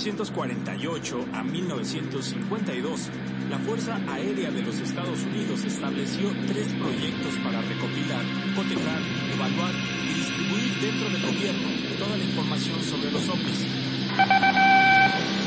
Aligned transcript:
1948 0.00 1.26
a 1.34 1.42
1952, 1.42 3.10
la 3.50 3.58
Fuerza 3.58 4.00
Aérea 4.08 4.50
de 4.50 4.62
los 4.62 4.80
Estados 4.80 5.20
Unidos 5.24 5.62
estableció 5.64 6.30
tres 6.46 6.68
proyectos 6.72 7.34
para 7.44 7.60
recopilar, 7.60 8.24
cotejar, 8.56 8.98
evaluar 9.34 9.74
y 10.08 10.14
distribuir 10.14 10.80
dentro 10.80 11.10
del 11.10 11.20
gobierno 11.20 11.68
toda 11.98 12.16
la 12.16 12.24
información 12.24 12.82
sobre 12.82 13.10
los 13.12 13.28
ovnis. 13.28 13.66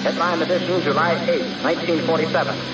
Headline 0.05 0.43
edition, 0.43 0.81
July 0.83 1.17
8, 1.23 1.33
1947. 1.63 2.72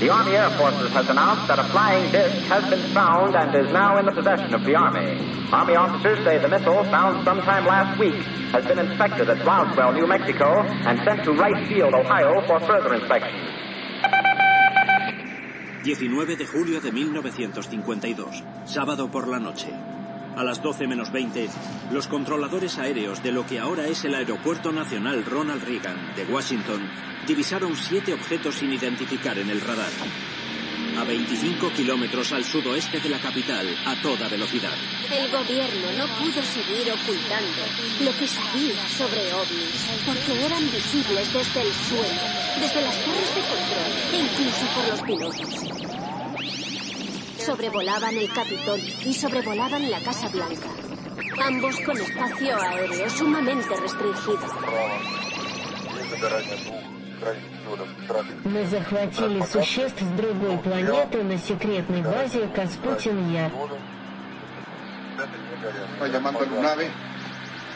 The 0.00 0.08
Army 0.08 0.32
Air 0.32 0.48
Forces 0.56 0.90
has 0.92 1.10
announced 1.10 1.46
that 1.48 1.58
a 1.58 1.64
flying 1.64 2.10
disc 2.10 2.34
has 2.48 2.64
been 2.70 2.80
found 2.94 3.36
and 3.36 3.54
is 3.54 3.70
now 3.70 3.98
in 3.98 4.06
the 4.06 4.12
possession 4.12 4.54
of 4.54 4.64
the 4.64 4.74
Army. 4.74 5.20
Army 5.52 5.76
officers 5.76 6.24
say 6.24 6.38
the 6.38 6.48
missile, 6.48 6.84
found 6.84 7.22
sometime 7.22 7.66
last 7.66 8.00
week, 8.00 8.14
has 8.48 8.64
been 8.64 8.78
inspected 8.78 9.28
at 9.28 9.44
Roswell, 9.44 9.92
New 9.92 10.06
Mexico, 10.06 10.62
and 10.62 10.98
sent 11.04 11.22
to 11.24 11.34
Wright 11.34 11.68
Field, 11.68 11.92
Ohio, 11.92 12.40
for 12.46 12.60
further 12.60 12.94
inspection. 12.94 13.36
19 15.84 16.36
de 16.36 16.46
julio 16.46 16.80
de 16.80 16.92
1952, 16.92 18.42
sábado 18.64 19.10
por 19.10 19.28
la 19.28 19.38
noche. 19.38 19.89
A 20.36 20.44
las 20.44 20.62
12 20.62 20.86
menos 20.86 21.10
20, 21.12 21.48
los 21.90 22.06
controladores 22.06 22.78
aéreos 22.78 23.22
de 23.22 23.32
lo 23.32 23.44
que 23.44 23.58
ahora 23.58 23.86
es 23.86 24.04
el 24.04 24.14
Aeropuerto 24.14 24.72
Nacional 24.72 25.24
Ronald 25.24 25.64
Reagan 25.64 26.14
de 26.14 26.24
Washington 26.24 26.88
divisaron 27.26 27.76
siete 27.76 28.12
objetos 28.14 28.56
sin 28.56 28.72
identificar 28.72 29.38
en 29.38 29.50
el 29.50 29.60
radar. 29.60 29.90
A 30.98 31.04
25 31.04 31.72
kilómetros 31.72 32.32
al 32.32 32.44
sudoeste 32.44 33.00
de 33.00 33.08
la 33.08 33.18
capital, 33.18 33.66
a 33.86 34.00
toda 34.02 34.28
velocidad. 34.28 34.74
El 35.10 35.30
gobierno 35.30 35.92
no 35.98 36.06
pudo 36.18 36.42
seguir 36.42 36.92
ocultando 36.92 37.62
lo 38.04 38.12
que 38.16 38.26
sabía 38.26 38.88
sobre 38.88 39.32
ovnis, 39.32 39.86
porque 40.06 40.46
eran 40.46 40.62
visibles 40.70 41.32
desde 41.32 41.62
el 41.62 41.72
suelo, 41.72 42.22
desde 42.60 42.82
las 42.82 43.04
torres 43.04 43.34
de 43.34 43.40
control 43.40 43.92
e 44.12 44.18
incluso 44.18 44.66
por 44.74 44.88
los 44.88 45.02
pilotos 45.02 45.79
Sobrevolaban 47.39 48.17
el 48.17 48.31
Capitol 48.31 48.79
y 48.79 49.13
sobrevolaban 49.13 49.89
la 49.89 49.99
Casa 49.99 50.29
Blanca. 50.29 50.69
Ambos 51.43 51.75
con 51.85 51.97
espacio 51.97 52.55
aéreo 52.55 53.09
sumamente 53.09 53.75
restringido. 53.75 54.39
Мы 58.43 58.65
захватили 58.65 59.41
существ 59.41 60.01
с 60.01 60.17
другой 60.17 60.57
планеты 60.59 61.23
на 61.23 61.37
секретной 61.37 62.01
базе 62.01 62.47
Каспутин-Яр. 62.47 63.51
Tierra 65.97 66.07
llamando 66.07 66.39
a 66.39 66.45
Lunave, 66.45 66.91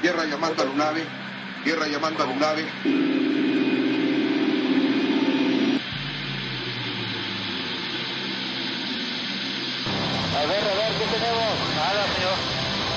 tierra 0.02 0.26
llamando 0.26 0.62
a 0.62 0.66
Lunave, 0.66 1.04
tierra 1.64 1.88
llamando 1.88 2.24
a 2.24 2.28
Lunave. 2.28 3.43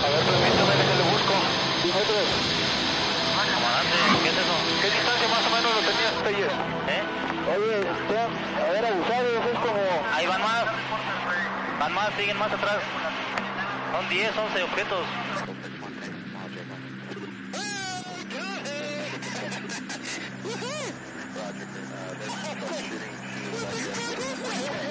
A 0.08 0.10
ver, 0.10 0.24
permítame, 0.24 0.72
que 0.72 0.96
le 0.96 1.04
busco. 1.12 1.34
Metros. 1.84 2.30
Comandante, 3.36 3.98
¿qué 4.24 4.30
es 4.30 4.38
eso? 4.38 4.56
¿Qué 4.82 4.88
distancia 4.90 5.28
más 5.28 5.46
o 5.46 5.50
menos 5.50 5.76
lo 5.76 5.82
tenías 5.82 6.16
ayer? 6.26 6.52
¿Eh? 6.88 7.04
Oye, 7.52 7.84
usted, 7.92 8.16
a 8.16 8.72
ver, 8.72 8.86
abusado, 8.86 9.28
es 9.52 9.60
como... 9.60 9.84
Ahí 10.16 10.26
van 10.28 10.42
más. 10.42 10.66
Van 11.78 11.94
más, 11.94 12.10
siguen 12.18 12.38
más 12.40 12.54
atrás. 12.54 12.80
Son 13.92 14.08
10, 14.08 14.38
11 14.38 14.64
objetos. 14.64 15.06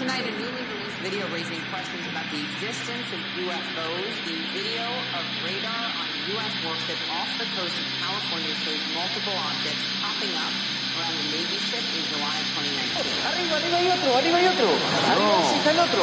Tonight, 0.00 0.24
a 0.24 0.32
newly 0.32 0.64
released 0.64 0.96
video 1.04 1.28
raising 1.28 1.60
questions 1.68 2.00
about 2.08 2.24
the 2.32 2.40
existence 2.40 3.04
of 3.12 3.20
UFOs. 3.36 4.14
The 4.24 4.32
video 4.56 4.88
of 5.12 5.24
radar 5.44 5.92
on 5.92 6.08
a 6.08 6.18
U.S. 6.40 6.54
warship 6.64 6.96
off 7.12 7.28
the 7.36 7.44
coast 7.52 7.76
of 7.76 7.84
California 8.00 8.48
shows 8.64 8.80
multiple 8.96 9.36
objects 9.36 9.84
popping 10.00 10.32
up 10.40 10.56
around 10.96 11.20
the 11.20 11.28
Navy 11.36 11.60
ship 11.68 11.84
in 11.84 12.00
July 12.08 12.32
of 12.32 12.48
2019. 12.56 13.12
Arriba, 13.28 13.60
arriba 13.60 13.76
hay 13.76 13.88
otro, 13.92 14.08
arriba 14.16 14.36
hay 14.40 14.48
otro. 14.48 14.68
Arriba 14.72 15.36
sí 15.52 15.56
está 15.60 15.70
el 15.76 15.80
otro. 15.84 16.02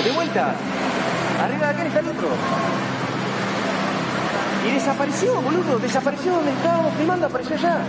De 0.00 0.10
vuelta. 0.16 0.56
Arriba 1.44 1.60
de 1.60 1.72
aquel 1.76 1.86
está 1.92 2.00
el 2.00 2.08
otro. 2.08 2.28
Y 4.64 4.68
desapareció, 4.80 5.42
boludo. 5.44 5.76
Desapareció 5.76 6.40
donde 6.40 6.52
estábamos 6.56 6.96
filmando, 6.96 7.26
apareció 7.26 7.52
allá. 7.52 7.84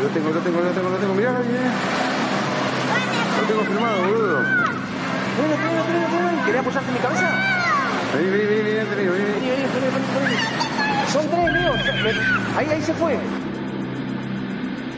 Lo 0.00 0.08
tengo, 0.08 0.30
lo 0.32 0.40
tengo, 0.40 0.60
lo 0.64 0.70
tengo, 0.72 0.88
lo 0.88 0.96
tengo. 0.96 1.12
Mirá, 1.12 1.32
mirá. 1.44 2.11
Lo 3.42 3.48
tengo 3.48 3.64
filmado, 3.64 4.02
boludo. 4.02 4.34
Bueno, 4.36 5.54
bueno, 5.64 5.82
bueno, 5.82 6.22
bueno. 6.22 6.44
¿Querés 6.46 6.60
apoyarte 6.60 6.88
en 6.88 6.94
mi 6.94 7.00
cabeza? 7.00 7.28
Vení, 8.14 8.30
vení, 8.30 8.44
vení, 8.44 8.62
vení, 8.62 8.84
vení, 8.88 9.08
vení. 9.08 9.24
Vení, 9.24 9.50
vení, 9.50 9.66
vení, 9.66 9.88
vení, 9.90 10.06
vení. 10.22 11.10
Son 11.12 11.28
tres, 11.28 11.52
míos. 11.52 11.80
Ahí, 12.56 12.68
ahí 12.70 12.82
se 12.82 12.94
fue. 12.94 13.18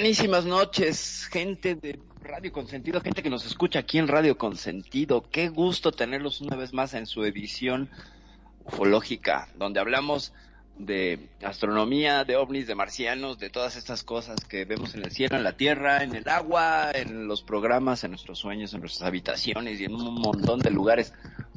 Buenísimas 0.00 0.46
noches, 0.46 1.28
gente 1.30 1.74
de 1.74 1.98
Radio 2.22 2.50
Consentido, 2.52 3.02
gente 3.02 3.22
que 3.22 3.28
nos 3.28 3.44
escucha 3.44 3.80
aquí 3.80 3.98
en 3.98 4.08
Radio 4.08 4.38
Consentido. 4.38 5.28
Qué 5.30 5.50
gusto 5.50 5.92
tenerlos 5.92 6.40
una 6.40 6.56
vez 6.56 6.72
más 6.72 6.94
en 6.94 7.04
su 7.04 7.22
edición 7.22 7.90
ufológica, 8.64 9.50
donde 9.58 9.78
hablamos 9.78 10.32
de 10.78 11.28
astronomía, 11.42 12.24
de 12.24 12.36
ovnis, 12.36 12.66
de 12.66 12.74
marcianos, 12.74 13.38
de 13.38 13.50
todas 13.50 13.76
estas 13.76 14.02
cosas 14.02 14.42
que 14.46 14.64
vemos 14.64 14.94
en 14.94 15.04
el 15.04 15.10
cielo, 15.10 15.36
en 15.36 15.44
la 15.44 15.58
tierra, 15.58 16.02
en 16.02 16.14
el 16.14 16.26
agua, 16.30 16.92
en 16.94 17.28
los 17.28 17.42
programas, 17.42 18.02
en 18.02 18.12
nuestros 18.12 18.38
sueños, 18.38 18.72
en 18.72 18.80
nuestras 18.80 19.06
habitaciones 19.06 19.82
y 19.82 19.84
en 19.84 19.94
un 19.94 20.14
montón 20.14 20.60
de 20.60 20.70
lugares. 20.70 21.12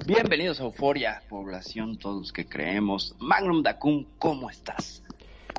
Bienvenidos 0.06 0.60
a 0.60 0.66
Euforia, 0.66 1.24
población, 1.30 1.98
todos 1.98 2.34
que 2.34 2.46
creemos. 2.46 3.16
Magnum 3.20 3.64
Dacum, 3.64 4.06
¿cómo 4.20 4.50
estás? 4.50 5.03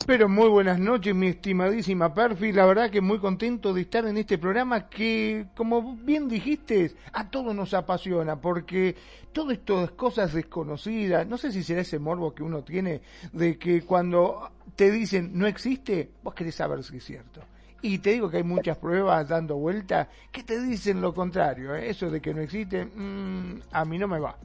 Pero 0.07 0.29
muy 0.29 0.49
buenas 0.51 0.79
noches, 0.79 1.15
mi 1.15 1.29
estimadísima 1.29 2.13
Perfi. 2.13 2.53
La 2.53 2.67
verdad 2.67 2.91
que 2.91 3.01
muy 3.01 3.19
contento 3.19 3.73
de 3.73 3.81
estar 3.81 4.05
en 4.05 4.19
este 4.19 4.37
programa 4.37 4.87
que, 4.91 5.47
como 5.57 5.97
bien 5.97 6.29
dijiste, 6.29 6.95
a 7.15 7.31
todos 7.31 7.55
nos 7.55 7.73
apasiona 7.73 8.37
porque 8.37 8.97
todo 9.33 9.51
esto 9.51 9.83
es 9.83 9.93
cosas 9.93 10.35
desconocidas. 10.35 11.27
No 11.27 11.39
sé 11.39 11.53
si 11.53 11.63
será 11.63 11.81
ese 11.81 11.99
morbo 11.99 12.35
que 12.35 12.43
uno 12.43 12.63
tiene 12.63 13.01
de 13.33 13.57
que 13.59 13.81
cuando 13.83 14.51
te 14.77 14.91
dicen 14.91 15.31
no 15.33 15.47
existe, 15.47 16.11
vos 16.23 16.35
querés 16.35 16.57
saber 16.57 16.85
si 16.85 16.99
es 16.99 17.05
cierto. 17.05 17.41
Y 17.81 17.99
te 17.99 18.11
digo 18.11 18.29
que 18.29 18.37
hay 18.37 18.45
muchas 18.45 18.77
pruebas 18.77 19.27
dando 19.27 19.57
vuelta 19.57 20.11
que 20.31 20.43
te 20.43 20.61
dicen 20.61 21.01
lo 21.01 21.15
contrario. 21.15 21.75
¿eh? 21.75 21.89
Eso 21.89 22.11
de 22.11 22.21
que 22.21 22.35
no 22.35 22.43
existe, 22.43 22.85
mm, 22.85 23.61
a 23.73 23.85
mí 23.87 23.97
no 23.97 24.07
me 24.07 24.19
va. 24.19 24.37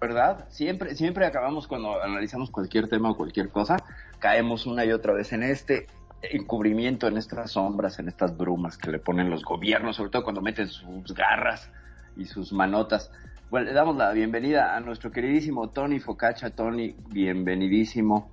¿verdad? 0.00 0.46
Siempre, 0.48 0.94
siempre 0.94 1.26
acabamos 1.26 1.68
cuando 1.68 2.02
analizamos 2.02 2.50
cualquier 2.50 2.88
tema 2.88 3.10
o 3.10 3.16
cualquier 3.16 3.50
cosa, 3.50 3.76
caemos 4.20 4.66
una 4.66 4.84
y 4.84 4.92
otra 4.92 5.12
vez 5.12 5.32
en 5.32 5.42
este 5.42 5.86
encubrimiento, 6.22 7.08
en 7.08 7.16
estas 7.16 7.52
sombras, 7.52 7.98
en 7.98 8.08
estas 8.08 8.36
brumas 8.36 8.76
que 8.76 8.90
le 8.90 8.98
ponen 8.98 9.30
los 9.30 9.44
gobiernos, 9.44 9.96
sobre 9.96 10.10
todo 10.10 10.22
cuando 10.22 10.42
meten 10.42 10.68
sus 10.68 11.14
garras 11.14 11.70
y 12.16 12.26
sus 12.26 12.52
manotas. 12.52 13.10
Bueno, 13.50 13.66
le 13.66 13.72
damos 13.72 13.96
la 13.96 14.12
bienvenida 14.12 14.76
a 14.76 14.80
nuestro 14.80 15.10
queridísimo 15.10 15.70
Tony 15.70 15.98
Focacha. 15.98 16.50
Tony, 16.50 16.94
bienvenidísimo. 17.08 18.30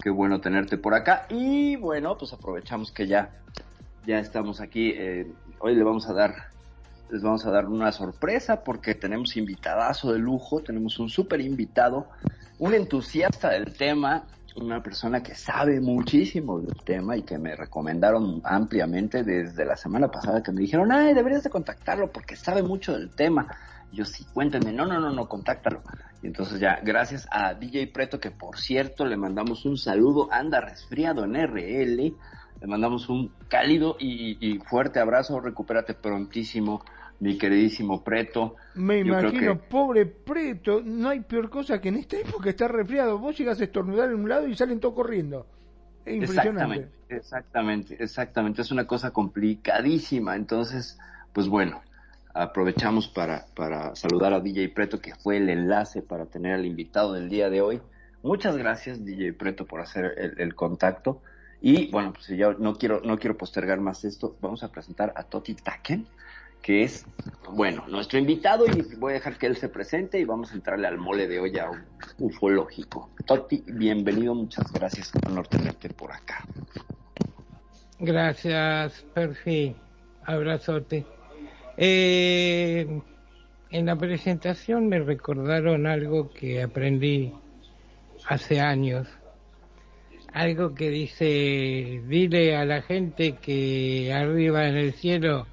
Qué 0.00 0.10
bueno 0.10 0.40
tenerte 0.40 0.78
por 0.78 0.94
acá. 0.94 1.26
Y 1.28 1.76
bueno, 1.76 2.16
pues 2.16 2.32
aprovechamos 2.32 2.92
que 2.92 3.06
ya, 3.06 3.30
ya 4.06 4.18
estamos 4.20 4.60
aquí. 4.60 4.92
Eh, 4.94 5.26
hoy 5.58 5.74
le 5.74 5.82
vamos 5.82 6.08
a 6.08 6.12
dar, 6.12 6.34
les 7.10 7.22
vamos 7.22 7.44
a 7.46 7.50
dar 7.50 7.66
una 7.66 7.90
sorpresa 7.90 8.62
porque 8.62 8.94
tenemos 8.94 9.36
invitadazo 9.36 10.12
de 10.12 10.18
lujo, 10.18 10.62
tenemos 10.62 10.98
un 10.98 11.08
súper 11.08 11.40
invitado, 11.40 12.06
un 12.58 12.74
entusiasta 12.74 13.50
del 13.50 13.72
tema, 13.72 14.24
una 14.56 14.82
persona 14.82 15.22
que 15.22 15.34
sabe 15.34 15.80
muchísimo 15.80 16.60
del 16.60 16.82
tema 16.84 17.16
y 17.16 17.22
que 17.22 17.38
me 17.38 17.54
recomendaron 17.54 18.40
ampliamente 18.44 19.22
desde 19.22 19.64
la 19.64 19.76
semana 19.76 20.08
pasada 20.08 20.42
que 20.42 20.52
me 20.52 20.60
dijeron, 20.60 20.92
ay, 20.92 21.14
deberías 21.14 21.42
de 21.42 21.50
contactarlo 21.50 22.10
porque 22.10 22.36
sabe 22.36 22.62
mucho 22.62 22.92
del 22.92 23.10
tema. 23.10 23.46
Y 23.92 23.96
yo 23.96 24.04
sí, 24.04 24.24
cuéntenme, 24.32 24.72
no, 24.72 24.86
no, 24.86 25.00
no, 25.00 25.12
no, 25.12 25.28
contáctalo. 25.28 25.82
Y 26.22 26.28
entonces 26.28 26.60
ya, 26.60 26.80
gracias 26.82 27.26
a 27.30 27.54
DJ 27.54 27.88
Preto, 27.88 28.20
que 28.20 28.30
por 28.30 28.58
cierto 28.58 29.04
le 29.04 29.16
mandamos 29.16 29.64
un 29.64 29.76
saludo, 29.76 30.28
anda 30.32 30.60
resfriado 30.60 31.24
en 31.24 31.34
RL, 31.34 32.14
le 32.60 32.66
mandamos 32.66 33.08
un 33.08 33.32
cálido 33.48 33.96
y, 33.98 34.36
y 34.40 34.58
fuerte 34.58 35.00
abrazo, 35.00 35.40
recupérate 35.40 35.94
prontísimo, 35.94 36.84
mi 37.20 37.38
queridísimo 37.38 38.02
Preto. 38.02 38.56
Me 38.74 39.04
Yo 39.04 39.06
imagino, 39.08 39.54
que- 39.54 39.68
pobre 39.68 40.06
Preto, 40.06 40.82
no 40.84 41.08
hay 41.08 41.20
peor 41.20 41.50
cosa 41.50 41.80
que 41.80 41.88
en 41.88 41.96
esta 41.96 42.16
época 42.20 42.50
estar 42.50 42.72
resfriado. 42.72 43.18
Vos 43.18 43.36
llegas 43.36 43.60
a 43.60 43.64
estornudar 43.64 44.10
en 44.10 44.16
un 44.20 44.28
lado 44.28 44.46
y 44.48 44.54
salen 44.56 44.80
todos 44.80 44.94
corriendo. 44.94 45.46
Es 46.04 46.14
impresionante. 46.16 46.90
Exactamente, 47.08 47.14
exactamente, 47.14 48.02
exactamente. 48.02 48.62
Es 48.62 48.70
una 48.70 48.86
cosa 48.86 49.10
complicadísima. 49.12 50.36
Entonces, 50.36 50.98
pues 51.32 51.48
bueno, 51.48 51.82
aprovechamos 52.34 53.08
para, 53.08 53.46
para 53.54 53.94
saludar 53.94 54.32
a 54.32 54.40
DJ 54.40 54.68
Preto, 54.70 55.00
que 55.00 55.14
fue 55.14 55.36
el 55.36 55.50
enlace 55.50 56.02
para 56.02 56.26
tener 56.26 56.54
al 56.54 56.64
invitado 56.66 57.12
del 57.12 57.28
día 57.28 57.50
de 57.50 57.60
hoy. 57.60 57.80
Muchas 58.22 58.56
gracias, 58.56 59.04
DJ 59.04 59.32
Preto, 59.34 59.66
por 59.66 59.80
hacer 59.80 60.14
el, 60.16 60.40
el 60.40 60.54
contacto. 60.54 61.22
Y 61.60 61.90
bueno, 61.90 62.12
pues 62.14 62.28
ya 62.28 62.52
no 62.58 62.74
quiero, 62.76 63.00
no 63.02 63.18
quiero 63.18 63.36
postergar 63.36 63.80
más 63.80 64.04
esto. 64.04 64.36
Vamos 64.40 64.62
a 64.62 64.70
presentar 64.72 65.12
a 65.16 65.24
Toti 65.24 65.54
Taken, 65.54 66.06
que 66.62 66.82
es, 66.82 67.06
bueno, 67.50 67.84
nuestro 67.88 68.18
invitado 68.18 68.66
y 68.66 68.82
voy 68.96 69.12
a 69.12 69.14
dejar 69.14 69.38
que 69.38 69.46
él 69.46 69.56
se 69.56 69.68
presente 69.68 70.18
y 70.18 70.24
vamos 70.24 70.52
a 70.52 70.54
entrarle 70.54 70.86
al 70.86 70.98
mole 70.98 71.26
de 71.26 71.40
olla 71.40 71.70
ufológico. 72.18 73.10
Toti, 73.26 73.62
bienvenido, 73.66 74.34
muchas 74.34 74.70
gracias, 74.72 75.12
honor 75.26 75.48
tenerte 75.48 75.88
por 75.90 76.12
acá. 76.12 76.44
Gracias, 77.98 79.04
Perfi. 79.14 79.76
Abrazote. 80.24 81.06
Eh, 81.76 83.00
en 83.70 83.86
la 83.86 83.96
presentación 83.96 84.88
me 84.88 84.98
recordaron 84.98 85.86
algo 85.86 86.30
que 86.30 86.62
aprendí 86.62 87.32
hace 88.26 88.60
años. 88.60 89.06
Algo 90.32 90.74
que 90.74 90.90
dice, 90.90 92.02
dile 92.06 92.56
a 92.56 92.64
la 92.64 92.82
gente 92.82 93.32
que 93.32 94.12
arriba 94.14 94.68
en 94.68 94.76
el 94.76 94.92
cielo 94.92 95.46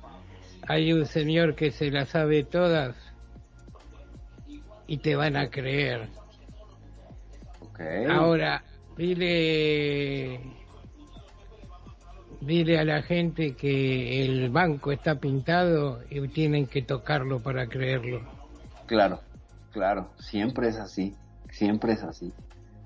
hay 0.67 0.91
un 0.93 1.05
señor 1.05 1.55
que 1.55 1.71
se 1.71 1.89
las 1.89 2.09
sabe 2.09 2.43
todas 2.43 2.95
y 4.85 4.97
te 4.97 5.15
van 5.15 5.35
a 5.35 5.49
creer. 5.49 6.09
Ahora, 8.09 8.63
dile, 8.97 10.39
dile 12.41 12.79
a 12.79 12.83
la 12.83 13.01
gente 13.03 13.55
que 13.55 14.25
el 14.25 14.49
banco 14.49 14.91
está 14.91 15.15
pintado 15.15 16.01
y 16.09 16.27
tienen 16.29 16.65
que 16.67 16.81
tocarlo 16.81 17.39
para 17.39 17.67
creerlo. 17.67 18.21
Claro, 18.87 19.21
claro, 19.71 20.09
siempre 20.19 20.69
es 20.69 20.77
así, 20.77 21.15
siempre 21.51 21.93
es 21.93 22.03
así. 22.03 22.33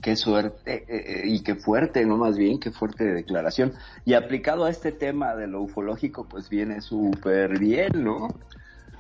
Qué 0.02 0.16
suerte 0.16 0.86
eh, 0.88 1.22
eh, 1.22 1.22
y 1.26 1.42
qué 1.42 1.56
fuerte, 1.56 2.06
no 2.06 2.18
más 2.18 2.38
bien, 2.38 2.60
qué 2.60 2.72
fuerte 2.72 3.04
declaración. 3.04 3.74
Y 4.04 4.14
aplicado 4.16 4.66
a 4.66 4.70
este 4.70 4.92
tema 4.92 5.36
de 5.36 5.48
lo 5.48 5.62
ufológico, 5.62 6.26
pues 6.26 6.50
viene 6.50 6.82
súper 6.82 7.60
bien, 7.60 8.04
¿no? 8.04 8.30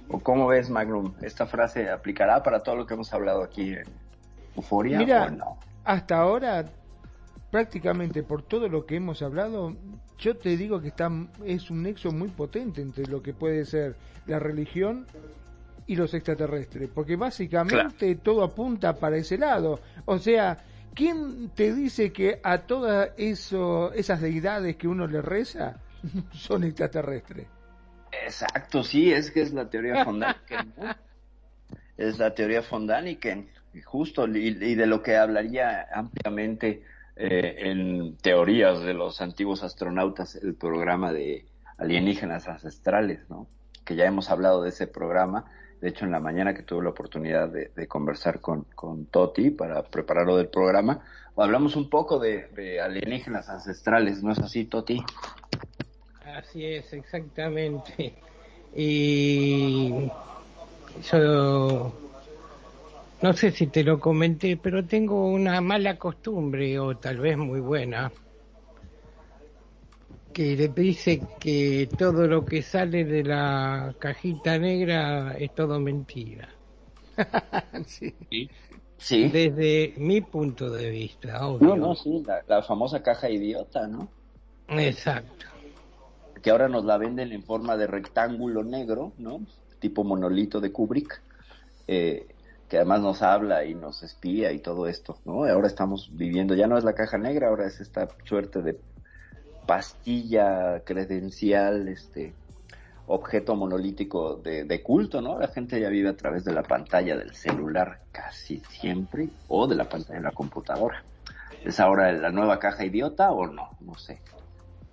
¿O 0.09 0.19
cómo 0.19 0.47
ves, 0.47 0.69
Magnum? 0.69 1.13
¿Esta 1.21 1.47
frase 1.47 1.89
aplicará 1.89 2.43
para 2.43 2.61
todo 2.61 2.75
lo 2.75 2.85
que 2.85 2.93
hemos 2.93 3.11
hablado 3.13 3.41
aquí 3.41 3.73
en 3.73 3.85
Euforia 4.55 4.99
Mira, 4.99 5.25
o 5.25 5.29
no? 5.31 5.57
hasta 5.85 6.17
ahora, 6.19 6.65
prácticamente 7.49 8.21
por 8.21 8.43
todo 8.43 8.67
lo 8.67 8.85
que 8.85 8.97
hemos 8.97 9.21
hablado, 9.21 9.75
yo 10.19 10.37
te 10.37 10.55
digo 10.55 10.81
que 10.81 10.89
está, 10.89 11.09
es 11.45 11.71
un 11.71 11.83
nexo 11.83 12.11
muy 12.11 12.27
potente 12.27 12.81
entre 12.81 13.07
lo 13.07 13.23
que 13.23 13.33
puede 13.33 13.65
ser 13.65 13.95
la 14.27 14.37
religión 14.37 15.07
y 15.87 15.95
los 15.95 16.13
extraterrestres, 16.13 16.89
porque 16.93 17.15
básicamente 17.15 18.15
todo 18.15 18.43
apunta 18.43 18.97
para 18.97 19.17
ese 19.17 19.37
lado. 19.37 19.79
O 20.05 20.19
sea, 20.19 20.57
¿quién 20.93 21.49
te 21.49 21.73
dice 21.73 22.11
que 22.11 22.39
a 22.43 22.59
todas 22.59 23.11
esas 23.17 24.21
deidades 24.21 24.75
que 24.75 24.87
uno 24.87 25.07
le 25.07 25.21
reza 25.21 25.77
son 26.31 26.63
extraterrestres? 26.63 27.47
Exacto, 28.25 28.83
sí, 28.83 29.11
es 29.11 29.31
que 29.31 29.41
es 29.41 29.53
la 29.53 29.69
teoría 29.69 30.03
¿no? 30.03 30.25
Es 31.97 32.17
la 32.17 32.33
teoría 32.33 32.63
y 33.73 33.81
justo, 33.81 34.27
y, 34.27 34.47
y 34.47 34.75
de 34.75 34.87
lo 34.87 35.03
que 35.03 35.17
hablaría 35.17 35.87
ampliamente 35.93 36.83
eh, 37.15 37.69
en 37.69 38.17
teorías 38.17 38.81
de 38.81 38.93
los 38.93 39.21
antiguos 39.21 39.63
astronautas, 39.63 40.35
el 40.35 40.55
programa 40.55 41.13
de 41.13 41.45
alienígenas 41.77 42.47
ancestrales, 42.47 43.29
¿no? 43.29 43.47
Que 43.85 43.95
ya 43.95 44.05
hemos 44.05 44.29
hablado 44.29 44.63
de 44.63 44.69
ese 44.69 44.87
programa. 44.87 45.45
De 45.81 45.89
hecho, 45.89 46.05
en 46.05 46.11
la 46.11 46.19
mañana 46.19 46.53
que 46.53 46.61
tuve 46.61 46.83
la 46.83 46.91
oportunidad 46.91 47.49
de, 47.49 47.87
conversar 47.87 48.39
con, 48.39 48.65
con 48.75 49.07
Toti 49.07 49.49
para 49.49 49.81
prepararlo 49.81 50.37
del 50.37 50.47
programa, 50.47 51.01
hablamos 51.35 51.75
un 51.75 51.89
poco 51.89 52.19
de, 52.19 52.47
de 52.55 52.79
alienígenas 52.79 53.49
ancestrales, 53.49 54.21
¿no 54.21 54.31
es 54.31 54.39
así, 54.39 54.65
Toti? 54.65 55.03
Así 56.23 56.65
es, 56.65 56.93
exactamente. 56.93 58.13
Y 58.75 60.07
yo 61.11 61.93
no 63.21 63.33
sé 63.33 63.51
si 63.51 63.67
te 63.67 63.83
lo 63.83 63.99
comenté, 63.99 64.57
pero 64.57 64.85
tengo 64.85 65.27
una 65.27 65.61
mala 65.61 65.97
costumbre, 65.97 66.79
o 66.79 66.95
tal 66.97 67.17
vez 67.17 67.37
muy 67.37 67.59
buena, 67.59 68.11
que 70.31 70.55
le 70.55 70.67
dice 70.69 71.21
que 71.39 71.89
todo 71.97 72.27
lo 72.27 72.45
que 72.45 72.61
sale 72.61 73.03
de 73.05 73.23
la 73.23 73.93
cajita 73.99 74.57
negra 74.57 75.35
es 75.37 75.53
todo 75.53 75.79
mentira. 75.79 76.49
sí. 77.85 78.13
Sí. 78.97 79.29
Desde 79.29 79.95
mi 79.97 80.21
punto 80.21 80.69
de 80.69 80.91
vista, 80.91 81.47
obvio. 81.47 81.69
No, 81.69 81.75
no, 81.75 81.95
sí, 81.95 82.23
la, 82.25 82.43
la 82.47 82.61
famosa 82.61 83.01
caja 83.01 83.29
idiota, 83.29 83.87
¿no? 83.87 84.07
Exacto. 84.67 85.47
Que 86.41 86.51
ahora 86.51 86.69
nos 86.69 86.85
la 86.85 86.97
venden 86.97 87.31
en 87.31 87.43
forma 87.43 87.77
de 87.77 87.87
rectángulo 87.87 88.63
negro, 88.63 89.13
¿no? 89.17 89.41
Tipo 89.79 90.03
monolito 90.03 90.59
de 90.59 90.71
Kubrick, 90.71 91.19
eh, 91.87 92.27
que 92.69 92.77
además 92.77 93.01
nos 93.01 93.21
habla 93.21 93.65
y 93.65 93.73
nos 93.73 94.03
espía 94.03 94.51
y 94.51 94.59
todo 94.59 94.87
esto, 94.87 95.17
¿no? 95.25 95.45
Ahora 95.45 95.67
estamos 95.67 96.09
viviendo, 96.13 96.55
ya 96.55 96.67
no 96.67 96.77
es 96.77 96.83
la 96.83 96.93
caja 96.93 97.17
negra, 97.17 97.49
ahora 97.49 97.67
es 97.67 97.81
esta 97.81 98.07
suerte 98.23 98.61
de 98.61 98.79
pastilla 99.65 100.81
credencial, 100.85 101.87
este 101.87 102.33
objeto 103.07 103.55
monolítico 103.55 104.35
de, 104.37 104.63
de 104.63 104.81
culto, 104.83 105.21
¿no? 105.21 105.37
La 105.39 105.47
gente 105.49 105.79
ya 105.79 105.89
vive 105.89 106.09
a 106.09 106.15
través 106.17 106.43
de 106.45 106.53
la 106.53 106.63
pantalla 106.63 107.17
del 107.17 107.33
celular 107.35 107.99
casi 108.11 108.61
siempre 108.69 109.27
o 109.47 109.67
de 109.67 109.75
la 109.75 109.89
pantalla 109.89 110.19
de 110.19 110.25
la 110.25 110.31
computadora. 110.31 111.03
¿Es 111.63 111.79
ahora 111.79 112.11
la 112.13 112.31
nueva 112.31 112.57
caja 112.59 112.85
idiota 112.85 113.31
o 113.31 113.47
no? 113.47 113.69
No 113.81 113.95
sé. 113.95 114.21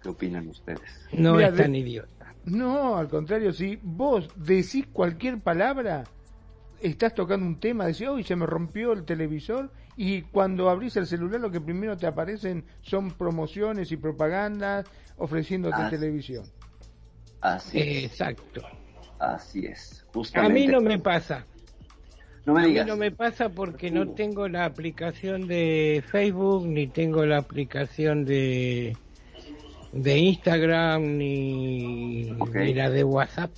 ¿Qué 0.02 0.08
opinan 0.08 0.48
ustedes? 0.48 0.80
No 1.12 1.34
Mira, 1.34 1.48
es 1.48 1.54
de- 1.56 1.62
tan 1.62 1.75
idiota. 1.75 2.34
No, 2.44 2.96
al 2.96 3.08
contrario, 3.08 3.52
si 3.52 3.78
vos 3.82 4.28
decís 4.37 4.87
cualquier 4.92 5.38
palabra, 5.40 6.04
estás 6.80 7.14
tocando 7.14 7.44
un 7.46 7.60
tema, 7.60 7.87
decís, 7.87 8.08
hoy 8.08 8.25
se 8.25 8.37
me 8.37 8.46
rompió 8.46 8.92
el 8.92 9.04
televisor, 9.04 9.70
y 10.00 10.23
cuando 10.23 10.71
abrís 10.71 10.97
el 10.97 11.07
celular 11.07 11.40
lo 11.40 11.50
que 11.50 11.61
primero 11.61 11.97
te 11.97 12.07
aparecen 12.07 12.64
son 12.81 13.11
promociones 13.11 13.90
y 13.93 13.97
propagandas 13.97 14.87
ofreciéndote 15.17 15.76
televisión. 15.90 16.45
Así 17.40 17.78
es. 17.81 18.05
Exacto. 18.05 18.62
Así 19.19 19.67
es. 19.67 20.05
A 20.09 20.12
Justamente. 20.14 20.55
mí 20.55 20.67
no 20.69 20.81
me 20.81 20.99
pasa. 21.00 21.45
No 22.47 22.55
me 22.55 22.61
a 22.61 22.62
mí 22.64 22.71
digas. 22.71 22.87
no 22.87 22.97
me 22.97 23.11
pasa 23.11 23.49
porque 23.49 23.90
no 23.90 24.11
tengo 24.12 24.49
la 24.49 24.64
aplicación 24.64 25.49
de 25.49 26.02
Facebook, 26.09 26.67
ni 26.67 26.87
tengo 26.87 27.26
la 27.26 27.38
aplicación 27.38 28.25
de, 28.25 28.97
de 29.93 30.19
Instagram, 30.19 31.19
ni, 31.19 32.31
ni 32.31 32.75
la 32.75 32.88
de 32.88 33.02
WhatsApp. 33.05 33.50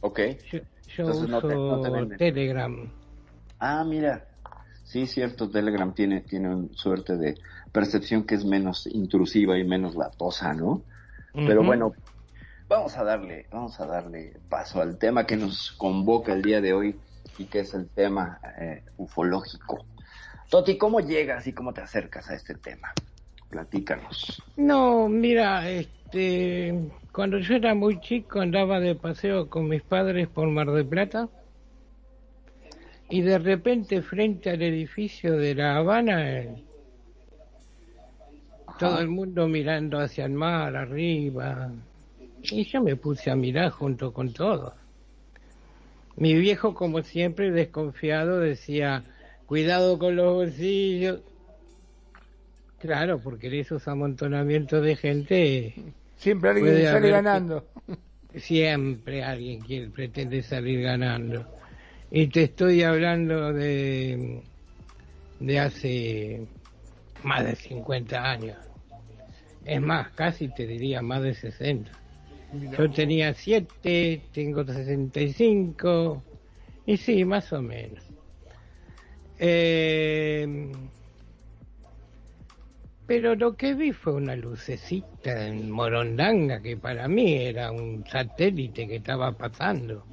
Ok. 0.00 0.20
Yo, 0.50 0.58
yo 0.96 1.04
Entonces 1.04 1.28
no 1.28 1.40
te- 1.42 1.48
no 1.54 1.80
te 1.82 1.90
uso. 1.90 2.16
Telegram. 2.16 2.90
Ah, 3.58 3.84
mira. 3.84 4.26
Sí, 4.90 5.06
cierto, 5.06 5.48
Telegram 5.48 5.94
tiene, 5.94 6.22
tiene 6.22 6.52
un 6.52 6.74
suerte 6.74 7.16
de 7.16 7.36
percepción 7.70 8.24
que 8.24 8.34
es 8.34 8.44
menos 8.44 8.88
intrusiva 8.88 9.56
y 9.56 9.62
menos 9.62 9.94
latosa, 9.94 10.52
¿no? 10.52 10.82
Pero 11.32 11.62
bueno, 11.62 11.92
vamos 12.68 12.96
a 12.96 13.04
darle, 13.04 13.46
vamos 13.52 13.78
a 13.78 13.86
darle 13.86 14.32
paso 14.48 14.82
al 14.82 14.98
tema 14.98 15.26
que 15.26 15.36
nos 15.36 15.70
convoca 15.78 16.32
el 16.32 16.42
día 16.42 16.60
de 16.60 16.72
hoy 16.72 16.96
y 17.38 17.44
que 17.44 17.60
es 17.60 17.72
el 17.74 17.88
tema 17.88 18.40
eh, 18.60 18.82
ufológico. 18.96 19.84
Toti, 20.48 20.76
¿cómo 20.76 20.98
llegas 20.98 21.46
y 21.46 21.52
cómo 21.52 21.72
te 21.72 21.82
acercas 21.82 22.28
a 22.28 22.34
este 22.34 22.56
tema? 22.56 22.92
Platícanos. 23.48 24.42
No, 24.56 25.08
mira, 25.08 25.70
este, 25.70 26.90
cuando 27.12 27.38
yo 27.38 27.54
era 27.54 27.76
muy 27.76 28.00
chico 28.00 28.40
andaba 28.40 28.80
de 28.80 28.96
paseo 28.96 29.48
con 29.48 29.68
mis 29.68 29.82
padres 29.82 30.26
por 30.26 30.48
Mar 30.48 30.72
del 30.72 30.86
Plata 30.86 31.28
y 33.10 33.22
de 33.22 33.38
repente 33.38 34.02
frente 34.02 34.50
al 34.50 34.62
edificio 34.62 35.36
de 35.36 35.54
La 35.54 35.76
Habana 35.76 36.30
eh, 36.40 36.54
todo 38.78 39.00
el 39.00 39.08
mundo 39.08 39.46
mirando 39.48 39.98
hacia 39.98 40.24
el 40.24 40.32
mar 40.32 40.74
arriba 40.76 41.70
y 42.42 42.64
yo 42.64 42.82
me 42.82 42.96
puse 42.96 43.30
a 43.30 43.36
mirar 43.36 43.70
junto 43.70 44.12
con 44.12 44.32
todos. 44.32 44.72
Mi 46.16 46.34
viejo, 46.34 46.74
como 46.74 47.02
siempre, 47.02 47.50
desconfiado, 47.50 48.40
decía, 48.40 49.04
cuidado 49.46 49.98
con 49.98 50.16
los 50.16 50.34
bolsillos. 50.34 51.20
Claro, 52.80 53.18
porque 53.18 53.48
en 53.48 53.54
esos 53.54 53.86
amontonamientos 53.88 54.82
de 54.82 54.96
gente... 54.96 55.74
Siempre 56.16 56.50
alguien 56.50 56.74
sale 56.76 56.88
haber- 56.88 57.12
ganando. 57.12 57.64
Siempre 58.36 59.24
alguien 59.24 59.60
quiere, 59.60 59.88
pretende 59.88 60.42
salir 60.42 60.82
ganando. 60.82 61.46
Y 62.10 62.26
te 62.26 62.44
estoy 62.44 62.82
hablando 62.82 63.52
de, 63.52 64.42
de 65.38 65.60
hace 65.60 66.46
más 67.22 67.44
de 67.44 67.54
50 67.54 68.30
años. 68.30 68.58
Es 69.64 69.80
más, 69.80 70.10
casi 70.10 70.48
te 70.48 70.66
diría 70.66 71.02
más 71.02 71.22
de 71.22 71.34
60. 71.34 71.90
Yo 72.76 72.90
tenía 72.90 73.32
7, 73.32 74.22
tengo 74.32 74.64
65, 74.64 76.22
y 76.86 76.96
sí, 76.96 77.24
más 77.24 77.52
o 77.52 77.62
menos. 77.62 78.02
Eh, 79.38 80.72
pero 83.06 83.34
lo 83.34 83.56
que 83.56 83.74
vi 83.74 83.92
fue 83.92 84.14
una 84.14 84.34
lucecita 84.36 85.46
en 85.46 85.70
Morondanga 85.70 86.60
que 86.60 86.76
para 86.76 87.08
mí 87.08 87.34
era 87.34 87.70
un 87.70 88.04
satélite 88.06 88.86
que 88.86 88.96
estaba 88.96 89.32
pasando. 89.32 90.04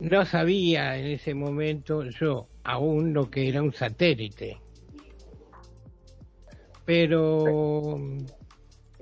No 0.00 0.24
sabía 0.24 0.96
en 0.96 1.06
ese 1.06 1.34
momento 1.34 2.04
yo 2.04 2.48
aún 2.64 3.12
lo 3.12 3.30
que 3.30 3.48
era 3.48 3.62
un 3.62 3.72
satélite. 3.74 4.56
Pero 6.86 7.98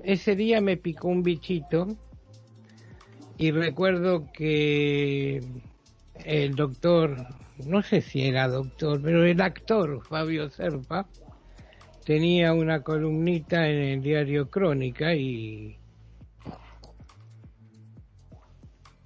ese 0.03 0.35
día 0.35 0.61
me 0.61 0.77
picó 0.77 1.09
un 1.09 1.23
bichito 1.23 1.87
y 3.37 3.53
recuerdo 3.53 4.27
que 4.33 5.41
el 6.25 6.57
doctor, 6.57 7.17
no 7.65 7.83
sé 7.83 8.01
si 8.01 8.27
era 8.27 8.49
doctor, 8.49 9.01
pero 9.01 9.25
el 9.25 9.41
actor 9.41 10.05
Fabio 10.05 10.51
Serpa 10.51 11.07
tenía 12.05 12.53
una 12.53 12.83
columnita 12.83 13.69
en 13.69 13.79
el 13.79 14.03
diario 14.03 14.51
Crónica 14.51 15.15
y 15.15 15.78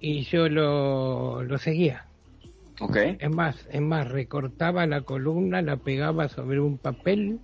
y 0.05 0.23
yo 0.23 0.49
lo, 0.49 1.43
lo 1.43 1.57
seguía. 1.57 2.05
Ok. 2.81 2.97
Es 3.19 3.29
más, 3.29 3.65
es 3.71 3.79
más, 3.79 4.09
recortaba 4.09 4.85
la 4.85 4.99
columna, 5.03 5.61
la 5.61 5.77
pegaba 5.77 6.27
sobre 6.27 6.59
un 6.59 6.77
papel 6.77 7.39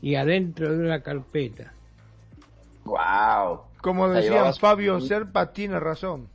y 0.00 0.14
adentro 0.14 0.72
de 0.72 0.86
una 0.86 1.02
carpeta. 1.02 1.74
Wow. 2.84 3.60
Como 3.82 4.08
llevabas- 4.14 4.58
Fabio 4.58 5.00
Serpa 5.02 5.52
tiene 5.52 5.78
razón. 5.78 6.28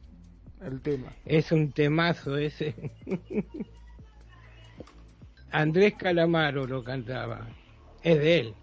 El 0.63 0.80
tema. 0.80 1.08
Es 1.25 1.51
un 1.51 1.72
temazo 1.72 2.38
ese. 2.38 2.75
Andrés 5.51 5.96
Calamaro 5.96 6.68
lo 6.68 6.84
cantaba. 6.84 7.48
Es 8.03 8.20
de 8.20 8.39
él. 8.39 8.53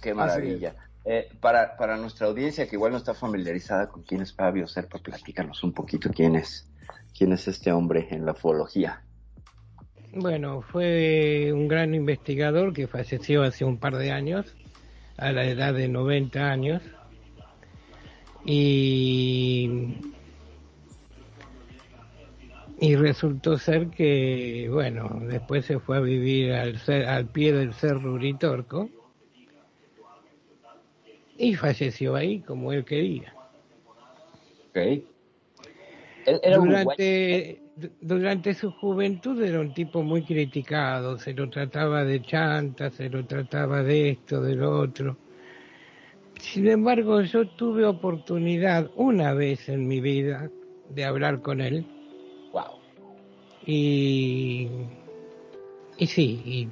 Qué 0.00 0.14
maravilla. 0.14 0.74
Eh, 1.06 1.28
para, 1.38 1.76
para 1.76 1.98
nuestra 1.98 2.26
audiencia 2.28 2.66
que 2.66 2.76
igual 2.76 2.92
no 2.92 2.98
está 2.98 3.12
familiarizada 3.12 3.88
con 3.88 4.04
quién 4.04 4.22
es 4.22 4.32
Fabio 4.32 4.66
Serpa, 4.66 4.98
platícanos 4.98 5.62
un 5.62 5.74
poquito 5.74 6.08
quién 6.10 6.34
es, 6.34 6.66
quién 7.16 7.32
es 7.32 7.46
este 7.46 7.72
hombre 7.72 8.08
en 8.10 8.24
la 8.24 8.32
ufología. 8.32 9.02
Bueno, 10.14 10.62
fue 10.62 11.52
un 11.52 11.68
gran 11.68 11.94
investigador 11.94 12.72
que 12.72 12.86
falleció 12.86 13.42
hace 13.42 13.66
un 13.66 13.78
par 13.78 13.96
de 13.96 14.12
años, 14.12 14.56
a 15.18 15.30
la 15.32 15.44
edad 15.44 15.74
de 15.74 15.88
90 15.88 16.40
años. 16.40 16.82
Y, 18.46 19.96
y 22.80 22.96
resultó 22.96 23.58
ser 23.58 23.88
que, 23.88 24.68
bueno, 24.72 25.20
después 25.28 25.66
se 25.66 25.80
fue 25.80 25.98
a 25.98 26.00
vivir 26.00 26.52
al, 26.52 26.80
al 27.06 27.26
pie 27.26 27.52
del 27.52 27.74
cerro 27.74 28.14
Uritorco 28.14 28.88
y 31.38 31.54
falleció 31.54 32.14
ahí 32.14 32.40
como 32.40 32.72
él 32.72 32.84
quería. 32.84 33.34
Ok. 34.70 34.76
Él 36.26 36.40
era 36.42 36.56
durante, 36.58 37.60
du- 37.76 37.90
durante 38.00 38.54
su 38.54 38.70
juventud 38.72 39.42
era 39.42 39.60
un 39.60 39.74
tipo 39.74 40.02
muy 40.02 40.22
criticado, 40.22 41.18
se 41.18 41.34
lo 41.34 41.50
trataba 41.50 42.04
de 42.04 42.22
chanta, 42.22 42.90
se 42.90 43.08
lo 43.10 43.24
trataba 43.26 43.82
de 43.82 44.10
esto, 44.10 44.40
de 44.40 44.54
lo 44.54 44.78
otro. 44.80 45.16
Sin 46.40 46.66
embargo, 46.68 47.20
yo 47.22 47.46
tuve 47.46 47.84
oportunidad 47.84 48.90
una 48.96 49.32
vez 49.34 49.68
en 49.68 49.86
mi 49.86 50.00
vida 50.00 50.50
de 50.90 51.04
hablar 51.04 51.40
con 51.40 51.60
él. 51.60 51.84
Wow. 52.52 52.78
Y, 53.66 54.68
y 55.98 56.06
sí, 56.06 56.68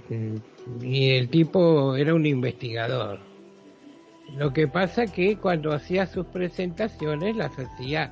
y, 0.83 0.87
y 0.87 1.11
el 1.11 1.29
tipo 1.29 1.97
era 1.97 2.15
un 2.15 2.27
investigador. 2.27 3.32
Lo 4.37 4.53
que 4.53 4.67
pasa 4.67 5.07
que 5.07 5.37
cuando 5.37 5.73
hacía 5.73 6.07
sus 6.07 6.27
presentaciones 6.27 7.37
las 7.37 7.53
hacía 7.59 8.11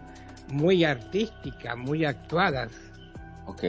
muy 0.48 0.84
artísticas, 0.84 1.76
muy 1.76 2.04
actuadas. 2.04 2.72
Ok. 3.46 3.64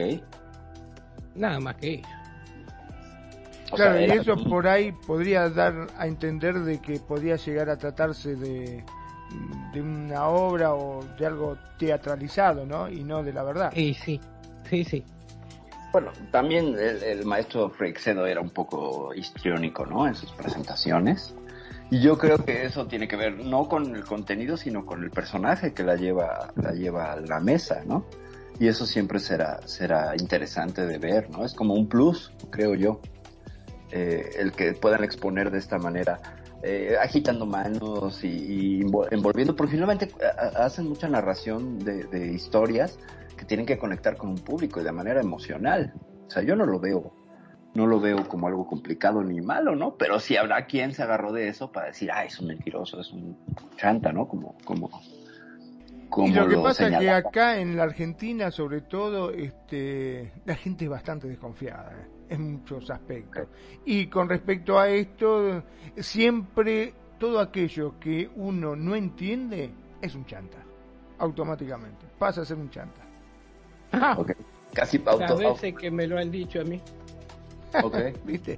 Nada 1.34 1.60
más 1.60 1.76
que 1.76 1.94
eso. 1.94 2.08
O 3.72 3.76
Claro, 3.76 3.96
sea, 3.96 4.06
y 4.06 4.18
eso 4.18 4.36
por 4.44 4.68
ahí 4.68 4.92
podría 5.06 5.48
dar 5.48 5.86
a 5.96 6.06
entender 6.06 6.60
de 6.60 6.78
que 6.80 7.00
podía 7.00 7.36
llegar 7.36 7.70
a 7.70 7.78
tratarse 7.78 8.36
de, 8.36 8.84
de 9.72 9.80
una 9.80 10.28
obra 10.28 10.74
o 10.74 11.02
de 11.18 11.24
algo 11.26 11.56
teatralizado, 11.78 12.66
¿no? 12.66 12.90
Y 12.90 13.02
no 13.02 13.22
de 13.22 13.32
la 13.32 13.42
verdad. 13.44 13.72
Y 13.74 13.94
sí, 13.94 14.20
sí, 14.68 14.84
sí. 14.84 15.02
Bueno, 15.90 16.10
también 16.30 16.74
el, 16.78 17.02
el 17.02 17.24
maestro 17.24 17.70
Freixedo 17.70 18.26
era 18.26 18.40
un 18.42 18.50
poco 18.50 19.14
histriónico, 19.14 19.86
¿no? 19.86 20.06
En 20.06 20.14
sus 20.14 20.30
presentaciones. 20.32 21.34
Y 21.92 22.00
yo 22.00 22.16
creo 22.16 22.38
que 22.38 22.64
eso 22.64 22.86
tiene 22.86 23.06
que 23.06 23.16
ver 23.16 23.44
no 23.44 23.68
con 23.68 23.94
el 23.94 24.04
contenido, 24.06 24.56
sino 24.56 24.86
con 24.86 25.02
el 25.04 25.10
personaje 25.10 25.74
que 25.74 25.84
la 25.84 25.94
lleva, 25.94 26.50
la 26.56 26.72
lleva 26.72 27.12
a 27.12 27.20
la 27.20 27.38
mesa, 27.38 27.82
¿no? 27.84 28.06
Y 28.58 28.66
eso 28.68 28.86
siempre 28.86 29.18
será, 29.18 29.60
será 29.66 30.14
interesante 30.18 30.86
de 30.86 30.96
ver, 30.96 31.28
¿no? 31.28 31.44
Es 31.44 31.52
como 31.52 31.74
un 31.74 31.86
plus, 31.88 32.32
creo 32.50 32.74
yo, 32.74 33.00
eh, 33.90 34.24
el 34.38 34.52
que 34.52 34.72
puedan 34.72 35.04
exponer 35.04 35.50
de 35.50 35.58
esta 35.58 35.76
manera, 35.76 36.18
eh, 36.62 36.96
agitando 36.98 37.44
manos 37.44 38.24
y, 38.24 38.28
y 38.28 38.80
envol- 38.80 39.08
envolviendo, 39.10 39.54
porque 39.54 39.72
finalmente 39.72 40.08
a- 40.38 40.64
hacen 40.64 40.88
mucha 40.88 41.10
narración 41.10 41.78
de, 41.78 42.04
de 42.04 42.32
historias 42.32 42.98
que 43.36 43.44
tienen 43.44 43.66
que 43.66 43.76
conectar 43.76 44.16
con 44.16 44.30
un 44.30 44.38
público 44.38 44.80
y 44.80 44.84
de 44.84 44.92
manera 44.92 45.20
emocional. 45.20 45.92
O 46.26 46.30
sea, 46.30 46.42
yo 46.42 46.56
no 46.56 46.64
lo 46.64 46.80
veo, 46.80 47.12
no 47.74 47.86
lo 47.86 48.00
veo 48.00 48.28
como 48.28 48.46
algo 48.46 48.66
complicado 48.66 49.22
ni 49.22 49.40
malo, 49.40 49.74
¿no? 49.74 49.96
Pero 49.96 50.20
sí 50.20 50.36
habrá 50.36 50.66
quien 50.66 50.92
se 50.92 51.02
agarró 51.02 51.32
de 51.32 51.48
eso 51.48 51.72
para 51.72 51.86
decir, 51.86 52.10
ah, 52.12 52.24
es 52.24 52.38
un 52.38 52.48
mentiroso, 52.48 53.00
es 53.00 53.10
un 53.12 53.36
chanta, 53.76 54.12
¿no? 54.12 54.28
Como, 54.28 54.56
como, 54.64 54.90
como 56.08 56.28
y 56.28 56.32
lo 56.32 56.48
que 56.48 56.56
pasa 56.58 56.88
es 56.88 56.98
que 56.98 57.10
acá 57.10 57.58
en 57.58 57.76
la 57.76 57.84
Argentina, 57.84 58.50
sobre 58.50 58.82
todo, 58.82 59.30
este, 59.30 60.32
la 60.44 60.54
gente 60.54 60.84
es 60.84 60.90
bastante 60.90 61.26
desconfiada 61.26 61.92
¿eh? 61.92 62.08
en 62.28 62.52
muchos 62.52 62.90
aspectos. 62.90 63.48
Y 63.86 64.06
con 64.08 64.28
respecto 64.28 64.78
a 64.78 64.88
esto, 64.88 65.62
siempre 65.96 66.92
todo 67.18 67.40
aquello 67.40 67.98
que 67.98 68.30
uno 68.36 68.76
no 68.76 68.94
entiende 68.94 69.70
es 70.02 70.14
un 70.14 70.26
chanta, 70.26 70.58
automáticamente. 71.18 72.04
Pasa 72.18 72.42
a 72.42 72.44
ser 72.44 72.58
un 72.58 72.68
chanta. 72.68 73.00
Ah, 73.92 74.16
Ok. 74.18 74.32
Casi 74.74 74.98
las 74.98 75.20
auto, 75.20 75.36
veces 75.36 75.74
que 75.74 75.90
me 75.90 76.06
lo 76.06 76.18
han 76.18 76.30
dicho 76.30 76.60
a 76.60 76.64
mí. 76.64 76.80
Ok. 77.82 77.96
¿Viste? 78.24 78.56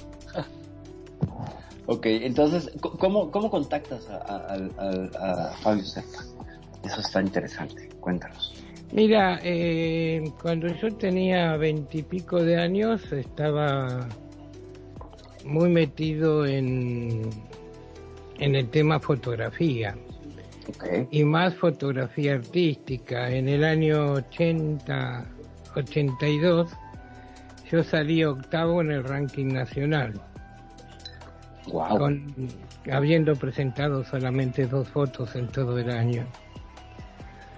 Ok, 1.86 2.06
entonces, 2.06 2.70
¿cómo, 2.80 3.30
cómo 3.30 3.50
contactas 3.50 4.08
a, 4.08 4.16
a, 4.16 4.54
a- 4.78 5.48
a 5.50 5.52
Fabio 5.58 5.84
Serpa? 5.84 6.24
Eso 6.82 7.00
está 7.00 7.20
interesante, 7.20 7.88
cuéntanos. 8.00 8.54
Mira, 8.92 9.40
eh, 9.42 10.32
cuando 10.40 10.68
yo 10.68 10.94
tenía 10.94 11.56
veintipico 11.56 12.42
de 12.42 12.58
años 12.58 13.10
estaba 13.12 14.08
muy 15.44 15.68
metido 15.68 16.46
en, 16.46 17.28
en 18.38 18.54
el 18.54 18.68
tema 18.70 18.98
fotografía. 19.00 19.94
Y 21.10 21.24
más 21.24 21.54
fotografía 21.56 22.34
artística. 22.34 23.30
En 23.30 23.48
el 23.48 23.64
año 23.64 24.12
80, 24.12 25.26
82, 25.76 26.70
yo 27.70 27.82
salí 27.82 28.24
octavo 28.24 28.80
en 28.80 28.92
el 28.92 29.04
ranking 29.04 29.46
nacional. 29.46 30.20
Con, 31.70 32.34
habiendo 32.92 33.34
presentado 33.36 34.04
solamente 34.04 34.66
dos 34.66 34.88
fotos 34.88 35.34
en 35.34 35.48
todo 35.48 35.78
el 35.78 35.90
año. 35.90 36.26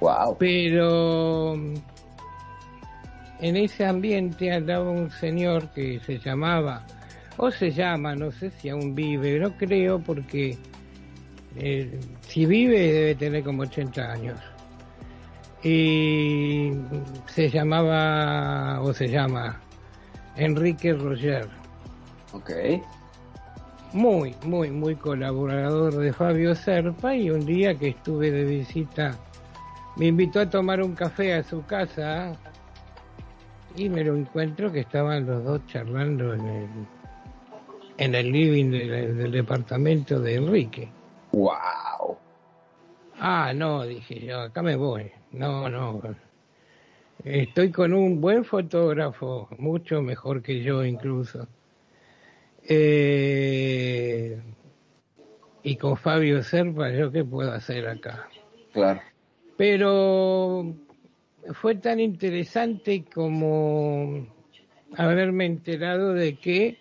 Wow. 0.01 0.37
Pero 0.39 1.55
en 3.41 3.57
ese 3.57 3.85
ambiente 3.85 4.53
andaba 4.53 4.91
un 4.91 5.11
señor 5.11 5.71
que 5.73 6.01
se 6.01 6.19
llamaba, 6.19 6.87
o 7.37 7.51
se 7.51 7.71
llama, 7.71 8.15
no 8.15 8.31
sé 8.31 8.51
si 8.51 8.69
aún 8.69 8.95
vive, 8.95 9.39
no 9.39 9.57
creo 9.57 9.99
porque 9.99 10.57
eh, 11.57 11.99
si 12.21 12.47
vive 12.47 12.93
debe 12.93 13.15
tener 13.15 13.43
como 13.45 13.63
80 13.63 14.13
años. 14.13 14.39
Y 15.63 16.71
se 17.27 17.51
llamaba, 17.51 18.81
o 18.83 18.93
se 18.93 19.09
llama, 19.09 19.61
Enrique 20.37 20.93
Roger. 20.93 21.49
Ok. 22.33 22.51
Muy, 23.93 24.35
muy, 24.45 24.71
muy 24.71 24.95
colaborador 24.97 25.95
de 25.97 26.13
Fabio 26.13 26.55
Serpa 26.55 27.15
y 27.15 27.31
un 27.31 27.47
día 27.47 27.75
que 27.75 27.89
estuve 27.89 28.31
de 28.31 28.45
visita 28.45 29.17
me 29.97 30.07
invitó 30.07 30.41
a 30.41 30.51
tomar 30.51 30.83
un 30.83 30.95
café 30.95 31.35
a 31.35 31.43
su 31.43 31.65
casa 31.65 32.35
y 33.77 33.89
me 33.89 34.05
lo 34.05 34.17
encuentro 34.17 34.71
que 34.71 34.81
estaban 34.81 35.27
los 35.27 35.43
dos 35.45 35.67
charlando 35.67 36.35
en 36.35 36.47
el, 36.47 36.69
en 37.97 38.15
el 38.15 38.33
living 38.33 38.71
del, 38.71 39.17
del 39.17 39.31
departamento 39.31 40.21
de 40.21 40.35
Enrique. 40.35 40.89
¡Wow! 41.33 42.19
Ah, 43.19 43.53
no, 43.55 43.85
dije 43.85 44.21
yo, 44.21 44.41
acá 44.43 44.63
me 44.63 44.77
voy. 44.77 45.11
No, 45.33 45.69
no. 45.69 46.01
Estoy 47.27 47.73
con 47.73 47.93
un 47.93 48.21
buen 48.21 48.45
fotógrafo, 48.45 49.49
mucho 49.59 50.01
mejor 50.01 50.43
que 50.43 50.63
yo 50.63 50.85
incluso. 50.85 51.49
Eh, 52.69 54.41
y 55.65 55.75
con 55.75 55.97
Fabio 55.97 56.41
Serpa, 56.45 56.89
¿yo 56.93 57.11
qué 57.11 57.25
puedo 57.25 57.51
hacer 57.51 57.89
acá? 57.89 58.29
Claro. 58.73 59.01
Pero 59.57 60.73
fue 61.55 61.75
tan 61.75 61.99
interesante 61.99 63.05
como 63.13 64.29
haberme 64.97 65.47
enterado 65.47 66.15
de 66.15 66.37
que 66.37 66.79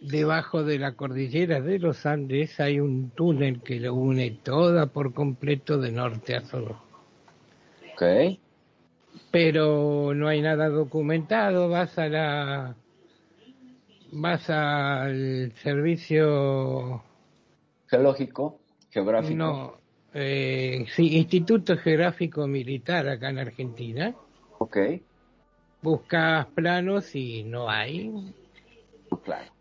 debajo 0.00 0.62
de 0.62 0.78
la 0.78 0.92
cordillera 0.92 1.60
de 1.60 1.80
los 1.80 2.06
Andes 2.06 2.60
hay 2.60 2.78
un 2.78 3.10
túnel 3.10 3.62
que 3.62 3.80
lo 3.80 3.94
une 3.94 4.30
toda 4.30 4.86
por 4.86 5.12
completo 5.12 5.76
de 5.78 5.90
norte 5.90 6.36
a 6.36 6.42
sur. 6.42 6.76
Ok. 7.94 8.38
Pero 9.30 10.12
no 10.14 10.28
hay 10.28 10.42
nada 10.42 10.68
documentado, 10.68 11.68
vas 11.68 11.96
a 11.98 12.08
la 12.08 12.74
vas 14.12 14.50
al 14.50 15.52
servicio 15.62 17.02
geológico, 17.86 18.60
geográfico. 18.90 19.36
No, 19.36 19.80
eh, 20.14 20.84
sí, 20.94 21.16
Instituto 21.16 21.76
Geográfico 21.76 22.46
Militar 22.46 23.08
acá 23.08 23.30
en 23.30 23.38
Argentina. 23.38 24.14
Ok. 24.58 24.76
Buscas 25.82 26.46
planos 26.46 27.14
y 27.14 27.44
no 27.44 27.70
hay. 27.70 28.12
Claro. 29.22 29.52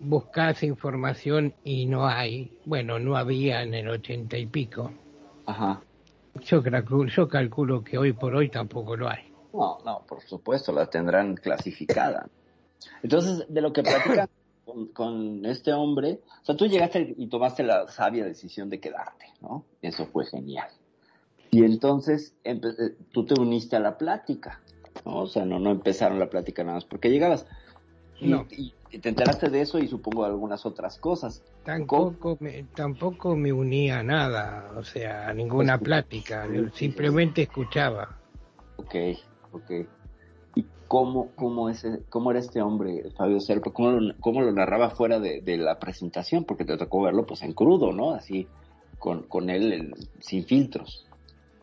Buscas 0.00 0.62
información 0.62 1.54
y 1.64 1.86
no 1.86 2.06
hay. 2.06 2.52
Bueno, 2.64 2.98
no 2.98 3.16
había 3.16 3.62
en 3.62 3.74
el 3.74 3.88
ochenta 3.88 4.38
y 4.38 4.46
pico. 4.46 4.92
Ajá. 5.46 5.82
Yo 6.44 6.62
calculo, 6.62 7.10
yo 7.10 7.28
calculo 7.28 7.84
que 7.84 7.98
hoy 7.98 8.12
por 8.12 8.34
hoy 8.34 8.48
tampoco 8.48 8.96
lo 8.96 9.08
hay. 9.08 9.32
No, 9.52 9.78
no, 9.84 10.04
por 10.06 10.22
supuesto, 10.22 10.72
la 10.72 10.86
tendrán 10.86 11.34
clasificada. 11.34 12.28
Entonces, 13.02 13.46
de 13.48 13.60
lo 13.60 13.72
que 13.72 13.82
platican 13.82 14.28
con, 14.64 14.86
con, 14.88 15.46
este 15.46 15.72
hombre, 15.72 16.20
o 16.42 16.44
sea, 16.44 16.56
tú 16.56 16.66
llegaste 16.66 17.14
y 17.16 17.26
tomaste 17.28 17.62
la 17.62 17.88
sabia 17.88 18.24
decisión 18.24 18.68
de 18.68 18.80
quedarte, 18.80 19.26
¿no? 19.40 19.64
Eso 19.82 20.06
fue 20.06 20.26
genial. 20.26 20.68
Y 21.50 21.64
entonces 21.64 22.34
eh, 22.44 22.60
tú 23.12 23.24
te 23.24 23.40
uniste 23.40 23.76
a 23.76 23.80
la 23.80 23.96
plática, 23.96 24.60
¿no? 25.04 25.20
O 25.20 25.26
sea, 25.26 25.44
no, 25.44 25.58
no 25.58 25.70
empezaron 25.70 26.18
la 26.18 26.28
plática 26.28 26.62
nada 26.62 26.76
más 26.76 26.84
porque 26.84 27.10
llegabas. 27.10 27.46
No. 28.20 28.46
y 28.50 28.74
te 28.98 29.10
enteraste 29.10 29.50
de 29.50 29.60
eso 29.60 29.78
y 29.78 29.86
supongo 29.88 30.22
de 30.24 30.30
algunas 30.30 30.64
otras 30.64 30.98
cosas. 30.98 31.42
Tampoco 31.64 32.38
me, 32.40 32.64
tampoco 32.74 33.36
me 33.36 33.52
unía 33.52 33.98
a 33.98 34.02
nada, 34.02 34.72
o 34.76 34.82
sea, 34.82 35.28
a 35.28 35.34
ninguna 35.34 35.78
plática. 35.78 36.46
yo 36.50 36.70
simplemente 36.70 37.42
escuchaba. 37.42 38.18
Ok, 38.76 38.94
ok. 39.52 39.70
¿Y 40.54 40.64
cómo, 40.86 41.32
cómo, 41.34 41.68
ese, 41.68 42.02
cómo 42.08 42.30
era 42.30 42.40
este 42.40 42.62
hombre, 42.62 43.10
Fabio 43.16 43.40
Serpa? 43.40 43.70
¿Cómo 43.72 43.90
lo, 43.90 44.14
cómo 44.20 44.40
lo 44.40 44.52
narraba 44.52 44.90
fuera 44.90 45.20
de, 45.20 45.42
de 45.42 45.58
la 45.58 45.78
presentación? 45.78 46.44
Porque 46.44 46.64
te 46.64 46.78
tocó 46.78 47.02
verlo 47.02 47.26
pues 47.26 47.42
en 47.42 47.52
crudo, 47.52 47.92
¿no? 47.92 48.12
Así, 48.14 48.48
con, 48.98 49.24
con 49.24 49.50
él 49.50 49.72
en- 49.72 49.94
sin 50.20 50.44
filtros. 50.46 51.06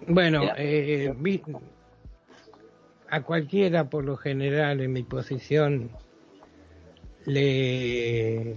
Bueno, 0.08 0.44
eh, 0.58 1.12
vi- 1.18 1.42
a 3.10 3.22
cualquiera 3.24 3.90
por 3.90 4.04
lo 4.04 4.18
general 4.18 4.82
en 4.82 4.94
mi 4.94 5.04
posición 5.04 5.90
le, 7.26 8.56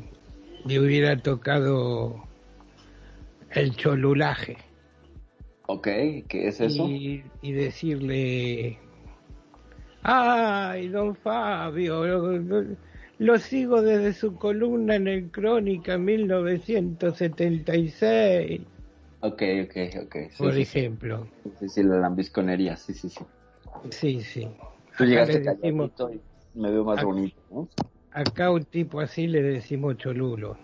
le 0.66 0.80
hubiera 0.80 1.16
tocado 1.16 2.24
el 3.50 3.74
cholulaje. 3.76 4.56
Ok, 5.66 5.86
¿qué 6.28 6.48
es 6.48 6.60
eso? 6.60 6.84
Y, 6.84 7.24
y 7.42 7.52
decirle, 7.52 8.78
ay, 10.02 10.88
don 10.88 11.14
Fabio, 11.16 12.06
lo, 12.06 12.38
lo- 13.18 13.38
sigo 13.38 13.82
desde 13.82 14.12
su 14.14 14.34
columna 14.36 14.94
en 14.94 15.08
el 15.08 15.30
Crónica 15.30 15.98
1976, 15.98 18.60
Ok, 19.20 19.42
ok, 19.64 19.76
ok. 20.04 20.14
Sí, 20.30 20.38
por 20.38 20.54
sí, 20.54 20.62
ejemplo. 20.62 21.26
Sí, 21.58 21.68
sí, 21.68 21.82
la 21.82 21.98
lambisconería, 21.98 22.76
sí, 22.76 22.94
sí, 22.94 23.08
sí. 23.08 23.24
Sí, 23.90 24.20
sí. 24.22 24.48
Tú 24.96 25.04
llegaste 25.04 25.40
le 25.40 25.50
decimos- 25.50 25.90
y 26.54 26.58
me 26.58 26.70
veo 26.70 26.84
más 26.84 27.02
bonito, 27.02 27.42
¿no? 27.50 27.68
Acá 28.12 28.50
un 28.50 28.64
tipo 28.64 29.00
así 29.00 29.26
le 29.26 29.42
decimos 29.42 29.96
cholulo. 29.96 30.56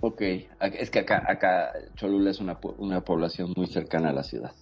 Ok, 0.00 0.22
es 0.60 0.90
que 0.90 1.00
acá, 1.00 1.24
acá 1.26 1.72
Cholula 1.96 2.30
es 2.30 2.38
una, 2.40 2.58
una 2.78 3.00
población 3.00 3.52
muy 3.56 3.66
cercana 3.66 4.10
a 4.10 4.12
la 4.12 4.22
ciudad. 4.22 4.52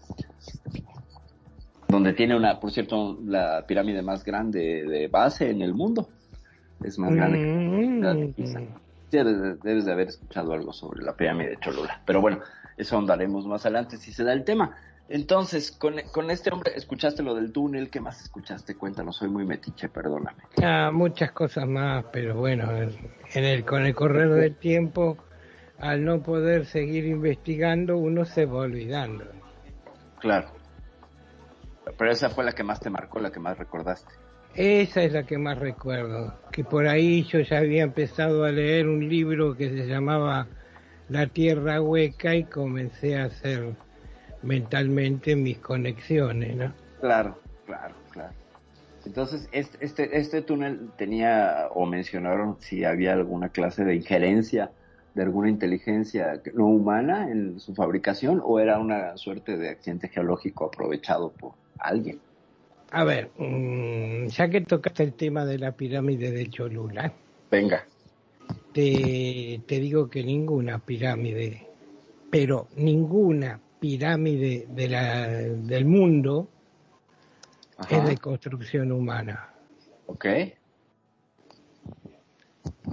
Donde 1.88 2.14
tiene 2.14 2.34
una, 2.34 2.58
por 2.58 2.70
cierto, 2.72 3.18
la 3.22 3.64
pirámide 3.66 4.02
más 4.02 4.24
grande 4.24 4.84
de 4.84 5.08
base 5.08 5.50
en 5.50 5.60
el 5.60 5.74
mundo. 5.74 6.08
Es 6.82 6.98
más 6.98 7.14
grande 7.14 7.38
que 7.38 8.00
la 8.02 8.14
de. 8.14 8.26
Mm. 8.28 8.34
Sí, 8.46 8.68
Debes 9.10 9.40
de, 9.40 9.54
debes 9.56 9.84
de 9.84 9.92
haber 9.92 10.08
escuchado 10.08 10.52
algo 10.52 10.72
sobre 10.72 11.04
la 11.04 11.14
pirámide 11.16 11.50
de 11.50 11.56
Cholula. 11.58 12.02
Pero 12.04 12.20
bueno, 12.20 12.40
eso 12.76 12.98
andaremos 12.98 13.46
más 13.46 13.64
adelante 13.64 13.98
si 13.98 14.12
se 14.12 14.24
da 14.24 14.32
el 14.32 14.44
tema. 14.44 14.76
Entonces, 15.08 15.70
con, 15.70 15.94
con 16.12 16.30
este 16.30 16.50
hombre, 16.52 16.72
¿escuchaste 16.74 17.22
lo 17.22 17.34
del 17.34 17.52
túnel? 17.52 17.90
¿Qué 17.90 18.00
más 18.00 18.20
escuchaste? 18.22 18.74
Cuéntanos, 18.74 19.16
soy 19.16 19.28
muy 19.28 19.46
metiche, 19.46 19.88
perdóname. 19.88 20.42
Ah, 20.62 20.90
muchas 20.92 21.30
cosas 21.30 21.68
más, 21.68 22.06
pero 22.12 22.34
bueno, 22.34 22.68
en 22.72 23.44
el, 23.44 23.64
con 23.64 23.86
el 23.86 23.94
correr 23.94 24.30
del 24.30 24.56
tiempo, 24.56 25.16
al 25.78 26.04
no 26.04 26.22
poder 26.22 26.66
seguir 26.66 27.06
investigando, 27.06 27.96
uno 27.96 28.24
se 28.24 28.46
va 28.46 28.58
olvidando. 28.60 29.24
Claro. 30.18 30.48
Pero 31.96 32.10
esa 32.10 32.30
fue 32.30 32.42
la 32.44 32.52
que 32.52 32.64
más 32.64 32.80
te 32.80 32.90
marcó, 32.90 33.20
la 33.20 33.30
que 33.30 33.38
más 33.38 33.56
recordaste. 33.56 34.12
Esa 34.54 35.02
es 35.02 35.12
la 35.12 35.24
que 35.24 35.38
más 35.38 35.58
recuerdo, 35.58 36.34
que 36.50 36.64
por 36.64 36.88
ahí 36.88 37.22
yo 37.24 37.40
ya 37.40 37.58
había 37.58 37.84
empezado 37.84 38.44
a 38.44 38.50
leer 38.50 38.88
un 38.88 39.08
libro 39.08 39.54
que 39.54 39.68
se 39.68 39.86
llamaba 39.86 40.48
La 41.10 41.26
Tierra 41.26 41.80
Hueca 41.80 42.34
y 42.34 42.44
comencé 42.44 43.18
a 43.18 43.26
hacer 43.26 43.76
mentalmente 44.42 45.36
mis 45.36 45.58
conexiones, 45.58 46.56
¿no? 46.56 46.72
Claro, 47.00 47.38
claro, 47.64 47.94
claro. 48.10 48.32
Entonces, 49.04 49.48
este, 49.52 49.84
este, 49.84 50.18
este 50.18 50.42
túnel 50.42 50.90
tenía, 50.96 51.68
o 51.74 51.86
mencionaron 51.86 52.56
si 52.60 52.84
había 52.84 53.12
alguna 53.12 53.48
clase 53.50 53.84
de 53.84 53.94
injerencia 53.94 54.70
de 55.16 55.22
alguna 55.22 55.48
inteligencia 55.48 56.42
no 56.52 56.66
humana 56.66 57.30
en 57.30 57.58
su 57.58 57.74
fabricación, 57.74 58.42
o 58.44 58.60
era 58.60 58.78
una 58.78 59.16
suerte 59.16 59.56
de 59.56 59.70
accidente 59.70 60.08
geológico 60.08 60.66
aprovechado 60.66 61.30
por 61.30 61.52
alguien. 61.78 62.20
A 62.90 63.02
ver, 63.04 63.30
mm, 63.38 64.26
ya 64.26 64.48
que 64.50 64.60
tocaste 64.60 65.04
el 65.04 65.14
tema 65.14 65.46
de 65.46 65.58
la 65.58 65.72
pirámide 65.72 66.30
de 66.32 66.50
Cholula, 66.50 67.14
Venga. 67.50 67.86
te, 68.74 69.62
te 69.66 69.80
digo 69.80 70.10
que 70.10 70.22
ninguna 70.22 70.78
pirámide, 70.80 71.66
pero 72.30 72.68
ninguna 72.76 73.58
pirámide 73.80 74.66
de 74.68 74.88
la, 74.88 75.28
del 75.28 75.84
mundo 75.84 76.48
Ajá. 77.76 77.96
es 77.96 78.08
de 78.08 78.16
construcción 78.18 78.92
humana. 78.92 79.52
Ok. 80.06 80.26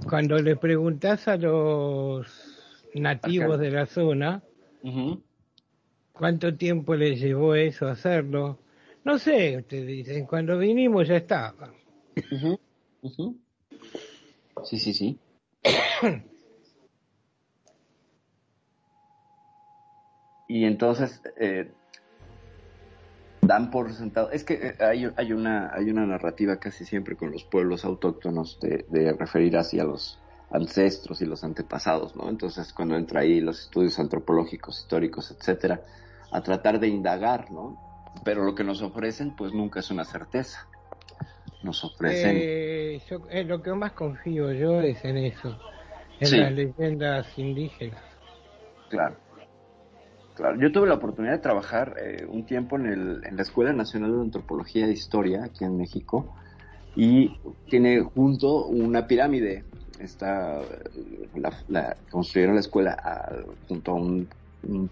cuando 0.08 0.38
le 0.38 0.56
preguntás 0.56 1.28
a 1.28 1.36
los 1.36 2.26
nativos 2.94 3.58
de 3.58 3.70
la 3.70 3.86
zona 3.86 4.42
cuánto 6.12 6.54
tiempo 6.56 6.94
les 6.94 7.20
llevó 7.20 7.54
eso 7.54 7.88
hacerlo, 7.88 8.58
no 9.04 9.18
sé, 9.18 9.64
te 9.68 9.84
dicen, 9.84 10.26
cuando 10.26 10.58
vinimos 10.58 11.08
ya 11.08 11.16
estaba. 11.16 11.72
Sí, 14.64 14.78
sí, 14.78 14.94
sí. 14.94 15.18
y 20.46 20.64
entonces 20.64 21.22
eh, 21.38 21.72
dan 23.40 23.70
por 23.70 23.92
sentado. 23.92 24.30
Es 24.30 24.44
que 24.44 24.54
eh, 24.54 24.74
hay, 24.80 25.10
hay, 25.16 25.32
una, 25.32 25.72
hay 25.74 25.90
una 25.90 26.06
narrativa 26.06 26.56
casi 26.58 26.84
siempre 26.84 27.16
con 27.16 27.30
los 27.30 27.44
pueblos 27.44 27.84
autóctonos 27.84 28.58
de, 28.60 28.84
de 28.88 29.12
referir 29.12 29.56
hacia 29.56 29.84
los 29.84 30.18
ancestros 30.50 31.20
y 31.20 31.26
los 31.26 31.42
antepasados, 31.42 32.14
¿no? 32.14 32.28
Entonces, 32.28 32.72
cuando 32.72 32.96
entra 32.96 33.20
ahí 33.20 33.40
los 33.40 33.60
estudios 33.62 33.98
antropológicos, 33.98 34.78
históricos, 34.80 35.30
etcétera, 35.30 35.80
a 36.30 36.42
tratar 36.42 36.78
de 36.78 36.88
indagar, 36.88 37.50
¿no? 37.50 37.78
Pero 38.24 38.44
lo 38.44 38.54
que 38.54 38.62
nos 38.62 38.80
ofrecen, 38.80 39.34
pues 39.34 39.52
nunca 39.52 39.80
es 39.80 39.90
una 39.90 40.04
certeza. 40.04 40.68
Nos 41.62 41.82
ofrecen. 41.82 42.36
Eh, 42.38 43.02
yo, 43.08 43.22
eh, 43.30 43.42
lo 43.42 43.62
que 43.62 43.72
más 43.72 43.92
confío 43.92 44.52
yo 44.52 44.80
es 44.80 45.04
en 45.04 45.16
eso, 45.16 45.58
en 46.20 46.26
Sí. 46.26 46.36
las 46.38 46.52
leyendas 46.52 47.38
indígenas. 47.38 48.02
Claro. 48.90 49.16
Claro, 50.34 50.60
yo 50.60 50.72
tuve 50.72 50.88
la 50.88 50.94
oportunidad 50.94 51.34
de 51.34 51.38
trabajar 51.38 51.94
eh, 51.96 52.26
un 52.28 52.44
tiempo 52.44 52.76
en, 52.76 52.86
el, 52.86 53.24
en 53.24 53.36
la 53.36 53.42
Escuela 53.42 53.72
Nacional 53.72 54.16
de 54.16 54.20
Antropología 54.20 54.86
e 54.86 54.90
Historia 54.90 55.44
aquí 55.44 55.64
en 55.64 55.76
México 55.76 56.34
y 56.96 57.38
tiene 57.68 58.00
junto 58.00 58.66
una 58.66 59.06
pirámide. 59.06 59.64
Está, 60.00 60.60
eh, 60.60 61.28
la, 61.68 61.96
construyeron 62.10 62.56
la 62.56 62.60
escuela 62.60 63.44
junto 63.68 63.92
a 63.92 63.94
un, 63.94 64.28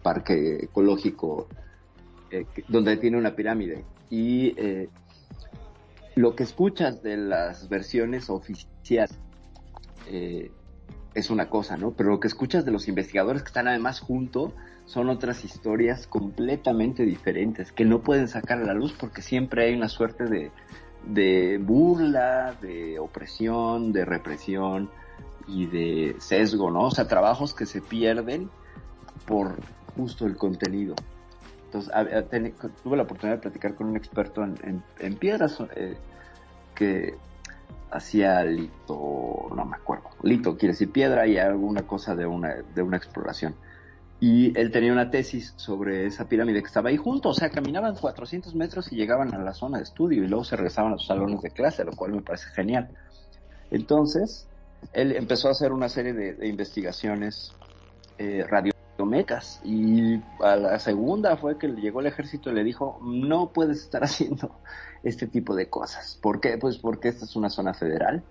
parque 0.01 0.65
ecológico 0.65 1.49
eh, 2.31 2.45
donde 2.69 2.99
tiene 2.99 3.17
una 3.17 3.35
pirámide 3.35 3.87
y 4.11 4.55
lo 6.15 6.37
que 6.37 6.43
escuchas 6.43 7.03
de 7.03 7.17
las 7.17 7.71
versiones 7.71 8.29
oficiales 8.29 9.19
es 11.15 11.31
una 11.31 11.49
cosa, 11.49 11.79
¿no? 11.79 11.93
Pero 11.93 12.11
lo 12.11 12.21
que 12.21 12.29
escuchas 12.29 12.67
de 12.67 12.71
los 12.71 12.87
investigadores 12.87 13.43
que 13.43 13.49
están 13.49 13.67
además 13.67 14.01
junto 14.01 14.53
son 14.87 15.09
otras 15.09 15.45
historias 15.45 16.07
completamente 16.07 17.05
diferentes 17.05 17.73
que 17.73 17.85
no 17.85 18.01
pueden 18.03 18.29
sacar 18.29 18.59
a 18.61 18.65
la 18.65 18.75
luz 18.75 18.93
porque 18.99 19.23
siempre 19.23 19.65
hay 19.65 19.75
una 19.75 19.89
suerte 19.89 20.25
de, 20.25 20.51
de 21.07 21.59
burla, 21.59 22.57
de 22.61 22.99
opresión, 22.99 23.93
de 23.93 24.05
represión 24.05 24.91
y 25.47 25.67
de 25.67 26.17
sesgo, 26.21 26.71
¿no? 26.71 26.87
O 26.87 26.91
sea, 26.91 27.09
trabajos 27.09 27.55
que 27.55 27.67
se 27.67 27.81
pierden 27.81 28.51
por 29.27 29.59
justo 29.97 30.27
el 30.27 30.37
contenido. 30.37 30.95
Entonces, 31.67 31.93
tuve 32.83 32.97
la 32.97 33.05
oportunidad 33.05 33.37
de 33.37 33.43
platicar 33.43 33.75
con 33.75 33.87
un 33.89 33.97
experto 33.97 34.45
en, 34.45 34.55
en- 34.63 34.83
en 34.99 35.15
piedras 35.17 35.59
eh, 35.75 35.97
que 36.75 37.15
hacía 37.91 38.43
lito, 38.45 39.51
no 39.55 39.65
me 39.65 39.77
acuerdo, 39.77 40.11
lito 40.23 40.57
quiere 40.57 40.73
decir 40.73 40.91
piedra 40.93 41.27
y 41.27 41.39
alguna 41.39 41.83
cosa 41.83 42.15
de 42.15 42.27
una, 42.27 42.55
de 42.75 42.83
una 42.83 42.97
exploración. 42.97 43.55
Y 44.23 44.57
él 44.57 44.71
tenía 44.71 44.93
una 44.93 45.11
tesis 45.11 45.53
sobre 45.57 46.07
esa 46.07 46.29
pirámide 46.29 46.61
que 46.61 46.69
estaba 46.69 46.91
ahí 46.91 46.97
junto, 46.97 47.31
o 47.31 47.35
sea, 47.35 47.51
caminaban 47.51 47.97
400 47.97 48.55
metros 48.55 48.93
y 48.93 48.95
llegaban 48.95 49.35
a 49.35 49.39
la 49.39 49.53
zona 49.53 49.79
de 49.79 49.83
estudio 49.83 50.23
y 50.23 50.29
luego 50.29 50.45
se 50.45 50.55
regresaban 50.55 50.93
a 50.93 50.97
sus 50.97 51.09
salones 51.09 51.43
de 51.43 51.51
clase, 51.51 51.85
lo 51.85 51.91
cual 51.91 52.13
me 52.13 52.23
parece 52.23 52.49
genial. 52.51 52.89
Entonces, 53.73 54.47
él 54.93 55.17
empezó 55.17 55.49
a 55.49 55.51
hacer 55.51 55.73
una 55.73 55.89
serie 55.89 56.13
de, 56.13 56.35
de 56.35 56.47
investigaciones 56.47 57.53
eh, 58.17 58.47
radiométricas 58.49 59.61
y 59.65 60.23
a 60.41 60.55
la 60.55 60.79
segunda 60.79 61.37
fue 61.37 61.59
que 61.59 61.67
le 61.67 61.81
llegó 61.81 61.99
el 61.99 62.07
ejército 62.07 62.51
y 62.51 62.55
le 62.55 62.63
dijo, 62.63 63.01
no 63.03 63.53
puedes 63.53 63.79
estar 63.79 64.05
haciendo 64.05 64.55
este 65.03 65.27
tipo 65.27 65.57
de 65.57 65.69
cosas. 65.69 66.17
¿Por 66.23 66.39
qué? 66.39 66.59
Pues 66.59 66.79
porque 66.79 67.09
esta 67.09 67.25
es 67.25 67.35
una 67.35 67.51
zona 67.51 67.75
federal 67.75 68.23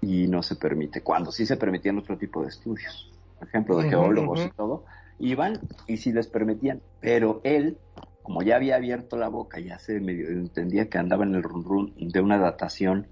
y 0.00 0.28
no 0.28 0.40
se 0.44 0.54
permite. 0.54 1.02
Cuando 1.02 1.32
sí 1.32 1.46
se 1.46 1.56
permitían 1.56 1.98
otro 1.98 2.16
tipo 2.16 2.42
de 2.42 2.48
estudios, 2.50 3.10
por 3.40 3.48
ejemplo, 3.48 3.78
de 3.78 3.88
geólogos 3.88 4.40
y 4.46 4.50
todo, 4.50 4.84
iban 5.18 5.60
y 5.86 5.98
sí 5.98 6.12
les 6.12 6.28
permitían. 6.28 6.82
Pero 7.00 7.40
él, 7.44 7.78
como 8.22 8.42
ya 8.42 8.56
había 8.56 8.76
abierto 8.76 9.16
la 9.16 9.28
boca, 9.28 9.60
ya 9.60 9.78
se 9.78 10.00
medio 10.00 10.28
entendía 10.28 10.88
que 10.88 10.98
andaba 10.98 11.24
en 11.24 11.34
el 11.34 11.42
run 11.42 11.64
run 11.64 11.94
de 11.96 12.20
una 12.20 12.38
datación 12.38 13.08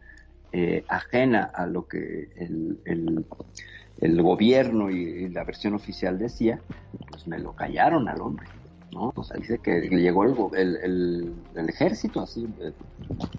eh, 0.52 0.84
ajena 0.88 1.44
a 1.44 1.66
lo 1.66 1.86
que 1.86 2.28
el, 2.34 2.80
el, 2.84 4.22
gobierno 4.22 4.90
y, 4.90 5.28
la 5.28 5.44
versión 5.44 5.74
oficial 5.74 6.18
decía, 6.18 6.60
pues 7.08 7.28
me 7.28 7.38
lo 7.38 7.54
callaron 7.54 8.08
al 8.08 8.20
hombre. 8.20 8.48
¿no? 8.90 9.12
O 9.14 9.22
sea, 9.22 9.36
dice 9.36 9.58
que 9.58 9.80
le 9.80 10.02
llegó 10.02 10.24
el, 10.54 10.76
el, 10.76 11.34
el- 11.54 11.68
ejército, 11.68 12.20
así, 12.20 12.48
eh, 12.60 12.72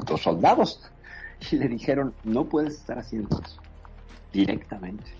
los 0.10 0.22
soldados, 0.22 0.90
y 1.52 1.58
le 1.58 1.68
dijeron, 1.68 2.14
no 2.24 2.48
puedes 2.48 2.76
estar 2.76 2.98
haciendo 2.98 3.42
eso, 3.42 3.60
directamente. 4.32 5.12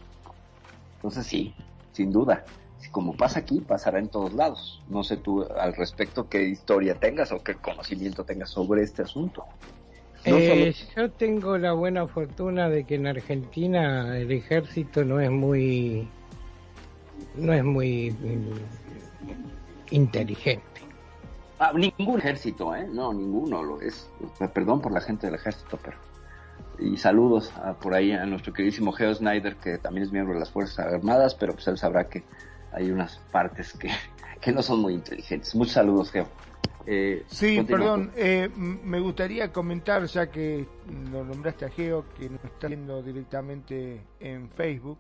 Entonces 0.96 1.26
sí, 1.26 1.54
sin 1.92 2.12
duda, 2.12 2.46
si 2.46 2.61
como 2.90 3.14
pasa 3.16 3.40
aquí, 3.40 3.62
pasará 3.62 4.00
en 4.00 4.10
todos 4.10 4.34
lados. 4.34 4.82
No 4.88 5.04
sé 5.04 5.18
tú 5.18 5.44
al 5.60 5.74
respecto 5.76 6.28
qué 6.28 6.44
historia 6.44 6.96
tengas 6.96 7.32
o 7.32 7.44
qué 7.44 7.56
conocimiento 7.56 8.24
tengas 8.24 8.50
sobre 8.50 8.84
este 8.84 9.04
asunto. 9.04 9.46
No 10.26 10.38
Eh, 10.38 10.74
solo- 10.74 11.08
Yo 11.08 11.12
tengo 11.14 11.58
la 11.58 11.74
buena 11.74 12.08
fortuna 12.08 12.70
de 12.70 12.84
que 12.86 12.96
en 12.96 13.08
Argentina 13.08 14.18
el 14.18 14.32
ejército 14.32 15.04
no 15.04 15.20
es 15.20 15.32
muy 15.32 16.08
no 17.36 17.54
es 17.54 17.64
muy 17.64 18.12
mm, 18.12 19.94
inteligente. 19.96 20.64
Ah, 21.60 21.72
ningún 21.74 22.20
ejército, 22.20 22.76
¿eh? 22.76 22.88
No, 22.92 23.14
ninguno 23.14 23.64
lo 23.64 23.82
es. 23.82 24.10
Perdón 24.54 24.82
por 24.82 24.92
la 24.92 25.02
gente 25.02 25.28
del 25.28 25.36
ejército, 25.36 25.78
pero... 25.84 25.98
Y 26.80 26.98
saludos 26.98 27.52
a- 27.58 27.74
por 27.74 27.94
ahí 27.94 28.12
a 28.12 28.26
nuestro 28.26 28.54
queridísimo 28.54 28.92
Geo 28.92 29.14
Snyder, 29.14 29.56
que 29.58 29.78
también 29.78 30.06
es 30.08 30.12
miembro 30.12 30.34
de 30.34 30.40
las 30.40 30.50
Fuerzas 30.50 30.80
Armadas, 30.80 31.36
pero 31.36 31.54
pues 31.54 31.68
él 31.68 31.78
sabrá 31.78 32.06
que 32.10 32.24
hay 32.72 32.92
unas 32.92 33.18
partes 33.32 33.74
que, 33.74 33.90
que 34.42 34.52
no 34.52 34.62
son 34.62 34.82
muy 34.82 34.94
inteligentes. 34.94 35.56
Muchos 35.56 35.74
saludos, 35.74 36.12
Geo. 36.12 36.28
Eh, 36.86 37.24
Sí, 37.28 37.58
continúa. 37.58 37.80
perdón, 37.80 38.12
eh, 38.16 38.50
me 38.56 39.00
gustaría 39.00 39.52
comentar, 39.52 40.06
ya 40.06 40.30
que 40.32 40.68
lo 41.12 41.24
nombraste 41.24 41.66
a 41.66 41.70
Geo, 41.70 42.06
que 42.18 42.30
nos 42.30 42.44
está 42.44 42.68
viendo 42.68 43.02
directamente 43.04 44.02
en 44.20 44.50
Facebook, 44.50 44.98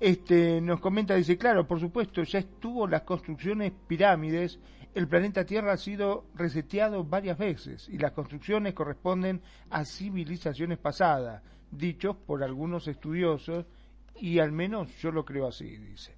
este, 0.00 0.60
nos 0.60 0.80
comenta, 0.80 1.14
dice, 1.14 1.36
claro, 1.36 1.66
por 1.66 1.80
supuesto, 1.80 2.22
ya 2.22 2.38
estuvo 2.38 2.86
las 2.86 3.02
construcciones 3.02 3.72
pirámides, 3.86 4.58
el 4.94 5.08
planeta 5.08 5.44
Tierra 5.44 5.72
ha 5.72 5.76
sido 5.76 6.24
reseteado 6.34 7.04
varias 7.04 7.36
veces 7.36 7.88
y 7.88 7.98
las 7.98 8.12
construcciones 8.12 8.74
corresponden 8.74 9.42
a 9.70 9.84
civilizaciones 9.84 10.78
pasadas, 10.78 11.42
dichos 11.70 12.16
por 12.16 12.42
algunos 12.42 12.88
estudiosos, 12.88 13.66
y 14.20 14.38
al 14.38 14.52
menos 14.52 14.96
yo 15.00 15.12
lo 15.12 15.24
creo 15.24 15.46
así, 15.46 15.76
dice. 15.76 16.17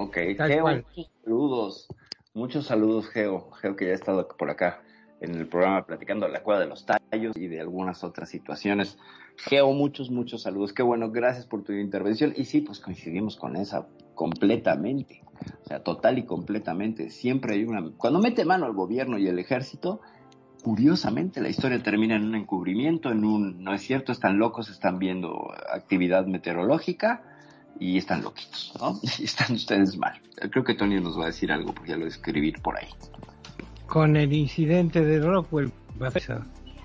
Ok, 0.00 0.16
Tal 0.38 0.50
Geo, 0.50 0.62
cual. 0.62 0.84
muchos 0.96 1.10
saludos. 1.22 1.88
Muchos 2.32 2.66
saludos, 2.66 3.08
Geo. 3.10 3.50
Geo 3.50 3.76
que 3.76 3.84
ya 3.84 3.92
ha 3.92 3.94
estado 3.94 4.26
por 4.28 4.48
acá 4.48 4.80
en 5.20 5.34
el 5.34 5.46
programa 5.46 5.84
platicando 5.84 6.24
de 6.24 6.32
la 6.32 6.42
cueva 6.42 6.58
de 6.58 6.66
los 6.66 6.86
tallos 6.86 7.36
y 7.36 7.48
de 7.48 7.60
algunas 7.60 8.02
otras 8.02 8.30
situaciones. 8.30 8.96
Geo, 9.36 9.70
muchos, 9.72 10.10
muchos 10.10 10.40
saludos. 10.42 10.72
Qué 10.72 10.82
bueno, 10.82 11.10
gracias 11.10 11.44
por 11.44 11.64
tu 11.64 11.74
intervención. 11.74 12.32
Y 12.34 12.46
sí, 12.46 12.62
pues 12.62 12.80
coincidimos 12.80 13.36
con 13.36 13.56
esa 13.56 13.88
completamente. 14.14 15.22
O 15.64 15.68
sea, 15.68 15.82
total 15.82 16.16
y 16.16 16.24
completamente. 16.24 17.10
Siempre 17.10 17.56
hay 17.56 17.64
una... 17.64 17.90
Cuando 17.98 18.20
mete 18.20 18.46
mano 18.46 18.64
al 18.64 18.72
gobierno 18.72 19.18
y 19.18 19.28
el 19.28 19.38
ejército, 19.38 20.00
curiosamente 20.64 21.42
la 21.42 21.50
historia 21.50 21.82
termina 21.82 22.16
en 22.16 22.24
un 22.24 22.36
encubrimiento, 22.36 23.10
en 23.10 23.26
un... 23.26 23.62
No 23.62 23.74
es 23.74 23.82
cierto, 23.82 24.12
están 24.12 24.38
locos, 24.38 24.70
están 24.70 24.98
viendo 24.98 25.52
actividad 25.70 26.24
meteorológica 26.24 27.29
y 27.78 27.98
están 27.98 28.22
loquitos, 28.22 28.72
¿no? 28.80 28.98
Y 29.18 29.24
están 29.24 29.54
ustedes 29.54 29.96
mal. 29.96 30.20
Creo 30.50 30.64
que 30.64 30.74
Tony 30.74 31.00
nos 31.00 31.18
va 31.18 31.24
a 31.24 31.26
decir 31.26 31.52
algo 31.52 31.72
porque 31.72 31.90
ya 31.90 31.96
lo 31.96 32.06
escribir 32.06 32.60
por 32.60 32.76
ahí. 32.76 32.88
Con 33.86 34.16
el 34.16 34.32
incidente 34.32 35.04
de 35.04 35.18
Rockwell. 35.20 35.72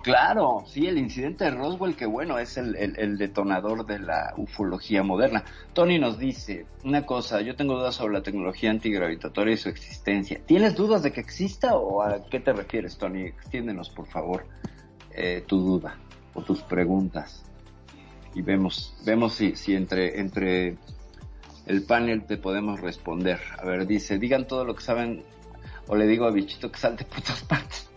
Claro, 0.02 0.63
sí, 0.67 0.86
el 0.86 1.00
incidente 1.00 1.45
de 1.45 1.50
Roswell, 1.52 1.95
que 1.95 2.06
bueno, 2.06 2.38
es 2.38 2.58
el, 2.58 2.76
el- 2.76 2.95
el 3.00 3.17
detonador 3.17 3.88
de 3.88 3.98
la 3.98 4.34
ufología 4.38 5.02
moderna. 5.02 5.43
Tony 5.74 5.98
nos 5.98 6.19
dice 6.19 6.67
una 6.84 7.08
cosa, 7.08 7.41
yo 7.41 7.56
tengo 7.56 7.76
dudas 7.76 7.95
sobre 7.95 8.13
la 8.13 8.21
tecnología 8.21 8.69
antigravitatoria 8.69 9.56
y 9.56 9.58
su 9.58 9.69
existencia. 9.69 10.39
¿Tienes 10.45 10.76
dudas 10.76 11.02
de 11.02 11.12
que 11.12 11.21
exista 11.21 11.76
o 11.76 12.04
a 12.04 12.24
qué 12.30 12.39
te 12.39 12.54
refieres, 12.54 12.98
Tony? 13.00 13.24
Extiéndenos, 13.24 13.89
por 13.89 14.06
favor, 14.06 14.45
eh, 15.12 15.43
tu 15.48 15.60
duda 15.60 15.98
o 16.36 16.43
tus 16.43 16.62
preguntas. 16.62 17.43
Y 18.36 18.41
vemos, 18.41 18.93
vemos 19.06 19.34
si, 19.34 19.56
si 19.56 19.74
entre, 19.74 20.19
entre 20.19 20.78
el 21.65 21.84
panel 21.84 22.26
te 22.26 22.38
podemos 22.38 22.80
responder. 22.82 23.39
A 23.58 23.65
ver, 23.65 23.88
dice, 23.88 24.19
digan 24.19 24.45
todo 24.45 24.65
lo 24.65 24.76
que 24.76 24.84
saben 24.84 25.24
o 25.88 25.95
le 25.95 26.06
digo 26.06 26.26
a 26.26 26.32
Bichito 26.32 26.71
que 26.71 26.80
salte 26.80 27.06
por 27.06 27.21
todas 27.21 27.43
partes. 27.43 27.89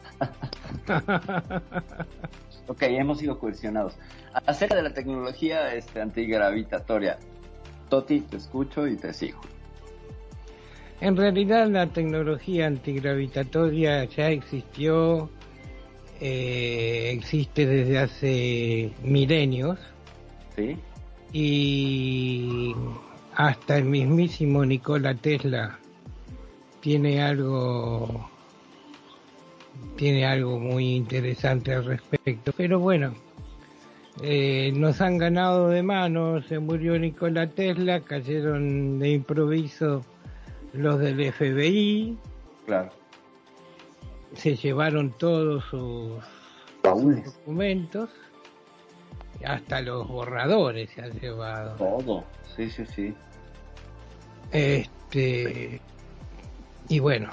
Ok, 2.68 2.83
hemos 2.83 3.18
sido 3.18 3.38
coercionados. 3.38 3.96
Acerca 4.46 4.77
de 4.77 4.83
la 4.83 4.92
tecnología 4.92 5.74
este, 5.74 6.03
antigravitatoria, 6.03 7.18
Toti, 7.88 8.20
te 8.20 8.37
escucho 8.37 8.87
y 8.87 8.96
te 8.96 9.14
sigo. 9.14 9.40
En 11.01 11.16
realidad 11.16 11.66
la 11.68 11.87
tecnología 11.87 12.66
antigravitatoria 12.66 14.05
ya 14.05 14.29
existió, 14.29 15.31
eh, 16.20 17.11
existe 17.14 17.64
desde 17.66 17.98
hace 17.98 18.92
milenios. 19.03 19.79
¿Sí? 20.58 20.76
Y 21.32 22.74
hasta 23.36 23.78
el 23.78 23.84
mismísimo 23.84 24.64
Nikola 24.64 25.14
Tesla 25.14 25.78
tiene 26.80 27.22
algo 27.22 28.28
tiene 29.96 30.26
algo 30.26 30.58
muy 30.58 30.96
interesante 30.96 31.74
al 31.74 31.84
respecto. 31.84 32.52
Pero 32.56 32.80
bueno, 32.80 33.14
eh, 34.20 34.72
nos 34.74 35.00
han 35.00 35.18
ganado 35.18 35.68
de 35.68 35.84
mano, 35.84 36.42
se 36.42 36.58
murió 36.58 36.98
Nikola 36.98 37.48
Tesla, 37.48 38.00
cayeron 38.00 38.98
de 38.98 39.10
improviso 39.10 40.04
los 40.72 40.98
del 40.98 41.32
FBI. 41.32 42.18
Claro. 42.66 42.90
Se 44.34 44.56
llevaron 44.56 45.12
todos 45.18 45.64
sus, 45.70 46.18
documentos, 46.82 48.10
hasta 49.44 49.81
los 49.81 50.07
borradores 50.09 50.90
se 50.90 51.03
han 51.03 51.12
llevado. 51.18 51.77
Todo, 51.77 52.24
sí, 52.57 52.70
sí, 52.70 52.85
sí. 52.87 53.14
Este, 54.51 55.81
y 56.88 56.98
bueno, 56.98 57.31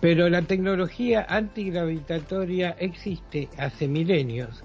pero 0.00 0.28
la 0.28 0.42
tecnología 0.42 1.26
antigravitatoria 1.28 2.76
existe 2.78 3.48
hace 3.58 3.88
milenios. 3.88 4.62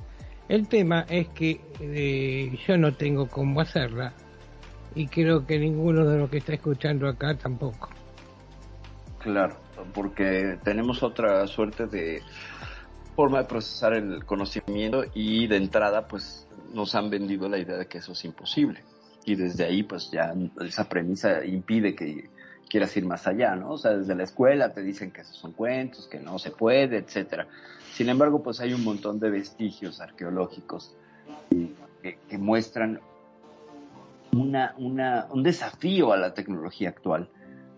El 0.48 0.68
tema 0.68 1.06
es 1.10 1.28
que 1.30 1.60
eh, 1.80 2.58
yo 2.68 2.78
no 2.78 2.94
tengo 2.94 3.28
cómo 3.28 3.62
hacerla 3.62 4.14
y 4.94 5.08
creo 5.08 5.46
que 5.46 5.60
ninguno 5.60 6.06
de 6.06 6.20
los 6.20 6.30
que 6.30 6.38
está 6.38 6.54
escuchando 6.54 7.08
acá 7.08 7.36
tampoco. 7.36 7.90
Claro, 9.20 9.58
porque 9.94 10.58
tenemos 10.64 11.04
otra 11.04 11.46
suerte 11.48 11.88
de 11.88 12.22
forma 13.16 13.40
de 13.40 13.46
procesar 13.46 13.94
el 13.94 14.26
conocimiento 14.26 15.04
y 15.14 15.48
de 15.48 15.58
entrada 15.58 16.08
pues 16.08 16.48
nos 16.74 16.94
han 16.96 17.10
vendido 17.10 17.48
la 17.48 17.58
idea 17.58 17.78
de 17.78 17.88
que 17.88 18.00
eso 18.00 18.12
es 18.12 18.26
imposible. 18.26 18.84
Y 19.26 19.36
desde 19.36 19.66
ahí 19.66 19.84
pues 19.84 20.12
ya 20.12 20.34
esa 20.62 20.88
premisa 20.88 21.44
impide 21.46 21.96
que 21.96 22.30
quieras 22.70 22.96
ir 22.98 23.06
más 23.06 23.26
allá, 23.28 23.56
¿no? 23.56 23.72
O 23.72 23.78
sea, 23.78 23.92
desde 23.92 24.16
la 24.16 24.24
escuela 24.24 24.74
te 24.74 24.82
dicen 24.82 25.12
que 25.12 25.22
esos 25.22 25.38
son 25.38 25.54
cuentos, 25.54 26.08
que 26.08 26.20
no 26.20 26.38
se 26.40 26.52
puede, 26.52 26.98
etcétera. 26.98 27.48
Sin 27.94 28.10
embargo, 28.10 28.44
pues 28.44 28.60
hay 28.60 28.74
un 28.74 28.84
montón 28.84 29.20
de 29.20 29.30
vestigios 29.30 30.02
arqueológicos 30.02 30.94
que, 31.50 32.38
muestran 32.38 33.00
una, 34.34 34.76
una, 34.78 35.28
un 35.32 35.44
desafío 35.44 36.12
a 36.12 36.18
la 36.18 36.34
tecnología 36.34 36.90
actual. 36.90 37.30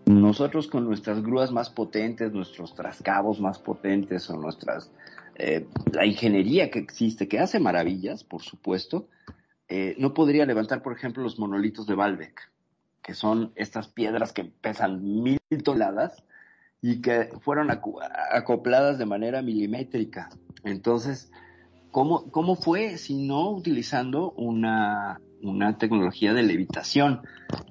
Nosotros 0.06 0.66
con 0.66 0.84
nuestras 0.84 1.22
grúas 1.22 1.52
más 1.52 1.70
potentes, 1.70 2.32
nuestros 2.32 2.74
trascabos 2.74 3.40
más 3.40 3.58
potentes 3.58 4.28
o 4.30 4.36
nuestras 4.36 4.90
eh, 5.38 5.66
la 5.92 6.04
ingeniería 6.04 6.70
que 6.70 6.80
existe, 6.80 7.28
que 7.28 7.38
hace 7.38 7.60
maravillas, 7.60 8.24
por 8.24 8.42
supuesto, 8.42 9.08
eh, 9.68 9.94
no 9.98 10.12
podría 10.12 10.46
levantar, 10.46 10.82
por 10.82 10.92
ejemplo, 10.92 11.22
los 11.22 11.38
monolitos 11.38 11.86
de 11.86 11.94
Baalbek, 11.94 12.50
que 13.02 13.14
son 13.14 13.52
estas 13.54 13.88
piedras 13.88 14.32
que 14.32 14.44
pesan 14.44 15.22
mil 15.22 15.38
toneladas 15.62 16.24
y 16.82 17.00
que 17.00 17.30
fueron 17.40 17.70
acopladas 17.70 18.98
de 18.98 19.06
manera 19.06 19.42
milimétrica. 19.42 20.28
Entonces, 20.64 21.30
¿cómo, 21.90 22.30
cómo 22.30 22.56
fue 22.56 22.98
si 22.98 23.14
no 23.14 23.50
utilizando 23.50 24.32
una, 24.32 25.20
una 25.42 25.78
tecnología 25.78 26.32
de 26.34 26.42
levitación? 26.42 27.22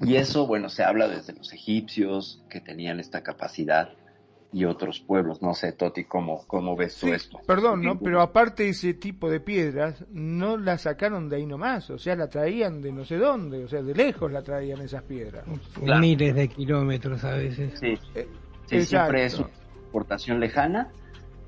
Y 0.02 0.16
eso, 0.16 0.48
bueno, 0.48 0.70
se 0.70 0.84
habla 0.84 1.08
desde 1.08 1.34
los 1.34 1.52
egipcios 1.52 2.44
que 2.50 2.62
tenían 2.62 3.00
esta 3.00 3.24
capacidad 3.24 3.90
y 4.54 4.64
otros 4.66 5.00
pueblos. 5.02 5.42
No 5.42 5.54
sé, 5.54 5.74
Toti, 5.74 6.06
¿cómo, 6.06 6.44
cómo 6.48 6.76
ves 6.76 6.98
tú 6.98 7.08
esto? 7.14 7.40
perdón, 7.46 7.82
¿no? 7.84 8.00
Pero 8.00 8.22
aparte 8.22 8.70
ese 8.70 8.94
tipo 8.94 9.30
de 9.30 9.40
piedras 9.40 10.06
no 10.12 10.58
la 10.58 10.78
sacaron 10.78 11.28
de 11.30 11.36
ahí 11.38 11.46
nomás, 11.46 11.90
o 11.90 11.98
sea, 11.98 12.16
la 12.16 12.30
traían 12.30 12.82
de 12.82 12.92
no 12.92 13.04
sé 13.06 13.18
dónde, 13.18 13.64
o 13.64 13.68
sea, 13.68 13.82
de 13.82 13.94
lejos 13.94 14.32
la 14.32 14.42
traían 14.44 14.82
esas 14.82 15.04
piedras. 15.04 15.44
Claro. 15.84 16.00
Miles 16.02 16.34
de 16.36 16.48
kilómetros 16.48 17.24
a 17.24 17.32
veces. 17.36 17.78
Sí, 17.80 17.94
Eh, 18.16 18.28
sí 18.68 18.82
siempre 18.86 19.26
es 19.26 19.38
una 19.38 19.50
exportación 19.84 20.40
lejana 20.40 20.90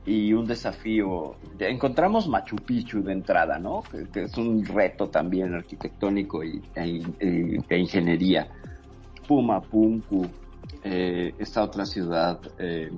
y 0.06 0.34
un 0.34 0.46
desafío. 0.46 1.36
Ya 1.58 1.68
Encontramos 1.68 2.28
Machu 2.28 2.56
Picchu 2.58 3.02
de 3.04 3.14
entrada, 3.14 3.60
¿no? 3.60 3.82
Que, 3.92 4.06
que 4.12 4.24
es 4.24 4.38
un 4.38 4.66
reto 4.66 5.08
también 5.10 5.54
arquitectónico 5.54 6.44
y, 6.44 6.62
e, 6.76 7.02
e- 7.20 7.60
e 7.70 7.78
ingeniería. 7.78 8.48
Puma, 9.28 9.62
Punku, 9.62 10.26
eh, 10.84 11.34
esta 11.40 11.64
otra 11.64 11.86
ciudad, 11.86 12.40
eh, 12.58 12.92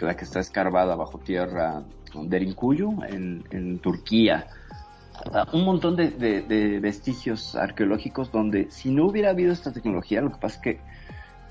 la 0.00 0.16
que 0.16 0.24
está 0.24 0.40
escarbada 0.40 0.94
bajo 0.96 1.18
tierra, 1.18 1.82
Derinkuyu, 2.14 3.02
en, 3.04 3.44
en 3.50 3.78
Turquía. 3.80 4.46
Ah, 5.32 5.46
Un 5.52 5.64
montón 5.64 5.96
de, 5.96 6.10
de- 6.10 6.78
vestigios 6.80 7.54
arqueológicos 7.56 8.30
donde 8.30 8.70
si 8.70 8.90
no 8.90 9.06
hubiera 9.06 9.30
habido 9.30 9.52
esta 9.52 9.72
tecnología, 9.72 10.20
lo 10.20 10.30
que 10.30 10.38
pasa 10.38 10.56
es 10.56 10.62
que 10.62 10.70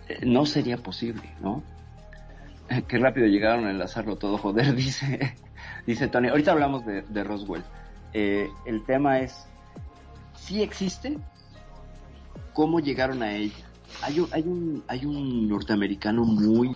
eh, 0.09 0.25
no 0.25 0.45
sería 0.45 0.77
posible, 0.77 1.29
¿no? 1.41 1.61
Qué 2.87 2.97
rápido 2.97 3.27
llegaron 3.27 3.65
a 3.65 3.71
enlazarlo 3.71 4.15
todo, 4.17 4.37
joder, 4.37 4.73
dice, 4.75 5.35
dice 5.85 6.07
Tony. 6.07 6.29
Ahorita 6.29 6.51
hablamos 6.51 6.85
de, 6.85 7.23
Roswell. 7.23 7.63
El 8.13 8.83
tema 8.85 9.19
es, 9.19 9.45
si 10.35 10.63
existe, 10.63 11.17
¿cómo 12.53 12.79
llegaron 12.79 13.21
a 13.21 13.33
ella? 13.35 13.66
Hay 14.01 14.19
un, 14.19 14.29
hay 14.31 14.43
un, 14.43 14.83
hay 14.87 15.05
un 15.05 15.47
norteamericano 15.47 16.23
muy, 16.23 16.73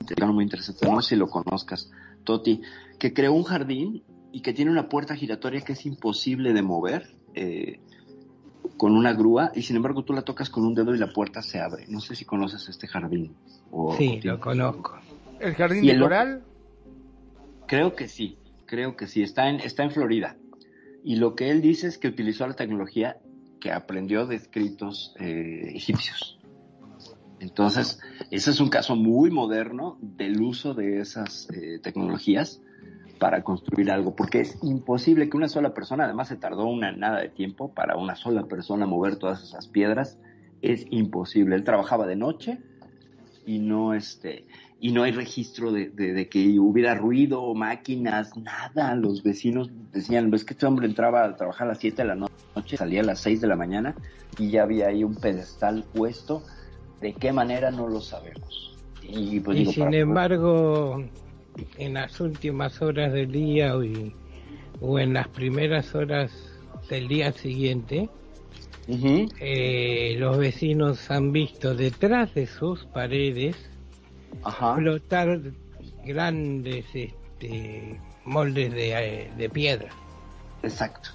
interesante, 0.00 0.32
muy 0.34 0.44
interesante, 0.44 0.86
no 0.90 1.00
sé 1.02 1.10
si 1.10 1.16
lo 1.16 1.28
conozcas, 1.28 1.90
Toti, 2.24 2.60
que 2.98 3.12
creó 3.12 3.32
un 3.32 3.44
jardín 3.44 4.02
y 4.32 4.40
que 4.42 4.52
tiene 4.52 4.70
una 4.70 4.88
puerta 4.88 5.14
giratoria 5.16 5.60
que 5.62 5.72
es 5.72 5.86
imposible 5.86 6.52
de 6.52 6.62
mover. 6.62 7.08
eh, 7.34 7.80
con 8.76 8.96
una 8.96 9.12
grúa 9.12 9.52
y 9.54 9.62
sin 9.62 9.76
embargo 9.76 10.02
tú 10.04 10.12
la 10.12 10.22
tocas 10.22 10.50
con 10.50 10.64
un 10.64 10.74
dedo 10.74 10.92
y 10.92 10.98
la 10.98 11.12
puerta 11.12 11.40
se 11.40 11.60
abre. 11.60 11.86
No 11.88 12.00
sé 12.00 12.16
si 12.16 12.24
conoces 12.24 12.68
este 12.68 12.88
jardín. 12.88 13.36
O, 13.70 13.94
Sí, 13.96 14.18
o- 14.24 14.26
lo 14.26 14.40
conozco. 14.40 14.98
¿El 15.38 15.54
jardín 15.54 15.84
¿Y 15.84 15.88
de 15.88 15.92
el 15.92 16.00
coral? 16.00 16.42
Creo 17.68 17.94
que 17.94 18.08
sí, 18.08 18.38
creo 18.66 18.96
que 18.96 19.06
sí. 19.06 19.22
Está 19.22 19.48
en, 19.48 19.60
está 19.60 19.84
en 19.84 19.92
Florida. 19.92 20.36
Y 21.04 21.16
lo 21.16 21.36
que 21.36 21.50
él 21.50 21.60
dice 21.62 21.86
es 21.86 21.96
que 21.98 22.08
utilizó 22.08 22.44
la 22.46 22.54
tecnología 22.54 23.18
que 23.62 23.70
aprendió 23.70 24.26
de 24.26 24.34
escritos 24.34 25.14
eh, 25.20 25.70
egipcios. 25.72 26.36
Entonces, 27.38 28.00
ese 28.32 28.50
es 28.50 28.60
un 28.60 28.68
caso 28.68 28.96
muy 28.96 29.30
moderno 29.30 29.98
del 30.00 30.42
uso 30.42 30.74
de 30.74 30.98
esas 30.98 31.48
eh, 31.50 31.78
tecnologías 31.80 32.60
para 33.20 33.44
construir 33.44 33.92
algo, 33.92 34.16
porque 34.16 34.40
es 34.40 34.58
imposible 34.64 35.28
que 35.30 35.36
una 35.36 35.46
sola 35.46 35.74
persona, 35.74 36.04
además 36.04 36.26
se 36.26 36.36
tardó 36.36 36.66
una 36.66 36.90
nada 36.90 37.20
de 37.20 37.28
tiempo 37.28 37.72
para 37.72 37.96
una 37.96 38.16
sola 38.16 38.48
persona 38.48 38.84
mover 38.84 39.14
todas 39.14 39.44
esas 39.44 39.68
piedras, 39.68 40.18
es 40.60 40.84
imposible. 40.90 41.54
Él 41.54 41.62
trabajaba 41.62 42.08
de 42.08 42.16
noche 42.16 42.58
y 43.46 43.60
no 43.60 43.94
este 43.94 44.44
y 44.84 44.90
no 44.90 45.04
hay 45.04 45.12
registro 45.12 45.70
de, 45.70 45.90
de- 45.90 46.12
de 46.12 46.28
que 46.28 46.58
hubiera 46.58 46.96
ruido, 46.96 47.54
máquinas, 47.54 48.36
nada. 48.36 48.96
Los 48.96 49.22
vecinos 49.22 49.70
decían, 49.92 50.28
ves 50.28 50.44
que 50.44 50.54
este 50.54 50.66
hombre 50.66 50.86
entraba 50.88 51.22
a 51.24 51.36
trabajar 51.36 51.68
a 51.68 51.70
las 51.70 51.78
7 51.78 52.02
de 52.02 52.08
la 52.08 52.14
no- 52.16 52.26
noche, 52.56 52.76
salía 52.76 53.00
a 53.00 53.04
las 53.04 53.20
6 53.20 53.40
de 53.40 53.46
la 53.46 53.54
mañana 53.54 53.94
y 54.36 54.50
ya 54.50 54.64
había 54.64 54.88
ahí 54.88 55.04
un 55.04 55.14
pedestal 55.14 55.84
puesto. 55.94 56.42
¿De 57.00 57.12
qué 57.12 57.32
manera? 57.32 57.70
No 57.70 57.86
lo 57.86 58.00
sabemos. 58.00 58.76
Y, 59.04 59.38
pues, 59.38 59.56
y 59.56 59.60
digo, 59.60 59.72
sin 59.72 59.84
para- 59.84 59.96
embargo, 59.98 61.04
en 61.78 61.94
las 61.94 62.20
últimas 62.20 62.82
horas 62.82 63.12
del 63.12 63.30
día 63.30 63.76
o, 63.76 63.84
y- 63.84 64.12
o 64.80 64.98
en 64.98 65.12
las 65.14 65.28
primeras 65.28 65.94
horas 65.94 66.32
del 66.90 67.06
día 67.06 67.30
siguiente, 67.30 68.08
Ujú. 68.88 69.28
eh, 69.40 70.16
los 70.18 70.38
vecinos 70.38 71.08
han 71.08 71.30
visto 71.30 71.72
detrás 71.76 72.34
de 72.34 72.48
sus 72.48 72.84
paredes 72.86 73.54
Ajá. 74.44 74.74
flotar 74.76 75.40
grandes 76.04 76.84
este, 76.94 78.00
moldes 78.24 78.72
de, 78.72 78.92
eh, 79.24 79.32
de 79.36 79.48
piedra. 79.50 79.88
Exacto, 80.62 81.10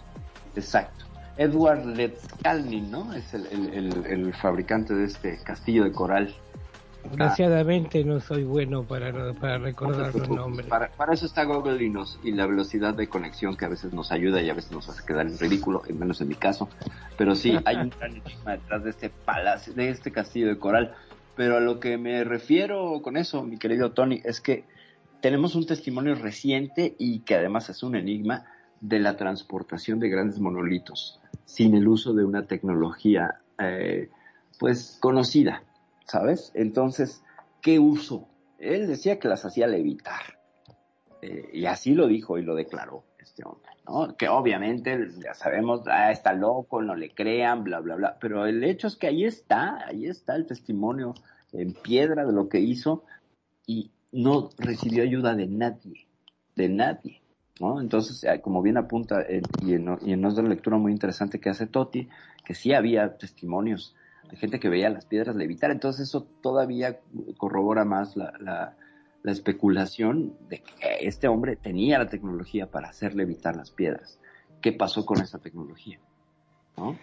exacto. 0.55 1.05
Edward 1.37 1.85
Letzkalnin, 1.85 2.89
¿no? 2.89 3.13
Es 3.13 3.33
el, 3.33 3.45
el- 3.47 3.73
el- 3.73 4.05
el 4.05 4.33
fabricante 4.33 4.93
de 4.95 5.05
este 5.05 5.37
castillo 5.43 5.83
de 5.83 5.91
coral. 5.91 6.33
Desgraciadamente 7.03 8.03
no 8.03 8.19
soy 8.19 8.43
bueno 8.43 8.83
para, 8.83 9.33
para 9.35 9.57
recordar 9.59 10.13
los 10.13 10.27
nombres. 10.27 10.67
Para, 10.67 10.89
para 10.89 11.13
eso 11.13 11.25
está 11.25 11.43
Google 11.45 11.81
y, 11.81 11.89
nos, 11.89 12.19
y 12.23 12.31
la 12.31 12.45
velocidad 12.47 12.93
de 12.95 13.07
conexión 13.07 13.55
que 13.55 13.63
a 13.63 13.69
veces 13.69 13.93
nos 13.93 14.11
ayuda 14.11 14.41
y 14.41 14.49
a 14.49 14.53
veces 14.53 14.71
nos 14.71 14.89
hace 14.89 15.05
quedar 15.05 15.25
en 15.27 15.37
ridículo, 15.37 15.83
al 15.87 15.95
menos 15.95 16.19
en 16.19 16.27
mi 16.27 16.35
caso. 16.35 16.67
Pero 17.17 17.33
sí, 17.35 17.57
hay 17.63 17.77
un 17.77 17.89
gran 17.99 18.11
enigma 18.11 18.51
detrás 18.53 18.83
de 18.83 18.89
este 18.89 19.09
palacio, 19.09 19.73
de 19.73 19.89
este 19.89 20.11
castillo 20.11 20.47
de 20.47 20.57
coral. 20.57 20.95
Pero 21.37 21.57
a 21.57 21.59
lo 21.59 21.79
que 21.79 21.97
me 21.97 22.23
refiero 22.23 22.99
con 23.03 23.15
eso, 23.15 23.43
mi 23.43 23.57
querido 23.57 23.91
Tony, 23.91 24.21
es 24.25 24.41
que 24.41 24.65
tenemos 25.21 25.55
un 25.55 25.65
testimonio 25.65 26.15
reciente 26.15 26.95
y 26.97 27.19
que 27.19 27.35
además 27.35 27.69
es 27.69 27.83
un 27.83 27.95
enigma 27.95 28.45
de 28.81 28.99
la 28.99 29.15
transportación 29.17 29.99
de 29.99 30.09
grandes 30.09 30.39
monolitos 30.39 31.19
sin 31.45 31.75
el 31.75 31.87
uso 31.87 32.13
de 32.13 32.25
una 32.25 32.45
tecnología 32.45 33.39
eh, 33.59 34.09
pues 34.59 34.97
conocida, 34.99 35.63
¿sabes? 36.05 36.51
Entonces, 36.55 37.23
¿qué 37.61 37.79
uso? 37.79 38.27
Él 38.59 38.87
decía 38.87 39.19
que 39.19 39.27
las 39.27 39.45
hacía 39.45 39.67
levitar. 39.67 40.39
Eh, 41.21 41.49
y 41.53 41.65
así 41.65 41.93
lo 41.93 42.07
dijo 42.07 42.37
y 42.37 42.43
lo 42.43 42.55
declaró 42.55 43.03
este 43.19 43.43
hombre, 43.45 43.66
¿no? 43.87 44.15
Que 44.17 44.27
obviamente, 44.29 45.09
ya 45.23 45.33
sabemos, 45.33 45.81
ah, 45.87 46.11
está 46.11 46.33
loco, 46.33 46.81
no 46.81 46.95
le 46.95 47.09
crean, 47.11 47.63
bla, 47.63 47.79
bla, 47.79 47.95
bla. 47.95 48.17
Pero 48.19 48.45
el 48.45 48.63
hecho 48.63 48.87
es 48.87 48.95
que 48.95 49.07
ahí 49.07 49.25
está, 49.25 49.85
ahí 49.87 50.05
está 50.05 50.35
el 50.35 50.45
testimonio 50.45 51.13
en 51.53 51.73
piedra 51.73 52.25
de 52.25 52.33
lo 52.33 52.49
que 52.49 52.59
hizo 52.59 53.03
y 53.65 53.91
no 54.11 54.49
recibió 54.57 55.03
ayuda 55.03 55.35
de 55.35 55.47
nadie, 55.47 56.07
de 56.55 56.69
nadie. 56.69 57.21
¿no? 57.59 57.81
Entonces, 57.81 58.23
eh, 58.23 58.41
como 58.41 58.61
bien 58.61 58.77
apunta, 58.77 59.21
eh, 59.21 59.41
y, 59.61 59.73
en, 59.73 59.97
y 60.01 60.13
en 60.13 60.25
otra 60.25 60.43
lectura 60.43 60.77
muy 60.77 60.91
interesante 60.91 61.39
que 61.39 61.49
hace 61.49 61.67
Toti, 61.67 62.07
que 62.45 62.53
sí 62.53 62.73
había 62.73 63.17
testimonios 63.17 63.95
de 64.29 64.37
gente 64.37 64.59
que 64.59 64.69
veía 64.69 64.89
las 64.89 65.05
piedras 65.05 65.35
levitar, 65.35 65.71
entonces 65.71 66.09
eso 66.09 66.27
todavía 66.41 66.99
corrobora 67.37 67.85
más 67.85 68.17
la, 68.17 68.33
la, 68.39 68.77
la 69.23 69.31
especulación 69.31 70.35
de 70.49 70.59
que 70.61 70.73
este 71.01 71.27
hombre 71.27 71.55
tenía 71.55 71.99
la 71.99 72.07
tecnología 72.07 72.67
para 72.67 72.89
hacer 72.89 73.15
levitar 73.15 73.55
las 73.55 73.71
piedras. 73.71 74.19
¿Qué 74.61 74.71
pasó 74.71 75.05
con 75.05 75.21
esa 75.21 75.39
tecnología? 75.39 75.99
¿No? 76.77 76.97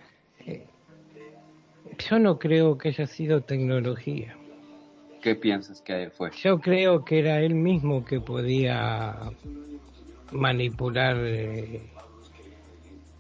Yo 1.99 2.19
no 2.19 2.39
creo 2.39 2.79
que 2.79 2.89
haya 2.89 3.07
sido 3.07 3.43
tecnología. 3.43 4.37
¿Qué 5.23 5.35
piensas 5.35 5.81
que 5.81 6.11
fue? 6.11 6.31
Yo 6.43 6.61
creo 6.61 7.05
que 7.05 7.19
era 7.19 7.41
él 7.41 7.55
mismo 7.55 8.05
que 8.05 8.21
podía 8.21 9.17
manipular 10.33 11.17
eh, 11.19 11.83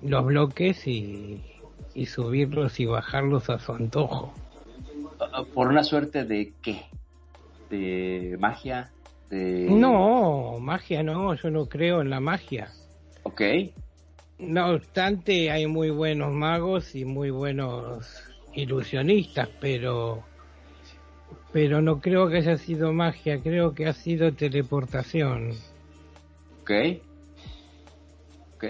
los 0.02 0.24
bloques 0.26 0.86
y, 0.86 1.40
y 1.94 2.06
subirlos 2.06 2.78
y 2.80 2.86
bajarlos 2.86 3.48
a 3.48 3.58
su 3.58 3.72
antojo. 3.72 4.34
¿Por 5.54 5.68
una 5.68 5.84
suerte 5.84 6.24
de 6.24 6.52
qué? 6.60 6.82
¿De 7.70 8.36
magia? 8.38 8.90
De... 9.30 9.66
No, 9.70 10.58
magia 10.60 11.02
no, 11.02 11.34
yo 11.34 11.50
no 11.50 11.66
creo 11.66 12.00
en 12.00 12.10
la 12.10 12.20
magia. 12.20 12.70
Ok. 13.22 13.40
No 14.38 14.70
obstante, 14.70 15.50
hay 15.50 15.66
muy 15.66 15.90
buenos 15.90 16.32
magos 16.32 16.94
y 16.94 17.04
muy 17.04 17.30
buenos 17.30 18.22
ilusionistas, 18.52 19.48
pero 19.60 20.24
pero 21.52 21.80
no 21.80 22.00
creo 22.00 22.28
que 22.28 22.38
haya 22.38 22.58
sido 22.58 22.92
magia, 22.92 23.40
creo 23.40 23.74
que 23.74 23.86
ha 23.86 23.92
sido 23.92 24.32
teleportación. 24.32 25.52
Ok. 26.62 26.70
Ok. 28.56 28.64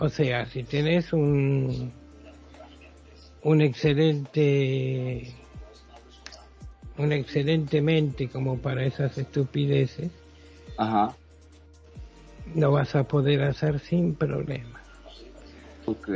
O 0.00 0.08
sea, 0.08 0.44
si 0.46 0.64
tenés 0.64 1.12
un 1.12 1.92
un 3.42 3.60
excelente 3.62 5.32
una 6.98 7.14
excelente 7.14 7.80
mente 7.80 8.28
como 8.28 8.58
para 8.58 8.84
esas 8.84 9.16
estupideces, 9.18 10.10
Ajá. 10.76 11.14
lo 12.54 12.72
vas 12.72 12.94
a 12.94 13.04
poder 13.04 13.42
hacer 13.42 13.78
sin 13.80 14.14
problema. 14.14 14.80
Ok. 15.86 16.08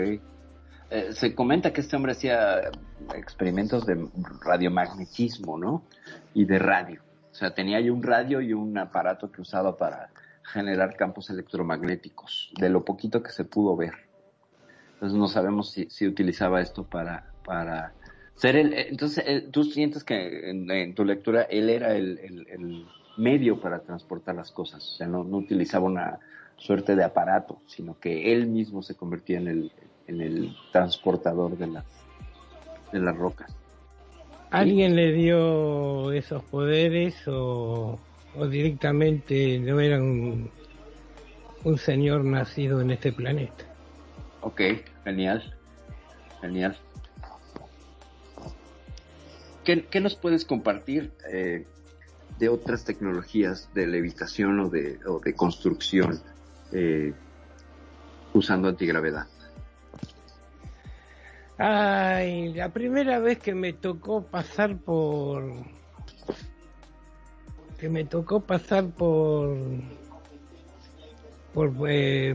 Eh, 0.90 1.12
se 1.12 1.34
comenta 1.34 1.72
que 1.72 1.80
este 1.80 1.96
hombre 1.96 2.12
hacía 2.12 2.70
experimentos 3.14 3.86
de 3.86 4.08
radiomagnetismo, 4.44 5.56
¿no? 5.56 5.84
Y 6.34 6.44
de 6.44 6.58
radio. 6.58 7.00
O 7.30 7.34
sea, 7.34 7.54
tenía 7.54 7.78
ahí 7.78 7.88
un 7.88 8.02
radio 8.02 8.42
y 8.42 8.52
un 8.52 8.76
aparato 8.76 9.32
que 9.32 9.40
usaba 9.40 9.76
para 9.76 10.10
generar 10.42 10.96
campos 10.96 11.30
electromagnéticos, 11.30 12.52
de 12.58 12.68
lo 12.68 12.84
poquito 12.84 13.22
que 13.22 13.30
se 13.30 13.44
pudo 13.44 13.74
ver. 13.74 13.94
Entonces 14.94 15.18
no 15.18 15.28
sabemos 15.28 15.72
si, 15.72 15.88
si 15.88 16.06
utilizaba 16.06 16.60
esto 16.60 16.84
para, 16.84 17.32
para 17.44 17.94
ser 18.36 18.56
el... 18.56 18.72
Entonces, 18.74 19.24
eh, 19.26 19.48
tú 19.50 19.64
sientes 19.64 20.04
que 20.04 20.50
en, 20.50 20.70
en, 20.70 20.94
tu 20.94 21.04
lectura 21.04 21.42
él 21.42 21.70
era 21.70 21.94
el, 21.94 22.18
el, 22.18 22.46
el, 22.48 22.86
medio 23.16 23.60
para 23.60 23.80
transportar 23.80 24.34
las 24.34 24.50
cosas, 24.50 24.82
o 24.82 24.96
sea, 24.96 25.06
no, 25.06 25.22
no 25.22 25.36
utilizaba 25.36 25.84
una 25.84 26.18
suerte 26.56 26.96
de 26.96 27.04
aparato, 27.04 27.60
sino 27.66 27.98
que 28.00 28.32
él 28.32 28.46
mismo 28.46 28.82
se 28.82 28.94
convertía 28.94 29.38
en 29.38 29.48
el, 29.48 29.72
en 30.06 30.20
el 30.22 30.56
transportador 30.72 31.58
de 31.58 31.66
las, 31.66 31.84
de 32.90 33.00
las 33.00 33.16
rocas. 33.16 33.54
¿Alguien 34.50 34.96
le 34.96 35.12
dio 35.12 36.12
esos 36.12 36.42
poderes 36.44 37.16
o, 37.26 37.98
o 38.36 38.46
directamente 38.46 39.58
no 39.58 39.80
era 39.80 39.98
un, 39.98 40.50
un 41.64 41.78
señor 41.78 42.24
nacido 42.24 42.80
en 42.80 42.90
este 42.90 43.12
planeta? 43.12 43.64
Ok, 44.40 44.60
genial, 45.04 45.42
genial. 46.40 46.76
¿Qué, 49.64 50.00
nos 50.00 50.16
puedes 50.16 50.44
compartir 50.44 51.12
eh, 51.30 51.64
de 52.38 52.48
otras 52.48 52.84
tecnologías 52.84 53.68
de 53.74 53.86
levitación 53.86 54.58
o 54.58 54.68
de, 54.68 54.98
o 55.06 55.20
de 55.20 55.34
construcción 55.34 56.20
eh, 56.72 57.12
usando 58.32 58.68
antigravedad? 58.68 59.26
Ay, 61.58 62.52
la 62.54 62.70
primera 62.70 63.20
vez 63.20 63.38
que 63.38 63.54
me 63.54 63.72
tocó 63.72 64.24
pasar 64.24 64.76
por... 64.78 65.44
que 67.78 67.88
me 67.88 68.04
tocó 68.04 68.40
pasar 68.40 68.88
por... 68.88 69.56
por 71.54 71.72
eh, 71.88 72.34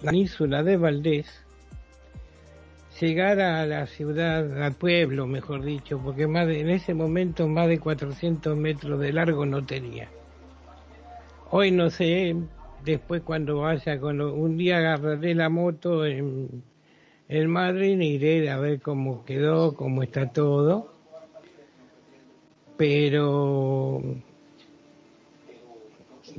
la 0.00 0.12
península 0.12 0.62
de 0.62 0.78
Valdés, 0.78 1.41
llegar 3.00 3.40
a 3.40 3.66
la 3.66 3.86
ciudad, 3.86 4.62
al 4.62 4.74
pueblo, 4.74 5.26
mejor 5.26 5.62
dicho, 5.62 5.98
porque 6.02 6.26
más 6.26 6.46
de, 6.46 6.60
en 6.60 6.70
ese 6.70 6.94
momento 6.94 7.48
más 7.48 7.68
de 7.68 7.78
400 7.78 8.56
metros 8.56 9.00
de 9.00 9.12
largo 9.12 9.46
no 9.46 9.64
tenía. 9.64 10.08
Hoy 11.50 11.70
no 11.70 11.90
sé, 11.90 12.34
después 12.84 13.22
cuando 13.22 13.58
vaya, 13.60 13.98
cuando 14.00 14.34
un 14.34 14.56
día 14.56 14.78
agarraré 14.78 15.34
la 15.34 15.48
moto 15.48 16.04
en, 16.06 16.62
en 17.28 17.50
Madrid, 17.50 18.00
iré 18.00 18.50
a 18.50 18.58
ver 18.58 18.80
cómo 18.80 19.24
quedó, 19.24 19.74
cómo 19.74 20.02
está 20.02 20.30
todo, 20.32 20.92
pero 22.76 24.02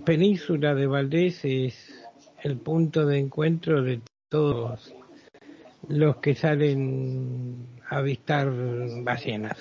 Península 0.05 0.73
de 0.75 0.87
Valdés 0.87 1.45
es 1.45 2.07
el 2.41 2.57
punto 2.57 3.05
de 3.05 3.19
encuentro 3.19 3.81
de 3.83 4.01
todos 4.29 4.93
los 5.87 6.17
que 6.17 6.35
salen 6.35 7.67
a 7.89 7.97
avistar 7.97 8.51
ballenas. 9.03 9.57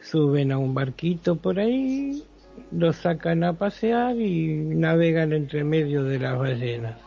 Suben 0.00 0.52
a 0.52 0.58
un 0.58 0.74
barquito 0.74 1.36
por 1.36 1.58
ahí, 1.58 2.22
los 2.72 2.96
sacan 2.96 3.44
a 3.44 3.52
pasear 3.54 4.16
y 4.16 4.54
navegan 4.54 5.32
entre 5.32 5.64
medio 5.64 6.04
de 6.04 6.18
las 6.18 6.38
ballenas. 6.38 7.00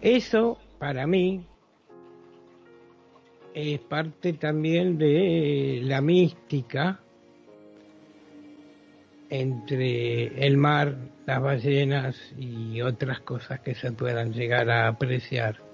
Eso, 0.00 0.58
para 0.78 1.06
mí, 1.06 1.46
es 3.54 3.80
parte 3.80 4.32
también 4.34 4.96
de 4.96 5.80
la 5.82 6.00
mística 6.00 7.00
entre 9.28 10.46
el 10.46 10.56
mar, 10.56 10.96
las 11.26 11.40
ballenas 11.40 12.16
y 12.38 12.80
otras 12.80 13.20
cosas 13.20 13.60
que 13.60 13.74
se 13.74 13.92
puedan 13.92 14.32
llegar 14.32 14.70
a 14.70 14.88
apreciar 14.88 15.69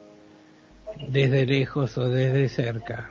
desde 1.09 1.47
lejos 1.47 1.97
o 1.99 2.09
desde 2.09 2.49
cerca. 2.49 3.11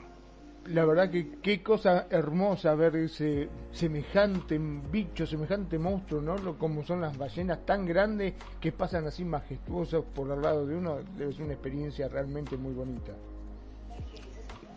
La 0.67 0.83
verdad 0.83 1.11
que 1.11 1.37
qué 1.43 1.61
cosa 1.61 2.07
hermosa 2.09 2.73
ver 2.73 2.95
ese 2.95 3.49
semejante 3.71 4.59
bicho, 4.91 5.27
semejante 5.27 5.77
monstruo, 5.77 6.21
¿no? 6.21 6.57
Como 6.57 6.83
son 6.83 7.01
las 7.01 7.15
ballenas 7.15 7.63
tan 7.67 7.85
grandes 7.85 8.33
que 8.59 8.71
pasan 8.71 9.05
así 9.05 9.23
majestuosas 9.23 10.01
por 10.15 10.31
al 10.31 10.41
lado 10.41 10.65
de 10.65 10.75
uno, 10.75 10.97
debe 11.17 11.33
ser 11.33 11.43
una 11.43 11.53
experiencia 11.53 12.07
realmente 12.07 12.57
muy 12.57 12.73
bonita. 12.73 13.13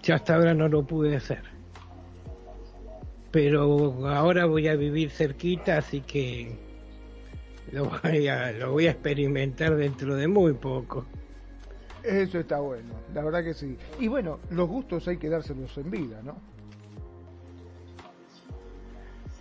Yo 0.03 0.15
hasta 0.15 0.35
ahora 0.37 0.53
no 0.53 0.69
lo 0.69 0.87
pude 0.87 1.17
hacer. 1.17 1.43
Pero 3.31 4.07
ahora 4.09 4.45
voy 4.45 4.69
a 4.69 4.77
vivir 4.77 5.11
cerquita, 5.11 5.79
así 5.79 6.03
que 6.03 6.55
lo 7.73 7.87
voy 8.03 8.29
a, 8.29 8.53
lo 8.53 8.73
voy 8.73 8.87
a 8.89 8.91
experimentar 8.91 9.75
dentro 9.75 10.17
de 10.17 10.29
muy 10.29 10.53
poco. 10.53 11.07
Eso 12.03 12.39
está 12.39 12.61
bueno, 12.61 12.95
la 13.15 13.23
verdad 13.23 13.45
que 13.45 13.55
sí. 13.55 13.77
Y 13.99 14.09
bueno, 14.09 14.39
los 14.51 14.69
gustos 14.69 15.07
hay 15.09 15.17
que 15.17 15.29
dárselos 15.29 15.77
en 15.79 15.91
vida, 15.91 16.21
¿no? 16.23 16.37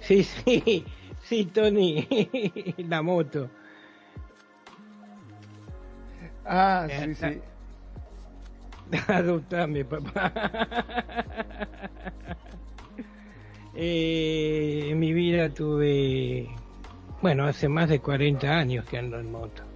Sí, 0.02 0.24
sí, 0.24 0.86
sí, 1.24 1.46
Tony, 1.46 2.08
la 2.78 3.02
moto. 3.02 3.50
Ah, 6.46 6.88
sí, 6.90 7.14
sí. 7.14 7.42
Adoptame, 9.08 9.86
papá. 9.86 10.32
Eh, 13.80 14.88
en 14.90 14.98
mi 15.00 15.14
vida 15.14 15.50
tuve, 15.54 16.48
bueno, 17.22 17.46
hace 17.46 17.70
más 17.70 17.88
de 17.88 18.00
40 18.00 18.50
años 18.50 18.84
que 18.86 18.98
ando 18.98 19.20
en 19.20 19.32
moto. 19.32 19.67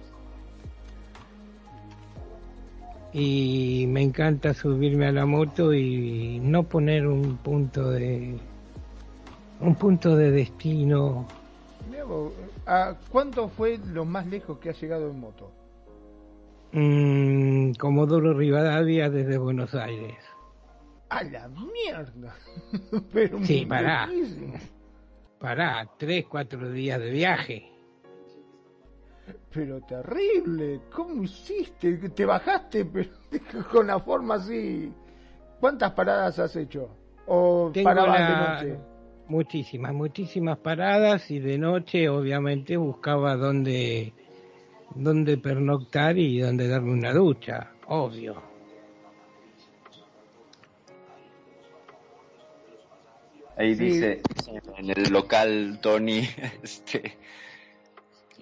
Y 3.12 3.84
me 3.88 4.02
encanta 4.02 4.54
subirme 4.54 5.06
a 5.06 5.12
la 5.12 5.26
moto 5.26 5.74
y 5.74 6.40
no 6.42 6.62
poner 6.62 7.06
un 7.06 7.36
punto 7.36 7.90
de 7.90 8.38
un 9.60 9.74
punto 9.74 10.16
de 10.16 10.30
destino. 10.30 11.26
¿a 12.66 12.94
¿Cuánto 13.10 13.48
fue 13.48 13.78
lo 13.92 14.04
más 14.04 14.26
lejos 14.26 14.58
que 14.58 14.70
has 14.70 14.80
llegado 14.80 15.10
en 15.10 15.20
moto? 15.20 15.52
Mm, 16.72 17.72
Comodoro 17.74 18.32
Rivadavia 18.32 19.10
desde 19.10 19.36
Buenos 19.36 19.74
Aires. 19.74 20.16
¡A 21.10 21.22
la 21.24 21.48
mierda! 21.48 22.34
Pero 23.12 23.44
Sí, 23.44 23.66
pará. 23.66 24.08
Pará, 25.38 25.86
tres, 25.98 26.24
cuatro 26.26 26.70
días 26.70 26.98
de 26.98 27.10
viaje. 27.10 27.71
Pero 29.52 29.80
terrible, 29.82 30.80
¿cómo 30.92 31.22
hiciste? 31.22 31.96
¿Te 32.10 32.24
bajaste 32.24 32.84
pero 32.86 33.10
con 33.70 33.86
la 33.86 34.00
forma 34.00 34.34
así? 34.36 34.92
¿Cuántas 35.60 35.92
paradas 35.92 36.38
has 36.38 36.56
hecho? 36.56 36.88
¿O 37.26 37.70
Tengo 37.72 37.88
parabas 37.90 38.20
la- 38.20 38.26
de 38.26 38.36
noche? 38.36 38.78
Muchísimas, 39.28 39.94
muchísimas 39.94 40.58
paradas 40.58 41.30
y 41.30 41.38
de 41.38 41.56
noche 41.56 42.08
obviamente 42.08 42.76
buscaba 42.76 43.36
dónde, 43.36 44.12
dónde 44.94 45.38
pernoctar 45.38 46.18
y 46.18 46.40
dónde 46.40 46.66
darme 46.68 46.92
una 46.92 47.12
ducha, 47.14 47.70
obvio. 47.86 48.42
Ahí 53.56 53.74
Sí. 53.74 53.84
dice, 53.84 54.22
en 54.78 54.90
el 54.90 55.12
local 55.12 55.78
Tony, 55.80 56.26
este, 56.62 57.16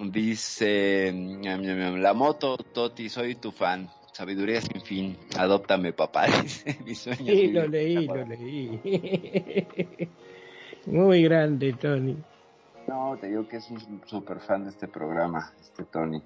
dice, 0.09 1.13
la 1.13 2.15
moto, 2.15 2.57
Toti, 2.57 3.09
soy 3.09 3.35
tu 3.35 3.53
fan, 3.53 3.89
sabiduría 4.13 4.61
sin 4.61 4.81
fin, 4.81 5.17
adóptame 5.37 5.93
papá, 5.93 6.27
dice, 6.43 6.79
mi 6.85 6.95
sueño. 6.95 7.33
Sí, 7.33 7.49
lo 7.49 7.67
leí, 7.67 8.07
lo 8.07 8.25
leí. 8.25 8.81
Muy 10.87 11.23
grande, 11.23 11.75
Tony. 11.75 12.17
No, 12.89 13.17
te 13.21 13.29
digo 13.29 13.47
que 13.47 13.59
es 13.59 13.71
un 13.71 14.01
super 14.07 14.41
fan 14.41 14.65
de 14.65 14.71
este 14.71 14.89
programa, 14.89 15.53
este 15.61 15.85
Tony. 15.85 16.23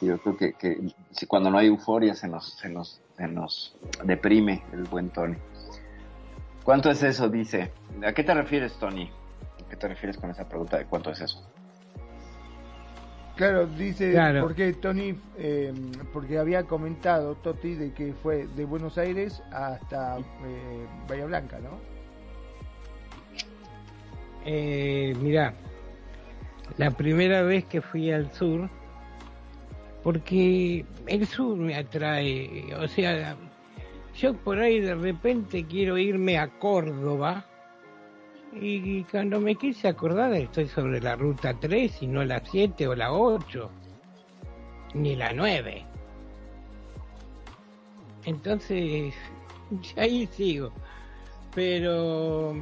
Y 0.00 0.06
Yo 0.06 0.18
creo 0.18 0.36
que, 0.36 0.52
que 0.52 0.78
si 1.12 1.26
cuando 1.26 1.50
no 1.50 1.58
hay 1.58 1.68
euforia 1.68 2.14
se 2.14 2.28
nos, 2.28 2.52
se 2.54 2.68
nos, 2.68 3.00
se 3.16 3.28
nos 3.28 3.74
deprime 4.04 4.62
el 4.72 4.84
buen 4.84 5.10
Tony. 5.10 5.36
¿Cuánto 6.64 6.90
es 6.90 7.02
eso? 7.02 7.28
Dice. 7.28 7.72
¿A 8.04 8.12
qué 8.12 8.22
te 8.22 8.34
refieres, 8.34 8.74
Tony? 8.78 9.10
¿A 9.64 9.68
qué 9.70 9.76
te 9.76 9.88
refieres 9.88 10.18
con 10.18 10.30
esa 10.30 10.46
pregunta 10.48 10.76
de 10.76 10.84
cuánto 10.84 11.10
es 11.10 11.20
eso? 11.20 11.42
Claro, 13.38 13.66
dice, 13.68 14.10
Claro. 14.10 14.42
porque 14.42 14.72
Tony, 14.72 15.14
eh, 15.36 15.72
porque 16.12 16.38
había 16.40 16.64
comentado 16.64 17.36
Toti 17.36 17.76
de 17.76 17.92
que 17.92 18.12
fue 18.12 18.48
de 18.48 18.64
Buenos 18.64 18.98
Aires 18.98 19.40
hasta 19.52 20.18
eh, 20.18 20.22
Bahía 21.08 21.24
Blanca, 21.26 21.60
¿no? 21.60 21.78
Eh, 24.44 25.14
mirá, 25.20 25.54
la 26.78 26.90
primera 26.90 27.42
vez 27.42 27.64
que 27.66 27.80
fui 27.80 28.10
al 28.10 28.32
sur, 28.32 28.68
porque 30.02 30.84
el 31.06 31.26
sur 31.28 31.56
me 31.56 31.76
atrae, 31.76 32.74
o 32.76 32.88
sea, 32.88 33.36
yo 34.16 34.34
por 34.34 34.58
ahí 34.58 34.80
de 34.80 34.96
repente 34.96 35.64
quiero 35.64 35.96
irme 35.96 36.38
a 36.38 36.48
Córdoba 36.58 37.44
y 38.54 39.04
cuando 39.04 39.40
me 39.40 39.54
quise 39.54 39.88
acordar 39.88 40.32
estoy 40.32 40.68
sobre 40.68 41.00
la 41.00 41.16
ruta 41.16 41.54
3 41.58 42.02
y 42.02 42.06
no 42.06 42.24
la 42.24 42.42
7 42.44 42.88
o 42.88 42.94
la 42.94 43.12
8, 43.12 43.70
ni 44.94 45.16
la 45.16 45.32
9. 45.32 45.84
Entonces, 48.24 49.14
ahí 49.96 50.26
sigo, 50.26 50.72
pero 51.54 52.54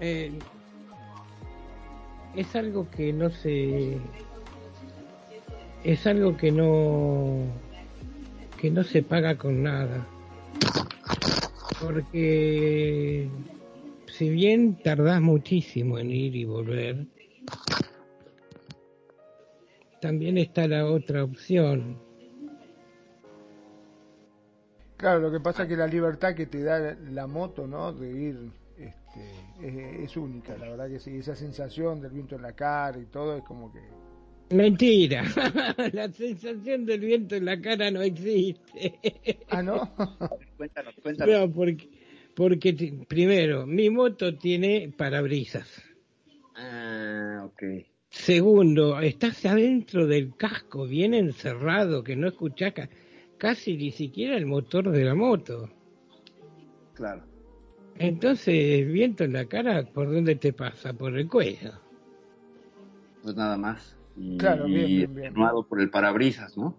eh, 0.00 0.32
es 2.36 2.56
algo 2.56 2.88
que 2.90 3.12
no 3.12 3.30
se 3.30 3.98
es 5.82 6.06
algo 6.06 6.36
que 6.36 6.52
no 6.52 7.46
que 8.60 8.70
no 8.70 8.84
se 8.84 9.02
paga 9.02 9.36
con 9.36 9.62
nada 9.62 10.06
porque 11.80 13.28
si 14.06 14.30
bien 14.30 14.76
tardás 14.82 15.20
muchísimo 15.20 15.98
en 15.98 16.10
ir 16.10 16.36
y 16.36 16.44
volver 16.44 17.06
también 20.00 20.38
está 20.38 20.66
la 20.66 20.86
otra 20.86 21.24
opción 21.24 21.98
Claro, 25.00 25.20
lo 25.20 25.30
que 25.30 25.40
pasa 25.40 25.62
es 25.62 25.68
que 25.70 25.78
la 25.78 25.86
libertad 25.86 26.34
que 26.34 26.44
te 26.44 26.62
da 26.62 26.94
la 27.10 27.26
moto, 27.26 27.66
¿no? 27.66 27.90
De 27.90 28.10
ir, 28.10 28.52
este, 28.76 29.30
es, 29.62 30.10
es 30.10 30.16
única, 30.18 30.54
la 30.58 30.68
verdad 30.68 30.88
que 30.90 30.98
sí. 31.00 31.16
Esa 31.16 31.34
sensación 31.34 32.02
del 32.02 32.10
viento 32.10 32.36
en 32.36 32.42
la 32.42 32.52
cara 32.52 32.98
y 32.98 33.06
todo 33.06 33.34
es 33.38 33.42
como 33.44 33.72
que... 33.72 33.80
mentira 34.50 35.24
la 35.92 36.10
sensación 36.12 36.84
del 36.84 37.00
viento 37.00 37.36
en 37.36 37.44
la 37.44 37.60
cara 37.60 37.90
no 37.90 38.02
existe 38.02 39.40
Ah, 39.48 39.62
¿no? 39.62 39.92
Cuéntanos, 40.56 40.94
cuéntanos. 41.02 41.48
No, 41.48 41.52
porque, 42.34 42.94
primero, 43.08 43.66
mi 43.66 43.90
moto 43.90 44.36
tiene 44.36 44.92
parabrisas. 44.96 45.82
Ah, 46.54 47.42
ok. 47.46 47.62
Segundo, 48.10 49.00
estás 49.00 49.44
adentro 49.46 50.06
del 50.06 50.36
casco, 50.36 50.86
bien 50.86 51.14
encerrado, 51.14 52.02
que 52.04 52.16
no 52.16 52.28
escuchás 52.28 52.72
ca- 52.74 52.88
casi 53.38 53.76
ni 53.76 53.90
siquiera 53.90 54.36
el 54.36 54.46
motor 54.46 54.90
de 54.90 55.04
la 55.04 55.14
moto. 55.14 55.70
Claro. 56.94 57.24
Entonces, 57.96 58.86
viento 58.90 59.24
en 59.24 59.32
la 59.32 59.46
cara, 59.46 59.84
¿por 59.84 60.12
dónde 60.12 60.36
te 60.36 60.52
pasa? 60.52 60.92
Por 60.92 61.16
el 61.18 61.28
cuello. 61.28 61.72
Pues 63.22 63.34
nada 63.34 63.56
más. 63.56 63.96
Y, 64.20 64.36
Claro, 64.36 64.64
bien, 64.66 64.86
y 64.88 64.96
bien, 64.98 65.14
bien. 65.14 65.34
por 65.68 65.80
el 65.80 65.88
parabrisas, 65.88 66.56
¿no? 66.58 66.76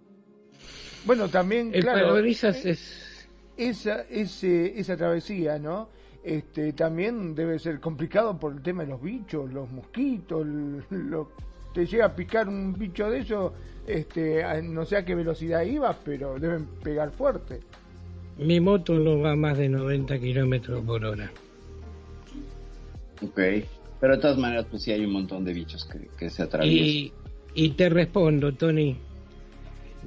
Bueno, 1.05 1.27
también, 1.27 1.71
El 1.73 1.81
claro, 1.81 2.07
parabrisas 2.09 2.63
es... 2.65 3.27
esa, 3.57 4.01
ese, 4.03 4.79
esa 4.79 4.95
travesía, 4.95 5.57
¿no? 5.57 5.89
Este, 6.23 6.73
también 6.73 7.33
debe 7.33 7.57
ser 7.57 7.79
complicado 7.79 8.37
por 8.39 8.53
el 8.53 8.61
tema 8.61 8.83
de 8.83 8.89
los 8.89 9.01
bichos, 9.01 9.51
los 9.51 9.71
mosquitos, 9.71 10.45
lo, 10.91 11.31
te 11.73 11.87
llega 11.87 12.05
a 12.05 12.15
picar 12.15 12.47
un 12.47 12.73
bicho 12.77 13.09
de 13.09 13.19
eso, 13.21 13.53
este, 13.87 14.43
a- 14.43 14.61
no 14.61 14.85
sé 14.85 14.97
a 14.97 15.03
qué 15.05 15.15
velocidad 15.15 15.63
ibas, 15.63 15.97
pero 16.05 16.37
deben 16.37 16.67
pegar 16.83 17.11
fuerte. 17.11 17.61
Mi 18.37 18.59
moto 18.59 18.93
no 18.93 19.19
va 19.19 19.31
a 19.31 19.35
más 19.35 19.57
de 19.57 19.67
90 19.69 20.19
kilómetros 20.19 20.83
por 20.85 21.03
hora. 21.03 21.31
Ok. 23.23 23.39
Pero 23.99 24.15
de 24.15 24.21
todas 24.21 24.37
maneras, 24.37 24.65
pues 24.69 24.83
sí 24.83 24.91
hay 24.91 25.05
un 25.05 25.11
montón 25.13 25.43
de 25.43 25.53
bichos 25.53 25.85
que, 25.85 26.07
que 26.17 26.29
se 26.29 26.41
atraviesan. 26.43 26.87
Y, 26.87 27.13
y 27.53 27.69
te 27.71 27.89
respondo, 27.89 28.53
Tony. 28.53 28.97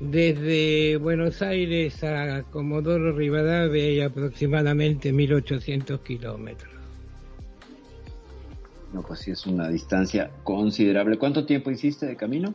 Desde 0.00 0.96
Buenos 0.96 1.40
Aires 1.40 2.02
a 2.02 2.42
Comodoro 2.50 3.12
Rivadavia 3.12 3.84
hay 3.84 4.00
aproximadamente 4.00 5.12
1800 5.12 6.00
kilómetros. 6.00 6.72
No, 8.92 9.02
pues 9.02 9.20
sí 9.20 9.30
es 9.30 9.46
una 9.46 9.68
distancia 9.68 10.30
considerable. 10.42 11.18
¿Cuánto 11.18 11.46
tiempo 11.46 11.70
hiciste 11.70 12.06
de 12.06 12.16
camino? 12.16 12.54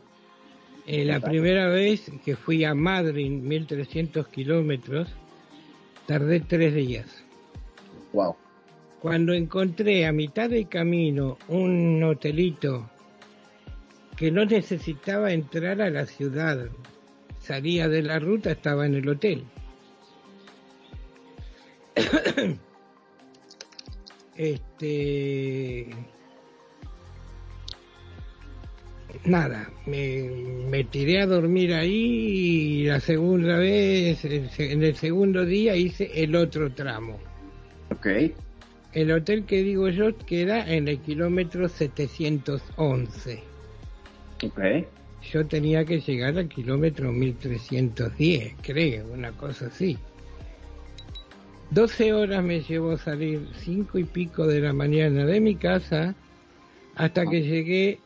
Eh, 0.86 1.04
la 1.04 1.20
primera 1.20 1.68
vez 1.68 2.10
que 2.24 2.36
fui 2.36 2.64
a 2.64 2.74
Madrid, 2.74 3.30
1300 3.30 4.26
kilómetros, 4.28 5.08
tardé 6.06 6.40
tres 6.40 6.74
días. 6.74 7.24
Wow. 8.12 8.34
Cuando 9.00 9.32
encontré 9.32 10.06
a 10.06 10.12
mitad 10.12 10.50
de 10.50 10.66
camino 10.66 11.38
un 11.48 12.02
hotelito 12.02 12.90
que 14.20 14.30
no 14.30 14.44
necesitaba 14.44 15.32
entrar 15.32 15.80
a 15.80 15.88
la 15.88 16.04
ciudad, 16.04 16.68
salía 17.38 17.88
de 17.88 18.02
la 18.02 18.18
ruta, 18.18 18.50
estaba 18.50 18.84
en 18.84 18.96
el 18.96 19.08
hotel. 19.08 19.46
este 24.36 25.86
nada 29.24 29.70
me, 29.86 30.30
me 30.68 30.84
tiré 30.84 31.22
a 31.22 31.26
dormir 31.26 31.72
ahí 31.72 31.90
y 31.90 32.84
la 32.84 33.00
segunda 33.00 33.56
vez 33.56 34.22
en 34.26 34.82
el 34.82 34.96
segundo 34.96 35.46
día 35.46 35.76
hice 35.76 36.10
el 36.22 36.36
otro 36.36 36.72
tramo 36.74 37.18
Ok. 37.90 38.06
el 38.92 39.12
hotel 39.12 39.46
que 39.46 39.62
digo 39.62 39.88
yo 39.88 40.16
queda 40.18 40.70
en 40.70 40.88
el 40.88 41.00
kilómetro 41.00 41.68
711 41.68 43.49
Ok. 44.42 44.60
yo 45.32 45.46
tenía 45.46 45.84
que 45.84 46.00
llegar 46.00 46.38
al 46.38 46.48
kilómetro 46.48 47.12
1310 47.12 48.54
creo 48.62 49.06
una 49.12 49.32
cosa 49.32 49.66
así 49.66 49.98
12 51.70 52.12
horas 52.12 52.42
me 52.42 52.60
llevó 52.60 52.96
salir 52.96 53.46
cinco 53.54 53.98
y 53.98 54.04
pico 54.04 54.46
de 54.46 54.60
la 54.60 54.72
mañana 54.72 55.24
de 55.24 55.40
mi 55.40 55.54
casa 55.54 56.16
hasta 56.96 57.26
que 57.26 57.42
llegué 57.42 58.00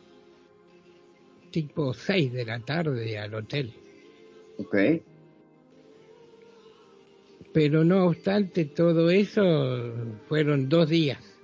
tipo 1.55 1.93
6 1.93 2.33
de 2.33 2.45
la 2.45 2.59
tarde 2.59 3.17
al 3.17 3.33
hotel. 3.33 3.73
Ok. 4.57 4.75
Pero 7.53 7.85
no 7.85 8.07
obstante 8.07 8.65
todo 8.65 9.09
eso, 9.09 9.93
fueron 10.27 10.67
dos 10.67 10.89
días. 10.89 11.34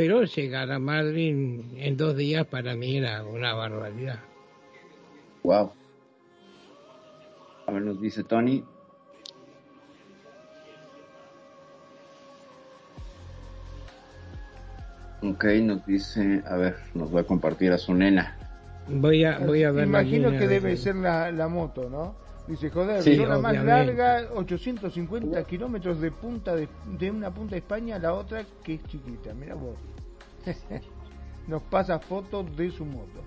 Pero 0.00 0.24
llegar 0.24 0.72
a 0.72 0.78
Madrid 0.78 1.28
en, 1.28 1.62
en 1.76 1.94
dos 1.98 2.16
días 2.16 2.46
para 2.46 2.74
mí 2.74 2.96
era 2.96 3.22
una 3.22 3.52
barbaridad. 3.52 4.18
Wow. 5.42 5.72
A 7.66 7.72
ver, 7.72 7.82
nos 7.82 8.00
dice 8.00 8.24
Tony. 8.24 8.64
Ok, 15.22 15.44
nos 15.64 15.84
dice, 15.84 16.42
a 16.46 16.56
ver, 16.56 16.76
nos 16.94 17.14
va 17.14 17.20
a 17.20 17.24
compartir 17.24 17.70
a 17.70 17.76
su 17.76 17.92
nena. 17.92 18.38
Voy 18.88 19.24
a, 19.24 19.38
voy 19.40 19.64
a 19.64 19.70
ver 19.70 19.86
Imagino 19.86 20.30
que 20.30 20.38
de- 20.38 20.48
debe 20.48 20.78
ser 20.78 20.96
la, 20.96 21.30
la 21.30 21.46
moto, 21.46 21.90
¿no? 21.90 22.14
Dice, 22.50 22.68
joder, 22.68 23.00
Sí, 23.00 23.14
zona 23.14 23.38
más 23.38 23.64
larga, 23.64 24.28
850 24.34 25.44
kilómetros 25.44 26.00
de 26.00 26.10
punta 26.10 26.56
de, 26.56 26.68
de 26.98 27.08
una 27.08 27.32
punta 27.32 27.52
de 27.52 27.58
España 27.58 27.94
a 27.94 27.98
la 28.00 28.12
otra 28.12 28.44
que 28.64 28.74
es 28.74 28.84
chiquita. 28.86 29.32
Mira 29.34 29.54
vos. 29.54 29.76
Nos 31.46 31.62
pasa 31.62 32.00
fotos 32.00 32.56
de 32.56 32.72
su 32.72 32.84
moto. 32.84 33.22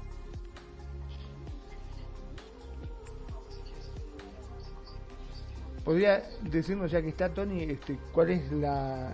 ¿Podría 5.85 6.21
decirnos, 6.41 6.91
ya 6.91 7.01
que 7.01 7.07
está 7.07 7.33
Tony, 7.33 7.63
este, 7.63 7.97
cuál 8.11 8.29
es 8.31 8.51
la, 8.51 9.09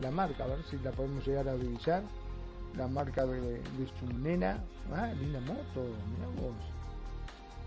la 0.00 0.10
marca? 0.10 0.42
A 0.42 0.48
ver 0.48 0.64
si 0.64 0.76
la 0.78 0.90
podemos 0.90 1.24
llegar 1.24 1.48
a 1.48 1.52
revisar. 1.52 2.02
La 2.76 2.88
marca 2.88 3.24
de, 3.26 3.40
de 3.40 3.86
su 4.00 4.18
nena. 4.18 4.64
Ah, 4.92 5.12
linda 5.12 5.38
moto, 5.40 5.86
mira 6.10 6.26
vos. 6.40 6.71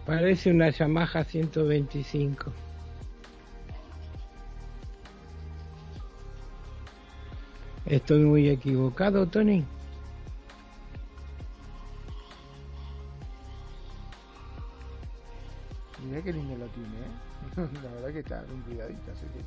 Parece 0.05 0.51
una 0.51 0.69
Yamaha 0.69 1.23
125. 1.23 2.53
Estoy 7.87 8.19
muy 8.21 8.49
equivocado, 8.49 9.27
Tony. 9.27 9.63
Mirá 16.03 16.21
qué 16.21 16.33
lindo 16.33 16.55
la 16.57 16.67
tiene, 16.67 16.89
¿eh? 16.89 17.69
La 17.83 17.91
verdad 17.91 18.13
que 18.13 18.19
está 18.19 18.43
bien 18.43 18.61
cuidadita, 18.61 19.11
así 19.11 19.25
que... 19.33 19.43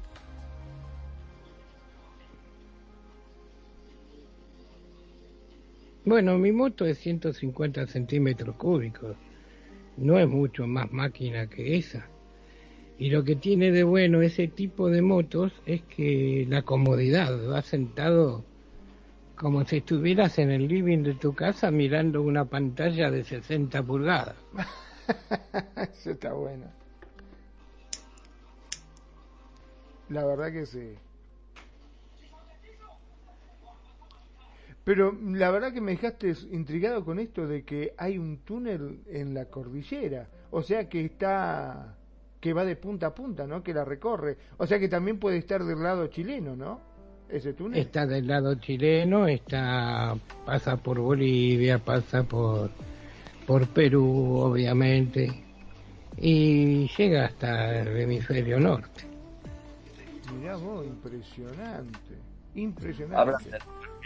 Bueno, 6.04 6.38
mi 6.38 6.50
moto 6.50 6.84
es 6.84 6.98
150 6.98 7.86
centímetros 7.86 8.56
cúbicos. 8.56 9.16
No 9.98 10.18
es 10.18 10.28
mucho 10.28 10.66
más 10.66 10.90
máquina 10.92 11.48
que 11.48 11.76
esa. 11.76 12.08
Y 12.98 13.10
lo 13.10 13.24
que 13.24 13.36
tiene 13.36 13.70
de 13.70 13.84
bueno 13.84 14.22
ese 14.22 14.48
tipo 14.48 14.88
de 14.88 15.02
motos 15.02 15.52
es 15.66 15.82
que 15.82 16.46
la 16.48 16.62
comodidad, 16.62 17.46
vas 17.46 17.66
sentado 17.66 18.44
como 19.36 19.64
si 19.64 19.76
estuvieras 19.76 20.38
en 20.38 20.50
el 20.50 20.66
living 20.66 21.04
de 21.04 21.14
tu 21.14 21.32
casa 21.32 21.70
mirando 21.70 22.22
una 22.22 22.44
pantalla 22.44 23.10
de 23.10 23.22
60 23.22 23.82
pulgadas. 23.82 24.36
Eso 25.94 26.10
está 26.10 26.32
bueno. 26.32 26.66
La 30.08 30.24
verdad 30.24 30.52
que 30.52 30.66
sí. 30.66 30.94
Pero 34.88 35.14
la 35.22 35.50
verdad 35.50 35.74
que 35.74 35.82
me 35.82 35.90
dejaste 35.90 36.32
intrigado 36.50 37.04
con 37.04 37.18
esto 37.18 37.46
de 37.46 37.62
que 37.62 37.92
hay 37.98 38.16
un 38.16 38.38
túnel 38.38 39.02
en 39.06 39.34
la 39.34 39.44
cordillera. 39.44 40.30
O 40.50 40.62
sea 40.62 40.88
que 40.88 41.04
está 41.04 41.94
que 42.40 42.54
va 42.54 42.64
de 42.64 42.74
punta 42.74 43.08
a 43.08 43.14
punta, 43.14 43.46
¿no? 43.46 43.62
Que 43.62 43.74
la 43.74 43.84
recorre. 43.84 44.38
O 44.56 44.66
sea 44.66 44.78
que 44.78 44.88
también 44.88 45.18
puede 45.18 45.36
estar 45.36 45.62
del 45.62 45.82
lado 45.82 46.06
chileno, 46.06 46.56
¿no? 46.56 46.80
Ese 47.28 47.52
túnel. 47.52 47.78
Está 47.80 48.06
del 48.06 48.28
lado 48.28 48.54
chileno, 48.54 49.28
está 49.28 50.16
pasa 50.46 50.78
por 50.78 51.00
Bolivia, 51.00 51.78
pasa 51.78 52.22
por 52.22 52.70
por 53.46 53.68
Perú, 53.68 54.38
obviamente, 54.38 55.28
y 56.16 56.88
llega 56.96 57.26
hasta 57.26 57.80
el 57.80 57.94
hemisferio 57.94 58.58
norte. 58.58 59.04
Mirá 60.34 60.56
vos, 60.56 60.86
impresionante. 60.86 62.14
Impresionante. 62.54 63.20
¿Hablas 63.20 63.44
de 63.44 63.50
la 63.50 63.58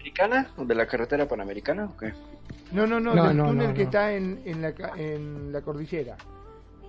Panamericana? 0.02 0.50
¿De 0.56 0.74
la 0.74 0.86
carretera 0.86 1.26
panamericana 1.28 1.84
o 1.84 1.96
qué? 1.96 2.12
No, 2.72 2.86
no, 2.86 2.98
no, 2.98 3.14
No, 3.14 3.28
del 3.28 3.36
no, 3.36 3.46
túnel 3.46 3.68
no, 3.68 3.74
que 3.74 3.82
está 3.82 4.12
en, 4.12 4.42
en, 4.44 4.62
la, 4.62 4.72
ca- 4.74 4.92
en 4.96 5.52
la 5.52 5.60
cordillera. 5.62 6.16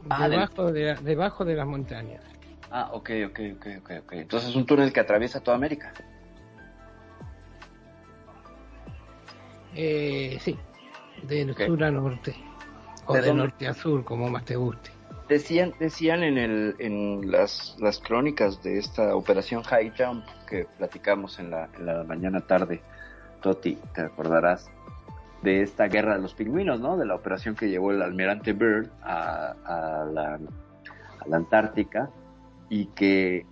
Ah, 0.09 0.24
del- 0.24 0.32
debajo, 0.32 0.72
de, 0.72 0.95
debajo 0.95 1.45
de 1.45 1.55
las 1.55 1.68
montañas. 1.68 2.24
Ah, 2.72 2.89
ok, 2.91 3.09
ok, 3.28 3.39
ok, 3.55 3.68
ok, 3.82 3.91
ok. 4.03 4.14
Entonces 4.14 4.49
es 4.49 4.55
un 4.55 4.66
túnel 4.66 4.91
que 4.91 4.99
atraviesa 4.99 5.39
toda 5.41 5.57
América. 5.57 5.93
Eh, 9.76 10.38
sí, 10.41 10.57
Ok. 11.51 11.61
sur 11.66 11.84
a 11.84 11.91
norte, 11.91 12.36
o 13.07 13.14
¿De 13.14 13.22
de 13.22 13.34
norte 13.34 13.68
a 13.68 13.74
sur, 13.74 14.03
como 14.03 14.30
más 14.30 14.43
te 14.45 14.55
guste. 14.55 14.91
Decían, 15.30 15.74
decían 15.80 16.22
en, 16.24 16.38
el, 16.38 16.76
en 16.80 17.32
las, 17.32 17.76
las 17.80 17.99
crónicas 17.99 18.61
de 18.61 18.78
esta 18.78 19.16
operación 19.16 19.64
High 19.64 19.93
Jump 19.97 20.26
que 20.47 20.66
platicamos 20.78 21.39
en 21.39 21.49
la, 21.49 21.70
en 21.78 21.86
la 21.86 22.03
mañana 22.03 22.41
tarde, 22.41 22.82
Toti, 23.43 23.77
te 23.93 24.01
acordarás, 24.01 24.71
de 25.43 25.61
esta 25.61 25.87
guerra 25.87 26.15
de 26.15 26.21
los 26.21 26.33
pingüinos, 26.33 26.79
¿no? 26.79 26.97
De 26.97 27.05
la 27.05 27.15
operación 27.15 27.55
que 27.55 27.69
llevó 27.69 27.91
el 27.91 28.01
almirante 28.01 28.53
Byrd 28.53 28.89
a, 29.03 30.05
la 31.25 31.37
Antártica 31.37 32.09
y 32.69 32.85
que 32.87 33.45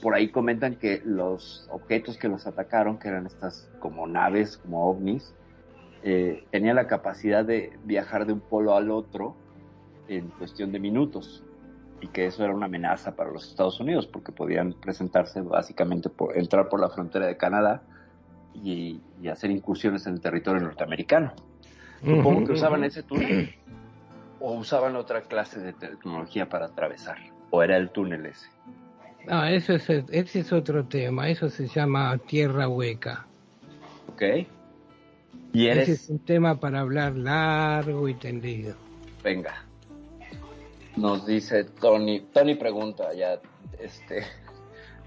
por 0.00 0.14
ahí 0.14 0.28
comentan 0.28 0.76
que 0.76 1.02
los 1.04 1.68
objetos 1.70 2.16
que 2.16 2.28
los 2.28 2.46
atacaron, 2.46 2.98
que 2.98 3.08
eran 3.08 3.26
estas 3.26 3.68
como 3.80 4.06
naves, 4.06 4.58
como 4.58 4.88
ovnis, 4.88 5.34
eh, 6.04 6.44
tenían 6.52 6.76
la 6.76 6.86
capacidad 6.86 7.44
de 7.44 7.76
viajar 7.84 8.24
de 8.26 8.32
un 8.32 8.40
polo 8.40 8.76
al 8.76 8.90
otro 8.90 9.34
en 10.06 10.28
cuestión 10.28 10.70
de 10.70 10.78
minutos 10.78 11.44
y 12.00 12.06
que 12.06 12.26
eso 12.26 12.44
era 12.44 12.54
una 12.54 12.66
amenaza 12.66 13.16
para 13.16 13.32
los 13.32 13.48
Estados 13.48 13.80
Unidos 13.80 14.06
porque 14.06 14.30
podían 14.30 14.72
presentarse 14.74 15.40
básicamente 15.40 16.08
por 16.08 16.38
entrar 16.38 16.68
por 16.68 16.80
la 16.80 16.88
frontera 16.88 17.26
de 17.26 17.36
Canadá 17.36 17.82
y, 18.62 19.00
y 19.20 19.28
hacer 19.28 19.50
incursiones 19.50 20.06
en 20.06 20.14
el 20.14 20.20
territorio 20.20 20.60
norteamericano. 20.60 21.32
Supongo 22.04 22.44
que 22.44 22.52
usaban 22.52 22.84
ese 22.84 23.02
túnel 23.02 23.52
o 24.40 24.52
usaban 24.54 24.94
otra 24.96 25.22
clase 25.22 25.58
de 25.60 25.72
tecnología 25.72 26.48
para 26.48 26.66
atravesar 26.66 27.18
o 27.50 27.62
era 27.62 27.76
el 27.76 27.90
túnel 27.90 28.26
ese. 28.26 28.46
Ah, 29.28 29.50
eso 29.50 29.74
es, 29.74 29.88
ese 29.90 30.40
es 30.40 30.52
otro 30.52 30.84
tema, 30.86 31.28
eso 31.28 31.50
se 31.50 31.66
llama 31.66 32.16
tierra 32.18 32.68
hueca. 32.68 33.26
¿Ok? 34.12 34.22
Y 35.52 35.66
Ese 35.68 35.80
es 35.82 35.88
eres, 35.88 36.08
un 36.10 36.18
tema 36.20 36.60
para 36.60 36.80
hablar 36.80 37.16
largo 37.16 38.08
y 38.08 38.14
tendido. 38.14 38.76
venga, 39.24 39.64
nos 40.96 41.26
dice 41.26 41.64
Tony, 41.64 42.20
Tony 42.32 42.54
pregunta 42.54 43.12
ya, 43.12 43.40
este, 43.78 44.24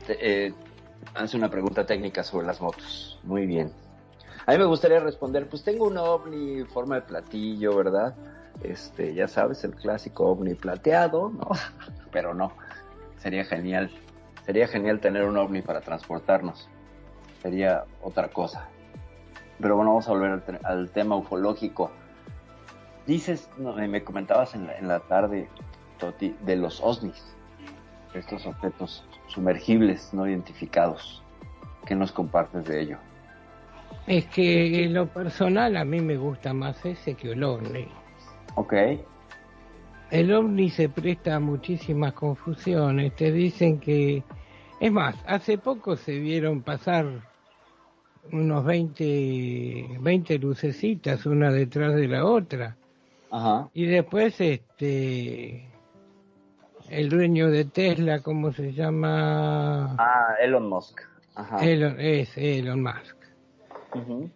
te- 0.05 0.45
eh, 0.47 0.53
hace 1.15 1.37
una 1.37 1.49
pregunta 1.49 1.85
técnica 1.85 2.23
sobre 2.23 2.47
las 2.47 2.61
motos. 2.61 3.19
Muy 3.23 3.45
bien. 3.45 3.71
A 4.45 4.51
mí 4.53 4.57
me 4.57 4.65
gustaría 4.65 4.99
responder, 4.99 5.47
pues 5.47 5.63
tengo 5.63 5.85
un 5.87 5.97
ovni 5.97 6.59
en 6.59 6.67
forma 6.67 6.95
de 6.95 7.01
platillo, 7.01 7.75
¿verdad? 7.75 8.15
Este, 8.63 9.13
ya 9.13 9.27
sabes, 9.27 9.63
el 9.63 9.75
clásico 9.75 10.25
ovni 10.27 10.55
plateado, 10.55 11.29
¿no? 11.29 11.49
Pero 12.11 12.33
no, 12.33 12.53
sería 13.17 13.45
genial. 13.45 13.91
Sería 14.45 14.67
genial 14.67 14.99
tener 14.99 15.23
un 15.23 15.37
ovni 15.37 15.61
para 15.61 15.81
transportarnos. 15.81 16.67
Sería 17.41 17.85
otra 18.01 18.29
cosa. 18.29 18.69
Pero 19.59 19.75
bueno, 19.75 19.91
vamos 19.91 20.07
a 20.07 20.11
volver 20.11 20.31
al, 20.31 20.43
te- 20.43 20.59
al 20.63 20.89
tema 20.89 21.15
ufológico. 21.15 21.91
Dices, 23.05 23.49
no, 23.57 23.73
me 23.75 24.03
comentabas 24.03 24.55
en 24.55 24.87
la, 24.87 24.99
tarde, 25.01 25.47
Toti, 25.99 26.35
de 26.41 26.55
los 26.55 26.81
OSNIs, 26.81 27.35
estos 28.13 28.45
objetos 28.45 29.07
sumergibles 29.27 30.13
no 30.13 30.27
identificados. 30.27 31.23
¿Qué 31.85 31.95
nos 31.95 32.11
compartes 32.11 32.65
de 32.65 32.81
ello? 32.81 32.99
Es 34.05 34.27
que 34.27 34.83
en 34.83 34.93
lo 34.93 35.11
personal 35.11 35.75
a 35.77 35.85
mí 35.85 36.01
me 36.01 36.17
gusta 36.17 36.53
más 36.53 36.85
ese 36.85 37.15
que 37.15 37.31
el 37.31 37.43
ovni. 37.43 37.87
Ok, 38.55 38.73
El 40.11 40.31
ovni 40.33 40.69
se 40.69 40.89
presta 40.89 41.35
a 41.35 41.39
muchísimas 41.39 42.13
confusiones. 42.13 43.15
Te 43.15 43.31
dicen 43.31 43.79
que... 43.79 44.27
Es 44.79 44.91
más, 44.91 45.15
hace 45.25 45.57
poco 45.57 45.95
se 45.97 46.19
vieron 46.19 46.63
pasar 46.63 47.31
unos 48.31 48.65
20, 48.65 49.97
20 49.99 50.39
lucecitas 50.39 51.25
una 51.25 51.51
detrás 51.51 51.95
de 51.95 52.07
la 52.07 52.25
otra. 52.25 52.77
ajá, 53.29 53.71
Y 53.73 53.85
después, 53.85 54.39
este, 54.41 55.70
el 56.91 57.09
dueño 57.09 57.49
de 57.49 57.65
Tesla, 57.65 58.19
¿cómo 58.19 58.51
se 58.51 58.73
llama? 58.73 59.95
Ah, 59.97 60.35
Elon 60.41 60.67
Musk. 60.67 61.01
Ajá. 61.35 61.57
Elon, 61.65 61.99
es 61.99 62.37
Elon 62.37 62.83
Musk. 62.83 63.15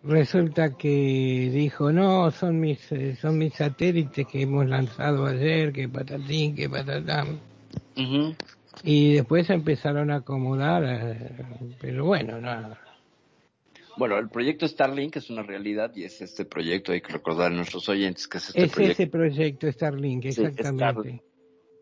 Resulta 0.03 0.75
que 0.75 1.49
dijo, 1.53 1.91
no, 1.91 2.31
son 2.31 2.59
mis, 2.59 2.91
eh, 2.91 3.15
son 3.15 3.37
mis 3.37 3.53
satélites 3.53 4.27
que 4.27 4.41
hemos 4.41 4.67
lanzado 4.67 5.25
ayer, 5.25 5.71
que 5.71 5.87
patatín, 5.87 6.55
que 6.55 6.69
patatán. 6.69 7.39
Y 8.83 9.13
después 9.13 9.49
empezaron 9.49 10.11
a 10.11 10.17
acomodar, 10.17 10.83
eh, 10.85 11.45
pero 11.79 12.05
bueno, 12.05 12.39
nada. 12.41 12.79
Bueno, 13.97 14.17
el 14.17 14.27
proyecto 14.27 14.67
Starlink 14.67 15.15
es 15.15 15.29
una 15.29 15.41
realidad 15.41 15.91
y 15.95 16.03
es 16.03 16.21
este 16.21 16.43
proyecto, 16.43 16.91
hay 16.91 16.99
que 16.99 17.13
recordar 17.13 17.51
a 17.51 17.55
nuestros 17.55 17.87
oyentes 17.87 18.27
que 18.27 18.39
es 18.39 18.49
este 18.49 18.63
es 18.65 18.71
proyecto 18.73 19.03
ese 19.03 19.07
proyecto 19.09 19.71
Starlink, 19.71 20.23
Sí, 20.23 20.27
exactamente. 20.29 20.91
Starlink. 20.91 21.21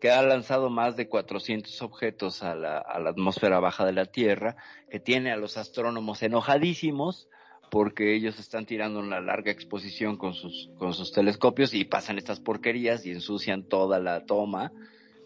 Que 0.04 0.10
ha 0.10 0.20
lanzado 0.20 0.68
más 0.68 0.96
de 0.96 1.08
400 1.08 1.80
objetos 1.80 2.42
a 2.42 2.54
la, 2.54 2.76
a 2.76 3.00
la 3.00 3.08
atmósfera 3.08 3.58
baja 3.58 3.86
de 3.86 3.94
la 3.94 4.04
Tierra, 4.04 4.54
que 4.90 5.00
tiene 5.00 5.32
a 5.32 5.36
los 5.36 5.56
astrónomos 5.56 6.22
enojadísimos 6.22 7.26
porque 7.70 8.14
ellos 8.14 8.38
están 8.38 8.66
tirando 8.66 9.00
una 9.00 9.22
larga 9.22 9.50
exposición 9.50 10.18
con 10.18 10.34
sus, 10.34 10.68
telescopios 11.14 11.72
y 11.72 11.86
pasan 11.86 12.18
estas 12.18 12.38
porquerías 12.38 13.06
y 13.06 13.12
ensucian 13.12 13.66
toda 13.66 13.98
la 13.98 14.26
toma. 14.26 14.72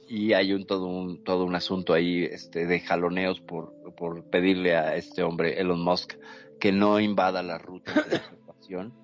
Y 0.08 0.34
hay 0.34 0.52
un 0.52 0.64
todo 0.64 0.86
un 0.86 1.24
todo 1.24 1.44
un 1.44 1.56
asunto 1.56 1.92
ahí 1.92 2.22
este 2.22 2.64
de 2.66 2.78
jaloneos 2.78 3.40
por, 3.40 3.74
por 3.96 4.30
pedirle 4.30 4.76
a 4.76 4.94
este 4.94 5.24
hombre 5.24 5.60
Elon 5.60 5.82
Musk 5.82 6.14
que 6.60 6.70
no 6.70 7.00
invada 7.00 7.42
la 7.42 7.58
ruta 7.58 7.94
de 7.94 8.16
observación 8.46 8.94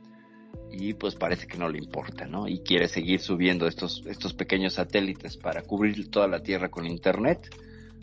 y 0.77 0.95
pues 0.95 1.15
parece 1.15 1.47
que 1.47 1.57
no 1.59 1.69
le 1.69 1.79
importa, 1.79 2.27
¿no? 2.27 2.49
Y 2.49 2.61
quiere 2.61 2.89
seguir 2.89 3.21
subiendo 3.21 3.67
estos 3.67 4.03
estos 4.07 4.35
pequeños 4.35 4.75
satélites 4.75 5.37
para 5.37 5.63
cubrir 5.63 6.11
toda 6.11 6.27
la 6.29 6.43
Tierra 6.43 6.69
con 6.71 6.87
internet, 6.87 7.53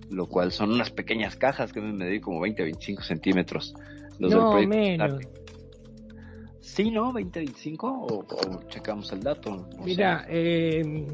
lo 0.10 0.28
cual 0.28 0.52
son 0.52 0.72
unas 0.72 0.92
pequeñas 0.92 1.36
cajas 1.36 1.72
que 1.74 1.80
deben 1.80 1.98
medir 1.98 2.22
como 2.22 2.40
20 2.40 2.64
25 2.64 3.02
centímetros. 3.04 3.74
Los 4.20 4.32
del 4.32 4.40
No, 4.42 4.50
proyecto 4.52 4.76
menos. 4.76 5.24
Sí, 6.62 6.92
¿no? 6.92 7.12
20 7.12 7.40
25 7.40 7.88
o, 7.88 8.20
o 8.20 8.64
checamos 8.70 9.12
el 9.12 9.22
dato. 9.22 9.68
Mira, 9.84 10.26
eh, 10.30 11.06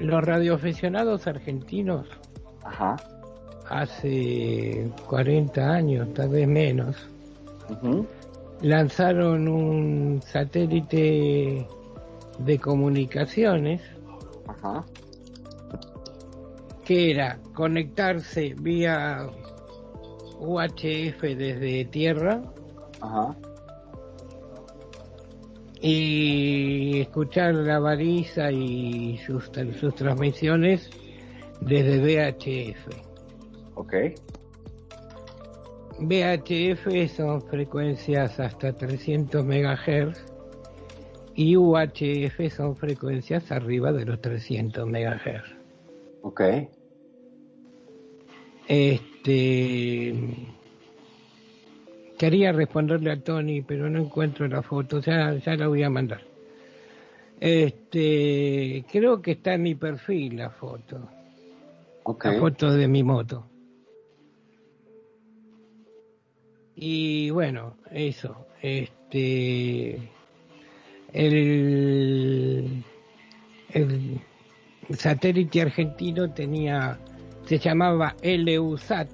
los 0.00 0.24
radioaficionados 0.24 1.26
argentinos 1.26 2.06
Ajá. 2.64 2.96
hace 3.68 4.88
40 5.08 5.68
años, 5.70 6.14
tal 6.14 6.28
vez 6.28 6.46
menos. 6.48 6.96
Lanzaron 8.62 9.48
un 9.48 10.22
satélite 10.22 11.66
de 12.38 12.58
comunicaciones 12.58 13.82
Ajá. 14.48 14.84
que 16.84 17.10
era 17.10 17.38
conectarse 17.54 18.54
vía 18.58 19.26
UHF 20.38 21.22
desde 21.22 21.84
tierra 21.86 22.42
Ajá. 23.00 23.36
y 25.80 27.00
escuchar 27.00 27.54
la 27.54 27.78
baliza 27.78 28.50
y 28.50 29.18
sus, 29.18 29.50
sus 29.78 29.94
transmisiones 29.94 30.90
desde 31.60 32.00
VHF. 32.00 32.88
Ok. 33.74 33.94
VHF 35.98 37.08
son 37.14 37.42
frecuencias 37.42 38.40
hasta 38.40 38.72
300 38.72 39.44
MHz 39.44 40.24
y 41.34 41.56
UHF 41.56 42.52
son 42.54 42.76
frecuencias 42.76 43.50
arriba 43.52 43.92
de 43.92 44.04
los 44.04 44.20
300 44.20 44.86
MHz. 44.86 45.54
Ok. 46.22 46.40
Este 48.66 50.14
quería 52.18 52.52
responderle 52.52 53.10
a 53.12 53.20
Tony, 53.20 53.62
pero 53.62 53.90
no 53.90 54.00
encuentro 54.00 54.48
la 54.48 54.62
foto, 54.62 55.00
ya, 55.00 55.34
ya 55.34 55.56
la 55.56 55.68
voy 55.68 55.82
a 55.82 55.90
mandar. 55.90 56.22
Este, 57.40 58.84
creo 58.90 59.20
que 59.20 59.32
está 59.32 59.54
en 59.54 59.62
mi 59.62 59.74
perfil 59.74 60.36
la 60.36 60.50
foto, 60.50 61.08
Ok. 62.04 62.24
la 62.24 62.32
foto 62.38 62.72
de 62.72 62.88
mi 62.88 63.02
moto. 63.02 63.44
Y 66.76 67.30
bueno, 67.30 67.76
eso, 67.90 68.46
este, 68.60 69.96
el, 71.12 72.84
el 73.70 74.20
satélite 74.96 75.62
argentino 75.62 76.30
tenía, 76.32 76.98
se 77.46 77.58
llamaba 77.58 78.14
LUSAT. 78.22 79.08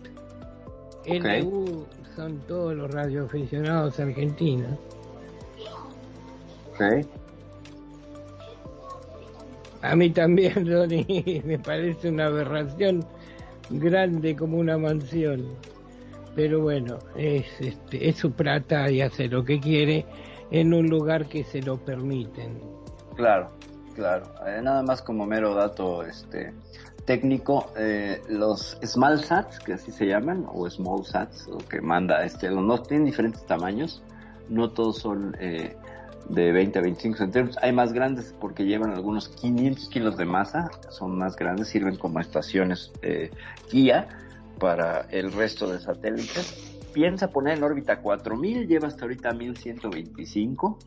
Ok. 1.07 1.25
LU 1.43 1.87
son 2.17 2.39
todos 2.47 2.75
los 2.75 2.91
radioaficionados 2.91 4.01
argentinos. 4.01 4.79
Ok. 6.73 7.07
A 9.83 9.97
mí 9.97 10.11
también, 10.11 10.67
Ronnie, 10.71 11.43
me 11.45 11.59
parece 11.59 12.09
una 12.09 12.27
aberración 12.27 13.05
grande 13.71 14.37
como 14.37 14.59
una 14.59 14.77
mansión. 14.79 15.47
Pero 16.41 16.63
bueno, 16.63 16.97
es, 17.17 17.45
este, 17.61 18.09
es 18.09 18.17
su 18.17 18.33
plata 18.33 18.91
y 18.91 19.03
hace 19.03 19.29
lo 19.29 19.45
que 19.45 19.61
quiere 19.61 20.07
en 20.51 20.73
un 20.73 20.89
lugar 20.89 21.29
que 21.29 21.45
se 21.45 21.61
lo 21.61 21.77
permiten. 21.77 22.59
Claro, 23.15 23.51
claro. 23.95 24.25
Eh, 24.47 24.63
nada 24.63 24.83
más 24.83 25.03
como 25.03 25.27
mero 25.27 25.55
dato 25.55 26.03
este 26.03 26.55
técnico, 27.05 27.75
eh, 27.77 28.23
los 28.31 28.79
small 28.83 29.23
sats, 29.23 29.59
que 29.59 29.75
así 29.75 29.93
se 29.93 30.07
llaman, 30.07 30.47
o 30.51 30.69
small 30.71 31.05
sats, 31.05 31.47
o 31.47 31.59
que 31.59 31.83
manda 31.83 32.25
este, 32.25 32.49
los 32.49 32.65
no 32.65 32.81
tienen 32.81 33.05
diferentes 33.05 33.45
tamaños, 33.45 34.03
no 34.49 34.71
todos 34.71 34.97
son 34.97 35.37
eh, 35.41 35.77
de 36.31 36.53
20 36.53 36.79
a 36.79 36.83
25 36.83 37.19
centímetros, 37.19 37.59
hay 37.61 37.73
más 37.73 37.93
grandes 37.93 38.35
porque 38.41 38.65
llevan 38.65 38.93
algunos 38.93 39.29
500 39.29 39.91
kilos 39.91 40.17
de 40.17 40.25
masa, 40.25 40.71
son 40.89 41.19
más 41.19 41.37
grandes, 41.37 41.69
sirven 41.69 41.97
como 41.97 42.19
estaciones 42.19 42.93
eh, 43.03 43.31
guía 43.71 44.09
para 44.61 45.09
el 45.11 45.33
resto 45.33 45.67
de 45.73 45.81
satélites. 45.81 46.79
Piensa 46.93 47.31
poner 47.31 47.59
en 47.59 47.65
órbita 47.65 48.01
4000, 48.01 48.69
lleva 48.69 48.87
hasta 48.87 49.03
ahorita 49.03 49.33
1125 49.33 50.79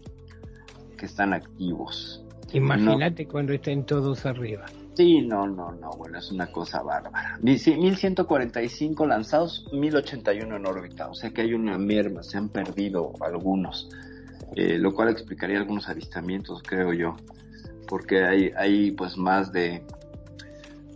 que 0.97 1.05
están 1.05 1.33
activos. 1.33 2.23
Imagínate 2.53 3.27
cuando 3.27 3.53
estén 3.53 3.85
todos 3.85 4.25
arriba. 4.25 4.65
Sí, 4.93 5.21
no, 5.21 5.47
no, 5.47 5.71
no, 5.71 5.89
bueno, 5.97 6.19
es 6.19 6.31
una 6.31 6.47
cosa 6.47 6.83
bárbara. 6.83 7.39
Sí, 7.57 7.75
1145 7.75 9.07
lanzados, 9.07 9.65
1081 9.73 10.55
en 10.55 10.65
órbita, 10.67 11.09
o 11.09 11.15
sea 11.15 11.31
que 11.31 11.41
hay 11.41 11.53
una 11.53 11.79
merma, 11.79 12.21
se 12.21 12.37
han 12.37 12.49
perdido 12.49 13.11
algunos, 13.21 13.89
eh, 14.55 14.77
lo 14.77 14.93
cual 14.93 15.09
explicaría 15.09 15.57
algunos 15.57 15.89
avistamientos, 15.89 16.61
creo 16.61 16.93
yo, 16.93 17.15
porque 17.87 18.23
hay, 18.23 18.51
hay 18.55 18.91
pues 18.91 19.17
más 19.17 19.51
de 19.51 19.81
9, 19.81 20.02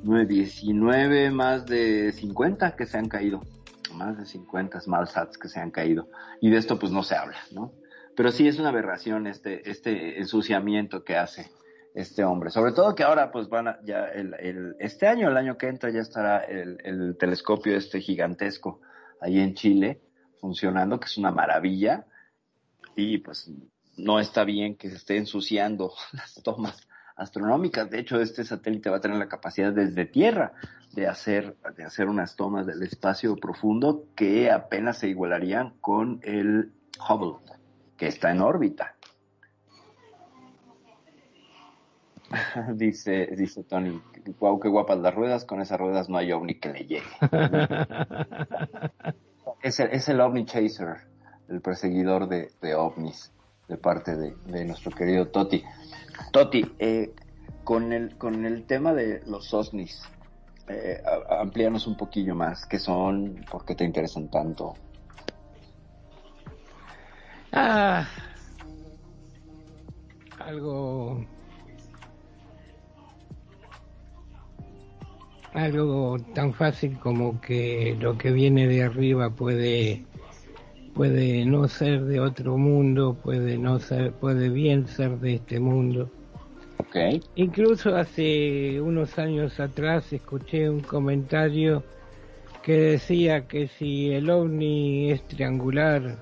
19, 0.03 1.31
más 1.31 1.65
de 1.65 2.11
50 2.11 2.75
que 2.75 2.85
se 2.85 2.97
han 2.97 3.09
caído, 3.09 3.41
más 3.93 4.17
de 4.17 4.25
50 4.25 4.81
SmallSats 4.81 5.37
que 5.37 5.49
se 5.49 5.59
han 5.59 5.71
caído, 5.71 6.09
y 6.41 6.49
de 6.49 6.57
esto 6.57 6.79
pues 6.79 6.91
no 6.91 7.03
se 7.03 7.15
habla, 7.15 7.37
¿no? 7.51 7.73
Pero 8.15 8.31
sí 8.31 8.47
es 8.47 8.59
una 8.59 8.69
aberración 8.69 9.27
este, 9.27 9.69
este 9.69 10.19
ensuciamiento 10.19 11.03
que 11.03 11.17
hace 11.17 11.51
este 11.93 12.23
hombre. 12.23 12.49
Sobre 12.49 12.71
todo 12.71 12.95
que 12.95 13.03
ahora 13.03 13.31
pues 13.31 13.47
van 13.49 13.67
a, 13.67 13.79
ya 13.83 14.05
el, 14.05 14.33
el, 14.39 14.75
este 14.79 15.07
año, 15.07 15.29
el 15.29 15.37
año 15.37 15.57
que 15.57 15.67
entra 15.67 15.91
ya 15.91 16.01
estará 16.01 16.39
el, 16.39 16.77
el 16.83 17.17
telescopio 17.17 17.75
este 17.75 18.01
gigantesco 18.01 18.81
ahí 19.21 19.39
en 19.39 19.53
Chile 19.53 20.01
funcionando, 20.39 20.99
que 20.99 21.05
es 21.05 21.17
una 21.17 21.31
maravilla. 21.31 22.05
Y 22.95 23.19
pues 23.19 23.51
no 23.97 24.19
está 24.19 24.43
bien 24.43 24.75
que 24.77 24.89
se 24.89 24.95
esté 24.95 25.17
ensuciando 25.17 25.93
las 26.13 26.33
tomas 26.43 26.87
astronómicas. 27.17 27.89
De 27.89 27.99
hecho, 27.99 28.21
este 28.21 28.43
satélite 28.43 28.89
va 28.89 28.97
a 28.97 29.01
tener 29.01 29.17
la 29.17 29.27
capacidad 29.27 29.73
desde 29.73 30.05
tierra 30.05 30.53
de 30.93 31.07
hacer, 31.07 31.55
de 31.75 31.83
hacer 31.83 32.07
unas 32.07 32.35
tomas 32.35 32.65
del 32.65 32.81
espacio 32.83 33.35
profundo 33.35 34.05
que 34.15 34.51
apenas 34.51 34.99
se 34.99 35.09
igualarían 35.09 35.73
con 35.81 36.19
el 36.23 36.71
Hubble, 37.09 37.37
que 37.97 38.07
está 38.07 38.31
en 38.31 38.41
órbita. 38.41 38.95
dice, 42.75 43.27
dice 43.37 43.63
Tony, 43.63 44.01
wow, 44.39 44.59
qué 44.59 44.69
guapas 44.69 44.99
las 44.99 45.13
ruedas, 45.13 45.45
con 45.45 45.61
esas 45.61 45.79
ruedas 45.79 46.09
no 46.09 46.17
hay 46.17 46.31
ovni 46.31 46.55
que 46.55 46.69
le 46.69 46.85
llegue. 46.85 47.03
es, 49.61 49.79
el, 49.79 49.89
es 49.91 50.09
el 50.09 50.21
ovni 50.21 50.45
chaser, 50.45 51.07
el 51.47 51.61
perseguidor 51.61 52.27
de, 52.27 52.51
de 52.61 52.75
ovnis, 52.75 53.31
de 53.67 53.77
parte 53.77 54.15
de, 54.15 54.35
de, 54.45 54.65
nuestro 54.65 54.91
querido 54.91 55.27
Toti. 55.27 55.63
Toti, 56.31 56.65
eh, 56.79 57.13
con, 57.63 57.91
el, 57.93 58.17
con 58.17 58.45
el 58.45 58.65
tema 58.65 58.93
de 58.93 59.21
los 59.25 59.53
ovnis, 59.53 60.01
eh, 60.67 61.01
amplíanos 61.29 61.87
un 61.87 61.97
poquillo 61.97 62.35
más, 62.35 62.65
¿qué 62.65 62.79
son? 62.79 63.45
¿Por 63.49 63.65
qué 63.65 63.75
te 63.75 63.83
interesan 63.83 64.29
tanto? 64.29 64.75
Ah, 67.51 68.07
algo 70.39 71.25
algo 75.53 76.17
tan 76.35 76.53
fácil 76.53 76.99
como 76.99 77.41
que 77.41 77.97
lo 77.99 78.17
que 78.17 78.31
viene 78.31 78.67
de 78.67 78.83
arriba 78.83 79.31
puede 79.31 80.05
puede 80.97 81.45
no 81.45 81.67
ser 81.67 82.03
de 82.05 82.19
otro 82.19 82.57
mundo, 82.57 83.15
puede 83.23 83.57
no 83.57 83.79
ser, 83.79 84.11
puede 84.13 84.49
bien 84.49 84.87
ser 84.87 85.19
de 85.19 85.35
este 85.35 85.59
mundo. 85.59 86.09
Okay. 86.89 87.21
Incluso 87.35 87.95
hace 87.95 88.81
unos 88.81 89.17
años 89.19 89.59
atrás 89.59 90.11
escuché 90.11 90.69
un 90.69 90.79
comentario 90.79 91.83
que 92.63 92.73
decía 92.77 93.47
que 93.47 93.67
si 93.67 94.11
el 94.11 94.29
ovni 94.29 95.11
es 95.11 95.21
triangular, 95.27 96.17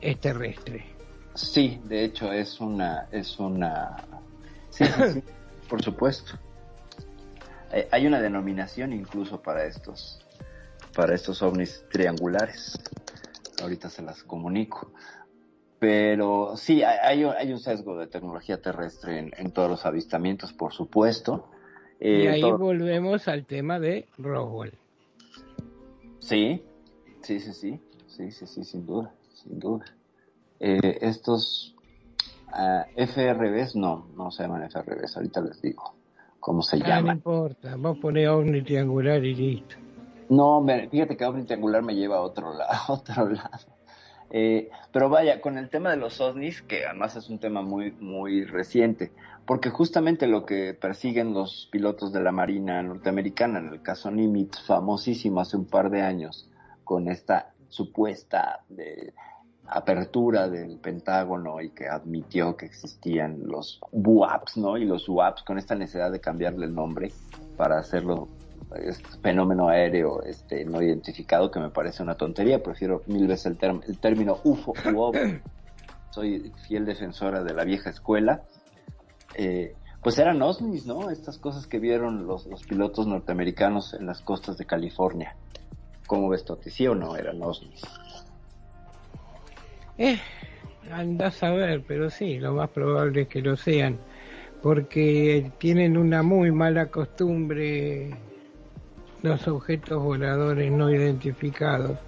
es 0.00 0.18
terrestre. 0.20 0.84
Sí, 1.34 1.78
de 1.84 2.04
hecho 2.04 2.32
es 2.32 2.60
una, 2.60 3.06
es 3.12 3.38
una, 3.38 3.96
sí, 4.70 4.84
sí, 4.84 5.02
sí, 5.14 5.22
por 5.68 5.82
supuesto. 5.82 6.32
Hay- 7.70 7.84
Hay 7.92 8.06
una 8.06 8.20
denominación 8.20 8.92
incluso 8.92 9.40
para 9.40 9.64
estos, 9.64 10.18
para 10.94 11.14
estos 11.14 11.42
ovnis 11.42 11.84
triangulares. 11.90 12.78
Ahorita 13.62 13.88
se 13.90 14.02
las 14.02 14.22
comunico. 14.22 14.92
Pero 15.78 16.56
sí, 16.56 16.82
hay, 16.82 17.24
hay 17.24 17.52
un- 17.52 17.58
sesgo 17.60 17.98
de 17.98 18.06
tecnología 18.06 18.60
terrestre 18.60 19.18
en, 19.18 19.32
en 19.36 19.52
todos 19.52 19.68
los 19.68 19.84
avistamientos, 19.84 20.52
por 20.52 20.72
supuesto. 20.72 21.50
y 22.00 22.04
Eh, 22.06 22.28
ahí 22.28 22.40
todo- 22.40 22.58
volvemos 22.58 23.28
al 23.28 23.44
tema 23.46 23.78
de 23.78 24.06
Roswell. 24.18 24.72
Sí, 26.20 26.62
sí, 27.22 27.40
sí, 27.40 27.52
sí, 27.52 27.80
sí, 28.06 28.30
sí, 28.32 28.46
sí, 28.46 28.64
sin 28.64 28.86
duda, 28.86 29.14
sin 29.34 29.58
duda. 29.58 29.84
Eh, 30.60 30.98
estos 31.02 31.74
ah, 32.52 32.86
FRBs, 32.96 33.76
no, 33.76 34.08
no 34.16 34.30
se 34.30 34.42
llaman 34.42 34.62
FRBs, 34.64 35.16
ahorita 35.16 35.40
les 35.42 35.60
digo 35.60 35.94
cómo 36.40 36.62
se 36.62 36.76
Ah, 36.76 36.80
no 36.80 36.88
llaman. 36.88 37.16
importa, 37.18 37.76
vos 37.76 37.98
ponés 37.98 38.28
ovni 38.28 38.62
triangular 38.62 39.22
y 39.24 39.34
listo. 39.34 39.76
No, 40.28 40.60
me- 40.60 40.88
fíjate 40.88 41.16
que 41.16 41.24
ovni 41.24 41.44
triangular 41.44 41.82
me 41.82 41.94
lleva 41.94 42.16
a 42.16 42.20
otro 42.20 42.52
lado, 42.54 42.70
a 42.88 42.92
otro 42.92 43.28
lado. 43.28 43.66
Eh, 44.30 44.70
pero 44.92 45.08
vaya, 45.08 45.40
con 45.40 45.56
el 45.56 45.70
tema 45.70 45.90
de 45.90 45.96
los 45.98 46.20
ovnis, 46.20 46.60
que 46.62 46.84
además 46.84 47.14
es 47.16 47.28
un 47.30 47.38
tema 47.38 47.62
muy, 47.62 47.92
muy 47.92 48.44
reciente, 48.44 49.12
porque 49.46 49.70
justamente 49.70 50.26
lo 50.26 50.44
que 50.44 50.74
persiguen 50.74 51.32
los 51.32 51.68
pilotos 51.70 52.12
de 52.12 52.20
la 52.22 52.32
Marina 52.32 52.82
norteamericana, 52.82 53.60
en 53.60 53.68
el 53.68 53.82
caso 53.82 54.10
Nimitz, 54.10 54.60
famosísimo 54.66 55.40
hace 55.40 55.56
un 55.56 55.66
par 55.66 55.90
de 55.90 56.02
años, 56.02 56.50
con 56.82 57.08
esta 57.08 57.52
supuesta 57.68 58.64
de 58.68 59.14
apertura 59.68 60.48
del 60.48 60.78
Pentágono 60.78 61.60
y 61.60 61.70
que 61.70 61.88
admitió 61.88 62.56
que 62.56 62.66
existían 62.66 63.40
los 63.46 63.80
BUAPs, 63.92 64.56
¿no? 64.56 64.76
Y 64.76 64.84
los 64.84 65.08
UAPs 65.08 65.42
con 65.42 65.58
esta 65.58 65.74
necesidad 65.74 66.10
de 66.10 66.20
cambiarle 66.20 66.66
el 66.66 66.74
nombre 66.74 67.12
para 67.56 67.78
hacerlo 67.78 68.28
este 68.74 69.18
fenómeno 69.22 69.68
aéreo 69.68 70.22
este 70.22 70.64
no 70.64 70.82
identificado 70.82 71.50
que 71.50 71.60
me 71.60 71.70
parece 71.70 72.02
una 72.02 72.16
tontería, 72.16 72.62
prefiero 72.62 73.02
mil 73.06 73.26
veces 73.26 73.46
el, 73.46 73.58
term- 73.58 73.82
el 73.86 73.98
término 73.98 74.40
UFO 74.44 74.72
u 74.92 75.00
OVNI. 75.00 75.40
Soy 76.10 76.52
fiel 76.66 76.84
defensora 76.86 77.44
de 77.44 77.52
la 77.54 77.64
vieja 77.64 77.90
escuela. 77.90 78.42
Eh, 79.34 79.74
pues 80.02 80.18
eran 80.18 80.40
OVNIs, 80.40 80.86
¿no? 80.86 81.10
Estas 81.10 81.36
cosas 81.38 81.66
que 81.66 81.78
vieron 81.78 82.26
los, 82.26 82.46
los 82.46 82.62
pilotos 82.62 83.06
norteamericanos 83.06 83.92
en 83.94 84.06
las 84.06 84.22
costas 84.22 84.56
de 84.56 84.64
California. 84.64 85.36
¿Cómo 86.06 86.28
ves, 86.28 86.44
Toti? 86.44 86.70
¿Sí 86.70 86.86
o 86.86 86.94
no 86.94 87.16
eran 87.16 87.42
OVNIs? 87.42 87.82
Eh, 89.98 90.18
andás 90.90 91.42
a 91.42 91.50
ver, 91.50 91.84
pero 91.86 92.10
sí, 92.10 92.38
lo 92.38 92.54
más 92.54 92.70
probable 92.70 93.22
es 93.22 93.28
que 93.28 93.42
lo 93.42 93.56
sean, 93.56 93.98
porque 94.62 95.50
tienen 95.58 95.96
una 95.96 96.22
muy 96.22 96.50
mala 96.52 96.86
costumbre 96.86 98.10
los 99.26 99.48
objetos 99.48 100.02
voladores 100.02 100.70
no 100.70 100.90
identificados, 100.90 101.98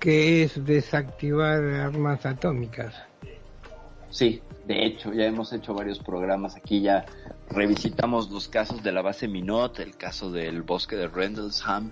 que 0.00 0.42
es 0.42 0.64
desactivar 0.64 1.62
armas 1.62 2.24
atómicas. 2.26 2.94
Sí, 4.10 4.42
de 4.66 4.86
hecho, 4.86 5.12
ya 5.12 5.26
hemos 5.26 5.52
hecho 5.52 5.74
varios 5.74 5.98
programas 5.98 6.56
aquí, 6.56 6.80
ya 6.80 7.04
revisitamos 7.50 8.30
los 8.30 8.48
casos 8.48 8.82
de 8.82 8.92
la 8.92 9.02
base 9.02 9.28
Minot, 9.28 9.80
el 9.80 9.96
caso 9.96 10.30
del 10.30 10.62
bosque 10.62 10.96
de 10.96 11.08
Rendlesham, 11.08 11.90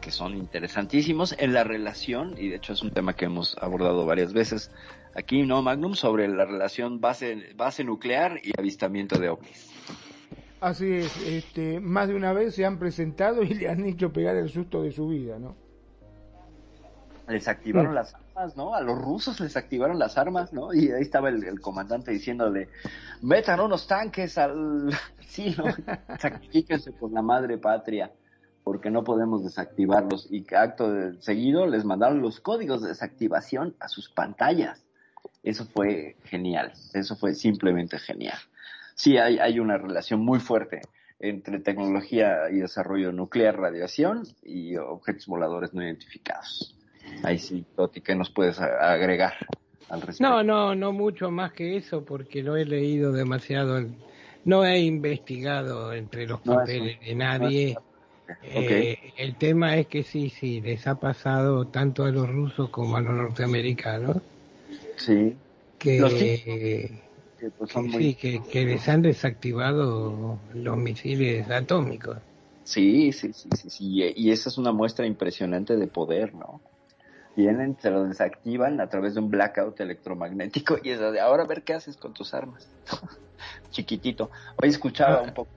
que 0.00 0.10
son 0.10 0.36
interesantísimos 0.36 1.34
en 1.38 1.52
la 1.52 1.64
relación, 1.64 2.34
y 2.36 2.48
de 2.48 2.56
hecho 2.56 2.72
es 2.72 2.82
un 2.82 2.90
tema 2.90 3.14
que 3.14 3.26
hemos 3.26 3.56
abordado 3.58 4.04
varias 4.04 4.32
veces 4.32 4.70
aquí, 5.14 5.42
¿no, 5.42 5.62
Magnum? 5.62 5.94
Sobre 5.94 6.28
la 6.28 6.44
relación 6.44 7.00
base, 7.00 7.52
base 7.54 7.84
nuclear 7.84 8.40
y 8.42 8.52
avistamiento 8.58 9.18
de 9.18 9.28
ovnis. 9.28 9.70
Así 10.60 10.92
es, 10.92 11.16
este, 11.26 11.80
más 11.80 12.08
de 12.08 12.14
una 12.14 12.32
vez 12.34 12.54
se 12.54 12.66
han 12.66 12.78
presentado 12.78 13.42
y 13.42 13.54
le 13.54 13.68
han 13.68 13.84
hecho 13.86 14.12
pegar 14.12 14.36
el 14.36 14.50
susto 14.50 14.82
de 14.82 14.92
su 14.92 15.08
vida, 15.08 15.38
¿no? 15.38 15.56
Les 17.28 17.46
activaron 17.48 17.92
Mm. 17.92 17.94
las 17.94 18.14
armas, 18.14 18.56
¿no? 18.56 18.74
A 18.74 18.80
los 18.82 18.98
rusos 19.00 19.40
les 19.40 19.56
activaron 19.56 19.98
las 19.98 20.18
armas, 20.18 20.52
¿no? 20.52 20.74
Y 20.74 20.90
ahí 20.90 21.00
estaba 21.02 21.28
el, 21.28 21.44
el 21.44 21.60
comandante 21.60 22.10
diciéndole, 22.10 22.68
metan 23.22 23.60
unos 23.60 23.86
tanques 23.86 24.36
al 24.36 24.90
silo, 25.20 25.64
sacrifíquense 26.18 26.92
por 26.92 27.12
la 27.12 27.22
madre 27.22 27.56
patria, 27.56 28.10
porque 28.64 28.90
no 28.90 29.02
podemos 29.04 29.44
desactivarlos. 29.44 30.26
Y 30.30 30.44
acto 30.54 30.92
de 30.92 31.22
seguido 31.22 31.66
les 31.66 31.84
mandaron 31.84 32.20
los 32.20 32.40
códigos 32.40 32.82
de 32.82 32.88
desactivación 32.88 33.76
a 33.80 33.88
sus 33.88 34.10
pantallas. 34.10 34.84
Eso 35.42 35.64
fue 35.66 36.16
genial, 36.24 36.72
eso 36.92 37.16
fue 37.16 37.34
simplemente 37.34 37.98
genial. 37.98 38.36
Sí, 39.00 39.16
hay, 39.16 39.38
hay 39.38 39.58
una 39.58 39.78
relación 39.78 40.20
muy 40.20 40.40
fuerte 40.40 40.82
entre 41.20 41.58
tecnología 41.60 42.50
y 42.52 42.56
desarrollo 42.56 43.12
nuclear, 43.12 43.58
radiación 43.58 44.24
y 44.42 44.76
objetos 44.76 45.26
voladores 45.26 45.72
no 45.72 45.82
identificados. 45.82 46.76
Ahí 47.22 47.38
sí, 47.38 47.64
Toti, 47.74 48.02
¿qué 48.02 48.14
nos 48.14 48.28
puedes 48.28 48.60
agregar 48.60 49.32
al 49.88 50.02
respecto? 50.02 50.22
No, 50.22 50.42
no, 50.42 50.74
no 50.74 50.92
mucho 50.92 51.30
más 51.30 51.54
que 51.54 51.78
eso, 51.78 52.04
porque 52.04 52.42
lo 52.42 52.58
he 52.58 52.66
leído 52.66 53.10
demasiado. 53.10 53.80
No 54.44 54.66
he 54.66 54.80
investigado 54.80 55.94
entre 55.94 56.26
los 56.26 56.44
No, 56.44 56.56
papeles 56.56 57.00
de 57.00 57.14
nadie. 57.14 57.78
Eh, 58.42 58.98
el 59.16 59.34
tema 59.36 59.78
es 59.78 59.86
que 59.86 60.02
sí, 60.02 60.28
sí, 60.28 60.60
les 60.60 60.86
ha 60.86 60.96
pasado 60.96 61.68
tanto 61.68 62.04
a 62.04 62.10
los 62.10 62.28
rusos 62.28 62.68
como 62.68 62.98
a 62.98 63.00
los 63.00 63.14
norteamericanos 63.14 64.18
Sí. 64.96 65.38
que, 65.78 67.00
que 67.40 67.50
pues, 67.50 67.72
son 67.72 67.88
muy- 67.88 68.12
sí, 68.12 68.14
que, 68.14 68.40
que 68.52 68.64
les 68.66 68.88
han 68.88 69.02
desactivado 69.02 70.38
los 70.54 70.76
misiles 70.76 71.50
atómicos. 71.50 72.18
Sí, 72.64 73.12
sí, 73.12 73.32
sí, 73.32 73.48
sí, 73.56 73.70
sí. 73.70 73.84
Y 73.88 74.28
y 74.28 74.30
esa 74.30 74.50
es 74.50 74.58
una 74.58 74.72
muestra 74.72 75.06
impresionante 75.06 75.76
de 75.76 75.86
poder, 75.86 76.34
¿no? 76.34 76.60
Vienen, 77.36 77.76
se 77.80 77.90
lo 77.90 78.04
desactivan 78.04 78.80
a 78.80 78.88
través 78.88 79.14
de 79.14 79.20
un 79.20 79.30
blackout 79.30 79.80
electromagnético 79.80 80.78
y 80.82 80.90
es 80.90 81.00
de 81.00 81.20
ahora 81.20 81.44
a 81.44 81.46
ver 81.46 81.62
qué 81.62 81.74
haces 81.74 81.96
con 81.96 82.12
tus 82.12 82.34
armas. 82.34 82.68
Chiquitito. 83.70 84.30
Hoy 84.60 84.68
escuchaba 84.68 85.22
un 85.22 85.32
poco 85.32 85.50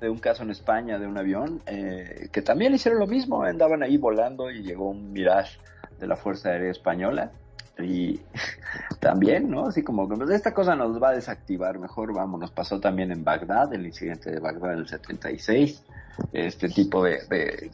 de 0.00 0.08
un 0.08 0.18
caso 0.18 0.42
en 0.42 0.50
España 0.50 0.98
de 0.98 1.06
un 1.06 1.18
avión 1.18 1.62
eh, 1.66 2.28
que 2.32 2.42
también 2.42 2.74
hicieron 2.74 2.98
lo 3.00 3.06
mismo, 3.06 3.42
andaban 3.42 3.82
ahí 3.82 3.98
volando 3.98 4.50
y 4.50 4.62
llegó 4.62 4.90
un 4.90 5.12
Mirage 5.12 5.58
de 5.98 6.06
la 6.06 6.16
Fuerza 6.16 6.50
Aérea 6.50 6.70
Española 6.70 7.32
y 7.78 8.20
también, 9.00 9.50
¿no? 9.50 9.66
Así 9.66 9.82
como 9.82 10.08
pues, 10.08 10.30
esta 10.30 10.54
cosa 10.54 10.74
nos 10.74 11.02
va 11.02 11.10
a 11.10 11.14
desactivar, 11.14 11.78
mejor 11.78 12.14
vamos, 12.14 12.40
nos 12.40 12.50
pasó 12.50 12.80
también 12.80 13.12
en 13.12 13.24
Bagdad, 13.24 13.72
el 13.74 13.86
incidente 13.86 14.30
de 14.30 14.40
Bagdad 14.40 14.74
en 14.74 14.78
el 14.80 14.88
76, 14.88 15.84
este 16.32 16.68
tipo 16.68 17.02
de, 17.04 17.26
de 17.28 17.70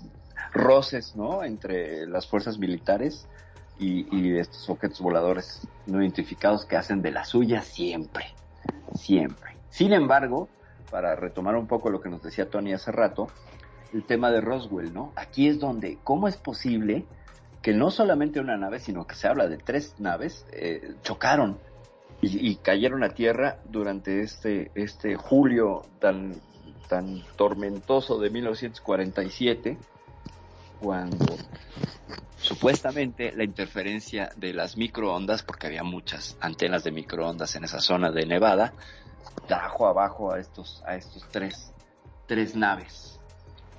roces, 0.52 1.14
¿no? 1.16 1.44
Entre 1.44 2.06
las 2.06 2.26
fuerzas 2.26 2.58
militares 2.58 3.26
y, 3.78 4.06
y 4.16 4.38
estos 4.38 4.68
objetos 4.68 5.00
voladores 5.00 5.66
no 5.86 6.02
identificados 6.02 6.64
que 6.64 6.76
hacen 6.76 7.02
de 7.02 7.10
la 7.10 7.24
suya 7.24 7.62
siempre, 7.62 8.26
siempre. 8.94 9.56
Sin 9.70 9.92
embargo, 9.92 10.48
para 10.90 11.16
retomar 11.16 11.56
un 11.56 11.66
poco 11.66 11.90
lo 11.90 12.00
que 12.00 12.10
nos 12.10 12.22
decía 12.22 12.50
Tony 12.50 12.74
hace 12.74 12.92
rato, 12.92 13.28
el 13.94 14.04
tema 14.04 14.30
de 14.30 14.40
Roswell, 14.40 14.92
¿no? 14.92 15.12
Aquí 15.16 15.48
es 15.48 15.58
donde, 15.58 15.98
¿cómo 16.02 16.28
es 16.28 16.36
posible 16.36 17.04
que 17.62 17.72
no 17.72 17.90
solamente 17.90 18.40
una 18.40 18.56
nave, 18.56 18.80
sino 18.80 19.06
que 19.06 19.14
se 19.14 19.28
habla 19.28 19.48
de 19.48 19.56
tres 19.56 19.94
naves, 19.98 20.44
eh, 20.52 20.94
chocaron 21.02 21.58
y, 22.20 22.50
y 22.50 22.56
cayeron 22.56 23.04
a 23.04 23.10
tierra 23.10 23.58
durante 23.64 24.20
este, 24.20 24.70
este 24.74 25.14
julio 25.16 25.82
tan, 26.00 26.34
tan 26.88 27.22
tormentoso 27.36 28.18
de 28.18 28.30
1947, 28.30 29.78
cuando 30.80 31.36
supuestamente 32.36 33.32
la 33.32 33.44
interferencia 33.44 34.30
de 34.36 34.52
las 34.52 34.76
microondas, 34.76 35.44
porque 35.44 35.68
había 35.68 35.84
muchas 35.84 36.36
antenas 36.40 36.82
de 36.82 36.90
microondas 36.90 37.54
en 37.54 37.64
esa 37.64 37.80
zona 37.80 38.10
de 38.10 38.26
Nevada, 38.26 38.72
trajo 39.46 39.86
abajo 39.86 40.32
a 40.32 40.40
estos, 40.40 40.82
a 40.84 40.96
estos 40.96 41.24
tres, 41.30 41.72
tres 42.26 42.56
naves. 42.56 43.11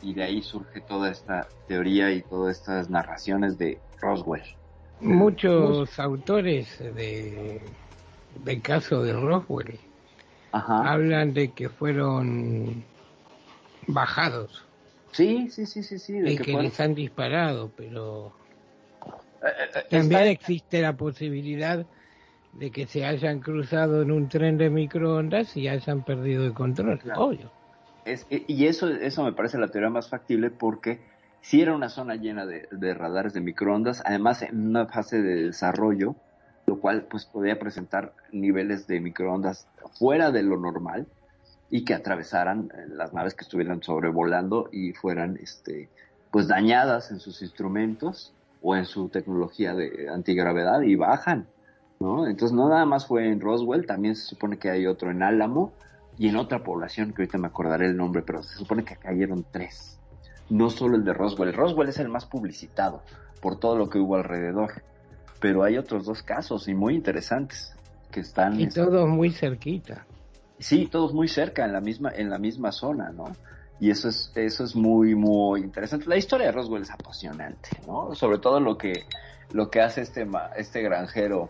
Y 0.03 0.13
de 0.13 0.23
ahí 0.23 0.41
surge 0.43 0.81
toda 0.81 1.09
esta 1.11 1.53
teoría 1.65 2.11
y 2.11 2.23
todas 2.23 2.57
estas 2.57 2.89
narraciones 2.89 3.57
de 3.57 3.83
Roswell. 4.01 4.43
Muchos 4.99 5.99
autores 5.99 6.77
de, 6.79 7.77
del 8.29 8.61
caso 8.61 9.03
de 9.03 9.13
Roswell 9.13 9.79
hablan 10.79 11.33
de 11.33 11.53
que 11.53 11.69
fueron 11.69 12.85
bajados 13.87 14.69
Sí, 15.11 15.49
sí, 15.49 15.65
sí, 15.65 15.83
sí, 15.83 15.97
sí. 15.99 16.19
de 16.21 16.33
y 16.33 16.39
que 16.39 16.57
les 16.57 16.79
han 16.79 16.95
disparado, 16.95 17.71
pero 17.75 18.35
eh, 19.41 19.69
también 19.89 20.25
está- 20.25 20.27
existe 20.27 20.81
la 20.81 20.97
posibilidad 20.97 21.87
de 22.51 22.71
que 22.71 22.87
se 22.87 23.05
hayan 23.05 23.39
cruzado 23.41 24.01
en 24.03 24.11
un 24.11 24.29
tren 24.29 24.57
de 24.57 24.69
microondas 24.69 25.55
y 25.57 25.67
hayan 25.69 26.03
perdido 26.03 26.45
el 26.45 26.53
control, 26.53 27.01
obvio. 27.15 27.53
Es- 28.05 28.25
e- 28.29 28.45
y 28.47 28.65
eso, 28.67 28.89
eso 28.89 29.23
me 29.23 29.33
parece 29.33 29.57
la 29.57 29.69
teoría 29.69 29.89
más 29.89 30.09
factible 30.09 30.49
porque 30.51 30.99
si 31.41 31.61
era 31.61 31.75
una 31.75 31.89
zona 31.89 32.15
llena 32.15 32.45
de, 32.45 32.67
de 32.71 32.93
radares 32.93 33.33
de 33.33 33.41
microondas, 33.41 34.01
además 34.05 34.41
en 34.41 34.67
una 34.67 34.87
fase 34.87 35.21
de 35.21 35.45
desarrollo, 35.45 36.15
lo 36.65 36.79
cual 36.79 37.05
pues 37.09 37.25
podía 37.25 37.59
presentar 37.59 38.13
niveles 38.31 38.87
de 38.87 39.01
microondas 39.01 39.67
fuera 39.99 40.31
de 40.31 40.43
lo 40.43 40.57
normal 40.57 41.07
y 41.69 41.85
que 41.85 41.93
atravesaran 41.93 42.69
eh, 42.73 42.85
las 42.87 43.13
naves 43.13 43.35
que 43.35 43.43
estuvieran 43.43 43.81
sobrevolando 43.83 44.69
y 44.71 44.93
fueran 44.93 45.37
este 45.41 45.89
pues 46.31 46.47
dañadas 46.47 47.11
en 47.11 47.19
sus 47.19 47.41
instrumentos 47.41 48.33
o 48.61 48.75
en 48.75 48.85
su 48.85 49.09
tecnología 49.09 49.75
de 49.75 50.09
antigravedad 50.09 50.81
y 50.81 50.95
bajan, 50.95 51.47
¿no? 51.99 52.25
Entonces 52.27 52.55
no 52.55 52.69
nada 52.69 52.85
más 52.85 53.05
fue 53.05 53.27
en 53.27 53.39
Roswell, 53.39 53.85
también 53.85 54.15
se 54.15 54.23
supone 54.25 54.57
que 54.57 54.69
hay 54.71 54.87
otro 54.87 55.11
en 55.11 55.21
Álamo 55.21 55.73
y 56.17 56.29
en 56.29 56.35
otra 56.35 56.63
población 56.63 57.13
que 57.13 57.23
ahorita 57.23 57.37
me 57.37 57.47
acordaré 57.47 57.87
el 57.87 57.97
nombre, 57.97 58.21
pero 58.21 58.43
se 58.43 58.55
supone 58.55 58.83
que 58.83 58.95
cayeron 58.95 59.45
tres. 59.51 59.99
No 60.49 60.69
solo 60.69 60.97
el 60.97 61.03
de 61.03 61.13
Roswell, 61.13 61.49
el 61.49 61.55
Roswell 61.55 61.89
es 61.89 61.99
el 61.99 62.09
más 62.09 62.25
publicitado 62.25 63.01
por 63.41 63.59
todo 63.59 63.77
lo 63.77 63.89
que 63.89 63.99
hubo 63.99 64.15
alrededor, 64.15 64.83
pero 65.39 65.63
hay 65.63 65.77
otros 65.77 66.05
dos 66.05 66.23
casos 66.23 66.67
y 66.67 66.73
muy 66.73 66.95
interesantes 66.95 67.75
que 68.11 68.21
están 68.21 68.59
Y 68.59 68.69
todos 68.69 69.09
muy 69.09 69.31
cerquita. 69.31 70.05
Sí, 70.59 70.87
todos 70.89 71.13
muy 71.13 71.27
cerca, 71.27 71.65
en 71.65 71.73
la 71.73 71.81
misma, 71.81 72.11
en 72.15 72.29
la 72.29 72.37
misma 72.37 72.71
zona, 72.71 73.09
¿no? 73.09 73.25
Y 73.79 73.89
eso 73.89 74.07
es, 74.07 74.31
eso 74.35 74.63
es 74.63 74.75
muy, 74.75 75.15
muy 75.15 75.61
interesante. 75.61 76.05
La 76.07 76.15
historia 76.15 76.45
de 76.47 76.51
Roswell 76.53 76.83
es 76.83 76.91
apasionante, 76.91 77.69
¿no? 77.85 78.15
Sobre 78.15 78.37
todo 78.37 78.59
lo 78.59 78.77
que, 78.77 78.93
lo 79.51 79.69
que 79.69 79.81
hace 79.81 80.01
este, 80.01 80.25
este 80.55 80.81
granjero, 80.81 81.49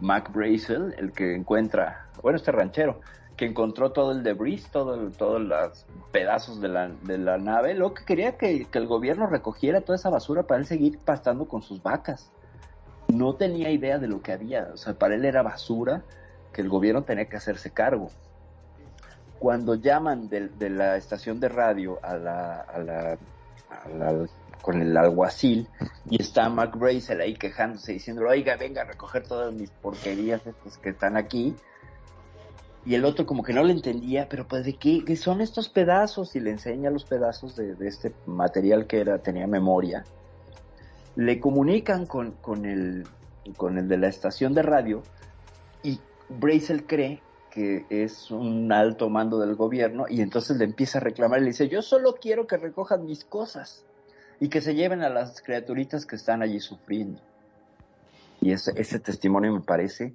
Mac 0.00 0.32
Brazel, 0.32 0.94
el 0.98 1.12
que 1.12 1.34
encuentra, 1.34 2.06
bueno, 2.22 2.36
este 2.36 2.52
ranchero, 2.52 3.00
que 3.36 3.44
encontró 3.44 3.92
todo 3.92 4.12
el 4.12 4.22
debris, 4.22 4.68
todo 4.70 5.10
todos 5.10 5.40
los 5.40 5.86
pedazos 6.10 6.60
de 6.60 6.68
la, 6.68 6.88
de 6.88 7.18
la 7.18 7.36
nave, 7.36 7.74
lo 7.74 7.92
que 7.92 8.04
quería 8.04 8.36
que, 8.38 8.64
que 8.64 8.78
el 8.78 8.86
gobierno 8.86 9.26
recogiera 9.26 9.82
toda 9.82 9.96
esa 9.96 10.08
basura 10.08 10.44
para 10.44 10.60
él 10.60 10.66
seguir 10.66 10.98
pastando 10.98 11.46
con 11.46 11.62
sus 11.62 11.82
vacas. 11.82 12.30
No 13.08 13.34
tenía 13.34 13.70
idea 13.70 13.98
de 13.98 14.08
lo 14.08 14.22
que 14.22 14.32
había, 14.32 14.70
o 14.72 14.76
sea, 14.76 14.94
para 14.94 15.14
él 15.14 15.24
era 15.24 15.42
basura 15.42 16.02
que 16.52 16.62
el 16.62 16.68
gobierno 16.68 17.02
tenía 17.04 17.26
que 17.26 17.36
hacerse 17.36 17.70
cargo. 17.70 18.10
Cuando 19.38 19.74
llaman 19.74 20.28
de, 20.30 20.70
la 20.70 20.96
estación 20.96 21.38
de 21.38 21.50
radio 21.50 21.98
a 22.02 22.16
la, 22.16 22.60
a 22.62 22.78
la, 22.78 23.18
a 23.68 23.88
la- 23.90 24.26
con 24.62 24.80
el 24.80 24.96
alguacil 24.96 25.68
y 26.10 26.20
está 26.20 26.48
Mark 26.48 26.76
Brazel 26.76 27.20
ahí 27.20 27.34
quejándose 27.34 27.92
diciendo 27.92 28.26
oiga 28.26 28.56
venga 28.56 28.82
a 28.82 28.84
recoger 28.84 29.22
todas 29.22 29.52
mis 29.52 29.70
porquerías 29.70 30.44
estas 30.44 30.76
que 30.78 30.88
están 30.88 31.16
aquí 31.16 31.54
y 32.86 32.94
el 32.94 33.04
otro 33.04 33.26
como 33.26 33.42
que 33.42 33.52
no 33.52 33.64
le 33.64 33.72
entendía 33.72 34.28
pero 34.28 34.46
pues 34.46 34.64
de 34.64 34.74
qué, 34.74 35.04
qué 35.04 35.16
son 35.16 35.40
estos 35.40 35.68
pedazos 35.68 36.36
y 36.36 36.40
le 36.40 36.50
enseña 36.50 36.90
los 36.90 37.04
pedazos 37.04 37.56
de, 37.56 37.74
este 37.80 38.12
material 38.26 38.86
que 38.86 39.00
era 39.00 39.18
tenía 39.18 39.46
memoria 39.46 40.04
le 41.16 41.40
comunican 41.40 42.06
con, 42.06 42.32
con 42.32 42.64
el 42.64 43.04
con 43.56 43.78
el 43.78 43.88
de 43.88 43.98
la 43.98 44.08
estación 44.08 44.54
de 44.54 44.62
radio 44.62 45.02
y 45.82 46.00
Brazel 46.28 46.86
cree 46.86 47.20
que 47.56 47.86
es 47.88 48.30
un 48.30 48.70
alto 48.70 49.08
mando 49.08 49.38
del 49.38 49.54
gobierno 49.54 50.04
y 50.10 50.20
entonces 50.20 50.58
le 50.58 50.64
empieza 50.64 50.98
a 50.98 51.00
reclamar 51.00 51.38
y 51.38 51.44
le 51.44 51.48
dice, 51.48 51.68
yo 51.68 51.80
solo 51.80 52.16
quiero 52.20 52.46
que 52.46 52.58
recojan 52.58 53.06
mis 53.06 53.24
cosas 53.24 53.82
y 54.40 54.48
que 54.50 54.60
se 54.60 54.74
lleven 54.74 55.02
a 55.02 55.08
las 55.08 55.40
criaturitas 55.40 56.04
que 56.04 56.16
están 56.16 56.42
allí 56.42 56.60
sufriendo. 56.60 57.18
Y 58.42 58.52
ese, 58.52 58.72
ese 58.76 59.00
testimonio 59.00 59.54
me 59.54 59.62
parece 59.62 60.14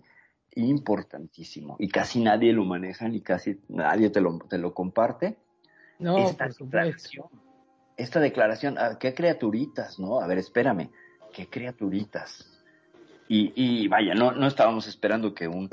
importantísimo 0.55 1.75
y 1.79 1.87
casi 1.87 2.21
nadie 2.21 2.53
lo 2.53 2.65
maneja 2.65 3.07
ni 3.07 3.21
casi 3.21 3.59
nadie 3.69 4.09
te 4.09 4.21
lo, 4.21 4.39
te 4.49 4.57
lo 4.57 4.73
comparte. 4.73 5.37
No, 5.99 6.17
Esta 6.17 6.45
por 6.45 6.53
supuesto. 6.53 7.29
Esta 7.97 8.19
declaración, 8.19 8.77
ah, 8.77 8.97
¿qué 8.99 9.13
criaturitas? 9.13 9.99
No, 9.99 10.19
a 10.19 10.27
ver, 10.27 10.39
espérame, 10.39 10.89
¿qué 11.33 11.47
criaturitas? 11.47 12.47
Y, 13.27 13.53
y 13.55 13.87
vaya, 13.87 14.13
no, 14.13 14.31
no 14.31 14.47
estábamos 14.47 14.87
esperando 14.87 15.33
que 15.33 15.47
un, 15.47 15.69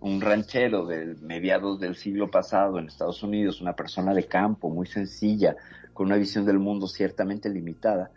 un 0.00 0.20
ranchero 0.20 0.86
de 0.86 1.16
mediados 1.20 1.78
del 1.78 1.96
siglo 1.96 2.30
pasado 2.30 2.78
en 2.78 2.86
Estados 2.86 3.22
Unidos, 3.22 3.60
una 3.60 3.74
persona 3.74 4.14
de 4.14 4.26
campo 4.26 4.70
muy 4.70 4.86
sencilla, 4.86 5.56
con 5.92 6.06
una 6.06 6.16
visión 6.16 6.44
del 6.44 6.58
mundo 6.58 6.86
ciertamente 6.86 7.48
limitada, 7.48 8.10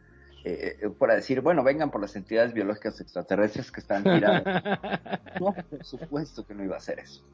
eh, 0.48 0.78
eh, 0.80 0.90
fuera 0.92 1.16
a 1.16 1.18
decir, 1.18 1.42
bueno, 1.42 1.64
vengan 1.64 1.90
por 1.90 2.00
las 2.00 2.16
entidades 2.16 2.54
biológicas 2.54 3.02
extraterrestres 3.02 3.72
que 3.72 3.82
están 3.82 4.04
tiradas. 4.04 4.44
no, 5.42 5.56
por 5.70 5.84
supuesto 5.84 6.46
que 6.46 6.54
no 6.54 6.64
iba 6.64 6.76
a 6.76 6.78
hacer 6.78 7.00
eso. 7.00 7.26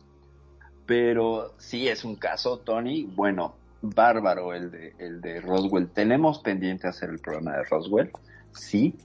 Pero 0.85 1.53
sí 1.57 1.89
es 1.89 2.05
un 2.05 2.15
caso, 2.15 2.59
Tony, 2.59 3.03
bueno, 3.03 3.55
bárbaro 3.81 4.53
el 4.53 4.71
de, 4.71 4.93
el 4.97 5.19
de 5.19 5.41
Roswell. 5.41 5.89
Tenemos 5.89 6.39
pendiente 6.39 6.87
hacer 6.87 7.09
el 7.09 7.19
programa 7.19 7.57
de 7.57 7.63
Roswell, 7.65 8.11
sí, 8.53 8.95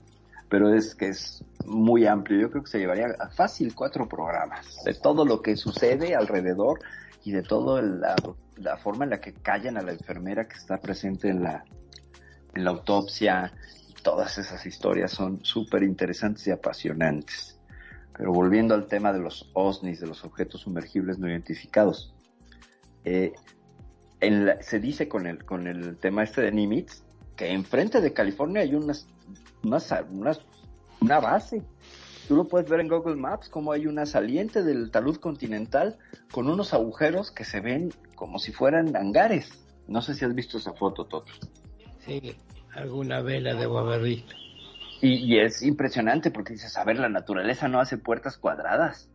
pero 0.47 0.73
es 0.73 0.95
que 0.95 1.09
es 1.09 1.43
muy 1.65 2.07
amplio. 2.07 2.39
Yo 2.39 2.49
creo 2.49 2.63
que 2.63 2.71
se 2.71 2.79
llevaría 2.79 3.07
a 3.19 3.27
fácil 3.27 3.75
cuatro 3.75 4.07
programas 4.07 4.83
de 4.85 4.93
todo 4.93 5.25
lo 5.25 5.41
que 5.41 5.57
sucede 5.57 6.15
alrededor 6.15 6.79
y 7.25 7.31
de 7.31 7.43
toda 7.43 7.81
la, 7.81 8.15
la 8.55 8.77
forma 8.77 9.03
en 9.03 9.09
la 9.09 9.19
que 9.19 9.33
callan 9.33 9.75
a 9.75 9.81
la 9.81 9.91
enfermera 9.91 10.47
que 10.47 10.55
está 10.55 10.77
presente 10.77 11.27
en 11.27 11.43
la, 11.43 11.65
en 12.53 12.63
la 12.63 12.71
autopsia. 12.71 13.51
Todas 14.07 14.37
esas 14.37 14.65
historias 14.65 15.11
son 15.11 15.43
súper 15.43 15.83
interesantes 15.83 16.47
y 16.47 16.51
apasionantes. 16.51 17.59
Pero 18.17 18.31
volviendo 18.31 18.73
al 18.73 18.87
tema 18.87 19.11
de 19.11 19.19
los 19.19 19.49
OSNIs, 19.51 19.99
de 19.99 20.07
los 20.07 20.23
objetos 20.23 20.61
sumergibles 20.61 21.19
no 21.19 21.27
identificados. 21.29 22.13
Eh, 23.03 23.33
en 24.21 24.45
la- 24.45 24.61
se 24.63 24.79
dice 24.79 25.09
con 25.09 25.27
el, 25.27 25.43
con 25.43 25.67
el 25.67 25.97
tema 25.97 26.23
este 26.23 26.39
de 26.41 26.53
Nimitz 26.53 27.03
que 27.35 27.51
enfrente 27.51 27.99
de 27.99 28.13
California 28.13 28.61
hay 28.61 28.75
unas, 28.75 29.07
unas, 29.61 29.93
unas- 30.09 30.39
una 31.01 31.19
base. 31.19 31.61
Tú 32.29 32.37
lo 32.37 32.47
puedes 32.47 32.69
ver 32.69 32.79
en 32.79 32.87
Google 32.87 33.17
Maps 33.17 33.49
como 33.49 33.73
hay 33.73 33.87
una 33.87 34.05
saliente 34.05 34.63
del 34.63 34.89
talud 34.89 35.17
continental 35.17 35.97
con 36.31 36.49
unos 36.49 36.73
agujeros 36.73 37.29
que 37.29 37.43
se 37.43 37.59
ven 37.59 37.91
como 38.15 38.39
si 38.39 38.53
fueran 38.53 38.95
hangares. 38.95 39.49
No 39.85 40.01
sé 40.01 40.13
si 40.13 40.23
has 40.23 40.33
visto 40.33 40.57
esa 40.59 40.71
foto, 40.71 41.05
Toto. 41.07 41.33
Sí, 42.05 42.37
alguna 42.77 43.21
vela 43.21 43.53
debo 43.55 43.79
haber 43.79 44.01
visto. 44.01 44.35
Y, 45.01 45.15
y 45.15 45.39
es 45.39 45.61
impresionante 45.61 46.31
porque 46.31 46.53
dices, 46.53 46.77
a 46.77 46.83
ver, 46.83 46.99
la 46.99 47.09
naturaleza 47.09 47.67
no 47.67 47.79
hace 47.79 47.97
puertas 47.97 48.37
cuadradas, 48.37 49.09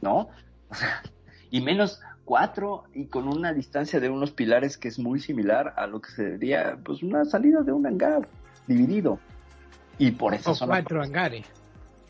¿no? 0.00 0.28
O 0.68 0.74
sea, 0.74 1.02
y 1.50 1.60
menos 1.60 2.00
cuatro 2.24 2.84
y 2.94 3.06
con 3.06 3.28
una 3.28 3.52
distancia 3.52 4.00
de 4.00 4.08
unos 4.08 4.30
pilares 4.32 4.76
que 4.78 4.88
es 4.88 4.98
muy 4.98 5.20
similar 5.20 5.74
a 5.76 5.86
lo 5.86 6.00
que 6.00 6.10
sería, 6.10 6.78
pues, 6.84 7.02
una 7.02 7.24
salida 7.24 7.62
de 7.62 7.72
un 7.72 7.86
hangar 7.86 8.26
dividido. 8.66 9.18
Y 9.98 10.12
por 10.12 10.34
esa 10.34 10.52
O 10.52 10.54
zona. 10.54 10.74
cuatro 10.74 11.02
hangares. 11.02 11.46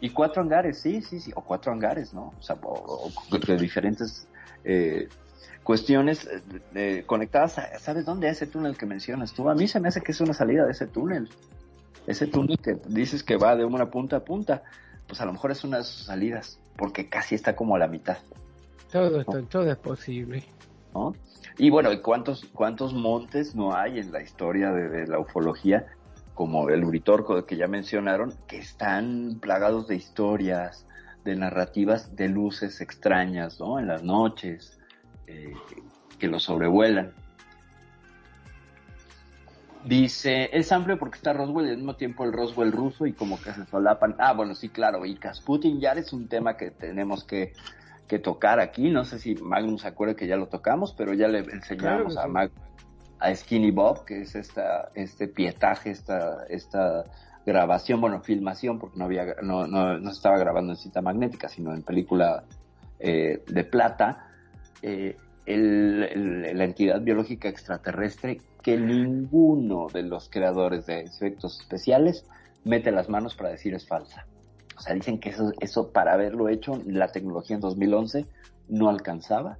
Y 0.00 0.10
cuatro 0.10 0.42
hangares, 0.42 0.80
sí, 0.80 1.02
sí, 1.02 1.20
sí, 1.20 1.32
o 1.34 1.42
cuatro 1.42 1.72
hangares, 1.72 2.14
¿no? 2.14 2.32
O 2.38 2.42
sea, 2.42 2.56
o- 2.62 3.10
o 3.30 3.38
de 3.38 3.56
diferentes 3.58 4.26
eh, 4.64 5.08
cuestiones 5.70 6.26
eh, 6.26 6.40
eh, 6.74 7.04
conectadas. 7.06 7.56
a- 7.58 7.78
¿Sabes 7.78 8.04
dónde 8.04 8.28
es 8.28 8.38
ese 8.42 8.48
túnel 8.48 8.76
que 8.76 8.86
mencionas 8.86 9.32
tú? 9.32 9.48
A 9.48 9.54
mí 9.54 9.68
se 9.68 9.78
me 9.78 9.86
hace 9.86 10.00
que 10.00 10.10
es 10.10 10.20
una 10.20 10.34
salida 10.34 10.64
de 10.64 10.72
ese 10.72 10.88
túnel. 10.88 11.28
Ese 12.08 12.26
túnel 12.26 12.58
que 12.58 12.76
dices 12.88 13.22
que 13.22 13.36
va 13.36 13.54
de 13.54 13.64
una 13.64 13.88
punta 13.88 14.16
a 14.16 14.24
punta, 14.24 14.64
pues 15.06 15.20
a 15.20 15.26
lo 15.26 15.32
mejor 15.32 15.52
es 15.52 15.62
una 15.62 15.76
de 15.76 15.84
sus 15.84 16.06
salidas, 16.06 16.58
porque 16.76 17.08
casi 17.08 17.36
está 17.36 17.54
como 17.54 17.76
a 17.76 17.78
la 17.78 17.86
mitad, 17.86 18.18
Todo, 18.90 19.20
esto, 19.20 19.42
todo 19.44 19.70
es 19.70 19.76
posible. 19.76 20.42
¿no? 20.92 21.14
Y 21.56 21.70
bueno, 21.70 21.92
¿y 21.92 22.00
cuántos, 22.00 22.46
cuántos 22.52 22.92
montes 22.92 23.54
no 23.54 23.72
hay 23.72 24.00
en 24.00 24.10
la 24.10 24.22
historia 24.22 24.72
de, 24.72 24.88
de 24.88 25.06
la 25.06 25.20
ufología, 25.20 25.86
como 26.34 26.68
el 26.68 26.82
Uritorco 26.82 27.46
que 27.46 27.56
ya 27.56 27.68
mencionaron, 27.68 28.34
que 28.48 28.58
están 28.58 29.38
plagados 29.40 29.86
de 29.86 29.94
historias, 29.94 30.84
de 31.24 31.36
narrativas 31.36 32.16
de 32.16 32.28
luces 32.28 32.80
extrañas, 32.80 33.60
¿no? 33.60 33.78
En 33.78 33.86
las 33.86 34.02
noches, 34.02 34.79
eh, 35.30 35.54
que 36.18 36.28
los 36.28 36.42
sobrevuelan. 36.42 37.12
Dice, 39.84 40.50
es 40.52 40.72
amplio 40.72 40.98
porque 40.98 41.16
está 41.16 41.32
Roswell 41.32 41.68
y 41.68 41.70
al 41.70 41.76
mismo 41.78 41.96
tiempo 41.96 42.24
el 42.24 42.32
Roswell 42.32 42.70
ruso 42.70 43.06
y 43.06 43.14
como 43.14 43.40
que 43.40 43.52
se 43.52 43.64
solapan. 43.66 44.14
Ah, 44.18 44.34
bueno, 44.34 44.54
sí, 44.54 44.68
claro, 44.68 45.06
y 45.06 45.14
Rasputin 45.14 45.80
ya 45.80 45.92
es 45.92 46.12
un 46.12 46.28
tema 46.28 46.56
que 46.56 46.70
tenemos 46.70 47.24
que, 47.24 47.54
que 48.06 48.18
tocar 48.18 48.60
aquí. 48.60 48.90
No 48.90 49.06
sé 49.06 49.18
si 49.18 49.36
Magnus 49.36 49.82
se 49.82 49.88
acuerda 49.88 50.14
que 50.14 50.26
ya 50.26 50.36
lo 50.36 50.48
tocamos, 50.48 50.92
pero 50.92 51.14
ya 51.14 51.28
le 51.28 51.38
enseñamos 51.38 52.14
Claro 52.14 52.38
a 52.38 52.50
a 53.20 53.34
Skinny 53.34 53.70
Bob, 53.70 54.04
que 54.04 54.22
es 54.22 54.34
esta, 54.34 54.90
este 54.94 55.28
pietaje, 55.28 55.90
esta, 55.90 56.44
esta 56.48 57.04
grabación, 57.44 58.00
bueno, 58.00 58.20
filmación, 58.22 58.78
porque 58.78 58.98
no 58.98 59.04
había, 59.04 59.36
no, 59.42 59.66
no, 59.66 59.98
no 59.98 60.10
se 60.10 60.16
estaba 60.16 60.38
grabando 60.38 60.72
en 60.72 60.78
cinta 60.78 61.02
magnética, 61.02 61.48
sino 61.48 61.74
en 61.74 61.82
película 61.82 62.44
eh, 62.98 63.44
de 63.46 63.64
plata, 63.64 64.29
eh, 64.82 65.16
la 65.46 66.64
entidad 66.64 67.00
biológica 67.00 67.48
extraterrestre 67.48 68.40
que 68.62 68.76
ninguno 68.76 69.88
de 69.92 70.02
los 70.02 70.28
creadores 70.28 70.86
de 70.86 71.00
efectos 71.00 71.60
especiales 71.60 72.24
mete 72.64 72.92
las 72.92 73.08
manos 73.08 73.34
para 73.34 73.50
decir 73.50 73.74
es 73.74 73.86
falsa. 73.86 74.26
O 74.76 74.80
sea, 74.80 74.94
dicen 74.94 75.18
que 75.18 75.30
eso, 75.30 75.52
eso 75.60 75.92
para 75.92 76.14
haberlo 76.14 76.48
hecho, 76.48 76.80
la 76.86 77.08
tecnología 77.08 77.56
en 77.56 77.60
2011 77.60 78.26
no 78.68 78.88
alcanzaba 78.88 79.56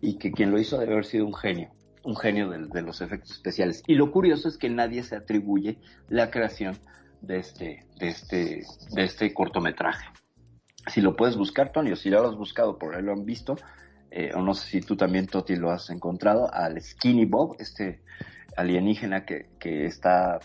y 0.00 0.18
que 0.18 0.30
quien 0.30 0.50
lo 0.50 0.58
hizo 0.58 0.78
debe 0.78 0.92
haber 0.92 1.04
sido 1.04 1.26
un 1.26 1.34
genio, 1.34 1.70
un 2.04 2.16
genio 2.16 2.48
de, 2.50 2.66
de 2.66 2.82
los 2.82 3.00
efectos 3.00 3.32
especiales. 3.32 3.82
Y 3.86 3.94
lo 3.94 4.10
curioso 4.12 4.48
es 4.48 4.56
que 4.56 4.70
nadie 4.70 5.02
se 5.02 5.16
atribuye 5.16 5.78
la 6.08 6.30
creación 6.30 6.78
de 7.20 7.38
este, 7.38 7.84
de 7.98 8.08
este, 8.08 8.62
de 8.92 9.04
este 9.04 9.34
cortometraje. 9.34 10.06
Si 10.86 11.00
lo 11.00 11.16
puedes 11.16 11.36
buscar, 11.36 11.72
Tony, 11.72 11.92
o 11.92 11.96
si 11.96 12.10
ya 12.10 12.20
lo 12.20 12.28
has 12.28 12.36
buscado, 12.36 12.78
por 12.78 12.94
ahí 12.94 13.02
lo 13.02 13.12
han 13.12 13.24
visto, 13.24 13.56
eh, 14.10 14.32
o 14.34 14.42
no 14.42 14.54
sé 14.54 14.68
si 14.68 14.80
tú 14.80 14.96
también, 14.96 15.26
Toti, 15.26 15.56
lo 15.56 15.70
has 15.70 15.90
encontrado, 15.90 16.52
al 16.52 16.80
Skinny 16.80 17.26
Bob, 17.26 17.56
este 17.58 18.00
alienígena 18.56 19.24
que, 19.24 19.50
que 19.58 19.86
está 19.86 20.40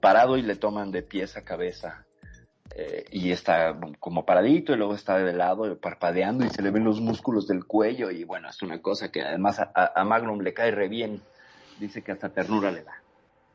parado 0.00 0.36
y 0.36 0.42
le 0.42 0.56
toman 0.56 0.90
de 0.90 1.02
pies 1.02 1.36
a 1.36 1.44
cabeza 1.44 2.04
eh, 2.74 3.04
y 3.10 3.30
está 3.30 3.78
como 4.00 4.24
paradito 4.24 4.72
y 4.72 4.76
luego 4.76 4.94
está 4.94 5.18
de 5.18 5.32
lado 5.32 5.78
parpadeando 5.78 6.44
y 6.44 6.48
se 6.48 6.62
le 6.62 6.70
ven 6.70 6.84
los 6.84 7.00
músculos 7.00 7.46
del 7.46 7.66
cuello 7.66 8.10
y 8.10 8.24
bueno, 8.24 8.48
es 8.48 8.62
una 8.62 8.80
cosa 8.80 9.12
que 9.12 9.22
además 9.22 9.60
a, 9.60 9.70
a 9.94 10.04
Magnum 10.04 10.40
le 10.40 10.54
cae 10.54 10.70
re 10.70 10.88
bien, 10.88 11.20
dice 11.78 12.02
que 12.02 12.12
hasta 12.12 12.30
ternura 12.30 12.70
le 12.70 12.82
da. 12.82 13.02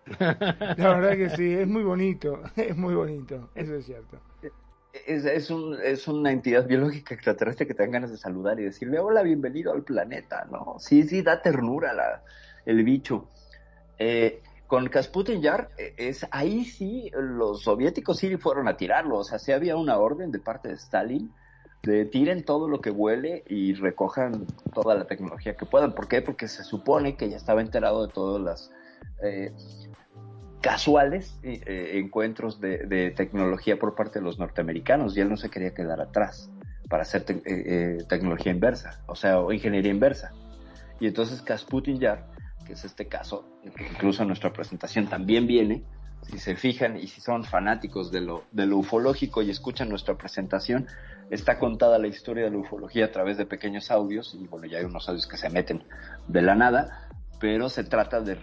La 0.78 0.96
verdad 0.96 1.16
que 1.18 1.30
sí, 1.32 1.54
es 1.54 1.68
muy 1.68 1.84
bonito, 1.84 2.42
es 2.56 2.78
muy 2.78 2.94
bonito, 2.94 3.50
eso 3.56 3.76
es 3.76 3.86
cierto. 3.86 4.20
Es, 4.94 5.26
es, 5.26 5.50
un, 5.50 5.78
es 5.82 6.08
una 6.08 6.32
entidad 6.32 6.66
biológica 6.66 7.14
extraterrestre 7.14 7.68
que 7.68 7.74
te 7.74 7.84
dan 7.84 7.92
ganas 7.92 8.12
de 8.12 8.18
saludar 8.18 8.60
y 8.60 8.64
decirle, 8.64 9.00
hola, 9.00 9.22
bienvenido 9.22 9.72
al 9.72 9.84
planeta, 9.84 10.48
¿no? 10.52 10.76
Sí, 10.80 11.04
sí, 11.04 11.22
da 11.22 11.42
ternura 11.42 11.94
la, 11.94 12.24
el 12.66 12.84
bicho. 12.84 13.30
Eh, 14.00 14.42
con 14.66 14.88
Kasputin 14.90 15.42
Yar, 15.42 15.70
eh, 15.78 15.94
es, 15.98 16.26
ahí 16.32 16.66
sí, 16.66 17.12
los 17.14 17.64
soviéticos 17.64 18.18
sí 18.18 18.36
fueron 18.38 18.68
a 18.68 18.76
tirarlo, 18.76 19.18
o 19.18 19.24
sea, 19.24 19.40
sí 19.40 19.52
había 19.52 19.78
una 19.78 19.98
orden 19.98 20.32
de 20.32 20.40
parte 20.40 20.70
de 20.70 20.76
Stalin 20.76 21.32
de 21.84 22.06
tiren 22.06 22.44
todo 22.44 22.68
lo 22.68 22.82
que 22.82 22.92
huele 22.92 23.44
y 23.48 23.74
recojan 23.74 24.46
toda 24.74 24.96
la 24.96 25.06
tecnología 25.06 25.56
que 25.56 25.66
puedan. 25.66 25.94
¿Por 25.94 26.08
qué? 26.08 26.22
Porque 26.22 26.48
se 26.48 26.64
supone 26.64 27.16
que 27.16 27.30
ya 27.30 27.38
estaba 27.38 27.62
enterado 27.62 28.06
de 28.06 28.14
todas 28.14 28.42
las... 28.42 28.72
Eh, 29.24 29.54
casuales 30.62 31.40
eh, 31.44 31.92
encuentros 31.96 32.60
de, 32.60 33.14
tecnología 33.16 33.78
por 33.78 33.96
parte 33.96 34.20
de 34.20 34.26
los 34.26 34.40
norteamericanos 34.40 35.16
y 35.16 35.22
él 35.22 35.30
no 35.30 35.38
se 35.38 35.50
quería 35.50 35.74
quedar 35.74 36.02
atrás 36.02 36.50
para 36.90 37.04
hacer 37.04 37.24
te 37.24 37.42
eh, 37.46 38.04
tecnología 38.08 38.52
inversa, 38.52 39.02
o 39.08 39.16
sea, 39.16 39.40
ingeniería 39.52 39.92
inversa. 39.92 40.32
Y 41.00 41.08
entonces 41.08 41.42
Kasputin 41.42 42.00
Yar, 42.00 42.26
que 42.66 42.74
es 42.74 42.86
este 42.86 43.08
caso, 43.08 43.46
que 43.76 43.88
incluso 43.88 44.24
nuestra 44.26 44.52
presentación 44.52 45.08
también 45.08 45.48
viene, 45.48 45.84
si 46.24 46.40
se 46.40 46.56
fijan 46.56 46.98
y 46.98 47.08
si 47.08 47.22
son 47.22 47.44
fanáticos 47.44 48.12
de 48.12 48.22
lo, 48.22 48.44
de 48.52 48.66
lo 48.66 48.78
ufológico 48.78 49.42
y 49.42 49.52
escuchan 49.52 49.90
nuestra 49.90 50.18
presentación, 50.18 50.88
está 51.30 51.60
contada 51.60 52.00
la 52.00 52.08
historia 52.08 52.46
de 52.46 52.52
la 52.52 52.58
ufología 52.58 53.06
a 53.06 53.12
través 53.12 53.38
de 53.38 53.46
pequeños 53.46 53.92
audios, 53.92 54.36
y 54.40 54.48
bueno, 54.48 54.66
ya 54.66 54.80
hay 54.80 54.86
unos 54.86 55.08
audios 55.08 55.28
que 55.28 55.38
se 55.38 55.50
meten 55.50 55.84
de 56.28 56.42
la 56.42 56.56
nada, 56.56 57.10
pero 57.40 57.70
se 57.70 57.84
trata 57.84 58.22
de 58.22 58.36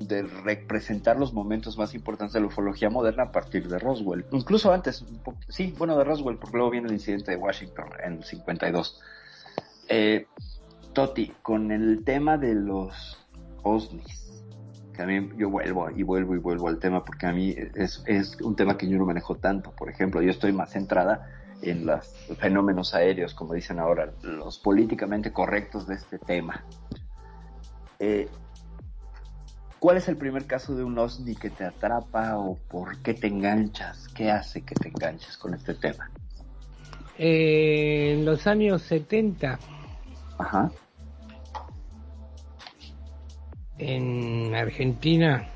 de 0.00 0.22
representar 0.22 1.18
los 1.18 1.32
momentos 1.32 1.76
más 1.76 1.94
importantes 1.94 2.32
de 2.32 2.40
la 2.40 2.46
ufología 2.46 2.90
moderna 2.90 3.24
a 3.24 3.32
partir 3.32 3.68
de 3.68 3.78
Roswell. 3.78 4.24
Incluso 4.32 4.72
antes, 4.72 5.04
sí, 5.48 5.74
bueno, 5.78 5.96
de 5.96 6.04
Roswell, 6.04 6.38
porque 6.38 6.56
luego 6.56 6.70
viene 6.70 6.88
el 6.88 6.94
incidente 6.94 7.32
de 7.32 7.36
Washington 7.36 7.90
en 8.02 8.14
el 8.14 8.24
52. 8.24 9.00
Eh, 9.88 10.26
Toti, 10.92 11.32
con 11.42 11.70
el 11.70 12.02
tema 12.04 12.38
de 12.38 12.54
los 12.54 13.18
OSNIs, 13.62 14.44
también 14.96 15.36
yo 15.36 15.48
vuelvo 15.50 15.88
y 15.90 16.02
vuelvo 16.02 16.34
y 16.34 16.38
vuelvo 16.38 16.68
al 16.68 16.78
tema 16.78 17.04
porque 17.04 17.26
a 17.26 17.32
mí 17.32 17.54
es, 17.74 18.02
es 18.06 18.40
un 18.40 18.56
tema 18.56 18.76
que 18.76 18.88
yo 18.88 18.98
no 18.98 19.06
manejo 19.06 19.36
tanto. 19.36 19.72
Por 19.72 19.88
ejemplo, 19.88 20.20
yo 20.22 20.30
estoy 20.30 20.52
más 20.52 20.72
centrada 20.72 21.28
en 21.62 21.86
los 21.86 22.06
fenómenos 22.38 22.94
aéreos, 22.94 23.34
como 23.34 23.54
dicen 23.54 23.78
ahora, 23.78 24.12
los 24.22 24.58
políticamente 24.58 25.32
correctos 25.32 25.86
de 25.86 25.94
este 25.94 26.18
tema. 26.18 26.64
Eh, 27.98 28.28
¿Cuál 29.80 29.96
es 29.96 30.08
el 30.08 30.18
primer 30.18 30.44
caso 30.44 30.74
de 30.76 30.84
un 30.84 30.98
OSNI 30.98 31.36
que 31.36 31.48
te 31.48 31.64
atrapa 31.64 32.36
o 32.36 32.58
por 32.68 32.98
qué 32.98 33.14
te 33.14 33.28
enganchas? 33.28 34.08
¿Qué 34.08 34.30
hace 34.30 34.60
que 34.60 34.74
te 34.74 34.88
enganches 34.88 35.38
con 35.38 35.54
este 35.54 35.72
tema? 35.72 36.10
Eh, 37.16 38.12
en 38.12 38.26
los 38.26 38.46
años 38.46 38.82
70. 38.82 39.58
Ajá. 40.38 40.70
En 43.78 44.54
Argentina 44.54 45.48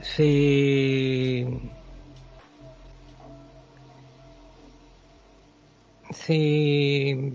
se 0.00 1.44
se 6.12 7.32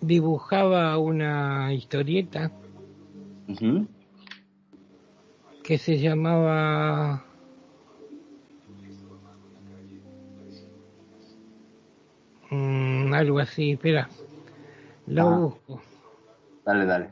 dibujaba 0.00 0.96
una 0.96 1.74
historieta 1.74 2.50
Uh 3.48 3.54
-huh. 3.54 3.86
que 5.62 5.78
se 5.78 5.98
llamaba 5.98 7.24
mm, 12.50 13.12
algo 13.12 13.38
así, 13.38 13.72
espera, 13.72 14.08
la 15.06 15.24
Ah. 15.24 15.38
busco. 15.38 15.82
Dale, 16.64 16.84
dale. 16.86 17.10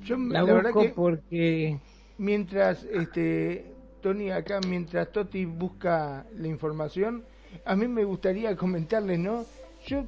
Yo, 0.00 0.16
La, 0.16 0.42
la, 0.42 0.54
verdad 0.54 0.74
busco 0.74 0.80
que 0.80 0.88
porque 0.90 1.80
mientras 2.18 2.84
este 2.84 3.74
Tony 4.00 4.30
acá, 4.30 4.60
mientras 4.66 5.12
Toti 5.12 5.44
busca 5.44 6.26
la 6.36 6.48
información, 6.48 7.24
a 7.64 7.76
mí 7.76 7.86
me 7.88 8.04
gustaría 8.04 8.56
comentarles, 8.56 9.18
¿no? 9.18 9.46
Yo 9.86 10.04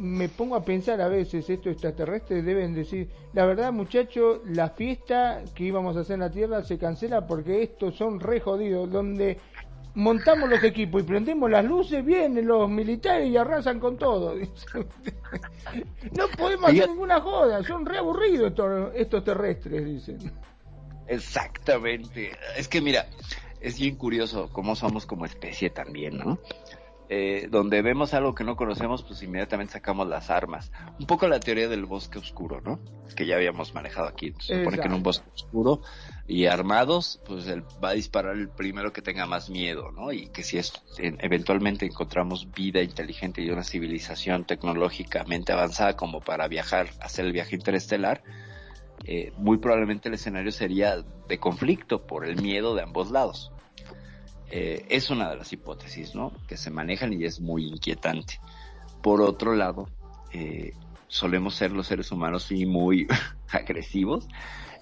me 0.00 0.30
pongo 0.30 0.56
a 0.56 0.64
pensar 0.64 0.98
a 1.02 1.08
veces, 1.08 1.50
estos 1.50 1.72
extraterrestres 1.72 2.42
deben 2.42 2.72
decir, 2.72 3.10
la 3.34 3.44
verdad 3.44 3.70
muchachos, 3.70 4.40
la 4.46 4.70
fiesta 4.70 5.42
que 5.54 5.64
íbamos 5.64 5.94
a 5.94 6.00
hacer 6.00 6.14
en 6.14 6.20
la 6.20 6.30
Tierra 6.30 6.64
se 6.64 6.78
cancela 6.78 7.26
porque 7.26 7.62
estos 7.62 7.96
son 7.96 8.18
re 8.18 8.40
jodidos, 8.40 8.90
donde 8.90 9.36
montamos 9.94 10.48
los 10.48 10.64
equipos 10.64 11.02
y 11.02 11.04
prendemos 11.04 11.50
las 11.50 11.66
luces, 11.66 12.02
vienen 12.02 12.46
los 12.46 12.66
militares 12.70 13.28
y 13.28 13.36
arrasan 13.36 13.78
con 13.78 13.98
todo. 13.98 14.34
no 16.16 16.28
podemos 16.38 16.70
hacer 16.70 16.88
ninguna 16.88 17.20
joda, 17.20 17.62
son 17.62 17.84
re 17.84 17.98
aburridos 17.98 18.52
estos, 18.52 18.92
estos 18.94 19.22
terrestres, 19.22 19.84
dicen. 19.84 20.32
Exactamente. 21.08 22.32
Es 22.56 22.68
que 22.68 22.80
mira, 22.80 23.06
es 23.60 23.78
bien 23.78 23.96
curioso 23.96 24.48
cómo 24.50 24.74
somos 24.76 25.04
como 25.04 25.26
especie 25.26 25.68
también, 25.68 26.16
¿no? 26.16 26.38
Eh, 27.12 27.48
donde 27.50 27.82
vemos 27.82 28.14
algo 28.14 28.36
que 28.36 28.44
no 28.44 28.54
conocemos, 28.54 29.02
pues 29.02 29.20
inmediatamente 29.24 29.72
sacamos 29.72 30.06
las 30.06 30.30
armas. 30.30 30.70
Un 30.96 31.06
poco 31.06 31.26
la 31.26 31.40
teoría 31.40 31.66
del 31.68 31.84
bosque 31.84 32.20
oscuro, 32.20 32.60
¿no? 32.60 32.78
Que 33.16 33.26
ya 33.26 33.34
habíamos 33.34 33.74
manejado 33.74 34.06
aquí. 34.06 34.32
Se 34.38 34.58
supone 34.58 34.76
que 34.78 34.86
en 34.86 34.92
un 34.94 35.02
bosque 35.02 35.28
oscuro 35.34 35.80
y 36.28 36.46
armados, 36.46 37.20
pues 37.26 37.48
él 37.48 37.64
va 37.82 37.88
a 37.88 37.92
disparar 37.94 38.36
el 38.36 38.48
primero 38.48 38.92
que 38.92 39.02
tenga 39.02 39.26
más 39.26 39.50
miedo, 39.50 39.90
¿no? 39.90 40.12
Y 40.12 40.28
que 40.28 40.44
si 40.44 40.58
es, 40.58 40.72
en- 40.98 41.18
eventualmente 41.20 41.84
encontramos 41.84 42.48
vida 42.52 42.80
inteligente 42.80 43.42
y 43.42 43.50
una 43.50 43.64
civilización 43.64 44.44
tecnológicamente 44.44 45.52
avanzada 45.52 45.96
como 45.96 46.20
para 46.20 46.46
viajar, 46.46 46.90
hacer 47.00 47.24
el 47.26 47.32
viaje 47.32 47.56
interestelar, 47.56 48.22
eh, 49.04 49.32
muy 49.36 49.58
probablemente 49.58 50.08
el 50.08 50.14
escenario 50.14 50.52
sería 50.52 51.02
de 51.26 51.38
conflicto 51.40 52.06
por 52.06 52.24
el 52.24 52.40
miedo 52.40 52.76
de 52.76 52.82
ambos 52.82 53.10
lados. 53.10 53.50
Eh, 54.50 54.84
es 54.88 55.10
una 55.10 55.30
de 55.30 55.36
las 55.36 55.52
hipótesis, 55.52 56.14
¿no? 56.14 56.32
Que 56.48 56.56
se 56.56 56.70
manejan 56.70 57.12
y 57.12 57.24
es 57.24 57.40
muy 57.40 57.66
inquietante. 57.66 58.40
Por 59.02 59.20
otro 59.22 59.54
lado, 59.54 59.88
eh, 60.32 60.74
solemos 61.08 61.54
ser 61.54 61.70
los 61.72 61.86
seres 61.86 62.10
humanos 62.10 62.44
sí 62.44 62.66
muy 62.66 63.06
agresivos. 63.52 64.26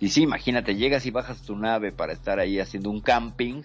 Y 0.01 0.09
sí, 0.09 0.23
imagínate, 0.23 0.77
llegas 0.77 1.05
y 1.07 1.11
bajas 1.11 1.43
tu 1.43 1.57
nave 1.57 1.93
para 1.93 2.13
estar 2.13 2.39
ahí 2.39 2.61
haciendo 2.61 2.89
un 2.91 3.01
camping 3.01 3.63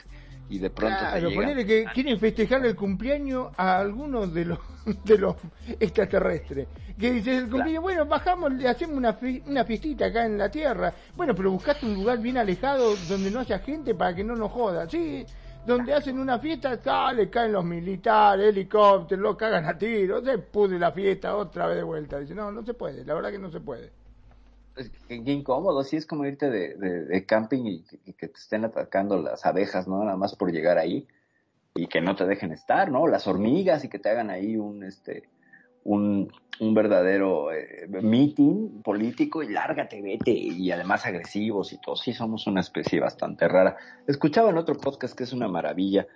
y 0.49 0.59
de 0.59 0.69
pronto 0.69 0.97
te 0.97 1.11
Claro, 1.11 1.29
llega- 1.29 1.41
ponele 1.41 1.65
que 1.65 1.85
quieren 1.93 2.19
festejar 2.19 2.65
el 2.65 2.75
cumpleaños 2.75 3.51
a 3.55 3.79
algunos 3.79 4.33
de 4.33 4.45
los 4.45 4.59
de 5.05 5.17
los 5.17 5.35
extraterrestres. 5.79 6.67
Que 6.99 7.11
dices 7.11 7.37
el 7.43 7.49
cumpleaños, 7.49 7.81
bueno, 7.83 8.05
bajamos, 8.05 8.51
le 8.53 8.67
hacemos 8.67 8.97
una, 8.97 9.13
fi- 9.13 9.41
una 9.45 9.63
fiestita 9.63 10.07
acá 10.07 10.25
en 10.25 10.37
la 10.37 10.49
Tierra. 10.49 10.93
Bueno, 11.15 11.33
pero 11.35 11.51
buscaste 11.51 11.85
un 11.85 11.93
lugar 11.93 12.19
bien 12.19 12.37
alejado 12.37 12.95
donde 13.07 13.31
no 13.31 13.39
haya 13.39 13.59
gente 13.59 13.93
para 13.95 14.15
que 14.15 14.23
no 14.23 14.35
nos 14.35 14.51
joda. 14.51 14.89
Sí, 14.89 15.25
donde 15.65 15.93
hacen 15.93 16.19
una 16.19 16.39
fiesta, 16.39 16.79
ah, 16.85 17.13
le 17.13 17.29
caen 17.29 17.53
los 17.53 17.63
militares, 17.63 18.47
helicópteros, 18.49 19.21
lo 19.21 19.37
cagan 19.37 19.65
a 19.65 19.77
tiros, 19.77 20.23
se 20.23 20.37
pudre 20.37 20.77
la 20.79 20.91
fiesta 20.91 21.35
otra 21.35 21.67
vez 21.67 21.77
de 21.77 21.83
vuelta. 21.83 22.19
Dice, 22.19 22.35
no, 22.35 22.51
no 22.51 22.63
se 22.63 22.73
puede, 22.73 23.05
la 23.05 23.13
verdad 23.13 23.31
que 23.31 23.39
no 23.39 23.51
se 23.51 23.59
puede. 23.59 23.91
es 24.75 24.89
que- 25.07 25.15
incómodo, 25.15 25.83
sí 25.83 25.97
es 25.97 26.05
como 26.07 26.25
irte 26.25 26.49
de, 26.49 26.73
de- 26.75 27.05
de 27.05 27.25
camping 27.27 27.63
y, 27.65 27.83
que- 27.83 27.99
y 28.05 28.13
que 28.13 28.27
te 28.27 28.39
estén 28.39 28.65
atacando 28.65 29.21
las 29.21 29.45
abejas, 29.45 29.87
¿no? 29.87 30.03
Nada 30.03 30.17
más 30.17 30.35
por 30.35 30.51
llegar 30.51 30.79
ahí 30.79 31.07
y 31.75 31.85
que 31.87 32.01
no 32.01 32.15
te 32.15 32.25
dejen 32.25 32.51
estar, 32.51 32.89
¿no? 32.91 33.05
Las 33.07 33.27
hormigas 33.27 33.83
y 33.85 33.89
que 33.89 33.99
te 33.99 34.09
hagan 34.09 34.31
ahí 34.31 34.57
un, 34.57 34.83
este, 34.83 35.29
un, 35.83 36.31
un 36.59 36.73
verdadero 36.73 37.51
eh, 37.51 37.87
meeting 37.87 38.81
político 38.81 39.43
y 39.43 39.49
lárgate, 39.49 40.01
vete, 40.01 40.31
y 40.31 40.71
además 40.71 41.05
agresivos 41.05 41.73
y 41.73 41.77
todo. 41.79 41.95
Sí, 41.95 42.13
somos 42.13 42.47
una 42.47 42.61
especie 42.61 42.99
bastante 42.99 43.47
rara. 43.47 43.75
Escuchaba 44.07 44.49
en 44.49 44.57
otro 44.57 44.75
podcast 44.75 45.15
que 45.17 45.23
es 45.23 45.33
una 45.33 45.47
maravilla, 45.47 46.07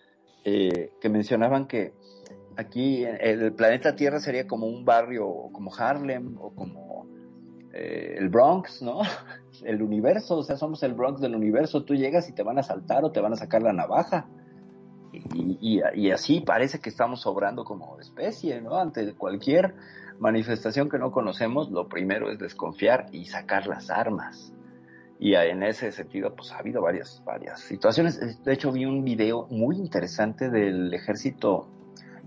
eh, 0.44 0.92
que 1.02 1.10
mencionaban 1.10 1.68
que 1.68 1.94
aquí 2.56 3.04
el 3.04 3.54
planeta 3.54 3.96
Tierra 3.96 4.20
sería 4.20 4.48
como 4.48 4.68
un 4.68 4.86
barrio, 4.86 5.50
como 5.52 5.74
Harlem 5.76 6.38
o 6.40 6.54
como 6.54 7.08
eh, 7.74 8.16
el 8.18 8.30
Bronx, 8.30 8.82
¿no? 8.82 9.02
El 9.64 9.82
universo, 9.82 10.38
o 10.38 10.44
sea, 10.44 10.56
somos 10.56 10.84
el 10.84 10.94
Bronx 10.94 11.20
del 11.20 11.34
universo. 11.34 11.84
Tú 11.84 11.96
llegas 11.96 12.30
y 12.30 12.34
te 12.34 12.44
van 12.44 12.60
a 12.60 12.64
saltar 12.64 13.04
o 13.04 13.12
te 13.12 13.22
van 13.22 13.34
a 13.34 13.38
sacar 13.38 13.64
la 13.64 13.74
navaja. 13.74 14.30
Y, 15.12 15.58
y, 15.62 15.82
y 15.96 16.12
así 16.12 16.42
parece 16.42 16.80
que 16.80 16.90
estamos 16.90 17.22
sobrando 17.22 17.64
como 17.64 18.00
especie, 18.00 18.62
¿no? 18.62 18.78
Ante 18.78 19.14
cualquier 19.14 19.76
manifestación 20.20 20.90
que 20.90 20.98
no 20.98 21.12
conocemos, 21.12 21.70
lo 21.72 21.88
primero 21.88 22.32
es 22.32 22.40
desconfiar 22.40 23.08
y 23.12 23.26
sacar 23.26 23.68
las 23.68 23.90
armas. 23.90 24.54
Y 25.20 25.34
en 25.34 25.64
ese 25.64 25.92
sentido, 25.92 26.36
pues 26.36 26.52
ha 26.52 26.60
habido 26.60 26.82
varias, 26.82 27.24
varias 27.26 27.62
situaciones. 27.62 28.44
De 28.44 28.54
hecho, 28.54 28.72
vi 28.72 28.86
un 28.86 29.04
video 29.04 29.48
muy 29.50 29.78
interesante 29.78 30.50
del 30.50 30.94
ejército 30.94 31.68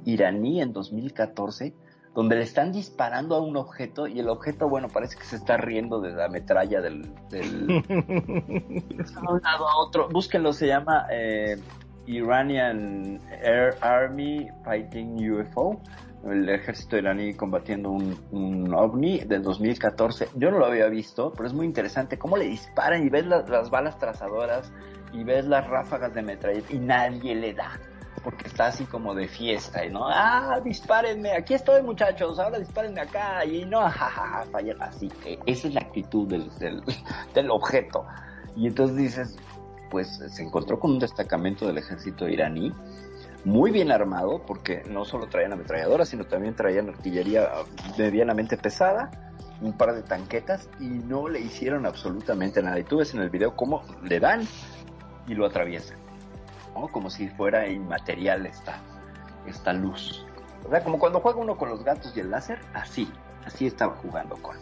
iraní 0.04 0.60
en 0.60 0.72
2014, 0.72 1.72
donde 2.14 2.36
le 2.36 2.42
están 2.42 2.72
disparando 2.72 3.36
a 3.36 3.40
un 3.40 3.56
objeto 3.56 4.08
y 4.08 4.18
el 4.18 4.28
objeto, 4.28 4.68
bueno, 4.68 4.88
parece 4.88 5.16
que 5.16 5.24
se 5.24 5.36
está 5.36 5.56
riendo 5.56 6.00
de 6.00 6.10
la 6.10 6.28
metralla 6.28 6.80
del... 6.80 7.14
del... 7.28 7.66
de 7.68 9.04
un 9.28 9.40
lado 9.40 9.68
a 9.68 9.76
otro. 9.76 10.08
Búsquenlo, 10.08 10.52
se 10.52 10.66
llama 10.66 11.06
eh, 11.12 11.60
Iranian 12.16 13.20
Air 13.42 13.76
Army 13.80 14.48
Fighting 14.64 15.30
UFO 15.30 15.80
el 16.24 16.48
ejército 16.48 16.98
iraní 16.98 17.34
combatiendo 17.34 17.90
un, 17.90 18.18
un, 18.30 18.74
ovni 18.74 19.20
del 19.20 19.42
2014. 19.42 20.28
Yo 20.34 20.50
no 20.50 20.58
lo 20.58 20.66
había 20.66 20.86
visto, 20.88 21.32
pero 21.32 21.46
es 21.46 21.54
muy 21.54 21.66
interesante 21.66 22.18
cómo 22.18 22.36
le 22.36 22.44
disparan 22.46 23.04
y 23.06 23.08
ves 23.08 23.26
la, 23.26 23.42
las 23.42 23.70
balas 23.70 23.98
trazadoras 23.98 24.72
y 25.12 25.24
ves 25.24 25.46
las 25.46 25.66
ráfagas 25.66 26.14
de 26.14 26.22
metralleta 26.22 26.72
y 26.72 26.78
nadie 26.78 27.34
le 27.34 27.54
da. 27.54 27.78
Porque 28.22 28.48
está 28.48 28.66
así 28.66 28.84
como 28.84 29.14
de 29.14 29.28
fiesta, 29.28 29.80
¿no? 29.86 30.06
Ah, 30.06 30.60
dispárenme, 30.62 31.32
aquí 31.32 31.54
estoy 31.54 31.82
muchachos, 31.82 32.38
ahora 32.38 32.58
dispárenme 32.58 33.00
acá, 33.00 33.42
y 33.46 33.64
no, 33.64 33.80
jajaja, 33.88 34.44
falla 34.52 34.74
así. 34.80 35.08
que 35.08 35.38
Esa 35.46 35.68
es 35.68 35.74
la 35.74 35.80
actitud 35.80 36.28
del, 36.28 36.50
del, 36.58 36.82
del 37.32 37.50
objeto. 37.50 38.04
Y 38.56 38.66
entonces 38.66 38.96
dices, 38.96 39.38
pues 39.90 40.20
se 40.28 40.42
encontró 40.42 40.78
con 40.78 40.92
un 40.92 40.98
destacamento 40.98 41.66
del 41.66 41.78
ejército 41.78 42.28
iraní 42.28 42.72
muy 43.44 43.70
bien 43.70 43.90
armado, 43.90 44.42
porque 44.46 44.82
no 44.88 45.04
solo 45.04 45.26
traían 45.26 45.52
ametralladoras, 45.52 46.08
sino 46.08 46.24
también 46.24 46.54
traían 46.54 46.88
artillería 46.88 47.50
medianamente 47.98 48.56
pesada, 48.56 49.10
un 49.60 49.72
par 49.72 49.94
de 49.94 50.02
tanquetas, 50.02 50.68
y 50.78 50.84
no 50.88 51.28
le 51.28 51.40
hicieron 51.40 51.86
absolutamente 51.86 52.62
nada. 52.62 52.78
Y 52.78 52.84
tú 52.84 52.98
ves 52.98 53.14
en 53.14 53.20
el 53.20 53.30
video 53.30 53.56
cómo 53.56 53.82
le 54.02 54.20
dan 54.20 54.42
y 55.26 55.34
lo 55.34 55.46
atraviesan, 55.46 55.98
¿no? 56.74 56.88
como 56.88 57.08
si 57.08 57.28
fuera 57.28 57.68
inmaterial 57.68 58.46
esta, 58.46 58.80
esta 59.46 59.72
luz. 59.72 60.26
O 60.66 60.70
sea, 60.70 60.84
como 60.84 60.98
cuando 60.98 61.20
juega 61.20 61.38
uno 61.38 61.56
con 61.56 61.70
los 61.70 61.82
gatos 61.82 62.14
y 62.16 62.20
el 62.20 62.30
láser, 62.30 62.58
así, 62.74 63.10
así 63.46 63.66
estaba 63.66 63.94
jugando 63.96 64.36
con, 64.36 64.56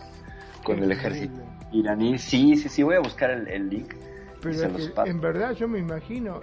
con 0.63 0.83
el 0.83 0.93
ejército 0.93 1.41
iraní. 1.73 2.19
Sí, 2.19 2.57
sí, 2.57 2.69
sí, 2.69 2.83
voy 2.85 2.97
a 2.97 3.01
buscar 3.01 3.31
el, 3.31 3.49
el 3.49 3.69
link. 3.69 3.95
Pero 4.41 4.77
es 4.77 4.91
que, 4.91 5.11
en 5.11 5.21
verdad 5.21 5.53
yo 5.53 5.69
me 5.69 5.79
imagino 5.79 6.41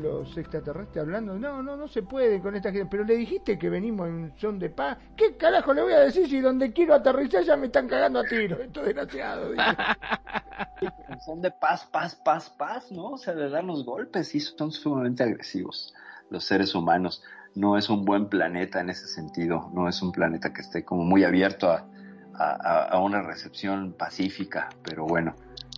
los 0.00 0.36
extraterrestres 0.36 1.02
hablando, 1.02 1.38
no, 1.38 1.62
no, 1.62 1.76
no 1.76 1.88
se 1.88 2.02
puede 2.02 2.40
con 2.40 2.54
esta 2.54 2.70
gente, 2.70 2.86
pero 2.90 3.04
le 3.04 3.16
dijiste 3.16 3.58
que 3.58 3.68
venimos 3.68 4.08
en 4.08 4.32
son 4.36 4.58
de 4.58 4.70
paz, 4.70 4.98
¿qué 5.16 5.36
carajo 5.36 5.74
le 5.74 5.82
voy 5.82 5.92
a 5.92 6.00
decir 6.00 6.28
si 6.28 6.40
donde 6.40 6.72
quiero 6.72 6.94
aterrizar 6.94 7.42
ya 7.42 7.56
me 7.56 7.66
están 7.66 7.88
cagando 7.88 8.20
a 8.20 8.24
tiro, 8.24 8.60
esto 8.60 8.82
desgraciado? 8.82 9.52
son 11.24 11.42
de 11.42 11.50
paz, 11.50 11.86
paz, 11.90 12.14
paz, 12.14 12.50
paz, 12.50 12.92
¿no? 12.92 13.12
O 13.12 13.18
sea, 13.18 13.34
de 13.34 13.48
darnos 13.48 13.84
golpes 13.84 14.34
y 14.34 14.40
son 14.40 14.70
sumamente 14.70 15.22
agresivos 15.22 15.92
los 16.30 16.44
seres 16.44 16.74
humanos. 16.74 17.22
No 17.54 17.76
es 17.76 17.88
un 17.88 18.04
buen 18.04 18.28
planeta 18.28 18.80
en 18.80 18.90
ese 18.90 19.06
sentido, 19.06 19.70
no 19.72 19.88
es 19.88 20.02
un 20.02 20.12
planeta 20.12 20.52
que 20.52 20.60
esté 20.60 20.84
como 20.84 21.04
muy 21.04 21.24
abierto 21.24 21.70
a, 21.70 21.86
a, 22.34 22.84
a 22.88 23.00
una 23.00 23.22
recepción 23.22 23.92
pacífica, 23.92 24.68
pero 24.82 25.06
bueno. 25.06 25.34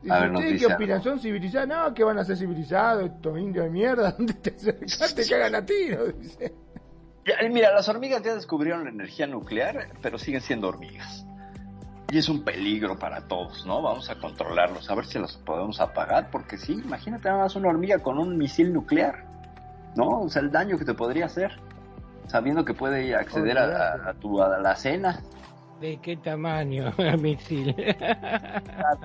A 0.09 0.21
ver, 0.21 0.33
¿Ustedes 0.33 0.61
qué 0.61 0.73
opinan? 0.73 1.03
¿Son 1.03 1.21
civilizados? 1.21 1.69
No, 1.69 1.95
que 1.95 2.05
van 2.05 2.19
a 2.19 2.25
ser 2.25 2.37
civilizados, 2.37 3.11
estos 3.11 3.39
indios 3.39 3.65
de 3.65 3.71
mierda, 3.71 4.13
¿dónde 4.19 4.35
te 4.35 4.51
acercas? 4.51 5.15
Te 5.15 5.27
cagan 5.29 5.55
a 5.55 5.65
tiro, 5.65 6.07
dice. 6.21 6.55
mira, 7.51 7.73
las 7.73 7.89
hormigas 7.89 8.23
ya 8.23 8.35
descubrieron 8.35 8.85
la 8.85 8.91
energía 8.91 9.27
nuclear, 9.27 9.89
pero 10.03 10.19
siguen 10.19 10.41
siendo 10.41 10.69
hormigas. 10.69 11.27
Y 12.11 12.19
es 12.19 12.29
un 12.29 12.45
peligro 12.45 12.99
para 12.99 13.27
todos, 13.27 13.67
¿no? 13.67 13.83
Vamos 13.83 14.09
a 14.11 14.15
controlarlos, 14.21 14.89
a 14.89 14.95
ver 14.95 15.07
si 15.07 15.19
los 15.19 15.37
podemos 15.39 15.81
apagar, 15.81 16.31
porque 16.31 16.57
sí, 16.57 16.75
imagínate 16.75 17.29
nada 17.29 17.43
más 17.43 17.57
una 17.57 17.69
hormiga 17.69 17.99
con 17.99 18.19
un 18.19 18.39
misil 18.39 18.73
nuclear, 18.73 19.25
¿no? 19.97 20.21
O 20.21 20.29
sea, 20.29 20.43
el 20.43 20.53
daño 20.53 20.79
que 20.79 20.85
te 20.85 20.95
podría 20.95 21.27
hacer, 21.27 21.59
sabiendo 22.29 22.65
que 22.65 22.75
puede 22.75 23.15
acceder 23.17 23.59
a, 23.59 24.11
a, 24.11 24.15
tu 24.15 24.41
alacena. 24.41 25.21
¿De 25.81 25.99
qué 25.99 26.17
tamaño 26.17 26.93
el 26.99 27.19
misil? 27.21 27.75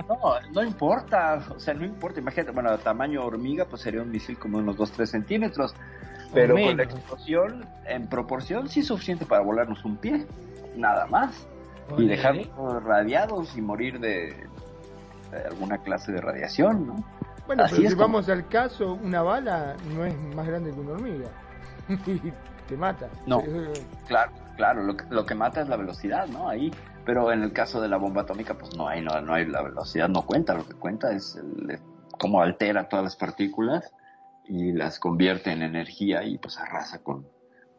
no, 0.07 0.39
no 0.53 0.63
importa, 0.63 1.43
o 1.53 1.59
sea, 1.59 1.73
no 1.73 1.85
importa. 1.85 2.19
Imagínate, 2.19 2.51
bueno, 2.51 2.77
tamaño 2.77 3.25
hormiga, 3.25 3.65
pues 3.65 3.81
sería 3.81 4.01
un 4.01 4.09
misil 4.09 4.37
como 4.37 4.57
unos 4.57 4.77
2-3 4.77 5.05
centímetros. 5.05 5.75
Pero 6.33 6.55
con 6.55 6.77
la 6.77 6.83
explosión, 6.83 7.65
en 7.85 8.07
proporción, 8.07 8.69
sí 8.69 8.79
es 8.79 8.87
suficiente 8.87 9.25
para 9.25 9.41
volarnos 9.41 9.83
un 9.83 9.97
pie, 9.97 10.25
nada 10.77 11.05
más. 11.07 11.45
Y 11.97 12.07
dejarnos 12.07 12.47
radiados 12.85 13.57
y 13.57 13.61
morir 13.61 13.99
de, 13.99 14.33
de, 15.29 15.37
alguna 15.49 15.77
clase 15.79 16.13
de 16.13 16.21
radiación, 16.21 16.87
¿no? 16.87 16.95
Bueno, 17.47 17.65
Así 17.65 17.75
pero 17.75 17.89
si 17.89 17.95
como... 17.95 18.07
vamos 18.07 18.29
al 18.29 18.47
caso, 18.47 18.93
una 18.93 19.21
bala 19.21 19.75
no 19.93 20.05
es 20.05 20.17
más 20.33 20.47
grande 20.47 20.71
que 20.71 20.79
una 20.79 20.93
hormiga. 20.93 21.29
y 22.07 22.31
te 22.69 22.77
mata. 22.77 23.09
No, 23.25 23.43
claro 24.07 24.40
claro, 24.61 24.83
lo 24.83 24.95
que, 24.95 25.05
lo 25.09 25.25
que 25.25 25.33
mata 25.33 25.61
es 25.61 25.69
la 25.69 25.75
velocidad, 25.75 26.27
¿no? 26.27 26.47
Ahí, 26.47 26.71
pero 27.03 27.31
en 27.31 27.41
el 27.41 27.51
caso 27.51 27.81
de 27.81 27.87
la 27.87 27.97
bomba 27.97 28.21
atómica, 28.21 28.55
pues 28.55 28.75
no 28.77 28.87
hay, 28.87 29.01
no, 29.01 29.19
no 29.19 29.33
hay, 29.33 29.47
la 29.47 29.63
velocidad 29.63 30.07
no 30.07 30.21
cuenta, 30.21 30.53
lo 30.53 30.67
que 30.67 30.75
cuenta 30.75 31.11
es 31.13 31.35
el, 31.35 31.79
cómo 32.19 32.43
altera 32.43 32.87
todas 32.87 33.03
las 33.03 33.15
partículas 33.15 33.91
y 34.45 34.71
las 34.71 34.99
convierte 34.99 35.51
en 35.51 35.63
energía 35.63 36.23
y 36.23 36.37
pues 36.37 36.59
arrasa 36.59 37.01
con, 37.01 37.25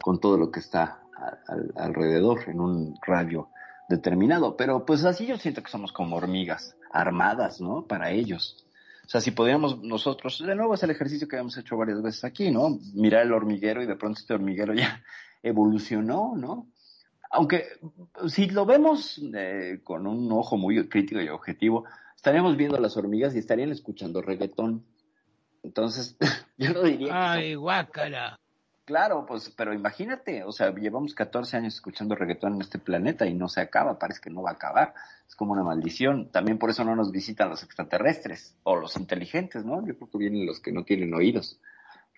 con 0.02 0.18
todo 0.18 0.36
lo 0.36 0.50
que 0.50 0.58
está 0.58 1.04
al, 1.46 1.72
alrededor 1.76 2.48
en 2.48 2.58
un 2.58 2.98
radio 3.06 3.50
determinado. 3.88 4.56
Pero 4.56 4.84
pues 4.84 5.04
así 5.04 5.24
yo 5.24 5.36
siento 5.36 5.62
que 5.62 5.70
somos 5.70 5.92
como 5.92 6.16
hormigas 6.16 6.74
armadas, 6.90 7.60
¿no? 7.60 7.86
Para 7.86 8.10
ellos. 8.10 8.66
O 9.06 9.08
sea, 9.08 9.20
si 9.20 9.30
podíamos 9.30 9.80
nosotros, 9.84 10.42
de 10.44 10.56
nuevo 10.56 10.74
es 10.74 10.82
el 10.82 10.90
ejercicio 10.90 11.28
que 11.28 11.36
habíamos 11.36 11.56
hecho 11.58 11.76
varias 11.76 12.02
veces 12.02 12.24
aquí, 12.24 12.50
¿no? 12.50 12.76
Mirar 12.92 13.22
el 13.22 13.32
hormiguero 13.32 13.84
y 13.84 13.86
de 13.86 13.94
pronto 13.94 14.18
este 14.18 14.34
hormiguero 14.34 14.74
ya 14.74 15.00
evolucionó, 15.42 16.34
¿no? 16.36 16.68
Aunque 17.30 17.66
si 18.28 18.50
lo 18.50 18.66
vemos 18.66 19.20
eh, 19.34 19.80
con 19.82 20.06
un 20.06 20.30
ojo 20.32 20.56
muy 20.56 20.88
crítico 20.88 21.20
y 21.20 21.28
objetivo, 21.28 21.84
estaríamos 22.14 22.56
viendo 22.56 22.76
a 22.76 22.80
las 22.80 22.96
hormigas 22.96 23.34
y 23.34 23.38
estarían 23.38 23.70
escuchando 23.70 24.20
reggaetón. 24.20 24.84
Entonces, 25.62 26.16
yo 26.58 26.72
no 26.72 26.82
diría... 26.82 27.32
Ay, 27.32 27.54
guácala. 27.54 28.38
Claro, 28.84 29.24
pues, 29.26 29.48
pero 29.56 29.72
imagínate, 29.72 30.42
o 30.42 30.50
sea, 30.50 30.74
llevamos 30.74 31.14
14 31.14 31.56
años 31.56 31.74
escuchando 31.74 32.16
reggaetón 32.16 32.56
en 32.56 32.62
este 32.62 32.78
planeta 32.78 33.26
y 33.26 33.32
no 33.32 33.48
se 33.48 33.60
acaba, 33.60 33.98
parece 33.98 34.20
que 34.20 34.30
no 34.30 34.42
va 34.42 34.50
a 34.50 34.54
acabar. 34.54 34.92
Es 35.26 35.36
como 35.36 35.52
una 35.52 35.62
maldición. 35.62 36.30
También 36.30 36.58
por 36.58 36.68
eso 36.68 36.84
no 36.84 36.96
nos 36.96 37.12
visitan 37.12 37.48
los 37.48 37.62
extraterrestres 37.62 38.56
o 38.64 38.76
los 38.76 38.96
inteligentes, 38.96 39.64
¿no? 39.64 39.86
Yo 39.86 39.96
creo 39.96 40.10
que 40.10 40.18
vienen 40.18 40.46
los 40.46 40.60
que 40.60 40.72
no 40.72 40.84
tienen 40.84 41.14
oídos. 41.14 41.60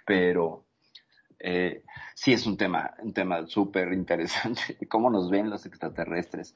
Pero 0.07 0.65
eh, 1.41 1.83
sí 2.15 2.33
es 2.33 2.47
un 2.47 2.57
tema, 2.57 2.95
un 3.03 3.13
tema 3.13 3.47
súper 3.47 3.93
interesante, 3.93 4.79
cómo 4.89 5.11
nos 5.11 5.31
ven 5.31 5.51
los 5.51 5.67
extraterrestres. 5.67 6.55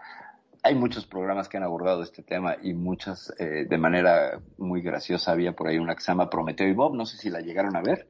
Hay 0.62 0.74
muchos 0.74 1.06
programas 1.06 1.48
que 1.48 1.56
han 1.56 1.62
abordado 1.62 2.02
este 2.02 2.22
tema 2.22 2.56
y 2.60 2.74
muchas 2.74 3.32
eh, 3.38 3.66
de 3.68 3.78
manera 3.78 4.40
muy 4.56 4.82
graciosa. 4.82 5.32
Había 5.32 5.54
por 5.54 5.68
ahí 5.68 5.78
una 5.78 5.94
que 5.94 6.00
se 6.00 6.10
llama 6.10 6.30
Prometeo 6.30 6.68
y 6.68 6.72
Bob, 6.72 6.94
no 6.94 7.06
sé 7.06 7.16
si 7.16 7.30
la 7.30 7.40
llegaron 7.40 7.76
a 7.76 7.82
ver. 7.82 8.08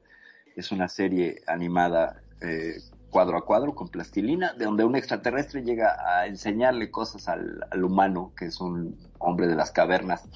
Es 0.55 0.71
una 0.71 0.87
serie 0.87 1.41
animada 1.47 2.21
eh, 2.41 2.77
cuadro 3.11 3.37
a 3.37 3.45
cuadro 3.45 3.75
con 3.75 3.89
plastilina, 3.89 4.53
de 4.53 4.65
donde 4.65 4.83
un 4.83 4.95
extraterrestre 4.95 5.63
llega 5.63 5.97
a 6.05 6.27
enseñarle 6.27 6.89
cosas 6.91 7.27
al, 7.29 7.65
al 7.69 7.83
humano, 7.83 8.33
que 8.35 8.45
es 8.45 8.59
un 8.59 8.97
hombre 9.19 9.47
de 9.47 9.55
las 9.55 9.71
cavernas. 9.71 10.27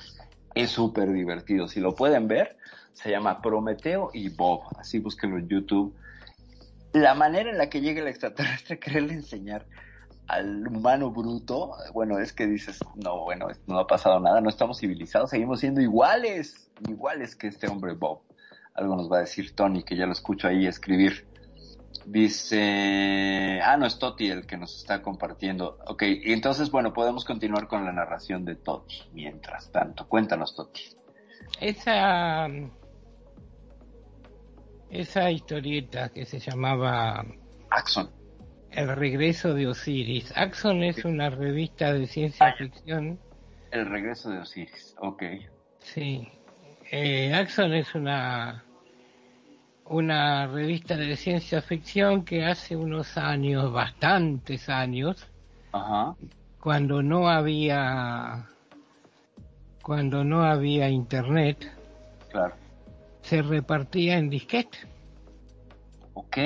Es 0.55 0.69
súper 0.69 1.11
divertido. 1.11 1.68
Si 1.68 1.80
lo 1.80 1.95
pueden 1.95 2.27
ver, 2.27 2.57
se 2.93 3.10
llama 3.10 3.41
Prometeo 3.41 4.11
y 4.14 4.30
Bob. 4.30 4.61
Así 4.77 4.99
búsquenlo 4.99 5.39
en 5.39 5.47
YouTube 5.47 5.95
la 6.93 7.15
manera 7.15 7.49
en 7.49 7.57
la 7.57 7.69
que 7.69 7.81
llega 7.81 8.01
el 8.01 8.07
extraterrestre 8.07 8.79
quererle 8.79 9.13
enseñar 9.13 9.65
al 10.27 10.67
humano 10.67 11.11
bruto, 11.11 11.75
bueno, 11.93 12.17
es 12.19 12.31
que 12.31 12.47
dices, 12.47 12.79
no, 12.95 13.23
bueno, 13.23 13.47
no 13.67 13.79
ha 13.79 13.87
pasado 13.87 14.19
nada, 14.19 14.39
no 14.39 14.49
estamos 14.49 14.79
civilizados, 14.79 15.29
seguimos 15.29 15.59
siendo 15.59 15.81
iguales, 15.81 16.71
iguales 16.87 17.35
que 17.35 17.47
este 17.47 17.67
hombre 17.67 17.93
Bob. 17.93 18.21
Algo 18.73 18.95
nos 18.95 19.11
va 19.11 19.17
a 19.17 19.21
decir 19.21 19.55
Tony, 19.55 19.83
que 19.83 19.95
ya 19.95 20.05
lo 20.05 20.13
escucho 20.13 20.47
ahí 20.47 20.65
escribir. 20.65 21.27
Dice, 22.05 23.61
ah, 23.63 23.77
no 23.77 23.85
es 23.85 23.99
Toti 23.99 24.29
el 24.29 24.45
que 24.45 24.57
nos 24.57 24.77
está 24.77 25.01
compartiendo. 25.01 25.77
Ok, 25.87 26.03
y 26.03 26.33
entonces, 26.33 26.71
bueno, 26.71 26.91
podemos 26.91 27.23
continuar 27.23 27.67
con 27.67 27.85
la 27.85 27.91
narración 27.91 28.45
de 28.45 28.55
Toti. 28.55 29.03
Mientras 29.13 29.71
tanto, 29.71 30.07
cuéntanos, 30.07 30.55
Toti. 30.55 30.81
Esa 31.61 32.47
esa 34.93 35.29
historieta 35.31 36.09
que 36.09 36.25
se 36.25 36.39
llamaba 36.39 37.25
Axon. 37.69 38.09
El 38.71 38.95
regreso 38.95 39.53
de 39.53 39.67
Osiris. 39.67 40.31
Axon 40.35 40.83
es 40.83 41.03
una 41.05 41.29
revista 41.29 41.93
de 41.93 42.07
ciencia 42.07 42.53
ficción. 42.53 43.19
El 43.71 43.85
regreso 43.87 44.29
de 44.29 44.39
Osiris, 44.39 44.95
ok. 44.99 45.23
Sí. 45.79 46.27
Eh, 46.91 47.33
Axon 47.33 47.73
es 47.73 47.93
una 47.95 48.63
una 49.85 50.47
revista 50.47 50.95
de 50.95 51.15
ciencia 51.17 51.61
ficción 51.61 52.23
que 52.23 52.45
hace 52.45 52.75
unos 52.75 53.17
años, 53.17 53.71
bastantes 53.73 54.69
años, 54.69 55.27
Ajá. 55.73 56.15
cuando 56.59 57.03
no 57.03 57.27
había 57.27 58.47
cuando 59.81 60.23
no 60.23 60.43
había 60.43 60.87
internet, 60.89 61.69
Claro. 62.31 62.55
Se 63.23 63.41
repartía 63.41 64.17
en 64.17 64.29
disquete. 64.29 64.77
Ok. 66.13 66.37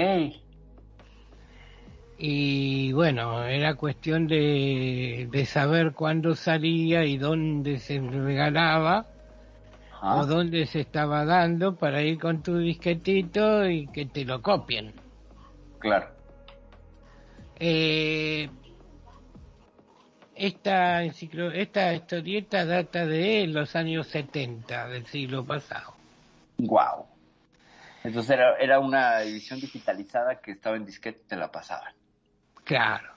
Y 2.20 2.92
bueno, 2.94 3.44
era 3.44 3.76
cuestión 3.76 4.28
de, 4.28 5.28
de 5.30 5.46
saber 5.46 5.94
cuándo 5.94 6.34
salía 6.36 7.04
y 7.06 7.18
dónde 7.18 7.78
se 7.80 8.00
regalaba 8.00 9.06
o 10.02 10.26
dónde 10.26 10.66
se 10.66 10.80
estaba 10.82 11.26
dando 11.26 11.76
para 11.76 12.02
ir 12.02 12.18
con 12.20 12.42
tu 12.42 12.58
disquetito 12.58 13.68
y 13.70 13.88
que 13.88 14.06
te 14.06 14.26
lo 14.26 14.42
copien. 14.42 14.94
Claro. 15.80 16.08
Eh, 17.60 18.50
esta, 20.34 21.04
enciclo- 21.04 21.52
esta 21.54 21.94
historieta 21.94 22.66
data 22.66 23.06
de 23.06 23.46
los 23.48 23.76
años 23.76 24.08
70 24.08 24.88
del 24.88 25.06
siglo 25.08 25.44
pasado. 25.46 25.97
Wow. 26.58 27.06
Entonces 28.04 28.32
era, 28.32 28.56
era 28.58 28.80
una 28.80 29.22
edición 29.22 29.60
digitalizada 29.60 30.40
que 30.40 30.52
estaba 30.52 30.76
en 30.78 30.86
disquete 30.86 31.22
y 31.26 31.28
te 31.28 31.36
la 31.36 31.52
pasaban. 31.52 31.94
Claro. 32.64 33.12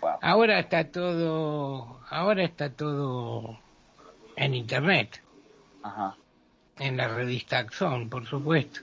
Wow. 0.00 0.18
Ahora 0.22 0.58
está 0.60 0.84
todo, 0.90 2.00
ahora 2.08 2.44
está 2.44 2.70
todo 2.70 3.58
en 4.36 4.54
internet, 4.54 5.22
Ajá. 5.82 6.16
en 6.78 6.96
la 6.96 7.08
revista 7.08 7.58
Axon, 7.58 8.08
por 8.08 8.24
supuesto. 8.26 8.80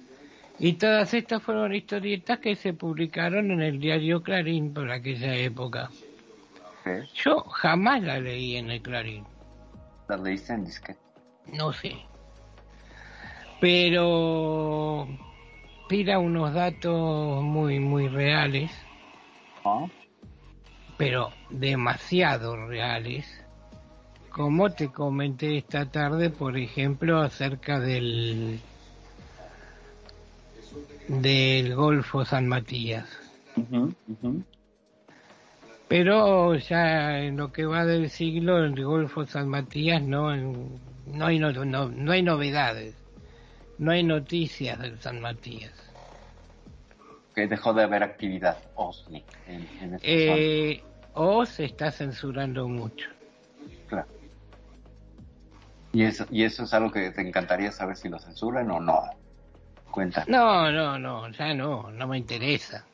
Y 0.59 0.73
todas 0.73 1.13
estas 1.13 1.41
fueron 1.41 1.73
historietas 1.73 2.39
que 2.39 2.55
se 2.55 2.73
publicaron 2.73 3.51
en 3.51 3.61
el 3.61 3.79
diario 3.79 4.21
Clarín 4.21 4.73
por 4.73 4.91
aquella 4.91 5.33
época. 5.35 5.89
Yo 7.15 7.41
jamás 7.41 8.01
la 8.03 8.19
leí 8.19 8.55
en 8.55 8.71
el 8.71 8.81
Clarín, 8.81 9.25
La 10.07 10.17
leíste 10.17 10.53
en 10.53 10.65
disquete. 10.65 10.99
no 11.53 11.73
sé. 11.73 11.95
Pero 13.59 15.07
tira 15.89 16.19
unos 16.19 16.53
datos 16.53 17.41
muy, 17.43 17.79
muy 17.79 18.07
reales, 18.07 18.71
¿Ah? 19.63 19.85
pero 20.97 21.31
demasiado 21.49 22.67
reales. 22.67 23.25
Como 24.29 24.69
te 24.69 24.89
comenté 24.89 25.57
esta 25.57 25.89
tarde, 25.89 26.29
por 26.29 26.57
ejemplo, 26.57 27.21
acerca 27.21 27.79
del 27.79 28.59
del 31.07 31.73
Golfo 31.75 32.25
San 32.25 32.47
Matías. 32.47 33.07
Pero 35.87 36.55
ya 36.55 37.19
en 37.19 37.37
lo 37.37 37.51
que 37.51 37.65
va 37.65 37.85
del 37.85 38.09
siglo, 38.09 38.63
el 38.63 38.83
Golfo 38.83 39.25
San 39.25 39.47
Matías 39.47 40.01
no, 40.03 40.35
no, 40.35 41.25
hay, 41.25 41.39
no, 41.39 41.51
no, 41.51 41.87
no 41.87 42.11
hay 42.11 42.21
novedades, 42.21 42.95
no 43.77 43.91
hay 43.91 44.03
noticias 44.03 44.79
del 44.79 44.99
San 44.99 45.21
Matías. 45.21 45.73
Que 47.35 47.47
dejó 47.47 47.73
de 47.73 47.83
haber 47.83 48.03
actividad 48.03 48.57
OSNI 48.75 49.23
en, 49.47 49.99
Eh, 50.01 50.81
o 51.13 51.45
se 51.45 51.65
está 51.65 51.91
censurando 51.91 52.67
mucho. 52.67 53.09
Claro. 53.87 54.07
Y 55.93 56.03
eso, 56.03 56.25
y 56.31 56.43
eso 56.43 56.63
es 56.63 56.73
algo 56.73 56.91
que 56.91 57.11
te 57.11 57.21
encantaría 57.21 57.71
saber 57.71 57.95
si 57.95 58.09
lo 58.09 58.19
censuran 58.19 58.69
o 58.71 58.79
no. 58.79 59.03
Cuenta. 59.91 60.25
No, 60.27 60.71
no, 60.71 60.99
no, 60.99 61.29
ya 61.29 61.53
no, 61.53 61.91
no 61.91 62.07
me 62.07 62.17
interesa. 62.17 62.85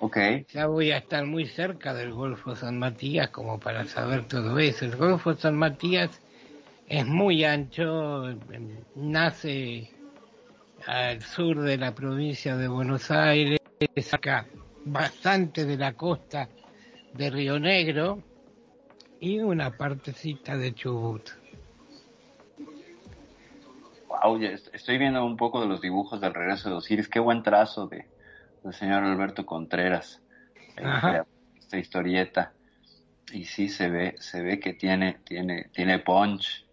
Ok. 0.00 0.16
Ya 0.52 0.66
voy 0.66 0.92
a 0.92 0.98
estar 0.98 1.24
muy 1.24 1.46
cerca 1.46 1.92
del 1.94 2.12
Golfo 2.12 2.54
San 2.54 2.78
Matías 2.78 3.30
como 3.30 3.58
para 3.58 3.84
saber 3.86 4.26
todo 4.26 4.58
eso. 4.58 4.84
El 4.84 4.96
Golfo 4.96 5.34
San 5.34 5.56
Matías 5.56 6.20
es 6.88 7.06
muy 7.06 7.44
ancho, 7.44 8.28
em, 8.30 8.78
nace 8.94 9.90
al 10.86 11.22
sur 11.22 11.60
de 11.60 11.76
la 11.76 11.94
provincia 11.94 12.56
de 12.56 12.68
Buenos 12.68 13.10
Aires, 13.10 13.58
saca 14.02 14.46
bastante 14.84 15.64
de 15.64 15.76
la 15.76 15.94
costa 15.94 16.48
de 17.14 17.30
Río 17.30 17.58
Negro 17.58 18.22
y 19.20 19.40
una 19.40 19.76
partecita 19.76 20.56
de 20.56 20.74
Chubut. 20.74 21.30
Wow, 24.08 24.40
estoy 24.72 24.98
viendo 24.98 25.24
un 25.24 25.36
poco 25.36 25.60
de 25.60 25.66
los 25.66 25.80
dibujos 25.80 26.20
del 26.20 26.34
regreso 26.34 26.70
de 26.70 26.76
Osiris. 26.76 27.08
Qué 27.08 27.20
buen 27.20 27.42
trazo 27.42 27.86
de 27.86 28.06
del 28.62 28.74
señor 28.74 29.04
Alberto 29.04 29.46
Contreras. 29.46 30.20
eh, 30.76 30.84
Ajá. 30.84 31.26
Esta 31.58 31.78
historieta. 31.78 32.52
Y 33.32 33.44
sí 33.44 33.68
se 33.68 33.90
ve, 33.90 34.14
se 34.18 34.42
ve 34.42 34.58
que 34.58 34.72
tiene, 34.72 35.18
tiene, 35.24 35.68
tiene 35.72 35.98
punch 35.98 36.66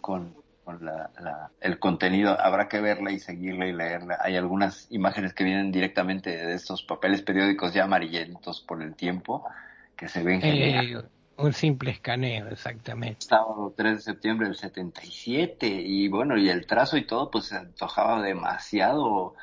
con, 0.00 0.34
con 0.66 0.84
la, 0.84 1.10
la- 1.20 1.50
el 1.60 1.78
contenido. 1.78 2.38
Habrá 2.38 2.68
que 2.68 2.80
verla 2.80 3.12
y 3.12 3.20
seguirla 3.20 3.68
y 3.68 3.72
leerla. 3.72 4.18
Hay 4.20 4.36
algunas 4.36 4.88
imágenes 4.90 5.32
que 5.32 5.44
vienen 5.44 5.70
directamente 5.70 6.30
de 6.36 6.54
estos 6.54 6.82
papeles 6.82 7.22
periódicos 7.22 7.72
ya 7.72 7.84
amarillentos 7.84 8.60
por 8.60 8.82
el 8.82 8.96
tiempo 8.96 9.48
que 9.96 10.08
se 10.08 10.24
ven. 10.24 10.42
Eh, 10.42 11.00
un 11.38 11.52
simple 11.52 11.92
escaneo, 11.92 12.48
exactamente. 12.48 13.24
sábado 13.26 13.72
3 13.76 13.96
de 13.98 14.02
septiembre 14.02 14.48
del 14.48 14.56
77 14.56 15.68
y 15.68 16.08
bueno 16.08 16.36
y 16.36 16.48
el 16.48 16.66
trazo 16.66 16.96
y 16.96 17.06
todo 17.06 17.30
pues 17.30 17.46
se 17.46 17.56
antojaba 17.56 18.20
demasiado 18.22 19.34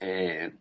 eh, 0.00 0.54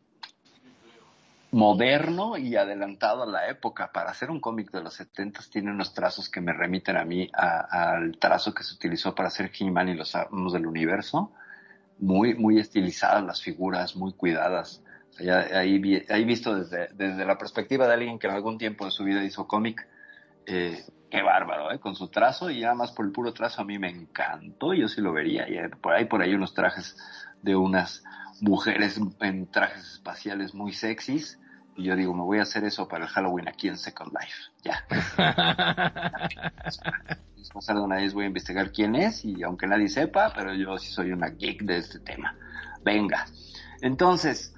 moderno 1.52 2.38
y 2.38 2.56
adelantado 2.56 3.23
a 3.23 3.26
la 3.26 3.49
época 3.49 3.91
para 3.91 4.11
hacer 4.11 4.32
un 4.32 4.40
cómic 4.40 4.72
de 4.72 4.82
los 4.82 4.94
70 4.94 5.41
tiene 5.52 5.72
unos 5.72 5.94
trazos 5.94 6.30
que 6.30 6.40
me 6.40 6.53
remiten 6.53 6.98
a 6.98 7.03
mí 7.03 7.30
al 7.34 8.18
trazo 8.18 8.53
que 8.53 8.64
se 8.64 8.73
utilizó 8.73 9.14
para 9.14 9.28
hacer 9.28 9.52
He-Man 9.57 9.90
y 9.90 9.95
los 9.95 10.15
amos 10.15 10.53
del 10.53 10.65
universo 10.65 11.34
muy 11.99 12.36
muy 12.36 12.60
estilizadas 12.60 13.23
las 13.23 13.41
figuras 13.41 13.95
muy 13.95 14.14
cuidadas 14.14 14.82
O 15.19 15.32
ahí, 15.32 16.06
ahí 16.10 16.23
visto 16.23 16.56
desde, 16.56 16.88
desde 16.94 17.26
la 17.26 17.38
perspectiva 17.38 17.86
de 17.86 17.94
alguien 17.94 18.18
que 18.18 18.28
en 18.28 18.34
algún 18.34 18.57
tiempo 18.57 18.86
de 18.86 18.91
su 18.91 19.03
vida 19.03 19.23
hizo 19.23 19.45
cómic 19.45 19.88
eh, 20.45 20.84
qué 21.11 21.22
bárbaro, 21.22 21.72
¿eh? 21.72 21.80
Con 21.80 21.95
su 21.95 22.07
trazo 22.07 22.49
y 22.49 22.61
nada 22.61 22.73
más 22.73 22.91
por 22.94 23.06
el 23.06 23.11
puro 23.11 23.34
trazo 23.34 23.61
a 23.61 23.65
mí 23.65 23.78
me 23.78 23.90
encantó, 23.90 24.73
yo 24.73 24.88
sí 24.88 25.02
lo 25.02 25.11
vería. 25.11 25.48
Y 25.49 25.57
hay 25.57 25.68
por 25.69 25.94
ahí, 25.94 26.06
por 26.06 26.22
ahí 26.22 26.34
unos 26.34 26.53
trajes 26.53 26.95
de 27.41 27.56
unas 27.56 28.03
mujeres 28.42 29.00
en 29.20 29.48
trajes 29.48 29.94
espaciales 29.94 30.54
muy 30.54 30.74
sexys. 30.74 31.40
Y 31.78 31.84
yo 31.86 31.96
digo, 31.96 32.14
me 32.14 32.22
voy 32.24 32.40
a 32.40 32.42
hacer 32.42 32.64
eso 32.66 32.88
para 32.88 33.06
el 33.06 33.10
Halloween 33.10 33.48
aquí 33.48 33.70
en 33.70 33.78
Second 33.78 34.12
Life. 34.12 34.36
Ya. 34.64 34.84
Pasar 37.54 37.76
de 37.76 37.82
una 37.82 37.96
vez 37.98 38.14
voy 38.14 38.26
a 38.26 38.28
investigar 38.28 38.72
quién 38.72 38.96
es 38.96 39.26
y 39.26 39.44
aunque 39.44 39.68
nadie 39.68 39.90
sepa, 39.90 40.32
pero 40.34 40.54
yo 40.54 40.78
sí 40.78 40.90
soy 40.92 41.12
una 41.12 41.30
geek 41.30 41.64
de 41.64 41.78
este 41.78 42.00
tema. 42.00 42.36
Venga. 42.84 43.26
Entonces, 43.82 44.54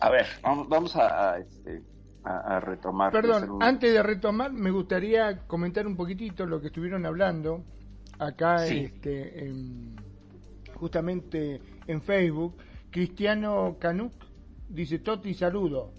a 0.00 0.10
ver, 0.10 0.26
vamos, 0.42 0.68
vamos 0.68 0.96
a, 0.96 1.32
a, 1.32 1.38
este, 1.38 1.82
a, 2.24 2.56
a 2.56 2.60
retomar. 2.60 3.12
Perdón, 3.12 3.48
un- 3.50 3.62
antes 3.62 3.92
de 3.92 4.02
retomar, 4.02 4.52
me 4.52 4.70
gustaría 4.70 5.46
comentar 5.46 5.86
un 5.86 5.96
poquitito 5.96 6.44
lo 6.46 6.60
que 6.60 6.66
estuvieron 6.66 7.06
hablando 7.06 7.64
acá, 8.18 8.58
Sí. 8.66 8.78
este, 8.80 9.46
en- 9.46 9.96
justamente 10.76 11.60
en 11.86 12.00
Facebook. 12.00 12.54
Cristiano 12.90 13.76
Canuc 13.78 14.12
dice: 14.68 14.98
Toti, 14.98 15.34
saludo. 15.34 15.90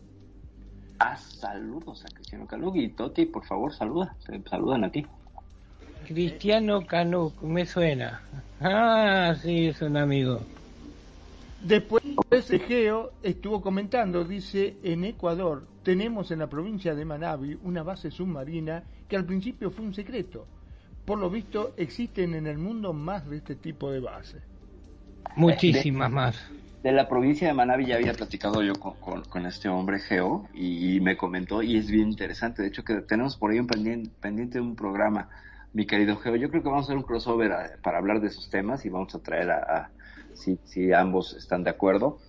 Ah, 1.00 1.16
saludos 1.18 2.04
a 2.06 2.08
Cristiano 2.10 2.48
Calug 2.48 2.76
y 2.78 2.90
Toti, 2.90 3.26
por 3.26 3.46
favor, 3.46 3.74
saluda. 3.74 4.16
Saludan 4.50 4.86
a 4.86 4.92
ti. 4.92 5.06
Cristiano 6.08 6.86
Canuc, 6.88 7.42
me 7.44 7.66
suena. 7.66 8.22
Ah, 8.62 9.36
sí, 9.42 9.68
es 9.68 9.82
un 9.82 9.98
amigo. 9.98 10.40
Después, 11.62 12.04
Egeo 12.32 13.12
estuvo 13.22 13.62
comentando: 13.62 14.24
dice, 14.24 14.78
en 14.84 15.04
Ecuador 15.06 15.68
tenemos 15.84 16.32
en 16.32 16.40
la 16.40 16.48
provincia 16.48 16.96
de 16.96 17.06
Manabi 17.06 17.60
una 17.64 17.84
base 17.84 18.10
submarina 18.10 18.84
que 19.08 19.16
al 19.16 19.26
principio 19.26 19.70
fue 19.70 19.86
un 19.86 19.94
secreto. 19.94 20.46
Por 21.06 21.20
lo 21.20 21.30
visto, 21.30 21.74
existen 21.78 22.34
en 22.34 22.48
el 22.48 22.58
mundo 22.58 22.92
más 22.92 23.30
de 23.30 23.38
este 23.38 23.56
tipo 23.56 23.92
de 23.92 24.00
bases. 24.00 24.42
Muchísimas 25.36 26.12
más. 26.12 26.44
de 26.84 26.92
la 26.92 27.10
provincia 27.10 27.48
de 27.48 27.54
Manabi 27.54 27.86
ya 27.88 27.96
había 27.96 28.14
platicado 28.14 28.64
yo 28.64 28.74
con, 28.76 28.94
con- 29.00 29.24
con 29.26 29.46
este 29.46 29.68
hombre 29.68 30.00
Geo 30.00 30.48
y, 30.54 31.00
me 31.02 31.18
comentó 31.18 31.62
y 31.62 31.76
es 31.78 31.90
bien 31.92 32.10
interesante. 32.10 32.62
De 32.62 32.70
hecho 32.70 32.84
que 32.84 32.96
tenemos 33.02 33.36
por 33.36 33.52
ahí 33.52 33.60
un 33.60 33.68
pendiente, 33.68 34.10
pendiente 34.22 34.60
de 34.60 34.64
un 34.64 34.76
programa, 34.76 35.30
mi 35.74 35.86
querido 35.86 36.16
Geo. 36.18 36.36
Yo 36.38 36.50
creo 36.50 36.64
que 36.64 36.70
vamos 36.70 36.86
a 36.86 36.88
hacer 36.88 36.98
un 36.98 37.04
crossover 37.04 37.52
a- 37.52 37.72
para 37.84 37.98
hablar 37.98 38.22
de 38.22 38.28
esos 38.28 38.50
temas 38.50 38.86
y 38.86 38.90
vamos 38.90 39.14
a 39.16 39.20
traer 39.20 39.52
a, 39.52 39.58
a- 39.58 39.92
si, 40.34 40.60
si 40.64 40.94
ambos 40.94 41.34
están 41.36 41.64
de 41.64 41.72
acuerdo, 41.72 42.20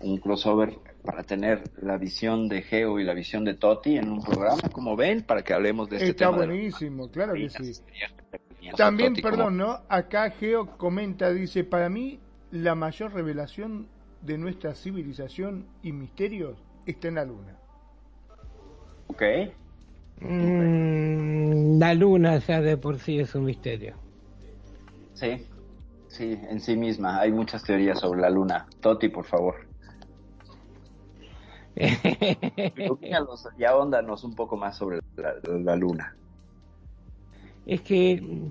un 0.00 0.18
crossover 0.18 0.78
para 1.04 1.22
tener 1.24 1.62
la 1.82 1.96
visión 1.98 2.48
de 2.48 2.62
Geo 2.62 2.98
y 3.00 3.04
la 3.04 3.14
visión 3.14 3.44
de 3.44 3.54
Toti 3.54 3.96
en 3.98 4.10
un 4.10 4.22
programa, 4.22 4.62
como 4.72 4.96
ven, 4.96 5.22
para 5.22 5.42
que 5.42 5.52
hablemos 5.52 5.88
de 5.90 5.96
este 5.96 6.10
Está 6.10 6.26
tema. 6.30 6.38
de- 6.40 6.46
buenísimo, 6.46 7.10
claro 7.10 7.34
que 7.34 7.50
sí. 7.50 7.72
También, 8.76 9.12
Toti 9.12 9.22
perdón, 9.22 9.56
¿no? 9.56 9.80
Acá 9.88 10.30
Geo 10.30 10.66
comenta, 10.78 11.30
dice, 11.32 11.64
para 11.64 11.88
mí 11.88 12.20
la 12.50 12.74
mayor 12.74 13.12
revelación 13.12 13.88
de 14.22 14.38
nuestra 14.38 14.74
civilización 14.74 15.66
y 15.82 15.92
misterios 15.92 16.58
está 16.86 17.08
en 17.08 17.14
la 17.16 17.24
luna. 17.24 17.56
Ok. 19.08 19.22
Mm, 20.20 21.78
la 21.78 21.94
luna 21.94 22.38
ya 22.38 22.60
de 22.60 22.76
por 22.76 22.98
sí 22.98 23.18
es 23.18 23.34
un 23.34 23.44
misterio. 23.44 23.94
Sí, 25.14 25.46
sí, 26.08 26.38
en 26.48 26.60
sí 26.60 26.76
misma. 26.76 27.20
Hay 27.20 27.32
muchas 27.32 27.62
teorías 27.62 28.00
sobre 28.00 28.20
la 28.20 28.30
luna. 28.30 28.66
Toti, 28.80 29.08
por 29.08 29.24
favor. 29.24 29.56
Ilumínalos 32.76 33.48
y 33.56 33.64
ahóndanos 33.64 34.24
un 34.24 34.34
poco 34.34 34.56
más 34.56 34.76
sobre 34.76 34.98
la, 35.16 35.34
la 35.44 35.76
luna. 35.76 36.16
Es 37.66 37.82
que 37.82 38.50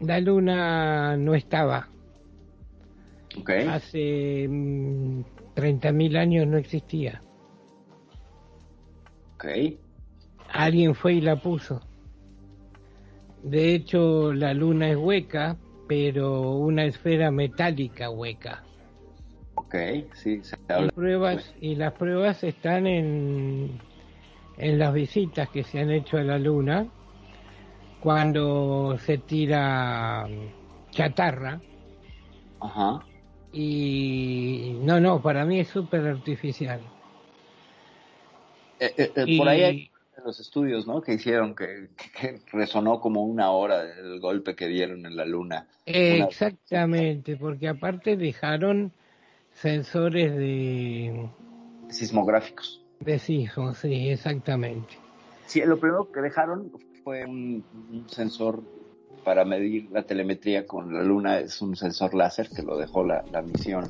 la 0.00 0.18
luna 0.20 1.16
no 1.16 1.34
estaba. 1.34 1.91
Hace 3.68 4.46
mm, 4.48 5.22
30.000 5.54 6.16
años 6.16 6.46
no 6.46 6.56
existía. 6.58 7.22
Ok. 9.34 9.44
Alguien 10.52 10.94
fue 10.94 11.14
y 11.14 11.20
la 11.20 11.36
puso. 11.36 11.80
De 13.42 13.74
hecho, 13.74 14.32
la 14.32 14.54
luna 14.54 14.90
es 14.90 14.96
hueca, 14.96 15.56
pero 15.88 16.52
una 16.52 16.84
esfera 16.84 17.30
metálica 17.30 18.10
hueca. 18.10 18.62
Ok, 19.54 19.74
sí, 20.14 20.42
se 20.44 20.56
Y 20.68 20.72
habla. 20.72 20.90
pruebas 20.94 21.52
y 21.60 21.74
las 21.74 21.92
pruebas 21.94 22.42
están 22.44 22.86
en 22.86 23.80
en 24.58 24.78
las 24.78 24.92
visitas 24.92 25.48
que 25.48 25.64
se 25.64 25.80
han 25.80 25.90
hecho 25.90 26.18
a 26.18 26.22
la 26.22 26.38
luna 26.38 26.86
cuando 28.00 28.96
se 28.98 29.18
tira 29.18 30.26
mm, 30.28 30.90
chatarra 30.90 31.60
Ajá. 32.60 33.02
Y 33.52 34.78
no 34.82 35.00
no 35.00 35.20
para 35.20 35.44
mí 35.44 35.60
es 35.60 35.68
súper 35.68 36.06
artificial 36.06 36.80
Eh, 38.80 38.94
eh, 38.96 39.12
eh, 39.14 39.24
Y- 39.26 39.38
Por 39.38 39.48
ahí 39.48 39.62
hay 39.62 39.90
los 40.24 40.40
estudios, 40.40 40.86
¿no? 40.86 41.00
Que 41.00 41.14
hicieron 41.14 41.54
que, 41.54 41.88
resonó 42.52 43.00
como 43.00 43.22
una 43.24 43.50
hora 43.50 43.82
el 43.82 44.20
golpe 44.20 44.54
que 44.54 44.66
dieron 44.66 45.04
en 45.06 45.16
la 45.16 45.24
luna. 45.24 45.66
Una- 45.86 46.26
exactamente 46.26 47.36
porque 47.36 47.68
aparte 47.68 48.16
dejaron 48.16 48.92
sensores 49.52 50.34
de 50.34 51.28
Sismográficos. 51.90 52.80
de 53.00 53.18
sismos 53.18 53.78
sí 53.78 54.08
exactamente 54.10 54.96
Sí, 55.46 55.60
lo 55.64 55.78
primero 55.78 56.10
que 56.10 56.20
dejaron 56.20 56.70
fue 57.04 57.24
un, 57.24 57.64
un 57.90 58.08
sensor 58.08 58.62
para 59.24 59.44
medir 59.44 59.88
la 59.92 60.02
telemetría 60.02 60.66
con 60.66 60.92
la 60.92 61.02
luna, 61.02 61.38
es 61.38 61.60
un 61.62 61.76
sensor 61.76 62.14
láser 62.14 62.48
que 62.48 62.62
lo 62.62 62.76
dejó 62.76 63.04
la, 63.04 63.22
la 63.32 63.42
misión 63.42 63.84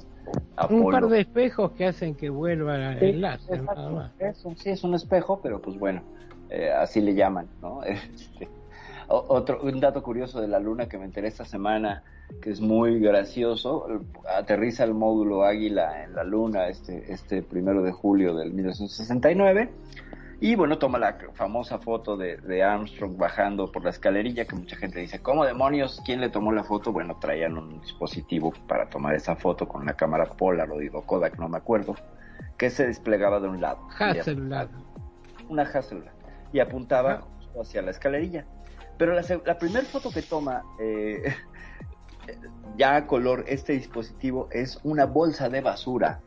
Apolo. 0.57 0.85
un 0.85 0.91
par 0.93 1.07
de 1.09 1.21
espejos 1.21 1.73
que 1.73 1.87
hacen 1.87 2.15
que 2.15 2.29
vuelva 2.31 2.99
Sí, 2.99 3.05
el 3.07 3.21
láser 3.21 3.57
exacto. 3.61 3.81
nada 3.81 3.91
más 3.91 4.13
Es 4.21 4.45
un- 4.45 4.57
sí, 4.57 4.71
es 4.71 4.85
un 4.85 4.95
espejo, 4.95 5.41
pero 5.43 5.61
pues 5.61 5.79
bueno, 5.79 6.03
eh, 6.51 6.71
así 6.71 7.01
le 7.01 7.15
llaman, 7.15 7.47
¿no? 7.61 7.81
Este, 7.85 8.49
otro, 9.09 9.61
un 9.63 9.79
dato 9.81 10.03
curioso 10.03 10.41
de 10.41 10.49
la 10.49 10.59
luna 10.59 10.87
que 10.89 10.97
me 10.97 11.05
enteré 11.05 11.29
esta 11.29 11.45
semana, 11.45 12.03
que 12.41 12.51
es 12.51 12.61
muy 12.61 12.99
gracioso, 12.99 13.87
aterriza 14.35 14.85
el 14.85 14.95
módulo 14.95 15.45
Águila 15.45 16.05
en 16.05 16.15
la 16.15 16.25
luna 16.25 16.69
este, 16.69 17.13
este 17.13 17.43
primero 17.43 17.83
de 17.83 17.93
julio 17.93 18.35
del 18.35 18.53
1969, 18.55 19.69
y 20.43 20.57
bueno, 20.57 20.77
toma 20.77 20.99
la 20.99 21.17
famosa 21.35 21.79
foto 21.79 22.17
de, 22.17 22.37
de 22.37 22.65
Armstrong 22.65 23.17
bajando 23.17 23.71
por 23.71 23.85
la 23.85 23.91
escalerilla, 23.91 24.45
que 24.45 24.57
mucha 24.57 24.75
gente 24.75 24.99
dice, 24.99 25.23
¿cómo 25.23 25.45
demonios? 25.45 26.03
¿Quién 26.05 26.21
le 26.21 26.31
tomó 26.31 26.51
la 26.51 26.65
foto? 26.65 26.91
Bueno, 26.91 27.17
traían 27.21 27.57
un 27.57 27.81
dispositivo 27.81 28.53
para 28.67 28.91
tomar 28.91 29.15
esa 29.15 29.37
foto 29.37 29.69
con 29.69 29.87
la 29.87 29.95
cámara 29.95 30.25
Polaroid 30.25 30.93
o 30.97 31.03
Kodak, 31.03 31.39
no 31.39 31.49
me 31.49 31.59
acuerdo, 31.59 31.95
que 32.59 32.71
se 32.71 32.89
desplegaba 32.89 33.39
de 33.39 33.47
un 33.47 33.61
lado. 33.61 33.87
Hasselblad 33.97 34.67
Una 35.49 35.63
Hasselblad. 35.63 36.11
Y 36.53 36.59
apuntaba 36.59 37.21
justo 37.21 37.61
hacia 37.61 37.81
la 37.83 37.93
escalerilla. 37.93 38.45
Pero 38.99 39.15
la 39.15 39.59
primera 39.59 39.87
foto 39.87 40.11
que 40.11 40.23
toma, 40.23 40.65
eh, 40.81 41.23
ya 42.77 42.97
a 42.97 43.07
color, 43.07 43.45
este 43.47 43.75
dispositivo 43.75 44.49
es 44.51 44.81
una 44.83 45.07
bolsa 45.07 45.49
de 45.49 45.61
basura 45.61 46.21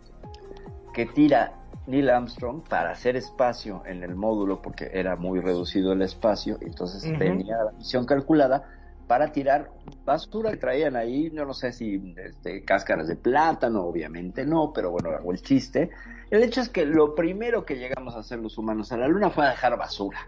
que 0.94 1.06
tira 1.06 1.52
Neil 1.88 2.10
Armstrong 2.10 2.64
para 2.68 2.92
hacer 2.92 3.16
espacio 3.16 3.84
en 3.86 4.04
el 4.04 4.16
módulo, 4.16 4.62
porque 4.62 4.90
era 4.94 5.16
muy 5.16 5.40
reducido 5.40 5.94
el 5.94 6.02
espacio, 6.02 6.58
entonces 6.62 7.04
tenía 7.18 7.58
la 7.64 7.72
misión 7.72 8.06
calculada 8.06 8.64
para 9.08 9.32
tirar 9.32 9.70
basura 10.04 10.52
que 10.52 10.58
traían 10.58 10.96
ahí, 10.96 11.30
no, 11.32 11.46
no 11.46 11.54
sé 11.54 11.72
si 11.72 12.16
este, 12.18 12.64
cáscaras 12.64 13.08
de 13.08 13.16
plátano, 13.16 13.84
obviamente 13.84 14.46
no, 14.46 14.72
pero 14.74 14.92
bueno, 14.92 15.10
hago 15.10 15.32
el 15.32 15.42
chiste. 15.42 15.92
El 16.32 16.44
hecho 16.44 16.62
es 16.62 16.70
que 16.70 16.86
lo 16.86 17.14
primero 17.14 17.66
que 17.66 17.76
llegamos 17.76 18.16
a 18.16 18.20
hacer 18.20 18.40
los 18.40 18.58
humanos 18.58 18.92
a 18.92 18.98
la 18.98 19.08
luna 19.08 19.30
fue 19.30 19.46
a 19.46 19.52
dejar 19.52 19.78
basura 19.78 20.28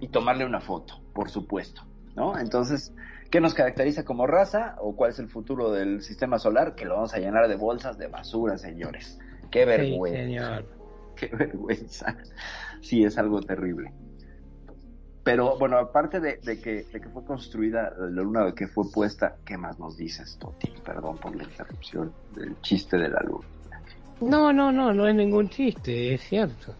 y 0.00 0.08
tomarle 0.08 0.44
una 0.44 0.60
foto, 0.60 1.00
por 1.12 1.30
supuesto, 1.30 1.82
¿no? 2.16 2.36
Entonces, 2.38 2.92
¿qué 3.30 3.40
nos 3.40 3.54
caracteriza 3.54 4.04
como 4.04 4.26
raza 4.26 4.76
o 4.80 4.96
cuál 4.96 5.10
es 5.10 5.20
el 5.20 5.28
futuro 5.28 5.70
del 5.70 6.02
sistema 6.02 6.40
solar? 6.40 6.74
Que 6.74 6.86
lo 6.86 6.94
vamos 6.94 7.14
a 7.14 7.18
llenar 7.18 7.46
de 7.46 7.54
bolsas 7.54 7.98
de 7.98 8.08
basura, 8.08 8.58
señores. 8.58 9.20
Qué 9.50 9.64
vergüenza. 9.64 10.18
señor. 10.18 10.77
Qué 11.18 11.26
vergüenza. 11.36 12.16
Sí, 12.80 13.04
es 13.04 13.18
algo 13.18 13.40
terrible. 13.40 13.92
Pero 15.24 15.58
bueno, 15.58 15.76
aparte 15.76 16.20
de, 16.20 16.38
de 16.42 16.58
que, 16.60 16.84
de 16.90 17.00
que 17.00 17.08
fue 17.10 17.24
construida 17.24 17.92
la 17.98 18.22
luna, 18.22 18.44
de 18.46 18.54
que 18.54 18.66
fue 18.66 18.84
puesta, 18.90 19.36
¿qué 19.44 19.58
más 19.58 19.78
nos 19.78 19.96
dices, 19.96 20.38
Toti? 20.38 20.72
Perdón 20.84 21.18
por 21.18 21.36
la 21.36 21.44
interrupción 21.44 22.14
del 22.34 22.58
chiste 22.62 22.96
de 22.96 23.10
la 23.10 23.20
luna. 23.20 23.46
No, 24.20 24.52
no, 24.52 24.72
no, 24.72 24.92
no 24.94 25.06
es 25.06 25.14
ningún 25.14 25.48
chiste, 25.50 26.14
es 26.14 26.22
cierto. 26.22 26.74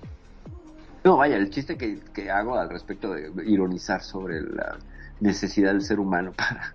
No, 1.05 1.19
vaya, 1.19 1.37
el 1.37 1.51
chiste 1.51 1.77
que, 1.77 2.01
que 2.15 2.31
hago 2.31 2.57
al 2.59 2.71
respecto 2.71 3.13
de 3.13 3.31
ironizar 3.47 4.03
sobre 4.03 4.41
la 4.41 4.79
necesidad 5.21 5.73
del 5.73 5.83
ser 5.83 6.01
humano 6.01 6.33
para, 6.33 6.75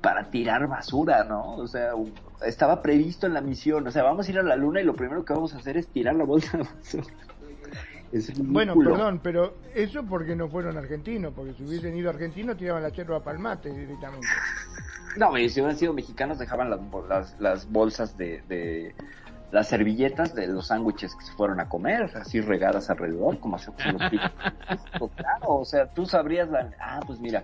para 0.00 0.30
tirar 0.30 0.66
basura, 0.68 1.24
¿no? 1.24 1.56
O 1.56 1.66
sea, 1.66 1.94
u- 1.94 2.12
estaba 2.44 2.82
previsto 2.82 3.26
en 3.26 3.34
la 3.34 3.40
misión, 3.40 3.86
o 3.86 3.90
sea, 3.90 4.02
vamos 4.02 4.28
a 4.28 4.30
ir 4.30 4.38
a 4.38 4.42
la 4.42 4.56
luna 4.56 4.80
y 4.80 4.84
lo 4.84 4.94
primero 4.94 5.24
que 5.24 5.32
vamos 5.32 5.54
a 5.54 5.58
hacer 5.58 5.76
es 5.76 5.88
tirar 5.88 6.14
la 6.16 6.24
bolsa 6.24 6.58
de 6.58 6.64
basura. 6.64 7.04
Es 8.10 8.32
Bueno, 8.38 8.74
perdón, 8.74 9.20
pero 9.22 9.58
eso 9.74 10.02
porque 10.02 10.34
no 10.34 10.48
fueron 10.48 10.78
argentinos, 10.78 11.34
porque 11.36 11.52
si 11.52 11.62
hubiesen 11.62 11.94
ido 11.94 12.08
argentinos 12.08 12.56
tiraban 12.56 12.82
la 12.82 12.88
yerba 12.88 13.22
palmate 13.22 13.70
directamente. 13.70 14.26
No, 15.16 15.36
y 15.36 15.48
si 15.48 15.60
hubieran 15.60 15.76
sido 15.76 15.92
mexicanos 15.94 16.38
dejaban 16.38 16.70
las, 16.70 16.80
las, 17.08 17.40
las 17.40 17.72
bolsas 17.72 18.16
de, 18.16 18.42
de 18.46 18.94
las 19.50 19.68
servilletas 19.68 20.34
de 20.34 20.46
los 20.46 20.66
sándwiches 20.66 21.14
que 21.14 21.24
se 21.24 21.32
fueron 21.32 21.60
a 21.60 21.68
comer, 21.68 22.10
así 22.16 22.40
regadas 22.40 22.90
alrededor, 22.90 23.40
como 23.40 23.56
hacen 23.56 23.74
los 23.92 24.10
picos. 24.10 24.30
Claro, 25.16 25.56
o 25.56 25.64
sea, 25.64 25.86
tú 25.86 26.06
sabrías 26.06 26.48
la, 26.50 26.70
ah, 26.80 27.00
pues 27.06 27.18
mira, 27.20 27.42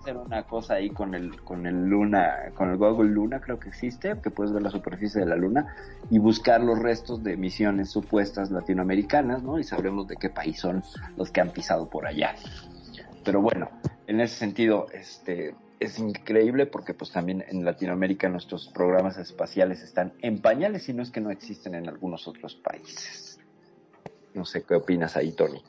hacer 0.00 0.16
una 0.16 0.42
cosa 0.42 0.74
ahí 0.74 0.90
con 0.90 1.14
el, 1.14 1.40
con 1.42 1.66
el 1.66 1.86
Luna, 1.86 2.50
con 2.54 2.70
el 2.70 2.76
Google 2.76 3.10
Luna, 3.10 3.40
creo 3.40 3.58
que 3.58 3.68
existe, 3.68 4.16
que 4.20 4.30
puedes 4.30 4.52
ver 4.52 4.62
la 4.62 4.70
superficie 4.70 5.20
de 5.20 5.26
la 5.26 5.36
Luna 5.36 5.74
y 6.10 6.18
buscar 6.18 6.60
los 6.60 6.78
restos 6.78 7.22
de 7.22 7.36
misiones 7.36 7.90
supuestas 7.90 8.50
latinoamericanas, 8.50 9.42
¿no? 9.42 9.58
Y 9.58 9.64
sabremos 9.64 10.08
de 10.08 10.16
qué 10.16 10.30
país 10.30 10.58
son 10.58 10.82
los 11.16 11.30
que 11.30 11.40
han 11.40 11.50
pisado 11.50 11.88
por 11.88 12.06
allá. 12.06 12.34
Pero 13.24 13.40
bueno, 13.40 13.70
en 14.06 14.20
ese 14.20 14.34
sentido, 14.36 14.86
este, 14.92 15.54
es 15.82 15.98
increíble 15.98 16.66
porque 16.66 16.94
pues 16.94 17.10
también 17.10 17.44
en 17.48 17.64
Latinoamérica 17.64 18.28
nuestros 18.28 18.68
programas 18.68 19.18
espaciales 19.18 19.82
están 19.82 20.12
en 20.20 20.40
pañales 20.40 20.88
y 20.88 20.92
no 20.92 21.02
es 21.02 21.10
que 21.10 21.20
no 21.20 21.30
existen 21.30 21.74
en 21.74 21.88
algunos 21.88 22.28
otros 22.28 22.54
países. 22.54 23.40
No 24.34 24.44
sé 24.44 24.62
qué 24.62 24.74
opinas 24.74 25.16
ahí, 25.16 25.32
Tony. 25.32 25.62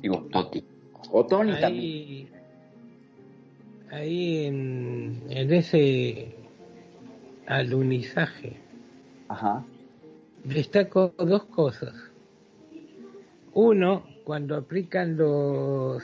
Digo, 0.00 0.26
Toti. 0.32 0.64
O 1.10 1.26
Tony 1.26 1.52
también. 1.60 1.84
Ahí, 1.84 2.28
ahí 3.90 4.46
en, 4.46 5.22
en 5.28 5.52
ese 5.52 6.34
alunizaje 7.46 8.56
Ajá. 9.28 9.64
destaco 10.42 11.14
dos 11.18 11.44
cosas. 11.44 11.94
Uno, 13.52 14.04
cuando 14.24 14.56
aplican 14.56 15.16
los 15.16 16.02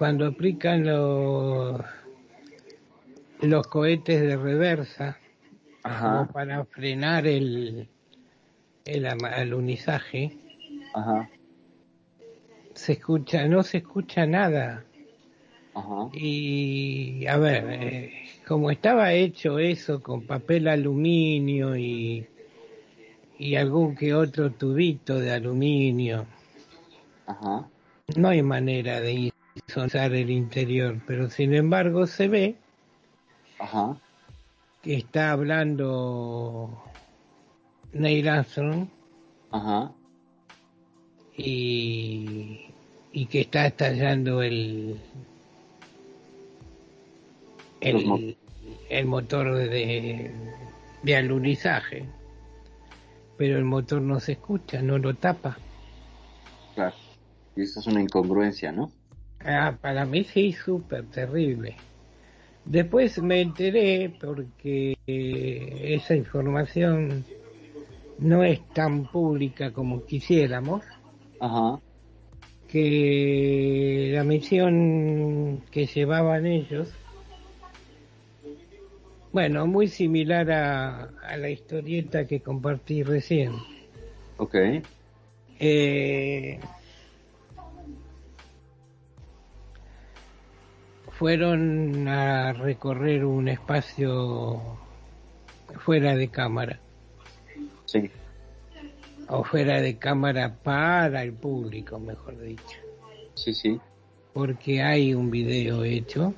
cuando 0.00 0.24
aplican 0.24 0.86
los 0.86 1.78
los 3.42 3.66
cohetes 3.66 4.22
de 4.22 4.34
reversa 4.34 5.18
Ajá. 5.82 6.20
como 6.20 6.32
para 6.32 6.64
frenar 6.64 7.26
el, 7.26 7.86
el 8.86 9.06
alunizaje. 9.06 10.38
Ajá. 10.94 11.28
Se 12.72 12.92
escucha, 12.92 13.46
no 13.46 13.62
se 13.62 13.76
escucha 13.76 14.24
nada. 14.24 14.84
Ajá. 15.74 16.08
Y 16.14 17.26
a 17.26 17.36
ver, 17.36 17.64
eh, 17.68 18.12
como 18.48 18.70
estaba 18.70 19.12
hecho 19.12 19.58
eso 19.58 20.02
con 20.02 20.22
papel 20.22 20.68
aluminio 20.68 21.76
y, 21.76 22.26
y 23.38 23.54
algún 23.54 23.94
que 23.94 24.14
otro 24.14 24.50
tubito 24.50 25.20
de 25.20 25.32
aluminio, 25.32 26.24
no 28.16 28.28
hay 28.28 28.42
manera 28.42 29.02
de 29.02 29.30
insonar 29.54 30.12
el 30.14 30.30
interior, 30.30 30.96
pero 31.06 31.28
sin 31.30 31.54
embargo 31.54 32.06
se 32.06 32.28
ve 32.28 32.54
Ajá. 33.58 33.96
que 34.82 34.96
está 34.96 35.32
hablando 35.32 36.70
Neil 37.92 38.28
Armstrong 38.28 38.86
Ajá. 39.50 39.92
y, 41.36 42.60
y 43.12 43.26
que 43.26 43.40
está 43.42 43.66
estallando 43.66 44.42
el 44.42 44.96
mo- 48.04 48.16
el, 48.16 48.36
el 48.88 49.06
motor 49.06 49.54
de, 49.54 50.30
de 51.02 51.16
alunizaje 51.16 52.04
pero 53.40 53.56
el 53.56 53.64
motor 53.64 54.02
no 54.02 54.20
se 54.20 54.32
escucha, 54.32 54.82
no 54.82 54.98
lo 54.98 55.14
tapa. 55.14 55.56
Claro. 56.74 56.94
Y 57.56 57.62
esto 57.62 57.80
es 57.80 57.86
una 57.86 58.02
incongruencia, 58.02 58.70
¿no? 58.70 58.92
Ah, 59.44 59.76
para 59.80 60.04
mí 60.06 60.24
sí, 60.24 60.52
súper 60.52 61.06
terrible. 61.10 61.76
Después 62.64 63.18
me 63.22 63.40
enteré 63.42 64.10
porque 64.20 64.94
esa 65.06 66.14
información 66.16 67.24
no 68.18 68.44
es 68.44 68.60
tan 68.72 69.06
pública 69.06 69.72
como 69.72 70.04
quisiéramos, 70.06 70.84
Ajá. 71.40 71.80
que 72.68 74.10
la 74.14 74.24
misión 74.24 75.62
que 75.70 75.86
llevaban 75.86 76.46
ellos, 76.46 76.88
bueno, 79.32 79.66
muy 79.66 79.88
similar 79.88 80.50
a, 80.50 81.04
a 81.22 81.36
la 81.36 81.50
historieta 81.50 82.26
que 82.26 82.40
compartí 82.42 83.02
recién. 83.02 83.52
Ok. 84.38 84.54
Eh, 85.60 86.58
fueron 91.20 92.08
a 92.08 92.54
recorrer 92.54 93.26
un 93.26 93.46
espacio 93.48 94.58
fuera 95.84 96.16
de 96.16 96.28
cámara 96.28 96.80
Sí. 97.84 98.10
o 99.28 99.44
fuera 99.44 99.82
de 99.82 99.98
cámara 99.98 100.54
para 100.62 101.22
el 101.22 101.34
público, 101.34 101.98
mejor 101.98 102.40
dicho, 102.40 102.78
Sí, 103.34 103.52
sí. 103.52 103.78
porque 104.32 104.82
hay 104.82 105.12
un 105.12 105.30
video 105.30 105.84
hecho 105.84 106.32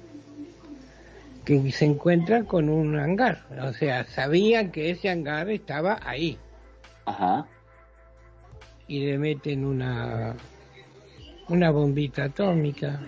que 1.44 1.70
se 1.70 1.84
encuentra 1.84 2.42
con 2.42 2.68
un 2.68 2.98
hangar, 2.98 3.44
o 3.62 3.72
sea, 3.72 4.04
sabían 4.06 4.72
que 4.72 4.90
ese 4.90 5.10
hangar 5.10 5.48
estaba 5.48 6.00
ahí 6.02 6.36
Ajá. 7.06 7.46
y 8.88 8.98
le 9.06 9.16
meten 9.16 9.64
una 9.64 10.34
una 11.48 11.70
bombita 11.70 12.24
atómica 12.24 13.00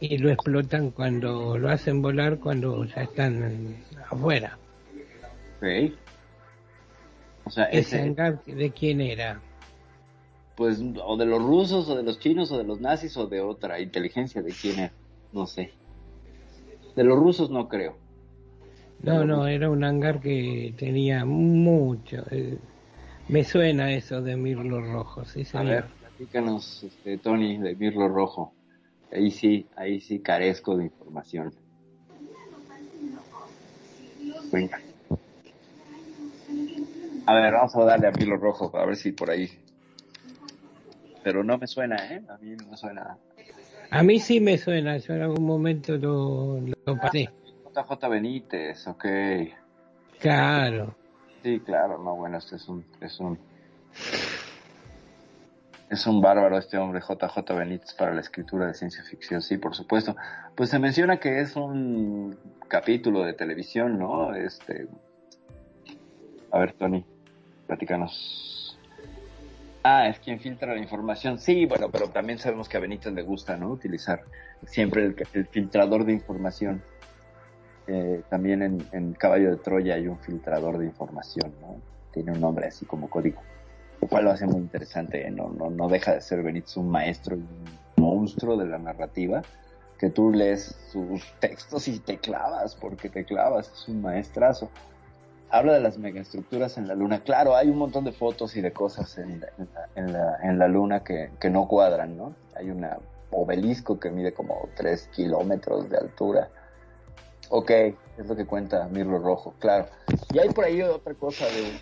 y 0.00 0.18
lo 0.18 0.30
explotan 0.30 0.90
cuando 0.90 1.56
lo 1.58 1.68
hacen 1.70 2.02
volar 2.02 2.38
cuando 2.38 2.84
ya 2.84 3.02
están 3.02 3.76
afuera. 4.10 4.58
Ok. 5.60 5.92
O 7.44 7.50
sea, 7.50 7.64
Ese 7.64 7.96
ese, 7.96 8.00
hangar 8.02 8.44
de 8.44 8.70
quién 8.72 9.00
era? 9.00 9.40
pues, 10.56 10.80
o 11.04 11.16
de 11.16 11.26
los 11.26 11.42
rusos, 11.42 11.88
o 11.88 11.96
de 11.96 12.02
los 12.02 12.18
chinos, 12.18 12.50
o 12.50 12.58
de 12.58 12.64
los 12.64 12.80
nazis, 12.80 13.16
o 13.16 13.26
de 13.26 13.40
otra 13.40 13.78
inteligencia, 13.80 14.42
de 14.42 14.52
quién 14.52 14.78
era. 14.78 14.92
No 15.32 15.46
sé. 15.46 15.72
De 16.94 17.04
los 17.04 17.18
rusos 17.18 17.50
no 17.50 17.68
creo. 17.68 17.96
No, 19.02 19.24
no, 19.24 19.46
era 19.46 19.68
un 19.70 19.84
hangar 19.84 20.20
que 20.20 20.74
tenía 20.78 21.24
mucho. 21.26 22.24
eh, 22.30 22.58
me 23.28 23.44
suena 23.44 23.92
eso 23.92 24.22
de 24.22 24.36
Mirlo 24.36 24.80
Rojo, 24.80 25.24
sí, 25.24 25.42
A 25.42 25.44
señor. 25.44 25.66
ver, 25.66 25.84
platícanos, 26.00 26.82
este, 26.84 27.18
Tony, 27.18 27.58
de 27.58 27.74
Mirlo 27.76 28.08
Rojo. 28.08 28.52
Ahí 29.12 29.30
sí, 29.30 29.66
ahí 29.76 30.00
sí 30.00 30.20
carezco 30.20 30.76
de 30.76 30.84
información. 30.84 31.54
Venga. 34.52 34.80
A 37.26 37.34
ver, 37.34 37.52
vamos 37.52 37.74
a 37.74 37.84
darle 37.84 38.08
a 38.08 38.10
Mirlo 38.12 38.36
Rojo, 38.36 38.76
a 38.76 38.86
ver 38.86 38.96
si 38.96 39.12
por 39.12 39.30
ahí. 39.30 39.50
Pero 41.24 41.42
no 41.42 41.58
me 41.58 41.66
suena, 41.66 41.96
¿eh? 42.12 42.22
A 42.28 42.38
mí 42.38 42.54
no 42.56 42.68
me 42.68 42.76
suena. 42.76 43.18
A 43.90 44.02
mí 44.02 44.20
sí 44.20 44.40
me 44.40 44.58
suena, 44.58 44.96
yo 44.98 45.14
en 45.14 45.22
algún 45.22 45.44
momento 45.44 45.96
lo, 45.96 46.60
lo 46.60 46.96
pasé. 46.96 47.28
JJ 47.74 48.08
Benítez, 48.08 48.86
ok. 48.86 49.04
Claro. 50.20 50.94
Sí, 51.42 51.60
claro, 51.60 51.98
no, 51.98 52.16
bueno, 52.16 52.38
este 52.38 52.56
es 52.56 52.68
un, 52.68 52.84
es 53.00 53.20
un, 53.20 53.38
es 55.88 56.06
un 56.06 56.20
bárbaro 56.20 56.58
este 56.58 56.78
hombre, 56.78 57.00
JJ 57.00 57.54
Benítez, 57.54 57.94
para 57.94 58.12
la 58.12 58.20
escritura 58.20 58.66
de 58.66 58.74
ciencia 58.74 59.04
ficción, 59.04 59.40
sí, 59.40 59.56
por 59.56 59.74
supuesto. 59.74 60.16
Pues 60.54 60.70
se 60.70 60.78
menciona 60.78 61.18
que 61.18 61.40
es 61.40 61.54
un 61.56 62.36
capítulo 62.68 63.22
de 63.22 63.34
televisión, 63.34 63.98
¿no? 63.98 64.34
Este, 64.34 64.88
a 66.50 66.58
ver, 66.58 66.72
Tony, 66.72 67.04
platícanos. 67.66 68.78
Ah, 69.84 70.08
es 70.08 70.18
quien 70.18 70.40
filtra 70.40 70.74
la 70.74 70.80
información. 70.80 71.38
Sí, 71.38 71.64
bueno, 71.66 71.88
pero 71.90 72.08
también 72.08 72.40
sabemos 72.40 72.68
que 72.68 72.76
a 72.76 72.80
Benítez 72.80 73.12
le 73.12 73.22
gusta, 73.22 73.56
¿no? 73.56 73.70
Utilizar 73.70 74.24
siempre 74.66 75.14
el, 75.32 75.46
filtrador 75.46 76.04
de 76.04 76.12
información. 76.12 76.82
Eh, 77.86 78.22
también 78.28 78.62
en, 78.62 78.84
en 78.90 79.12
Caballo 79.12 79.50
de 79.50 79.58
Troya 79.58 79.94
hay 79.94 80.08
un 80.08 80.18
filtrador 80.18 80.78
de 80.78 80.86
información, 80.86 81.54
¿no? 81.60 81.80
Tiene 82.12 82.32
un 82.32 82.40
nombre 82.40 82.66
así 82.66 82.84
como 82.84 83.08
código, 83.08 83.40
lo 84.00 84.08
cual 84.08 84.24
lo 84.24 84.30
hace 84.30 84.46
muy 84.46 84.60
interesante. 84.60 85.26
¿eh? 85.26 85.30
No, 85.30 85.48
no, 85.48 85.70
no 85.70 85.88
deja 85.88 86.14
de 86.14 86.20
ser 86.20 86.42
Benítez 86.42 86.76
un 86.76 86.88
maestro 86.90 87.36
un 87.36 87.64
monstruo 87.96 88.56
de 88.56 88.66
la 88.66 88.78
narrativa, 88.78 89.42
que 89.98 90.10
tú 90.10 90.30
lees 90.30 90.74
sus 90.92 91.22
textos 91.40 91.88
y 91.88 91.98
te 91.98 92.18
clavas, 92.18 92.74
porque 92.76 93.08
te 93.08 93.24
clavas, 93.24 93.72
es 93.72 93.88
un 93.88 94.02
maestrazo. 94.02 94.70
Habla 95.48 95.74
de 95.74 95.80
las 95.80 95.96
megaestructuras 95.96 96.76
en 96.76 96.88
la 96.88 96.94
luna. 96.94 97.20
Claro, 97.22 97.54
hay 97.56 97.68
un 97.70 97.78
montón 97.78 98.04
de 98.04 98.12
fotos 98.12 98.56
y 98.56 98.60
de 98.60 98.72
cosas 98.72 99.16
en, 99.16 99.40
la- 99.40 99.48
en 99.56 99.68
la, 99.72 99.88
en, 99.94 100.12
la, 100.12 100.36
en 100.42 100.58
la 100.58 100.68
luna 100.68 101.02
que, 101.04 101.30
que 101.40 101.48
no 101.50 101.66
cuadran, 101.68 102.16
¿no? 102.16 102.34
Hay 102.56 102.68
un 102.70 102.86
obelisco 103.30 103.98
que 103.98 104.10
mide 104.10 104.32
como 104.34 104.68
3 104.76 105.08
kilómetros 105.14 105.88
de 105.88 105.96
altura. 105.98 106.50
Ok, 107.48 107.70
es 107.70 108.26
lo 108.26 108.34
que 108.36 108.44
cuenta 108.44 108.88
Mirlo 108.88 109.18
Rojo, 109.18 109.54
claro. 109.60 109.86
Y 110.32 110.38
hay 110.40 110.48
por 110.50 110.64
ahí 110.64 110.82
otra 110.82 111.14
cosa 111.14 111.44
de 111.46 111.78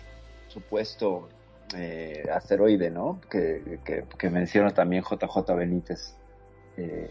supuesto 0.47 1.27
eh, 1.75 2.23
asteroide, 2.33 2.89
¿no? 2.89 3.19
Que, 3.29 3.79
que, 3.83 4.03
que 4.17 4.29
menciona 4.29 4.71
también 4.71 5.03
JJ 5.03 5.53
Benítez, 5.55 6.15
eh, 6.77 7.09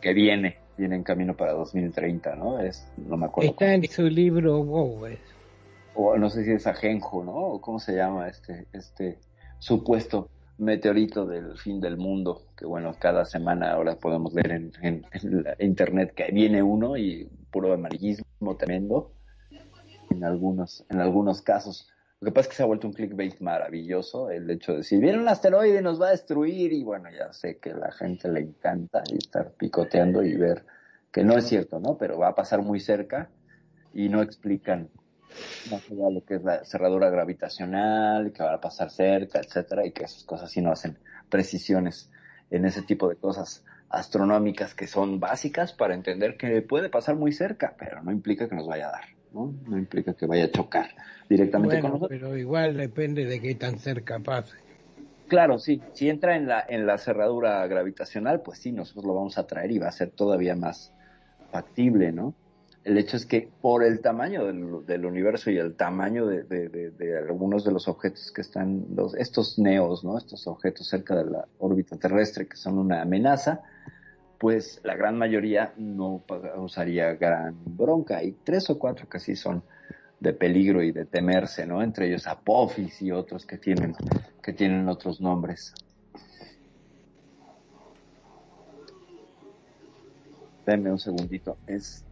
que 0.00 0.12
viene, 0.14 0.58
viene 0.76 0.96
en 0.96 1.02
camino 1.02 1.36
para 1.36 1.52
2030, 1.52 2.36
¿no? 2.36 2.58
Es, 2.60 2.86
no 2.96 3.16
me 3.16 3.26
acuerdo. 3.26 3.50
Está 3.50 3.74
en 3.74 3.84
su 3.88 4.02
libro 4.02 4.62
Wow, 4.64 5.06
O 5.94 6.16
no 6.16 6.30
sé 6.30 6.44
si 6.44 6.52
es 6.52 6.66
Ajenjo, 6.66 7.22
¿no? 7.24 7.32
O 7.34 7.60
cómo 7.60 7.78
se 7.78 7.94
llama 7.94 8.28
este, 8.28 8.66
este 8.72 9.18
supuesto 9.58 10.28
meteorito 10.58 11.24
del 11.26 11.56
fin 11.58 11.80
del 11.80 11.96
mundo, 11.96 12.42
que 12.56 12.66
bueno, 12.66 12.94
cada 12.98 13.24
semana 13.24 13.72
ahora 13.72 13.96
podemos 13.96 14.34
ver 14.34 14.50
en, 14.52 14.72
en- 14.82 15.06
en 15.12 15.42
la 15.42 15.56
internet 15.58 16.12
que 16.14 16.30
viene 16.32 16.62
uno 16.62 16.96
y 16.98 17.28
puro 17.50 17.72
amarillismo 17.72 18.56
tremendo 18.58 19.10
en 20.10 20.22
algunos, 20.24 20.84
en 20.90 21.00
algunos 21.00 21.40
casos. 21.42 21.88
Lo 22.20 22.26
que 22.26 22.32
pasa 22.32 22.42
es 22.42 22.48
que 22.48 22.56
se 22.56 22.62
ha 22.62 22.66
vuelto 22.66 22.86
un 22.86 22.92
clickbait 22.92 23.40
maravilloso 23.40 24.30
el 24.30 24.50
hecho 24.50 24.72
de 24.72 24.78
decir, 24.78 25.00
viene 25.00 25.18
un 25.18 25.28
asteroide 25.28 25.78
y 25.78 25.82
nos 25.82 25.98
va 25.98 26.08
a 26.08 26.10
destruir 26.10 26.70
y 26.70 26.84
bueno, 26.84 27.08
ya 27.10 27.32
sé 27.32 27.56
que 27.56 27.70
a 27.70 27.76
la 27.76 27.92
gente 27.92 28.30
le 28.30 28.40
encanta 28.40 29.02
estar 29.10 29.52
picoteando 29.52 30.22
y 30.22 30.36
ver 30.36 30.66
que 31.10 31.24
no 31.24 31.38
es 31.38 31.46
cierto, 31.46 31.80
¿no? 31.80 31.96
Pero 31.96 32.18
va 32.18 32.28
a 32.28 32.34
pasar 32.34 32.60
muy 32.60 32.78
cerca 32.78 33.30
y 33.94 34.10
no 34.10 34.20
explican 34.20 34.90
más 35.70 35.90
allá 35.90 36.10
lo 36.10 36.22
que 36.24 36.34
es 36.34 36.42
la 36.42 36.62
cerradura 36.64 37.08
gravitacional, 37.08 38.32
que 38.32 38.42
va 38.42 38.54
a 38.54 38.60
pasar 38.60 38.90
cerca, 38.90 39.40
etcétera, 39.40 39.86
y 39.86 39.92
que 39.92 40.04
esas 40.04 40.24
cosas 40.24 40.50
sí 40.50 40.60
no 40.60 40.72
hacen 40.72 40.98
precisiones 41.30 42.10
en 42.50 42.66
ese 42.66 42.82
tipo 42.82 43.08
de 43.08 43.16
cosas 43.16 43.64
astronómicas 43.88 44.74
que 44.74 44.86
son 44.86 45.20
básicas 45.20 45.72
para 45.72 45.94
entender 45.94 46.36
que 46.36 46.60
puede 46.60 46.90
pasar 46.90 47.16
muy 47.16 47.32
cerca, 47.32 47.74
pero 47.78 48.02
no 48.02 48.12
implica 48.12 48.48
que 48.48 48.54
nos 48.54 48.66
vaya 48.66 48.88
a 48.88 48.92
dar, 48.92 49.04
¿no? 49.32 49.54
No 49.66 49.78
implica 49.78 50.14
que 50.14 50.26
vaya 50.26 50.44
a 50.46 50.50
chocar 50.50 50.90
directamente 51.28 51.80
con 51.80 51.90
nosotros. 51.92 52.10
pero 52.10 52.36
igual 52.36 52.76
depende 52.76 53.24
de 53.26 53.40
qué 53.40 53.54
tan 53.54 53.78
cerca 53.78 54.20
pase. 54.20 54.56
Claro, 55.26 55.58
sí, 55.60 55.88
si 55.92 56.08
entra 56.08 56.36
en 56.36 56.48
la, 56.48 56.64
en 56.68 56.86
la 56.86 56.98
cerradura 56.98 57.64
gravitacional, 57.68 58.42
pues 58.42 58.58
sí, 58.58 58.72
nosotros 58.72 59.04
lo 59.04 59.14
vamos 59.14 59.38
a 59.38 59.46
traer 59.46 59.70
y 59.70 59.78
va 59.78 59.86
a 59.88 59.92
ser 59.92 60.10
todavía 60.10 60.56
más, 60.56 60.92
factible, 61.50 62.12
¿no? 62.12 62.36
El 62.84 62.98
hecho 62.98 63.16
es 63.18 63.26
que 63.26 63.52
por 63.60 63.84
el 63.84 64.00
tamaño 64.02 64.46
del, 64.46 64.86
del 64.86 65.06
universo 65.06 65.50
y 65.50 65.58
el 65.58 65.76
tamaño 65.76 66.26
de, 66.26 66.44
de- 66.44 66.68
de- 66.70 66.90
de 66.92 67.18
algunos 67.18 67.64
de 67.64 67.72
los 67.72 67.88
objetos 67.88 68.32
que 68.32 68.42
están, 68.42 68.86
los, 68.96 69.14
estos 69.16 69.58
neos, 69.58 70.04
¿no? 70.04 70.18
Estos 70.18 70.46
objetos 70.48 70.88
cerca 70.88 71.16
de 71.16 71.30
la 71.30 71.48
órbita 71.58 71.98
terrestre 71.98 72.48
que 72.48 72.56
son 72.56 72.78
una 72.78 73.02
amenaza, 73.02 73.62
pues 74.40 74.80
la 74.84 74.96
gran 74.96 75.18
mayoría 75.18 75.74
no 75.76 76.24
causaría 76.26 77.12
gran 77.12 77.54
bronca. 77.76 78.16
Hay 78.16 78.32
tres 78.42 78.70
o 78.70 78.78
cuatro 78.78 79.06
que 79.06 79.20
sí 79.20 79.36
son 79.36 79.62
de 80.18 80.32
peligro 80.32 80.82
y 80.82 80.92
de 80.92 81.04
temerse, 81.04 81.66
¿no? 81.66 81.82
Entre 81.82 82.08
ellos 82.08 82.26
Apophis 82.26 83.02
y 83.02 83.12
otros 83.12 83.44
que 83.44 83.58
tienen, 83.58 83.94
que 84.42 84.54
tienen 84.54 84.88
otros 84.88 85.20
nombres. 85.20 85.74
Denme 90.64 90.90
un 90.90 90.98
segundito. 90.98 91.58
Es. 91.66 92.02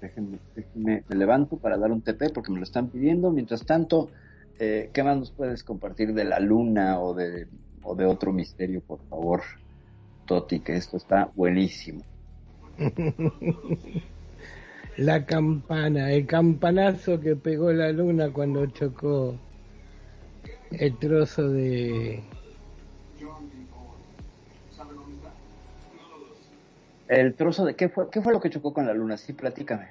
Déjenme, 0.00 0.38
déjenme- 0.56 1.04
me 1.06 1.16
levanto 1.16 1.56
para 1.56 1.78
dar 1.78 1.92
un 1.92 2.02
TP 2.02 2.30
porque 2.30 2.50
me 2.50 2.58
lo 2.58 2.64
están 2.64 2.88
pidiendo. 2.88 3.30
Mientras 3.30 3.64
tanto, 3.64 4.10
eh, 4.58 4.90
¿qué 4.92 5.04
más 5.04 5.16
nos 5.16 5.30
puedes 5.30 5.62
compartir 5.62 6.14
de 6.14 6.24
la 6.24 6.40
luna 6.40 6.98
o 6.98 7.14
de, 7.14 7.46
o 7.82 7.94
de 7.94 8.06
otro 8.06 8.32
misterio, 8.32 8.80
por 8.80 9.00
favor, 9.08 9.42
Toti? 10.26 10.60
Que 10.60 10.76
esto 10.76 10.96
está 10.96 11.30
buenísimo. 11.34 12.02
La 14.96 15.24
campana, 15.24 16.12
el 16.12 16.26
campanazo 16.26 17.20
que 17.20 17.36
pegó 17.36 17.72
la 17.72 17.90
luna 17.90 18.30
cuando 18.30 18.66
chocó 18.66 19.34
el 20.72 20.98
trozo 20.98 21.48
de... 21.48 22.22
El 27.08 27.34
trozo 27.34 27.64
de 27.64 27.74
qué 27.74 27.88
fue, 27.88 28.10
qué 28.10 28.20
fue 28.20 28.32
lo 28.32 28.40
que 28.40 28.50
chocó 28.50 28.72
con 28.72 28.86
la 28.86 28.94
luna, 28.94 29.16
sí, 29.16 29.32
platícame. 29.32 29.88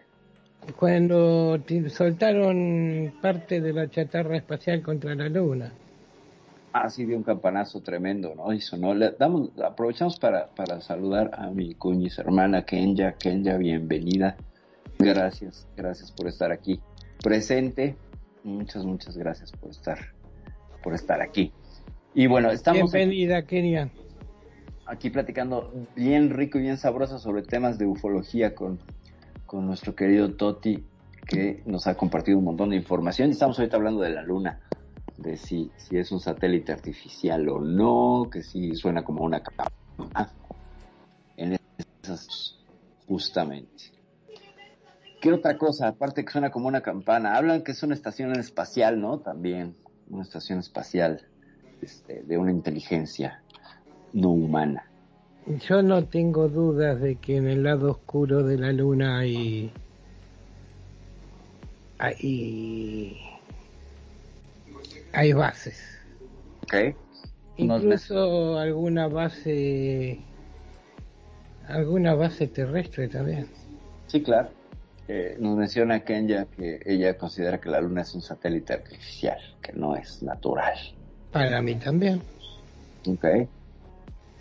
Cuando 0.78 1.60
soltaron 1.90 3.14
parte 3.22 3.60
de 3.61 3.74
la 3.74 3.90
chatarra 3.90 4.38
espacial 4.38 4.82
contra 4.82 5.16
la 5.16 5.28
luna. 5.28 5.74
Ah, 6.71 6.89
sí, 6.89 7.05
dio 7.05 7.17
un 7.17 7.23
campanazo 7.23 7.81
tremendo, 7.81 8.35
¿no? 8.35 8.53
Y 8.53 8.61
sonó. 8.61 8.93
Le 8.93 9.11
damos, 9.17 9.49
aprovechamos 9.59 10.19
para, 10.19 10.47
para 10.47 10.81
saludar 10.81 11.31
a 11.33 11.49
mi 11.49 11.73
cuñis 11.73 12.19
hermana 12.19 12.63
Kenya. 12.63 13.13
Kenya, 13.13 13.57
bienvenida. 13.57 14.37
Gracias, 14.99 15.67
gracias 15.75 16.11
por 16.11 16.27
estar 16.27 16.51
aquí 16.51 16.79
presente. 17.23 17.95
Muchas, 18.43 18.85
muchas 18.85 19.17
gracias 19.17 19.51
por 19.51 19.71
estar, 19.71 19.97
por 20.83 20.93
estar 20.93 21.21
aquí. 21.21 21.51
Y 22.13 22.27
bueno, 22.27 22.51
estamos 22.51 22.91
Bienvenida, 22.91 23.43
Kenia. 23.45 23.89
aquí 24.85 25.09
platicando 25.09 25.71
bien 25.95 26.29
rico 26.31 26.57
y 26.57 26.63
bien 26.63 26.77
sabroso 26.77 27.19
sobre 27.19 27.43
temas 27.43 27.77
de 27.77 27.85
ufología 27.85 28.55
con, 28.55 28.79
con 29.45 29.65
nuestro 29.65 29.95
querido 29.95 30.35
Toti, 30.35 30.83
que 31.27 31.61
nos 31.65 31.87
ha 31.87 31.95
compartido 31.95 32.37
un 32.37 32.45
montón 32.45 32.71
de 32.71 32.75
información. 32.75 33.29
Estamos 33.29 33.59
ahorita 33.59 33.77
hablando 33.77 34.01
de 34.01 34.09
la 34.09 34.23
luna, 34.23 34.59
de 35.21 35.37
si, 35.37 35.71
si 35.77 35.97
es 35.97 36.11
un 36.11 36.19
satélite 36.19 36.71
artificial 36.71 37.47
o 37.49 37.59
no, 37.59 38.29
que 38.31 38.41
si 38.41 38.75
suena 38.75 39.03
como 39.03 39.23
una 39.23 39.41
campana. 39.41 40.31
En 41.35 41.57
esas, 42.03 42.57
justamente. 43.07 43.91
¿Qué 45.21 45.33
otra 45.33 45.57
cosa? 45.57 45.89
Aparte 45.89 46.23
que 46.23 46.31
suena 46.31 46.49
como 46.49 46.67
una 46.67 46.81
campana. 46.81 47.35
Hablan 47.35 47.63
que 47.63 47.73
es 47.73 47.83
una 47.83 47.93
estación 47.93 48.31
espacial, 48.39 49.01
¿no? 49.01 49.19
También, 49.19 49.75
una 50.09 50.23
estación 50.23 50.59
espacial 50.59 51.27
este, 51.81 52.23
de 52.23 52.37
una 52.37 52.51
inteligencia 52.51 53.43
no 54.13 54.29
humana. 54.29 54.85
Yo 55.67 55.81
no 55.81 56.05
tengo 56.05 56.47
dudas 56.47 57.01
de 57.01 57.15
que 57.15 57.37
en 57.37 57.47
el 57.47 57.63
lado 57.63 57.91
oscuro 57.91 58.43
de 58.43 58.57
la 58.57 58.71
luna 58.71 59.19
hay... 59.19 59.71
hay... 61.97 63.28
hay 65.14 65.34
bases. 65.34 65.81
¿Ok? 66.64 66.95
Unos 67.57 67.84
Incluso 67.84 68.57
alguna 68.57 69.07
base... 69.07 70.19
alguna 71.68 72.14
base 72.14 72.48
terrestre 72.48 73.07
también. 73.07 73.48
Sí, 74.07 74.22
claro. 74.23 74.49
Eh, 75.07 75.38
nos 75.40 75.57
menciona 75.57 76.02
Kenya 76.02 76.45
que 76.45 76.80
ella 76.86 77.18
considera 77.18 77.60
que 77.60 77.69
la 77.69 77.81
luna 77.81 78.02
es 78.02 78.14
un 78.14 78.22
satélite 78.22 78.73
artificial, 78.73 79.40
que 79.61 79.73
no 79.73 79.95
es 79.95 80.22
natural. 80.22 80.77
Para 81.31 81.61
mí 81.61 81.76
también. 81.76 82.22
Ok. 83.07 83.26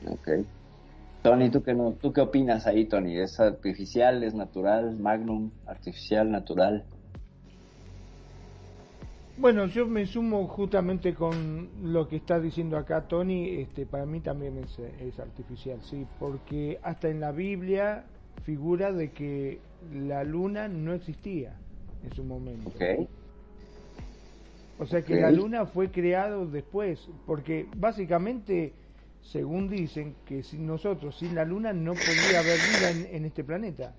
Ok. 0.06 0.28
Tony, 1.22 1.50
¿tú 1.50 1.62
qué, 1.62 1.74
no, 1.74 1.92
¿tú 1.92 2.12
qué 2.12 2.20
opinas 2.20 2.66
ahí, 2.66 2.84
Tony? 2.84 3.18
¿Es 3.18 3.40
artificial, 3.40 4.22
es 4.22 4.34
natural, 4.34 4.96
magnum, 4.96 5.50
artificial, 5.66 6.30
natural? 6.30 6.84
Bueno, 9.38 9.66
yo 9.66 9.86
me 9.86 10.04
sumo 10.04 10.48
justamente 10.48 11.14
con 11.14 11.68
lo 11.82 12.08
que 12.08 12.16
está 12.16 12.40
diciendo 12.40 12.76
acá 12.76 13.06
Tony, 13.06 13.60
este, 13.60 13.86
para 13.86 14.04
mí 14.04 14.18
también 14.18 14.58
es, 14.58 14.78
es 14.78 15.20
artificial, 15.20 15.78
sí, 15.82 16.04
porque 16.18 16.80
hasta 16.82 17.08
en 17.08 17.20
la 17.20 17.30
Biblia 17.30 18.04
figura 18.42 18.90
de 18.92 19.12
que 19.12 19.60
la 19.92 20.24
luna 20.24 20.66
no 20.66 20.92
existía 20.92 21.56
en 22.02 22.12
su 22.14 22.24
momento. 22.24 22.68
Ok. 22.70 23.08
O 24.80 24.86
sea 24.86 25.02
que 25.02 25.20
la 25.20 25.30
luna 25.30 25.66
fue 25.66 25.90
creado 25.90 26.46
después, 26.46 27.08
porque 27.26 27.66
básicamente, 27.76 28.72
según 29.22 29.68
dicen, 29.68 30.14
que 30.24 30.42
sin 30.42 30.66
nosotros, 30.66 31.16
sin 31.16 31.34
la 31.34 31.44
luna, 31.44 31.72
no 31.72 31.92
podría 31.94 32.40
haber 32.40 32.58
vida 32.58 32.90
en, 32.90 33.14
en 33.14 33.24
este 33.24 33.44
planeta. 33.44 33.94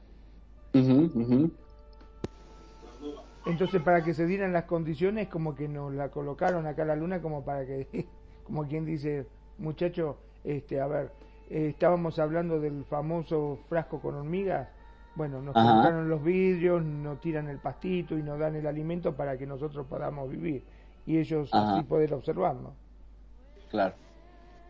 Entonces, 3.45 3.82
para 3.82 4.03
que 4.03 4.14
se 4.14 4.26
dieran 4.26 4.53
las 4.53 4.66
condiciones, 4.66 5.28
como 5.30 5.56
que 5.56 5.68
nos 5.68 5.94
la 5.94 6.10
colocaron 6.10 6.68
acá 6.68 6.86
la 6.86 6.95
luna, 6.95 7.22
como 7.22 7.44
para 7.44 7.66
que, 7.66 8.07
como 8.44 8.68
quien 8.68 8.86
dice, 8.86 9.28
muchacho, 9.57 10.18
este, 10.44 10.80
a 10.80 10.88
ver, 10.88 11.11
eh, 11.49 11.70
estábamos 11.70 12.20
hablando 12.20 12.60
del 12.60 12.86
famoso 12.86 13.60
frasco 13.70 13.99
con 14.02 14.16
hormigas. 14.16 14.70
Bueno, 15.16 15.41
nos 15.41 15.56
Ajá. 15.56 15.70
colocaron 15.72 16.10
los 16.10 16.24
vidrios, 16.24 16.84
nos 16.84 17.20
tiran 17.20 17.48
el 17.49 17.57
pastito 17.57 18.18
y 18.18 18.24
nos 18.24 18.40
dan 18.40 18.56
el 18.56 18.68
alimento 18.68 19.16
para 19.16 19.38
que 19.38 19.45
nosotros 19.45 19.86
podamos 19.88 20.30
vivir 20.30 20.64
y 21.06 21.18
ellos 21.18 21.49
Ajá. 21.53 21.74
así 21.74 21.84
poder 21.84 22.14
observarnos. 22.14 22.74
Claro. 23.72 23.95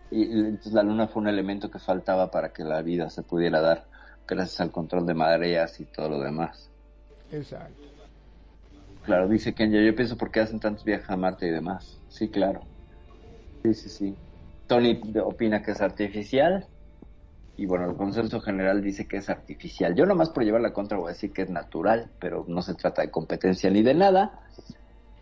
Y, 0.10 0.24
y 0.24 0.40
entonces 0.40 0.74
la 0.74 0.84
luna 0.84 1.08
fue 1.08 1.22
un 1.22 1.28
elemento 1.28 1.70
que 1.70 1.80
faltaba 1.80 2.32
para 2.32 2.50
que 2.52 2.64
la 2.64 2.82
vida 2.82 3.10
se 3.10 3.24
pudiera 3.24 3.62
dar, 3.62 3.86
gracias 4.28 4.62
al 4.62 4.72
control 4.72 5.06
de 5.06 5.14
mareas 5.14 5.80
y 5.80 5.86
todo 5.86 6.10
lo 6.10 6.20
demás. 6.20 6.72
Exacto. 7.32 7.99
Claro, 9.04 9.28
dice 9.28 9.54
Kenya, 9.54 9.82
yo 9.82 9.96
pienso 9.96 10.18
por 10.18 10.32
qué 10.32 10.42
hacen 10.42 10.60
tantos 10.60 10.84
viajes 10.84 11.10
a 11.10 11.18
Marte 11.18 11.48
y 11.48 11.52
demás. 11.52 12.00
Sí, 12.10 12.30
claro. 12.30 12.62
Sí, 13.64 13.74
sí, 13.74 13.90
sí. 13.90 14.16
Tony 14.68 15.02
opina 15.24 15.62
que 15.62 15.72
es 15.72 15.82
artificial. 15.82 16.68
Y 17.58 17.66
bueno, 17.66 17.90
el 17.90 17.98
consenso 17.98 18.40
general 18.40 18.82
dice 18.82 19.08
que 19.08 19.18
es 19.18 19.30
artificial. 19.30 19.96
Yo 19.96 20.06
nomás 20.06 20.30
por 20.30 20.44
llevar 20.44 20.62
la 20.62 20.72
contra 20.72 20.98
voy 20.98 21.10
a 21.10 21.14
decir 21.14 21.34
que 21.34 21.42
es 21.42 21.50
natural, 21.50 22.10
pero 22.20 22.46
no 22.48 22.62
se 22.62 22.76
trata 22.76 23.02
de 23.02 23.12
competencia 23.12 23.70
ni 23.70 23.82
de 23.82 23.94
nada. 23.94 24.40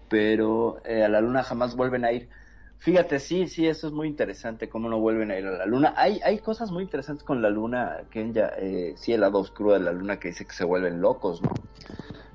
Pero 0.09 0.77
eh, 0.85 1.03
a 1.03 1.09
la 1.09 1.21
luna 1.21 1.43
jamás 1.43 1.75
vuelven 1.75 2.05
a 2.05 2.11
ir. 2.11 2.29
Fíjate, 2.79 3.19
sí, 3.19 3.47
sí, 3.47 3.67
eso 3.67 3.87
es 3.87 3.93
muy 3.93 4.07
interesante, 4.07 4.69
cómo 4.69 4.87
no 4.87 4.99
vuelven 4.99 5.31
a 5.31 5.39
ir 5.39 5.47
a 5.47 5.57
la 5.57 5.65
luna. 5.65 5.93
Hay, 5.97 6.19
hay 6.23 6.37
cosas 6.39 6.71
muy 6.71 6.83
interesantes 6.83 7.23
con 7.23 7.41
la 7.41 7.49
luna, 7.49 8.01
Kenya. 8.11 8.51
Eh, 8.57 8.93
sí, 8.97 9.13
el 9.13 9.21
lado 9.21 9.39
oscuro 9.39 9.73
de 9.73 9.79
la 9.79 9.91
luna 9.91 10.19
que 10.19 10.27
dice 10.27 10.45
que 10.45 10.53
se 10.53 10.63
vuelven 10.63 11.01
locos, 11.01 11.41
¿no? 11.41 11.49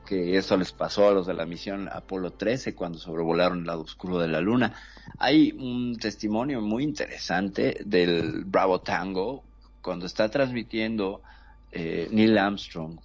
Que 0.07 0.37
eso 0.37 0.57
les 0.57 0.73
pasó 0.73 1.09
a 1.09 1.13
los 1.13 1.27
de 1.27 1.35
la 1.35 1.47
misión 1.47 1.89
Apolo 1.91 2.33
13 2.33 2.75
cuando 2.75 2.99
sobrevolaron 2.99 3.61
el 3.61 3.67
lado 3.67 3.83
oscuro 3.83 4.19
de 4.19 4.29
la 4.29 4.41
luna. 4.41 4.75
Hay 5.19 5.53
un 5.53 5.97
testimonio 5.99 6.61
muy 6.61 6.85
interesante 6.85 7.79
del 7.85 8.45
Bravo 8.45 8.81
Tango 8.81 9.45
cuando 9.81 10.07
está 10.07 10.29
transmitiendo 10.29 11.23
eh, 11.71 12.09
Neil 12.11 12.37
Armstrong 12.39 12.99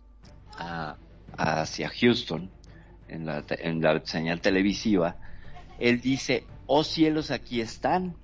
a- 0.58 0.96
hacia 1.38 1.90
Houston 1.90 2.50
en 3.08 3.26
la, 3.26 3.44
en 3.50 3.82
la 3.82 4.02
señal 4.06 4.42
televisiva. 4.42 5.16
Él 5.80 6.02
dice, 6.02 6.46
oh 6.66 6.84
cielos, 6.84 7.32
aquí 7.32 7.62
están. 7.62 8.16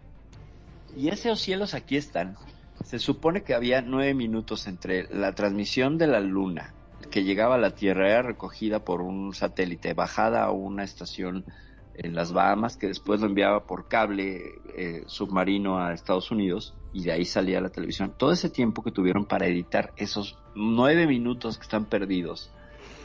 Y 0.97 1.09
ese 1.09 1.31
oh 1.31 1.35
cielos, 1.35 1.73
aquí 1.73 1.95
están. 1.97 2.35
Se 2.83 2.99
supone 2.99 3.43
que 3.43 3.53
había 3.53 3.81
nueve 3.81 4.13
minutos 4.13 4.67
entre 4.67 5.07
la 5.13 5.33
transmisión 5.33 5.97
de 5.97 6.07
la 6.07 6.19
luna 6.19 6.73
que 7.13 7.23
llegaba 7.23 7.55
a 7.55 7.59
la 7.59 7.75
Tierra 7.75 8.09
era 8.09 8.23
recogida 8.23 8.83
por 8.83 9.01
un 9.01 9.35
satélite, 9.35 9.93
bajada 9.93 10.45
a 10.45 10.49
una 10.49 10.83
estación 10.83 11.45
en 11.93 12.15
las 12.15 12.33
Bahamas, 12.33 12.75
que 12.75 12.87
después 12.87 13.21
lo 13.21 13.27
enviaba 13.27 13.67
por 13.67 13.87
cable 13.87 14.41
eh, 14.75 15.03
submarino 15.05 15.77
a 15.77 15.93
Estados 15.93 16.31
Unidos 16.31 16.73
y 16.91 17.03
de 17.03 17.11
ahí 17.11 17.25
salía 17.25 17.61
la 17.61 17.69
televisión. 17.69 18.15
Todo 18.17 18.31
ese 18.31 18.49
tiempo 18.49 18.81
que 18.81 18.89
tuvieron 18.89 19.25
para 19.25 19.45
editar 19.45 19.93
esos 19.95 20.39
nueve 20.55 21.05
minutos 21.05 21.59
que 21.59 21.65
están 21.65 21.85
perdidos 21.85 22.49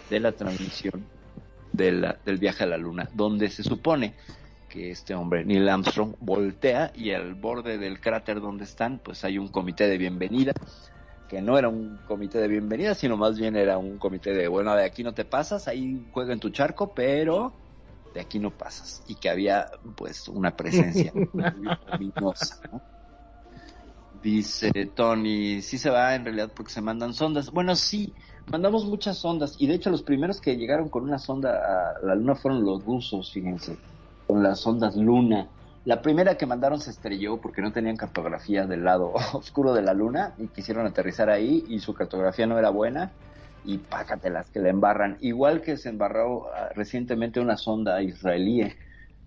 de 0.09 0.20
la 0.20 0.32
transmisión 0.32 1.05
del 1.74 2.39
viaje 2.40 2.64
a 2.64 2.66
la 2.66 2.78
Luna, 2.78 3.10
donde 3.12 3.51
se 3.51 3.62
supone 3.62 4.14
que 4.70 4.90
este 4.90 5.14
hombre, 5.14 5.44
Neil 5.44 5.68
Armstrong, 5.68 6.14
voltea 6.20 6.93
y 6.94 7.10
al 7.10 7.35
borde 7.35 7.76
del 7.76 8.01
cráter 8.01 8.40
donde 8.40 8.64
están, 8.64 9.01
pues 9.05 9.22
hay 9.24 9.36
un 9.36 9.48
comité 9.48 9.86
de 9.86 9.98
bienvenida 9.98 10.55
que 11.28 11.42
no 11.42 11.59
era 11.59 11.68
un 11.68 11.98
comité 12.06 12.38
de 12.38 12.48
bienvenida, 12.48 12.94
sino 12.94 13.16
más 13.16 13.38
bien 13.38 13.55
era 13.55 13.76
un 13.76 13.98
comité 13.98 14.32
de, 14.32 14.48
bueno, 14.48 14.74
de 14.74 14.84
aquí 14.84 15.05
no 15.05 15.12
te 15.12 15.26
pasas, 15.26 15.68
ahí 15.68 16.00
juega 16.10 16.32
en 16.32 16.40
tu 16.40 16.50
charco, 16.50 16.94
pero 16.94 17.52
de 18.14 18.20
aquí 18.20 18.38
no 18.38 18.50
pasas. 18.50 19.02
Y 19.06 19.14
que 19.16 19.28
había, 19.28 19.66
pues, 19.94 20.26
una 20.28 20.56
presencia 20.56 21.12
luminosa, 21.92 22.59
¿no? 22.72 22.80
Dice 24.22 24.72
Tony, 24.96 25.62
sí 25.62 25.78
se 25.78 25.90
va 25.90 26.14
en 26.14 26.24
realidad 26.24 26.50
porque 26.55 26.72
se 26.72 26.80
mandan 26.80 27.14
sondas. 27.14 27.52
Bueno, 27.52 27.76
sí, 27.76 28.14
mandamos 28.50 28.84
muchas 28.84 29.18
sondas 29.18 29.55
y 29.59 29.68
de 29.68 29.74
hecho 29.74 29.90
los 29.90 30.02
primeros 30.02 30.40
que 30.40 30.56
llegaron 30.56 30.88
con 30.88 31.05
una 31.05 31.18
sonda 31.18 31.50
a 31.52 32.05
la 32.05 32.16
luna 32.16 32.34
fueron 32.34 32.64
los 32.64 32.84
rusos, 32.84 33.30
fíjense, 33.32 33.76
con 34.26 34.42
las 34.42 34.60
sondas 34.60 34.96
Luna. 34.96 35.48
La 35.84 36.02
primera 36.02 36.36
que 36.36 36.46
mandaron 36.46 36.80
se 36.80 36.90
estrelló 36.90 37.40
porque 37.40 37.62
no 37.62 37.72
tenían 37.72 37.96
cartografía 37.96 38.66
del 38.66 38.84
lado 38.84 39.12
oscuro 39.32 39.72
de 39.72 39.82
la 39.82 39.94
luna 39.94 40.34
y 40.38 40.48
quisieron 40.48 40.86
aterrizar 40.86 41.30
ahí 41.30 41.64
y 41.68 41.80
su 41.80 41.94
cartografía 41.94 42.46
no 42.46 42.59
era 42.59 42.70
buena 42.70 43.12
y 43.64 43.78
pácatelas 43.78 44.50
que 44.50 44.60
la 44.60 44.70
embarran. 44.70 45.16
Igual 45.20 45.60
que 45.60 45.76
se 45.76 45.88
embarró 45.88 46.48
ah, 46.55 46.70
recientemente 46.74 47.40
una 47.40 47.56
sonda 47.56 48.02
israelí, 48.02 48.72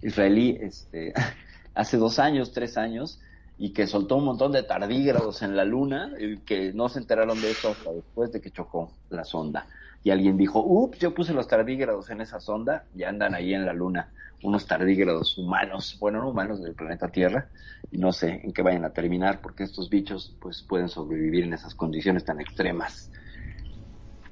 israelí 0.01 0.57
este, 0.61 1.13
hace 1.75 1.97
dos 1.97 2.19
años, 2.19 2.51
tres 2.51 2.77
años, 2.77 3.19
y 3.57 3.73
que 3.73 3.85
soltó 3.85 4.17
un 4.17 4.25
montón 4.25 4.51
de 4.51 4.63
tardígrados 4.63 5.43
en 5.43 5.55
la 5.55 5.65
luna, 5.65 6.11
y 6.19 6.37
que 6.39 6.73
no 6.73 6.89
se 6.89 6.99
enteraron 6.99 7.39
de 7.39 7.51
eso 7.51 7.69
hasta 7.69 7.91
después 7.91 8.31
de 8.31 8.41
que 8.41 8.49
chocó 8.49 8.91
la 9.09 9.23
sonda. 9.23 9.67
Y 10.03 10.09
alguien 10.11 10.37
dijo, 10.37 10.63
ups, 10.65 10.99
yo 10.99 11.13
puse 11.13 11.33
los 11.33 11.47
tardígrados 11.47 12.09
en 12.09 12.21
esa 12.21 12.39
sonda, 12.39 12.87
y 12.93 13.03
andan 13.03 13.35
ahí 13.35 13.53
en 13.53 13.65
la 13.65 13.73
luna, 13.73 14.13
unos 14.43 14.65
tardígrados 14.67 15.37
humanos, 15.37 15.97
bueno, 15.99 16.19
no 16.21 16.29
humanos 16.29 16.61
del 16.63 16.75
planeta 16.75 17.11
Tierra, 17.11 17.51
y 17.91 17.97
no 17.99 18.11
sé 18.11 18.41
en 18.43 18.53
qué 18.53 18.61
vayan 18.63 18.85
a 18.85 18.93
terminar, 18.93 19.41
porque 19.41 19.63
estos 19.63 19.89
bichos 19.89 20.37
pues 20.39 20.63
pueden 20.67 20.89
sobrevivir 20.89 21.43
en 21.43 21.53
esas 21.53 21.75
condiciones 21.75 22.25
tan 22.25 22.39
extremas. 22.41 23.11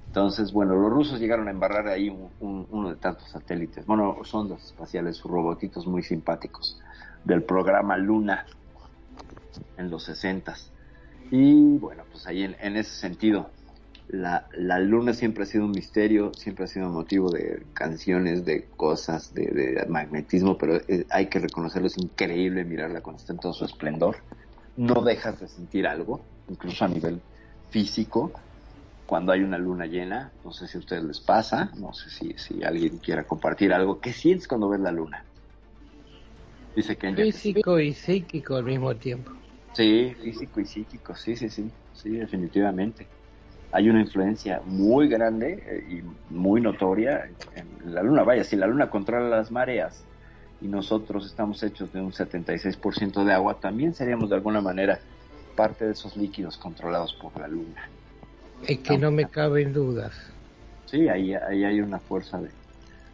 Entonces, 0.08 0.52
bueno, 0.52 0.76
los 0.76 0.92
rusos 0.92 1.20
llegaron 1.20 1.48
a 1.48 1.52
embarrar 1.52 1.88
ahí 1.88 2.10
un- 2.10 2.34
un- 2.40 2.68
uno 2.70 2.90
de 2.90 2.98
tantos 2.98 3.30
satélites, 3.30 3.86
bueno, 3.86 4.18
sondas 4.24 4.64
espaciales, 4.66 5.22
robotitos 5.24 5.86
muy 5.88 6.02
simpáticos 6.04 6.80
del 7.24 7.44
programa 7.46 7.96
Luna 7.98 8.46
en 9.78 9.90
los 9.90 10.04
60 10.04 10.56
Y 11.32 11.78
bueno, 11.78 12.08
pues 12.12 12.26
ahí 12.28 12.44
en 12.44 12.78
ese 12.78 12.96
sentido, 12.96 13.54
la, 14.10 14.48
la 14.54 14.80
luna 14.80 15.14
siempre 15.14 15.44
ha 15.44 15.46
sido 15.46 15.66
un 15.66 15.72
misterio, 15.72 16.32
siempre 16.34 16.66
ha 16.66 16.68
sido 16.68 16.90
motivo 16.90 17.30
de 17.30 17.68
canciones, 17.74 18.44
de 18.44 18.68
cosas, 18.70 19.34
de, 19.34 19.46
de 19.46 19.86
magnetismo, 19.88 20.58
pero 20.58 20.78
eh, 20.88 21.06
hay 21.12 21.28
que 21.30 21.40
reconocerlo, 21.40 21.88
es 21.88 21.98
increíble 21.98 22.66
mirarla 22.66 23.02
cuando 23.02 23.20
está 23.20 23.34
en 23.34 23.40
todo 23.40 23.54
su 23.54 23.66
esplendor. 23.66 24.18
No 24.76 25.02
dejas 25.04 25.40
de 25.40 25.48
sentir 25.48 25.86
algo, 25.86 26.26
incluso 26.48 26.86
a 26.86 26.88
nivel 26.88 27.22
físico, 27.70 28.34
cuando 29.06 29.32
hay 29.32 29.42
una 29.42 29.58
luna 29.58 29.86
llena. 29.86 30.34
No 30.44 30.52
sé 30.52 30.68
si 30.68 30.78
a 30.78 30.80
ustedes 30.80 31.04
les 31.04 31.20
pasa, 31.20 31.72
no 31.78 31.94
sé 31.94 32.10
si, 32.10 32.34
si 32.38 32.64
alguien 32.64 32.98
quiera 33.00 33.26
compartir 33.28 33.74
algo. 33.74 34.00
¿Qué 34.00 34.14
sientes 34.14 34.48
cuando 34.48 34.70
ves 34.70 34.80
la 34.80 34.92
luna? 34.92 35.26
Dice 36.76 36.98
que. 36.98 37.14
Físico 37.14 37.80
y 37.80 37.94
psíquico 37.94 38.56
al 38.56 38.64
mismo 38.64 38.96
tiempo. 38.96 39.32
Sí, 39.74 40.16
físico 40.20 40.60
y 40.62 40.66
psíquico, 40.66 41.16
sí, 41.16 41.36
sí, 41.36 41.50
sí, 41.50 41.72
sí, 41.94 42.10
definitivamente. 42.12 43.19
Hay 43.72 43.90
una 43.90 44.02
influencia 44.02 44.62
muy 44.66 45.08
grande 45.10 45.64
eh, 45.66 45.86
y 46.00 46.02
muy 46.34 46.62
notoria 46.62 47.26
en 47.52 47.78
la 47.94 48.04
luna. 48.04 48.24
Vaya, 48.24 48.44
si 48.44 48.56
la 48.56 48.68
luna 48.68 48.90
controla 48.90 49.30
las 49.30 49.52
mareas 49.52 50.08
y 50.60 50.68
nosotros 50.68 51.26
estamos 51.28 51.62
hechos 51.64 51.92
de 51.92 52.02
un 52.02 52.12
76% 52.14 53.24
de 53.24 53.34
agua, 53.34 53.60
también 53.60 53.94
seríamos 53.94 54.30
de 54.30 54.36
alguna 54.38 54.62
manera 54.62 55.00
parte 55.56 55.86
de 55.86 55.92
esos 55.94 56.16
líquidos 56.18 56.58
controlados 56.58 57.14
por 57.16 57.38
la 57.40 57.48
luna. 57.48 57.82
Es 58.62 58.80
que 58.84 58.98
no 58.98 59.12
me 59.12 59.28
caben 59.30 59.74
dudas. 59.74 60.16
Sí, 60.86 61.08
ahí, 61.08 61.34
ahí 61.34 61.64
hay 61.64 61.82
una 61.82 62.00
fuerza 62.00 62.42
de, 62.42 62.56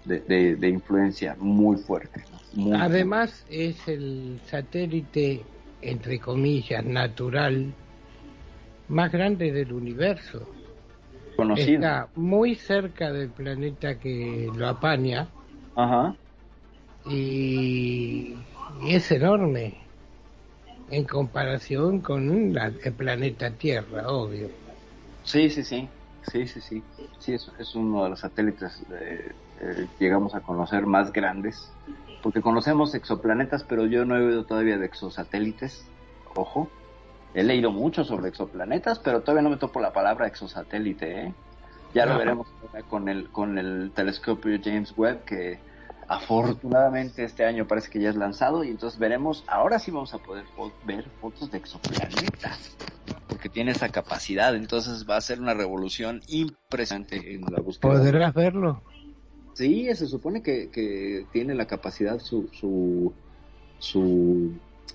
de, 0.04 0.22
de- 0.22 0.56
de 0.58 0.70
influencia 0.70 1.36
muy 1.40 1.78
fuerte. 1.78 2.26
¿no? 2.30 2.44
Muy 2.52 2.78
Además 2.78 3.44
es 3.48 3.88
el 3.88 4.42
satélite, 4.46 5.50
entre 5.82 6.20
comillas, 6.20 6.84
natural 6.86 7.78
más 8.88 9.12
grande 9.12 9.52
del 9.52 9.74
universo. 9.74 10.48
conocido. 11.36 11.84
Está 11.84 12.12
muy 12.16 12.56
cerca 12.56 13.12
del 13.12 13.32
planeta 13.32 13.98
que 14.00 14.52
lo 14.54 14.68
apaña 14.68 15.30
Ajá. 15.76 16.16
y, 17.06 18.36
y 18.84 18.96
es 18.96 19.10
enorme 19.12 19.78
en 20.90 21.06
comparación 21.06 22.02
con 22.02 22.52
la- 22.54 22.74
el 22.84 22.94
planeta 22.94 23.52
Tierra, 23.56 24.08
obvio. 24.08 24.50
Sí, 25.24 25.50
sí, 25.50 25.64
sí, 25.64 25.90
sí, 26.32 26.48
sí, 26.48 26.62
sí, 26.62 26.84
sí, 27.20 27.34
es, 27.34 27.52
es 27.60 27.76
uno 27.76 28.04
de 28.04 28.10
los 28.12 28.20
satélites 28.20 28.86
eh, 28.92 29.32
eh, 29.62 29.88
llegamos 30.00 30.36
a 30.36 30.42
conocer 30.42 30.86
más 30.86 31.12
grandes, 31.12 31.72
porque 32.22 32.42
conocemos 32.42 32.94
exoplanetas, 32.94 33.64
pero 33.64 33.86
yo 33.88 34.06
no 34.06 34.16
he 34.18 34.26
oído 34.26 34.46
todavía 34.46 34.78
de 34.78 34.86
exosatélites, 34.86 35.92
ojo, 36.36 36.70
he 37.36 37.44
leído 37.44 37.72
mucho 37.72 38.04
sobre 38.04 38.30
exoplanetas, 38.30 39.00
pero 39.00 39.22
todavía 39.22 39.44
no 39.44 39.50
me 39.50 39.58
topo 39.58 39.80
la 39.80 39.92
palabra 39.94 40.28
exosatélite, 40.28 41.20
¿eh? 41.22 41.36
Ya 41.94 42.06
lo 42.06 42.18
veremos 42.18 42.48
con 42.90 43.08
el, 43.08 43.30
con 43.32 43.58
el 43.58 43.92
telescopio 43.96 44.60
James 44.64 44.94
Webb, 44.98 45.24
que 45.26 45.60
afortunadamente 46.08 47.24
este 47.24 47.46
año 47.46 47.68
parece 47.68 47.90
que 47.90 48.00
ya 48.02 48.10
es 48.10 48.16
lanzado, 48.16 48.64
y 48.64 48.70
entonces 48.70 49.00
veremos, 49.00 49.44
ahora 49.48 49.80
sí 49.80 49.92
vamos 49.92 50.14
a 50.14 50.18
poder 50.18 50.46
fo- 50.56 50.74
ver 50.84 51.10
fotos 51.22 51.52
de 51.52 51.58
exoplanetas 51.58 52.76
porque 53.28 53.50
tiene 53.50 53.72
esa 53.72 53.90
capacidad, 53.90 54.56
entonces 54.56 55.06
va 55.10 55.18
a 55.18 55.22
ser 55.22 55.42
una 55.42 55.54
revolución 55.54 56.22
impresionante 56.28 57.34
en 57.34 57.42
la 57.42 57.60
búsqueda. 57.60 57.94
¿Podrás 57.94 58.34
verlo? 58.34 58.82
Sí, 59.54 59.88
se 59.96 60.08
supone 60.08 60.42
que, 60.42 60.70
que 60.70 61.26
tiene 61.32 61.56
la 61.56 61.66
capacidad 61.66 62.20
su 62.20 62.50
su, 62.54 63.14
su 63.80 64.52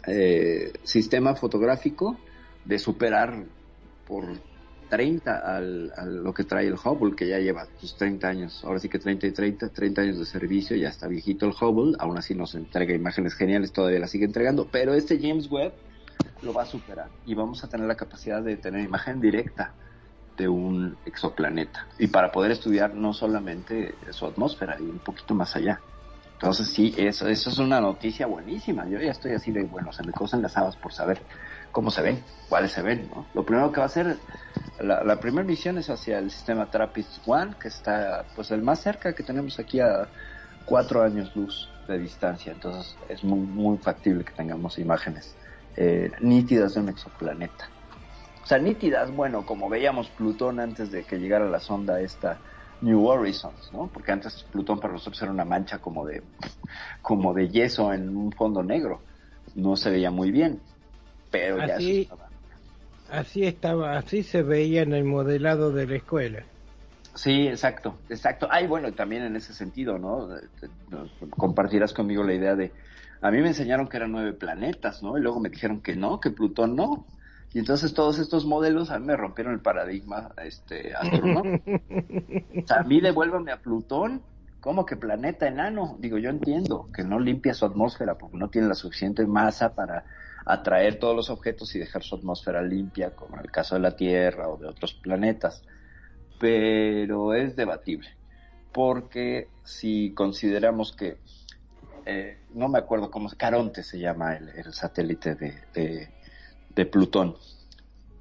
eh, 0.07 0.73
sistema 0.85 1.35
fotográfico 1.35 2.17
de 2.71 2.79
superar 2.79 3.45
por 4.07 4.25
30 4.89 5.37
al, 5.39 5.93
a 5.97 6.05
lo 6.05 6.33
que 6.33 6.45
trae 6.45 6.69
el 6.69 6.75
Hubble, 6.75 7.17
que 7.17 7.29
ya 7.29 7.39
lleva 7.39 7.67
sus 7.79 7.97
30 7.97 8.29
años, 8.29 8.65
ahora 8.65 8.79
sí 8.79 8.89
que 8.89 8.99
30 8.99 9.27
y 9.27 9.33
30, 9.33 9.69
30 9.69 10.03
años 10.03 10.19
de 10.19 10.25
servicio, 10.25 10.77
ya 10.77 10.89
está 10.89 11.09
viejito 11.09 11.47
el 11.47 11.53
Hubble, 11.53 11.97
aún 11.99 12.17
así 12.17 12.35
nos 12.35 12.55
entrega 12.55 12.95
imágenes 12.95 13.35
geniales, 13.35 13.73
todavía 13.73 13.99
la 13.99 14.07
sigue 14.07 14.25
entregando, 14.25 14.69
pero 14.71 14.95
este 14.95 15.19
James 15.21 15.51
Webb 15.51 15.73
lo 16.43 16.53
va 16.53 16.63
a 16.63 16.67
superar. 16.67 17.09
Y 17.27 17.35
vamos 17.35 17.65
a 17.65 17.69
tener 17.69 17.87
la 17.87 17.97
capacidad 17.97 18.41
de 18.41 18.57
tener 18.57 18.85
imagen 18.85 19.21
directa 19.21 19.75
de 20.37 20.49
un 20.49 20.97
exoplaneta. 21.05 21.89
Y 21.99 22.07
para 22.07 22.31
poder 22.31 22.53
estudiar 22.53 22.95
no 22.95 23.13
solamente 23.13 23.97
su 24.11 24.27
atmósfera 24.27 24.77
y 24.79 24.85
un 24.85 25.01
poquito 25.01 25.35
más 25.35 25.57
allá. 25.57 25.81
Entonces 26.35 26.69
sí, 26.69 26.95
eso, 26.97 27.29
eso 27.29 27.51
es 27.51 27.59
una 27.59 27.81
noticia 27.81 28.27
buenísima. 28.27 28.89
Yo 28.89 28.99
ya 28.99 29.11
estoy 29.11 29.33
así 29.33 29.53
de, 29.53 29.65
bueno, 29.65 29.93
se 29.93 30.03
me 30.05 30.13
cosen 30.13 30.41
las 30.41 30.57
habas 30.57 30.77
por 30.77 30.93
saber 30.93 31.21
cómo 31.73 31.91
se 31.91 32.03
ven, 32.03 32.23
cuáles 32.49 32.73
se 32.73 32.83
ven, 32.83 33.09
¿no? 33.15 33.27
Lo 33.35 33.45
primero 33.45 33.71
que 33.73 33.79
va 33.79 33.85
a 33.85 33.87
hacer, 33.87 34.17
la, 34.81 35.05
la 35.05 35.21
primera 35.21 35.47
misión 35.47 35.79
es 35.79 35.89
hacia 35.91 36.19
el 36.19 36.31
sistema 36.31 36.71
TRAPPIST-1, 36.71 37.57
que 37.59 37.69
está 37.69 38.25
pues 38.35 38.51
el 38.51 38.63
más 38.63 38.81
cerca 38.81 39.13
que 39.15 39.23
tenemos 39.23 39.59
aquí 39.59 39.81
a 39.81 40.09
cuatro 40.65 41.03
años 41.03 41.35
luz 41.35 41.69
de 41.89 41.99
distancia. 41.99 42.53
Entonces 42.53 42.97
es 43.09 43.25
muy, 43.25 43.41
muy 43.41 43.79
factible 43.79 44.25
que 44.25 44.33
tengamos 44.33 44.79
imágenes 44.79 45.35
eh, 45.77 46.11
nítidas 46.21 46.75
de 46.75 46.81
un 46.81 46.89
exoplaneta. 46.89 47.69
O 48.43 48.47
sea, 48.47 48.59
nítidas, 48.59 49.15
bueno, 49.15 49.47
como 49.47 49.69
veíamos 49.69 50.09
Plutón 50.09 50.61
antes 50.61 50.91
de 50.91 51.05
que 51.05 51.19
llegara 51.19 51.49
la 51.49 51.61
sonda 51.61 52.01
esta 52.01 52.39
New 52.81 53.07
Horizons, 53.07 53.71
¿no? 53.73 53.89
Porque 53.93 54.13
antes 54.13 54.43
Plutón 54.51 54.81
para 54.81 54.95
nosotros 54.95 55.21
era 55.23 55.31
una 55.31 55.45
mancha 55.45 55.79
como 55.79 56.07
de, 56.07 56.23
como 57.03 57.35
de 57.35 57.49
yeso 57.49 57.93
en 57.93 58.17
un 58.17 58.33
fondo 58.33 58.63
negro. 58.63 59.03
No 59.55 59.77
se 59.77 59.91
veía 59.91 60.11
muy 60.11 60.31
bien, 60.31 60.61
pero 61.31 61.59
ya 61.59 61.77
Así- 61.77 62.03
eso 62.03 62.03
estaba. 62.03 62.31
Así 63.11 63.45
estaba, 63.45 63.97
así 63.99 64.23
se 64.23 64.43
veía 64.43 64.83
en 64.83 64.93
el 64.93 65.05
modelado 65.05 65.73
de 65.73 65.87
la 65.87 65.97
escuela. 65.97 66.45
Sí, 67.15 67.49
exacto, 67.49 67.99
exacto. 68.09 68.47
Ay, 68.51 68.69
bueno, 68.69 68.93
también 68.93 69.23
en 69.25 69.35
ese 69.35 69.53
sentido, 69.53 69.99
no, 69.99 70.29
Compartirás 71.31 71.93
conmigo 71.93 72.23
la 72.23 72.35
idea 72.35 72.55
de, 72.55 72.73
a 73.21 73.31
mí 73.31 73.43
me 73.43 73.49
enseñaron 73.49 73.89
que 73.89 73.97
eran 73.97 74.13
nueve 74.13 74.33
planetas, 74.33 75.03
¿no? 75.03 75.19
Y 75.19 75.21
luego 75.21 75.41
me 75.41 75.49
dijeron 75.51 75.81
que 75.81 75.97
no, 75.97 76.21
que 76.21 76.31
Plutón 76.31 76.77
no. 76.77 77.05
Y 77.53 77.59
entonces 77.59 77.95
todos 77.95 78.21
estos 78.21 78.47
modelos 78.47 78.91
a 78.93 79.01
mí 79.01 79.07
me 79.07 79.17
rompieron 79.17 79.55
el 79.55 79.61
paradigma 79.61 80.31
este, 80.45 80.95
astronómico. 80.95 81.65
O 81.69 82.67
sea, 82.67 82.79
a 82.79 82.85
mí 82.85 83.01
devuélvame 83.01 83.51
a 83.51 83.61
Plutón. 83.61 84.23
¿Cómo 84.61 84.87
que 84.87 84.97
planeta 84.97 85.49
enano? 85.49 85.97
Digo, 85.99 86.19
yo 86.19 86.31
entiendo 86.31 86.89
que 86.95 87.03
no 87.03 87.19
limpia 87.19 87.55
su 87.55 87.65
atmósfera 87.65 88.17
porque 88.17 88.37
no 88.37 88.51
tiene 88.51 88.69
la 88.69 88.75
suficiente 88.75 89.27
masa 89.27 89.75
para 89.75 90.05
atraer 90.45 90.99
todos 90.99 91.15
los 91.15 91.31
objetos 91.31 91.75
y 91.75 91.79
dejar 91.79 92.03
su 92.03 92.17
atmósfera 92.17 92.63
limpia, 92.63 93.15
como 93.15 93.37
en 93.37 93.43
el 93.43 93.51
caso 93.51 93.75
de 93.75 93.81
la 93.81 93.97
Tierra 93.97 94.49
o 94.49 94.57
de 94.57 94.67
otros 94.67 94.95
planetas. 94.95 95.63
Pero 96.39 97.35
es 97.35 97.57
debatible, 97.57 98.09
porque 98.73 99.49
si 99.63 100.13
consideramos 100.15 100.93
que, 100.93 101.19
eh, 102.07 102.39
no 102.55 102.69
me 102.69 102.79
acuerdo 102.79 103.11
cómo, 103.11 103.29
Caronte 103.37 103.83
se 103.83 103.99
llama 103.99 104.37
el, 104.37 104.73
satélite 104.73 105.35
de 105.35 106.87
Plutón, 106.87 107.37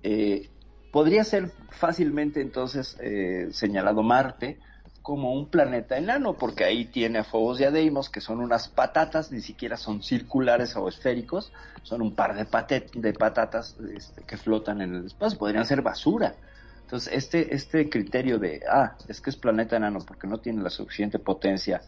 eh, 0.04 0.50
podría 0.91 1.24
ser 1.24 1.52
fácilmente 1.70 2.41
entonces 2.41 2.98
eh, 3.02 3.50
señalado 3.52 4.02
Marte 4.04 4.60
como 5.02 5.34
un 5.34 5.50
planeta 5.50 5.98
enano, 5.98 6.34
porque 6.38 6.64
ahí 6.66 6.86
tiene 6.86 7.20
a 7.20 7.24
Phobos 7.24 7.60
y 7.60 7.64
a 7.64 7.72
Deimos, 7.72 8.10
que 8.10 8.22
son 8.22 8.40
unas 8.40 8.68
patatas, 8.70 9.32
ni 9.32 9.42
siquiera 9.42 9.78
son 9.78 10.04
circulares 10.04 10.76
o 10.76 10.88
esféricos, 10.88 11.52
son 11.84 12.02
un 12.02 12.16
par 12.16 12.36
de, 12.36 12.90
de 12.94 13.14
patatas 13.14 13.78
este, 13.96 14.24
que 14.24 14.38
flotan 14.38 14.82
en 14.82 14.96
el 14.96 15.06
espacio, 15.06 15.40
podrían 15.40 15.66
ser 15.66 15.82
basura. 15.82 16.36
Entonces, 16.82 17.14
este, 17.14 17.54
este 17.54 17.90
criterio 17.90 18.40
de, 18.40 18.62
ah, 18.70 18.96
es 19.08 19.22
que 19.22 19.30
es 19.30 19.36
planeta 19.36 19.78
enano 19.78 20.00
porque 20.06 20.28
no 20.28 20.40
tiene 20.40 20.62
la 20.64 20.70
suficiente 20.70 21.20
potencia 21.20 21.82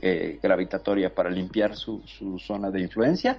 eh, 0.00 0.38
gravitatoria 0.42 1.14
para 1.14 1.28
limpiar 1.30 1.76
su, 1.76 2.02
su 2.06 2.38
zona 2.38 2.70
de 2.70 2.80
influencia, 2.80 3.38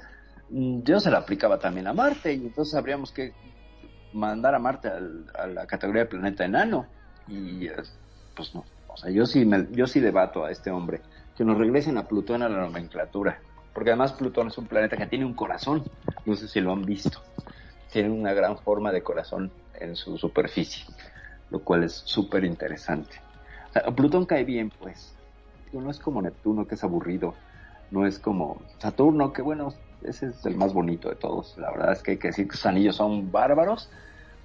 mm, 0.49 0.81
yo 0.83 0.99
se 0.99 1.09
la 1.09 1.19
aplicaba 1.19 1.57
también 1.59 1.87
a 1.87 1.93
Marte, 1.93 2.33
y 2.33 2.37
entonces 2.37 2.75
habríamos 2.75 3.11
que 3.11 3.33
mandar 4.13 4.55
a 4.55 4.59
Marte 4.59 4.87
al- 4.89 5.25
a 5.35 5.47
la 5.47 5.65
categoría 5.65 6.03
de 6.03 6.09
planeta 6.09 6.45
enano, 6.45 6.85
y 7.27 7.67
eh, 7.67 7.73
pues 8.35 8.53
no. 8.53 8.65
O 8.89 8.97
sea, 8.97 9.11
yo 9.11 9.25
sí, 9.25 9.45
me- 9.45 9.67
yo 9.71 9.87
sí 9.87 9.99
debato 9.99 10.43
a 10.45 10.51
este 10.51 10.71
hombre 10.71 11.01
que 11.35 11.45
nos 11.45 11.57
regresen 11.57 11.97
a 11.97 12.07
Plutón 12.07 12.41
a 12.43 12.49
la 12.49 12.59
nomenclatura. 12.59 13.39
Porque 13.73 13.91
además 13.91 14.13
Plutón 14.13 14.47
es 14.47 14.57
un 14.57 14.67
planeta 14.67 14.97
que 14.97 15.05
tiene 15.07 15.25
un 15.25 15.35
corazón. 15.35 15.83
No 16.25 16.35
sé 16.35 16.47
si 16.47 16.59
lo 16.59 16.71
han 16.73 16.81
visto. 16.81 17.21
Tiene 17.91 18.09
una 18.09 18.33
gran 18.33 18.57
forma 18.57 18.91
de 18.91 19.03
corazón 19.03 19.51
en 19.75 19.95
su 19.95 20.17
superficie. 20.17 20.83
Lo 21.49 21.63
cual 21.63 21.83
es 21.83 21.93
súper 22.05 22.43
interesante. 22.43 23.15
Plutón 23.95 24.25
cae 24.25 24.43
bien, 24.43 24.69
pues. 24.69 25.15
No 25.71 25.89
es 25.89 25.99
como 25.99 26.21
Neptuno, 26.21 26.67
que 26.67 26.75
es 26.75 26.83
aburrido. 26.83 27.35
No 27.91 28.05
es 28.05 28.19
como 28.19 28.65
Saturno, 28.79 29.31
que 29.33 29.41
bueno, 29.41 29.69
ese 30.01 30.27
es 30.27 30.45
el 30.45 30.57
más 30.57 30.73
bonito 30.73 31.09
de 31.09 31.15
todos. 31.15 31.55
La 31.57 31.71
verdad 31.71 31.93
es 31.93 32.03
que 32.03 32.11
hay 32.11 32.19
que 32.19 32.29
decir 32.29 32.47
que 32.47 32.55
sus 32.57 32.65
anillos 32.65 32.95
son 32.95 33.31
bárbaros. 33.31 33.89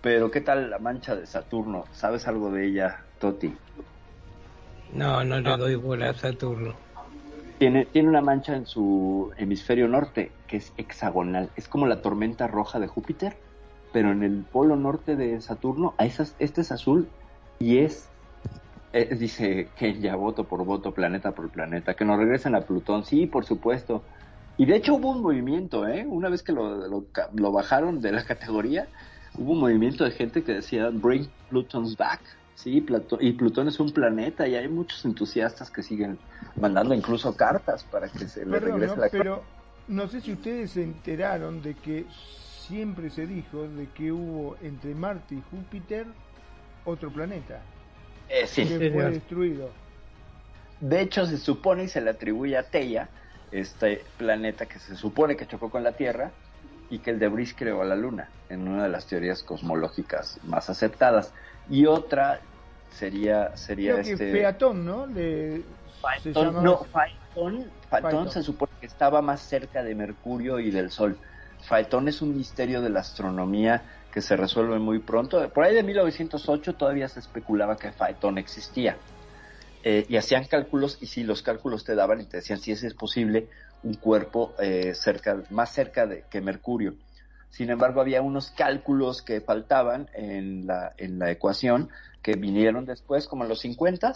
Pero 0.01 0.31
¿qué 0.31 0.43
tal 0.43 0.71
la 0.71 0.79
mancha 0.79 1.17
de 1.17 1.27
Saturno? 1.27 1.85
¿Sabes 1.93 2.29
algo 2.29 2.51
de 2.51 2.67
ella, 2.67 3.01
Toti? 3.19 3.55
No, 4.93 5.25
no 5.25 5.41
le 5.41 5.57
doy 5.57 5.75
bola 5.75 6.11
a 6.11 6.15
Saturno. 6.15 6.75
Tiene, 7.59 7.87
tiene 7.87 8.09
una 8.09 8.21
mancha 8.21 8.55
en 8.55 8.67
su 8.67 9.33
hemisferio 9.37 9.89
norte 9.89 10.33
que 10.47 10.59
es 10.59 10.73
hexagonal. 10.77 11.51
Es 11.57 11.69
como 11.69 11.87
la 11.87 12.03
tormenta 12.03 12.47
roja 12.47 12.79
de 12.79 12.87
Júpiter, 12.87 13.37
pero 13.93 14.11
en 14.11 14.23
el 14.23 14.45
polo 14.45 14.77
norte 14.77 15.17
de 15.17 15.41
Saturno, 15.41 15.95
a 15.99 16.05
esas, 16.05 16.35
este 16.39 16.61
es 16.61 16.73
azul 16.73 17.09
y 17.59 17.79
es, 17.79 18.09
eh, 18.93 19.15
dice 19.15 19.69
que 19.77 19.99
ya 20.01 20.17
voto 20.17 20.45
por 20.45 20.65
voto, 20.65 20.93
planeta 20.93 21.33
por 21.33 21.49
planeta, 21.49 21.95
que 21.95 22.05
nos 22.05 22.19
regresen 22.19 22.55
a 22.55 22.61
Plutón. 22.63 23.05
Sí, 23.05 23.27
por 23.27 23.45
supuesto. 23.45 24.03
Y 24.57 24.67
de 24.67 24.77
hecho 24.77 24.95
hubo 24.95 25.11
un 25.11 25.23
movimiento, 25.23 25.87
¿eh? 25.87 26.05
Una 26.07 26.29
vez 26.29 26.43
que 26.43 26.53
lo, 26.53 26.89
lo, 26.89 27.05
lo 27.35 27.53
bajaron 27.53 28.01
de 28.01 28.13
la 28.13 28.25
categoría, 28.25 28.89
hubo 29.37 29.53
un 29.53 29.61
movimiento 29.61 30.05
de 30.05 30.13
gente 30.13 30.43
que 30.43 30.55
decía 30.55 30.91
Bring 30.93 31.29
Plutons 31.51 31.97
back. 31.97 32.21
Sí, 32.57 32.81
Plato- 32.81 33.19
y 33.21 33.33
Plutón 33.33 33.69
es 33.69 33.81
un 33.81 33.93
planeta 33.93 34.47
y 34.47 34.55
hay 34.55 34.69
muchos 34.69 35.05
entusiastas 35.05 35.71
que 35.71 35.83
siguen 35.83 36.19
mandando 36.61 36.95
incluso 36.95 37.37
cartas 37.37 37.85
para 37.85 38.09
que 38.09 38.29
se 38.29 38.45
le 38.45 38.53
Perdón, 38.53 38.73
regrese 38.81 38.97
¿no? 38.97 39.03
la 39.03 39.09
pero 39.09 39.43
no 39.89 40.09
sé 40.09 40.21
si 40.21 40.33
ustedes 40.33 40.71
se 40.71 40.83
enteraron 40.83 41.63
de 41.63 41.75
que 41.75 42.07
siempre 42.67 43.11
se 43.11 43.27
dijo 43.27 43.69
de 43.69 43.87
que 43.91 44.13
hubo 44.13 44.57
entre 44.63 44.95
Marte 44.95 45.35
y 45.35 45.43
Júpiter 45.51 46.07
otro 46.87 47.11
planeta 47.11 47.61
Eh, 48.29 48.47
sí. 48.47 48.65
que 48.67 48.91
fue 48.91 49.11
destruido. 49.11 49.69
De 50.81 51.01
hecho, 51.01 51.27
se 51.27 51.37
supone 51.39 51.85
y 51.85 51.89
se 51.89 52.01
le 52.01 52.11
atribuye 52.11 52.57
a 52.57 52.63
Teia, 52.63 53.09
este 53.53 54.05
planeta 54.19 54.67
que 54.67 54.79
se 54.79 54.97
supone 54.97 55.37
que 55.37 55.47
chocó 55.47 55.71
con 55.71 55.85
la 55.85 55.93
Tierra 55.93 56.31
y 56.91 56.99
que 56.99 57.11
el 57.11 57.19
debris 57.19 57.55
creó 57.57 57.83
a 57.83 57.85
la 57.85 57.97
Luna, 57.97 58.29
en 58.49 58.67
una 58.69 58.85
de 58.85 58.89
las 58.89 59.07
teorías 59.07 59.43
cosmológicas 59.43 60.39
más 60.45 60.69
aceptadas. 60.71 61.33
Y 61.69 61.87
otra 61.87 62.41
sería, 62.91 63.57
sería 63.57 63.93
Creo 63.93 64.05
que 64.05 64.13
este... 64.13 64.33
Featón, 64.33 64.85
¿no? 64.85 65.07
Le, 65.07 65.63
se 66.23 66.33
no, 66.33 66.81
así. 66.81 66.91
Phaeton, 66.93 67.71
Phaeton 67.91 68.11
Phaeton. 68.11 68.31
se 68.31 68.43
supone 68.43 68.73
que 68.81 68.87
estaba 68.87 69.23
más 69.23 69.41
cerca 69.41 69.83
de 69.83 69.95
Mercurio 69.95 70.61
y 70.61 70.71
del 70.71 70.91
Sol. 70.91 71.19
Phaeton 71.69 72.09
es 72.09 72.21
un 72.23 72.37
misterio 72.37 72.83
de 72.83 72.91
la 72.91 73.01
astronomía 73.01 73.83
que 74.13 74.21
se 74.21 74.37
resuelve 74.37 74.79
muy 74.79 75.01
pronto. 75.01 75.49
Por 75.51 75.65
ahí 75.65 75.75
de 75.75 75.83
1908 75.83 76.75
todavía 76.75 77.09
se 77.09 77.21
especulaba 77.21 77.77
que 77.77 77.91
Phaeton 77.91 78.39
existía. 78.39 78.97
Eh, 79.83 80.07
y 80.09 80.17
hacían 80.17 80.45
cálculos 80.45 80.99
y 81.01 81.07
si 81.07 81.25
los 81.25 81.43
cálculos 81.43 81.85
te 81.85 81.95
daban 81.95 82.21
y 82.21 82.25
te 82.25 82.39
decían 82.39 82.59
si 82.59 82.73
ese 82.73 82.87
es 82.87 82.95
posible 82.95 83.49
un 83.83 83.95
cuerpo 83.95 84.55
eh, 84.59 84.95
cerca, 84.95 85.43
más 85.51 85.73
cerca 85.73 86.07
de 86.07 86.25
que 86.31 86.41
Mercurio. 86.41 86.95
Sin 87.55 87.71
embargo, 87.71 88.01
había 88.01 88.21
unos 88.21 88.51
cálculos 88.51 89.23
que 89.23 89.41
faltaban 89.41 90.11
en 90.13 90.67
la, 90.67 90.93
en 90.99 91.21
la 91.21 91.31
ecuación 91.31 91.89
que 92.21 92.35
vinieron 92.35 92.85
después, 92.85 93.29
como 93.29 93.45
en 93.45 93.49
los 93.49 93.61
50 93.61 94.13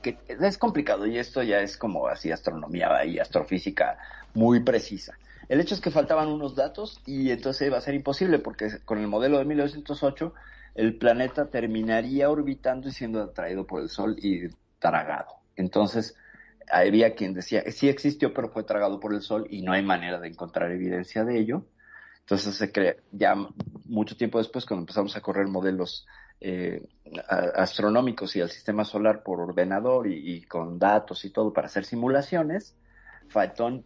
que 0.00 0.16
es 0.26 0.56
complicado 0.56 1.06
y 1.06 1.18
esto 1.18 1.42
ya 1.42 1.60
es 1.60 1.76
como 1.76 2.08
así 2.08 2.32
astronomía 2.32 3.04
y 3.04 3.18
astrofísica 3.18 3.98
muy 4.32 4.60
precisa. 4.60 5.18
El 5.50 5.60
hecho 5.60 5.74
es 5.74 5.82
que 5.82 5.90
faltaban 5.90 6.28
unos 6.28 6.54
datos 6.54 6.98
y 7.04 7.30
entonces 7.30 7.66
iba 7.66 7.76
a 7.76 7.82
ser 7.82 7.94
imposible 7.94 8.38
porque 8.38 8.70
con 8.86 8.98
el 8.98 9.06
modelo 9.06 9.36
de 9.36 9.44
1908 9.44 10.32
el 10.76 10.96
planeta 10.96 11.50
terminaría 11.50 12.30
orbitando 12.30 12.88
y 12.88 12.92
siendo 12.92 13.22
atraído 13.22 13.66
por 13.66 13.82
el 13.82 13.90
Sol 13.90 14.16
y 14.18 14.48
tragado. 14.78 15.40
Entonces 15.56 16.16
había 16.70 17.14
quien 17.14 17.34
decía, 17.34 17.62
sí 17.70 17.90
existió 17.90 18.32
pero 18.32 18.48
fue 18.48 18.64
tragado 18.64 18.98
por 18.98 19.12
el 19.12 19.20
Sol 19.20 19.46
y 19.50 19.60
no 19.60 19.72
hay 19.72 19.82
manera 19.82 20.18
de 20.20 20.28
encontrar 20.28 20.72
evidencia 20.72 21.22
de 21.24 21.38
ello. 21.38 21.66
Entonces 22.24 22.54
se 22.54 22.72
cree, 22.72 23.00
ya 23.12 23.34
mucho 23.84 24.16
tiempo 24.16 24.38
después 24.38 24.64
cuando 24.64 24.82
empezamos 24.82 25.14
a 25.14 25.20
correr 25.20 25.46
modelos 25.46 26.06
eh, 26.40 26.88
astronómicos 27.54 28.34
y 28.34 28.40
al 28.40 28.50
sistema 28.50 28.84
solar 28.84 29.22
por 29.22 29.40
ordenador 29.40 30.08
y, 30.08 30.42
con 30.46 30.78
datos 30.78 31.24
y 31.26 31.30
todo 31.30 31.52
para 31.52 31.66
hacer 31.66 31.84
simulaciones, 31.84 32.76
Phaeton 33.28 33.84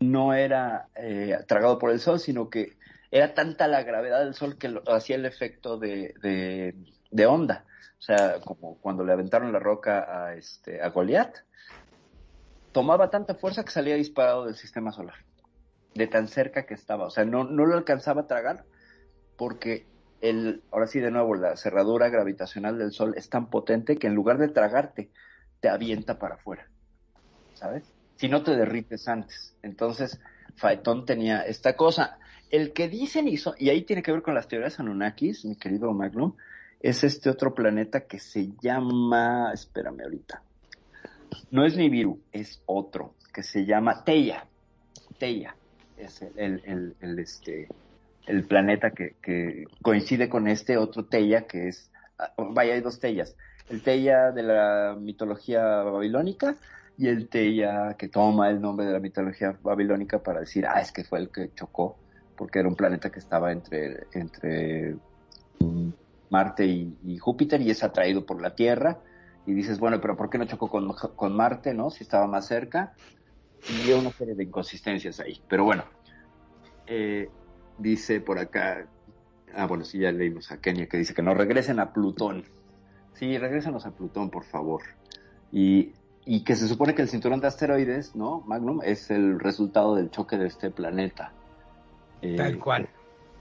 no 0.00 0.34
era 0.34 0.88
eh, 0.96 1.38
tragado 1.46 1.78
por 1.78 1.90
el 1.90 2.00
Sol, 2.00 2.20
sino 2.20 2.50
que 2.50 2.76
era 3.10 3.32
tanta 3.32 3.66
la 3.68 3.82
gravedad 3.82 4.20
del 4.20 4.34
Sol 4.34 4.58
que 4.58 4.80
hacía 4.86 5.16
el 5.16 5.24
efecto 5.24 5.78
de, 5.78 6.14
de, 6.20 6.74
de 7.10 7.26
onda. 7.26 7.64
O 7.98 8.02
sea, 8.02 8.40
como 8.44 8.78
cuando 8.80 9.02
le 9.02 9.12
aventaron 9.12 9.52
la 9.52 9.58
roca 9.58 10.26
a, 10.26 10.34
este, 10.34 10.82
a 10.82 10.90
Goliat, 10.90 11.38
tomaba 12.72 13.10
tanta 13.10 13.34
fuerza 13.34 13.64
que 13.64 13.72
salía 13.72 13.96
disparado 13.96 14.44
del 14.46 14.54
sistema 14.54 14.92
solar, 14.92 15.16
de 15.94 16.06
tan 16.06 16.28
cerca 16.28 16.66
que 16.66 16.74
estaba. 16.74 17.06
O 17.06 17.10
sea, 17.10 17.24
no, 17.24 17.44
no 17.44 17.66
lo 17.66 17.76
alcanzaba 17.76 18.22
a 18.22 18.26
tragar 18.26 18.64
porque 19.36 19.86
el, 20.20 20.62
ahora 20.70 20.86
sí 20.86 21.00
de 21.00 21.10
nuevo, 21.10 21.34
la 21.34 21.56
cerradura 21.56 22.08
gravitacional 22.08 22.78
del 22.78 22.92
Sol 22.92 23.14
es 23.16 23.28
tan 23.28 23.50
potente 23.50 23.96
que 23.96 24.08
en 24.08 24.14
lugar 24.14 24.38
de 24.38 24.48
tragarte, 24.48 25.10
te 25.60 25.68
avienta 25.68 26.18
para 26.18 26.36
afuera, 26.36 26.68
¿sabes? 27.54 27.84
Si 28.16 28.28
no 28.28 28.42
te 28.42 28.56
derrites 28.56 29.08
antes. 29.08 29.56
Entonces, 29.62 30.20
Phaeton 30.56 31.04
tenía 31.04 31.42
esta 31.42 31.76
cosa. 31.76 32.18
El 32.50 32.72
que 32.72 32.88
dicen, 32.88 33.36
so- 33.36 33.54
y 33.58 33.70
ahí 33.70 33.82
tiene 33.82 34.02
que 34.02 34.12
ver 34.12 34.22
con 34.22 34.34
las 34.34 34.48
teorías 34.48 34.78
Anunnakis, 34.80 35.44
mi 35.44 35.56
querido 35.56 35.92
Magnum, 35.92 36.34
es 36.80 37.02
este 37.04 37.28
otro 37.30 37.54
planeta 37.54 38.06
que 38.06 38.20
se 38.20 38.52
llama, 38.60 39.50
espérame 39.52 40.02
ahorita, 40.02 40.42
no 41.50 41.64
es 41.64 41.76
Nibiru, 41.76 42.20
es 42.32 42.62
otro, 42.66 43.14
que 43.32 43.42
se 43.42 43.64
llama 43.64 44.04
Teia. 44.04 44.46
Teia 45.18 45.57
es 45.98 46.22
el, 46.22 46.94
el, 47.00 47.18
este, 47.18 47.68
el 48.26 48.44
planeta 48.44 48.90
que, 48.90 49.64
coincide 49.82 50.28
con 50.28 50.48
este 50.48 50.76
otro 50.76 51.04
Teia, 51.04 51.46
que 51.46 51.68
es, 51.68 51.90
ah, 52.18 52.32
vaya, 52.50 52.74
hay 52.74 52.80
dos 52.80 53.00
Teias. 53.00 53.36
El 53.68 53.82
Teia 53.82 54.32
de 54.32 54.42
la 54.42 54.96
mitología 54.98 55.62
babilónica 55.82 56.56
y 56.96 57.08
el 57.08 57.28
Teia 57.28 57.94
que 57.98 58.08
toma 58.08 58.50
el 58.50 58.60
nombre 58.60 58.86
de 58.86 58.92
la 58.92 59.00
mitología 59.00 59.56
babilónica 59.62 60.22
para 60.22 60.40
decir, 60.40 60.66
ah, 60.66 60.80
es 60.80 60.92
que 60.92 61.04
fue 61.04 61.18
el 61.18 61.30
que 61.30 61.52
chocó, 61.54 61.96
porque 62.36 62.60
era 62.60 62.68
un 62.68 62.76
planeta 62.76 63.10
que 63.10 63.18
estaba 63.18 63.52
entre, 63.52 64.06
entre 64.12 64.96
mm, 65.60 65.90
Marte 66.30 66.66
y, 66.66 66.96
y 67.04 67.18
Júpiter 67.18 67.60
y 67.60 67.70
es 67.70 67.82
atraído 67.82 68.24
por 68.24 68.40
la 68.40 68.54
Tierra. 68.54 68.98
Y 69.46 69.54
dices, 69.54 69.78
bueno, 69.78 69.98
pero 69.98 70.14
¿por 70.14 70.28
qué 70.28 70.36
no 70.36 70.44
chocó 70.44 70.68
con, 70.68 70.92
con 70.92 71.34
Marte, 71.34 71.72
no? 71.72 71.88
Si 71.88 72.04
estaba 72.04 72.26
más 72.26 72.46
cerca. 72.46 72.92
Y 73.68 73.90
hay 73.90 73.98
una 73.98 74.12
serie 74.12 74.34
de 74.34 74.44
inconsistencias 74.44 75.20
ahí. 75.20 75.40
Pero 75.48 75.64
bueno, 75.64 75.84
eh, 76.86 77.28
dice 77.78 78.20
por 78.20 78.38
acá, 78.38 78.86
ah, 79.54 79.66
bueno, 79.66 79.84
sí, 79.84 79.98
ya 79.98 80.12
leímos 80.12 80.50
a 80.52 80.60
Kenia 80.60 80.86
que 80.86 80.98
dice 80.98 81.14
que 81.14 81.22
no 81.22 81.34
regresen 81.34 81.80
a 81.80 81.92
Plutón. 81.92 82.44
Sí, 83.14 83.36
regrésanos 83.36 83.84
a 83.86 83.90
Plutón, 83.90 84.30
por 84.30 84.44
favor. 84.44 84.82
Y, 85.52 85.92
y 86.24 86.44
que 86.44 86.54
se 86.54 86.68
supone 86.68 86.94
que 86.94 87.02
el 87.02 87.08
cinturón 87.08 87.40
de 87.40 87.48
asteroides, 87.48 88.14
¿no? 88.14 88.42
Magnum, 88.42 88.80
es 88.84 89.10
el 89.10 89.40
resultado 89.40 89.94
del 89.96 90.10
choque 90.10 90.36
de 90.36 90.46
este 90.46 90.70
planeta. 90.70 91.32
Eh, 92.22 92.36
Tal 92.36 92.58
cual. 92.58 92.88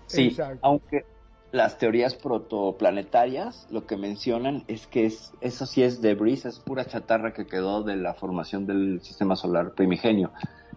Sí, 0.08 0.28
Exacto. 0.28 0.60
aunque 0.62 1.06
las 1.52 1.78
teorías 1.78 2.16
protoplanetarias 2.16 3.68
lo 3.72 3.86
que 3.86 3.98
mencionan 3.98 4.64
es 4.68 4.88
que 4.88 5.06
es, 5.06 5.34
eso 5.42 5.66
sí 5.66 5.84
es 5.84 6.02
debris, 6.02 6.46
es 6.46 6.60
pura 6.60 6.86
chatarra 6.86 7.34
que 7.34 7.46
quedó 7.46 7.84
de 7.84 7.96
la 7.96 8.14
formación 8.14 8.66
del 8.66 9.02
sistema 9.02 9.36
solar 9.36 9.74
primigenio 9.74 10.32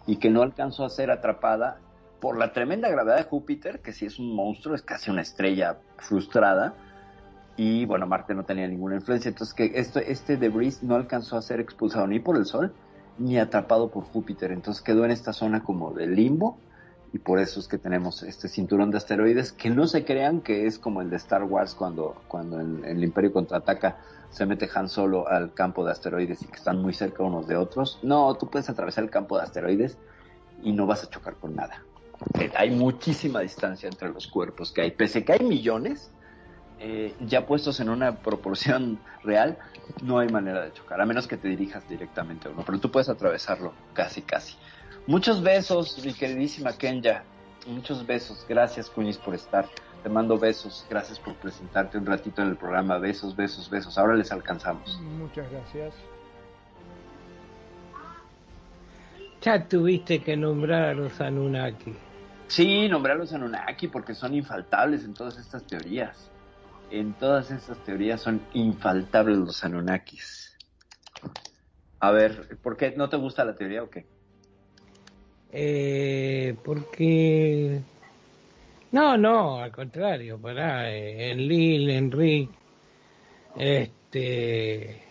y 0.07 0.17
que 0.17 0.31
no 0.31 0.43
alcanzó 0.43 0.85
a 0.85 0.91
ser 0.91 1.11
atrapada 1.11 1.79
por 2.21 2.39
la 2.39 2.53
tremenda 2.53 2.89
gravedad 2.89 3.17
de 3.17 3.25
Júpiter, 3.25 3.81
que 3.81 3.93
sí 3.93 4.07
es 4.07 4.19
un 4.19 4.35
monstruo, 4.35 4.75
es 4.75 4.83
casi 4.83 5.11
una 5.11 5.23
estrella 5.23 5.79
frustrada, 5.97 6.75
y 7.57 7.85
bueno, 7.87 8.07
Marte 8.07 8.35
no 8.35 8.45
tenía 8.45 8.69
ninguna 8.69 8.97
influencia, 8.97 9.29
entonces 9.29 9.55
que 9.55 9.73
esto, 9.75 9.99
este 9.99 10.37
debris 10.37 10.83
no 10.83 10.95
alcanzó 10.95 11.37
a 11.37 11.43
ser 11.43 11.61
expulsado 11.61 12.07
ni 12.07 12.21
por 12.21 12.37
el 12.37 12.47
Sol, 12.47 12.73
ni 13.19 13.39
atrapado 13.39 13.91
por 13.91 14.05
Júpiter, 14.05 14.53
entonces 14.53 14.83
quedó 14.83 15.05
en 15.05 15.11
esta 15.11 15.33
zona 15.33 15.63
como 15.63 15.93
de 15.93 16.07
limbo, 16.07 16.59
y 17.13 17.19
por 17.19 17.39
eso 17.41 17.61
es 17.61 17.69
que 17.69 17.79
tenemos 17.79 18.23
este 18.23 18.49
cinturón 18.49 18.91
de 18.91 18.99
asteroides, 18.99 19.53
que 19.53 19.71
no 19.71 19.87
se 19.87 20.05
crean 20.05 20.41
que 20.41 20.67
es 20.67 20.79
como 20.79 21.03
el 21.03 21.11
de 21.11 21.17
Star 21.17 21.45
Wars 21.45 21.75
cuando, 21.75 22.23
cuando 22.29 22.61
el 22.61 23.03
Imperio 23.03 23.33
contraataca 23.33 23.99
se 24.31 24.47
mete 24.47 24.69
Han 24.73 24.89
Solo 24.89 25.29
al 25.29 25.53
campo 25.53 25.85
de 25.85 25.93
asteroides 25.93 26.43
y 26.43 26.47
que 26.47 26.57
están 26.57 26.81
muy 26.81 26.95
cerca 26.95 27.23
unos 27.23 27.47
de 27.47 27.57
otros. 27.57 27.99
No, 28.03 28.35
tú 28.35 28.49
puedes 28.49 28.71
atravesar 28.71 29.05
el 29.05 29.11
campo 29.11 29.37
de 29.37 29.43
asteroides 29.43 29.99
y 30.63 30.73
no 30.73 30.87
vas 30.87 31.05
a 31.05 31.11
chocar 31.11 31.35
con 31.35 31.55
nada. 31.57 31.83
Hay 32.57 32.71
muchísima 32.71 33.41
distancia 33.41 33.89
entre 33.89 34.11
los 34.11 34.29
cuerpos 34.29 34.73
que 34.73 34.83
hay. 34.83 34.91
Pese 34.93 35.25
que 35.25 35.33
hay 35.33 35.41
millones, 35.41 36.11
eh, 36.79 37.15
ya 37.21 37.47
puestos 37.47 37.81
en 37.81 37.89
una 37.89 38.17
proporción 38.17 39.01
real, 39.25 39.59
no 40.03 40.19
hay 40.19 40.29
manera 40.29 40.63
de 40.63 40.73
chocar, 40.73 41.01
a 41.01 41.07
menos 41.07 41.27
que 41.27 41.37
te 41.37 41.49
dirijas 41.49 41.89
directamente 41.89 42.49
a 42.49 42.53
uno. 42.53 42.63
Pero 42.65 42.79
tú 42.79 42.91
puedes 42.91 43.09
atravesarlo 43.09 43.73
casi, 43.95 44.23
casi. 44.23 44.57
Muchos 45.11 45.43
besos, 45.43 46.01
mi 46.05 46.13
queridísima 46.15 46.73
Kenya. 46.73 47.25
Muchos 47.67 48.07
besos. 48.07 48.47
Gracias, 48.49 48.89
Cuñiz, 48.89 49.19
por 49.19 49.35
estar. 49.35 49.67
Te 50.05 50.09
mando 50.09 50.39
besos. 50.39 50.87
Gracias 50.89 51.19
por 51.19 51.35
presentarte 51.35 51.99
un 51.99 52.07
ratito 52.07 52.43
en 52.43 52.51
el 52.51 52.57
programa. 52.57 52.97
Besos, 52.99 53.35
besos, 53.35 53.69
besos. 53.69 53.99
Ahora 53.99 54.15
les 54.15 54.31
alcanzamos. 54.31 55.01
Muchas 55.19 55.51
gracias. 55.51 55.95
Ya 59.43 59.67
tuviste 59.67 60.23
que 60.23 60.37
nombrar 60.37 60.85
a 60.85 60.95
los 60.95 61.21
Anunnaki. 61.21 61.93
Sí, 62.47 62.89
nombré 62.89 63.15
a 63.15 63.17
los 63.17 63.33
Anunnaki 63.33 63.89
porque 63.89 64.15
son 64.15 64.33
infaltables 64.33 65.05
en 65.05 65.15
todas 65.15 65.37
estas 65.39 65.67
teorías. 65.67 66.31
En 66.93 67.15
todas 67.15 67.51
estas 67.51 67.83
teorías 67.83 68.21
son 68.21 68.41
infaltables 68.53 69.39
los 69.39 69.65
Anunnakis. 69.65 70.57
A 71.99 72.13
ver, 72.13 72.57
¿por 72.63 72.77
qué 72.77 72.95
no 72.97 73.09
te 73.09 73.17
gusta 73.17 73.45
la 73.45 73.57
teoría 73.57 73.83
o 73.83 73.91
qué? 73.91 74.07
Eh, 75.53 76.55
porque... 76.65 77.81
No, 78.93 79.17
no, 79.17 79.59
al 79.59 79.71
contrario, 79.71 80.39
pará, 80.39 80.91
eh, 80.93 81.31
en 81.31 81.49
Lil, 81.49 81.91
Enrique, 81.91 82.53
este... 83.57 85.03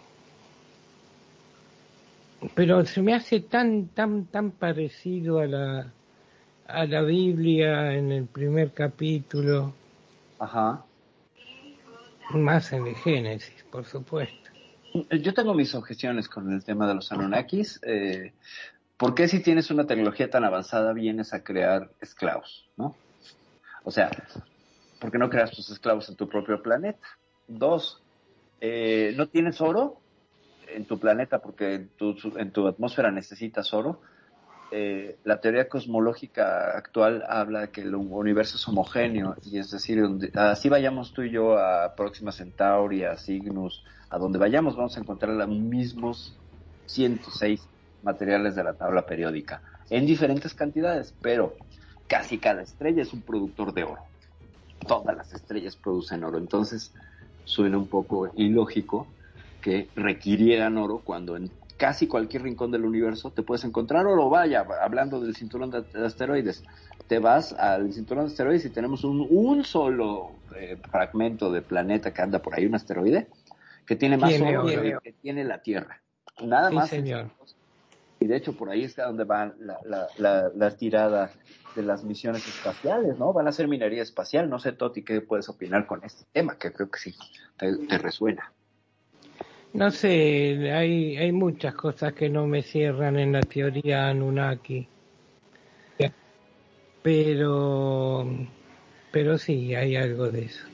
Pero 2.56 2.86
se 2.86 3.02
me 3.02 3.14
hace 3.14 3.42
tan, 3.42 3.88
tan, 3.90 4.26
tan 4.26 4.52
parecido 4.52 5.40
a 5.40 5.46
la, 5.46 5.94
a 6.68 6.86
la 6.86 7.02
Biblia 7.02 7.94
en 7.94 8.14
el 8.14 8.28
primer 8.28 8.72
capítulo, 8.72 9.74
Ajá. 10.40 10.86
más 12.32 12.72
en 12.72 12.88
el 12.88 12.96
Génesis, 12.96 13.66
por 13.70 13.84
supuesto. 13.84 14.52
Yo 15.22 15.34
tengo 15.34 15.54
mis 15.54 15.76
objeciones 15.76 16.30
con 16.30 16.52
el 16.52 16.64
tema 16.64 16.88
de 16.88 16.96
los 16.96 17.12
Anunnakis. 17.12 17.80
Eh, 17.84 18.32
¿Por 19.00 19.16
qué 19.16 19.30
si 19.30 19.40
tienes 19.40 19.72
una 19.72 19.88
tecnología 19.88 20.30
tan 20.30 20.44
avanzada 20.44 20.92
vienes 20.92 21.34
a 21.34 21.42
crear 21.42 21.90
esclavos? 22.02 22.70
¿no? 22.76 22.98
O 23.86 23.92
sea, 23.92 24.12
¿por 25.00 25.10
qué 25.10 25.18
no 25.18 25.30
creas 25.30 25.52
tus 25.52 25.70
esclavos 25.70 26.10
en 26.10 26.18
tu 26.18 26.28
propio 26.28 26.62
planeta? 26.62 27.08
Dos, 27.48 28.04
eh, 28.60 29.14
¿no 29.16 29.30
tienes 29.30 29.62
oro 29.62 30.02
en 30.68 30.84
tu 30.84 31.00
planeta 31.00 31.40
porque 31.40 31.76
en 31.76 31.88
tu, 31.96 32.14
en 32.36 32.52
tu 32.52 32.68
atmósfera 32.68 33.10
necesitas 33.10 33.74
oro? 33.74 34.02
Eh, 34.70 35.18
la 35.24 35.40
teoría 35.40 35.70
cosmológica 35.70 36.78
actual 36.78 37.24
habla 37.26 37.62
de 37.62 37.70
que 37.70 37.82
el 37.82 37.96
universo 37.96 38.58
es 38.58 38.68
homogéneo, 38.68 39.38
y 39.46 39.60
es 39.60 39.72
decir, 39.72 40.04
así 40.36 40.68
vayamos 40.68 41.14
tú 41.14 41.22
y 41.22 41.32
yo 41.32 41.58
a 41.58 41.96
Próxima 41.96 42.34
Centauri, 42.34 43.06
a 43.06 43.16
Cygnus, 43.16 43.82
a 44.10 44.18
donde 44.18 44.40
vayamos 44.40 44.76
vamos 44.76 44.98
a 44.98 45.00
encontrar 45.00 45.34
los 45.34 45.48
mismos 45.48 46.38
106 46.88 47.66
materiales 48.02 48.56
de 48.56 48.64
la 48.64 48.74
tabla 48.74 49.06
periódica, 49.06 49.62
en 49.90 50.06
diferentes 50.06 50.54
cantidades, 50.54 51.16
pero 51.22 51.58
casi 52.08 52.38
cada 52.38 52.62
estrella 52.62 53.02
es 53.02 53.14
un 53.14 53.22
productor 53.22 53.74
de 53.74 53.84
oro. 53.84 54.02
Todas 54.88 55.16
las 55.16 55.34
estrellas 55.34 55.76
producen 55.76 56.24
oro, 56.24 56.38
entonces 56.38 56.94
suena 57.44 57.78
un 57.78 57.88
poco 57.88 58.32
ilógico 58.36 59.08
que 59.62 59.90
requirieran 59.96 60.78
oro 60.78 61.02
cuando 61.04 61.36
en 61.36 61.52
casi 61.78 62.08
cualquier 62.08 62.44
rincón 62.44 62.72
del 62.72 62.86
universo 62.86 63.32
te 63.32 63.44
puedes 63.44 63.64
encontrar 63.64 64.06
oro. 64.06 64.30
Vaya, 64.30 64.66
hablando 64.82 65.20
del 65.20 65.36
cinturón 65.36 65.72
de, 65.72 65.84
de 65.94 66.06
asteroides, 66.06 66.64
te 67.08 67.20
vas 67.20 67.54
al 67.54 67.92
cinturón 67.94 68.26
de 68.26 68.32
asteroides 68.32 68.66
y 68.66 68.70
tenemos 68.70 69.04
un, 69.04 69.26
un 69.30 69.64
solo 69.64 70.32
eh, 70.56 70.78
fragmento 70.92 71.52
de 71.52 71.62
planeta 71.62 72.14
que 72.14 72.22
anda 72.22 72.40
por 72.40 72.56
ahí, 72.56 72.66
un 72.66 72.76
asteroide, 72.76 73.28
que 73.86 73.96
tiene 73.96 74.18
más 74.18 74.40
oro 74.42 74.66
que 75.02 75.14
tiene 75.14 75.44
la 75.44 75.62
Tierra. 75.62 76.02
Nada 76.42 76.70
Sí, 76.70 76.76
más. 76.76 76.90
señor. 76.90 77.32
Y 78.20 78.28
de 78.28 78.36
hecho 78.36 78.54
por 78.54 78.70
ahí 78.70 78.84
está 78.84 79.06
donde 79.06 79.24
va 79.24 79.54
la, 79.60 80.08
la, 80.18 80.50
de 81.76 81.82
las 81.84 82.04
misiones 82.04 82.46
espaciales, 82.48 83.18
¿no? 83.18 83.32
Van 83.32 83.48
a 83.48 83.50
hacer 83.50 83.68
minería 83.68 84.04
espacial. 84.04 84.50
No 84.50 84.60
sé, 84.60 84.74
Toti, 84.74 85.04
¿qué 85.04 85.22
puedes 85.22 85.48
opinar 85.50 85.86
con 85.86 86.04
este 86.04 86.26
tema? 86.32 86.58
Que 86.58 86.74
creo 86.74 86.90
que 86.90 87.00
sí, 87.00 87.16
te, 87.58 87.78
te 87.88 87.98
resuena. 87.98 88.52
No 89.74 89.92
sé, 89.92 90.72
hay, 90.72 91.16
hay 91.16 91.32
muchas 91.32 91.76
cosas 91.76 92.14
que 92.14 92.28
no 92.28 92.48
me 92.48 92.64
cierran 92.64 93.18
en 93.18 93.32
la 93.34 93.42
teoría 93.42 94.10
Anunnaki. 94.10 94.88
Pero, 97.02 98.28
pero 99.12 99.38
sí, 99.38 99.74
hay 99.74 99.96
algo 99.96 100.30
de 100.30 100.46
eso. 100.46 100.66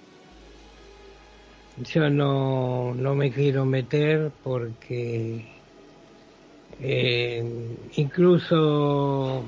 Yo 1.78 2.10
no, 2.10 2.96
no 2.96 3.14
me 3.14 3.32
quiero 3.32 3.66
meter 3.66 4.32
porque 4.44 5.55
eh, 6.82 7.44
incluso 7.96 9.44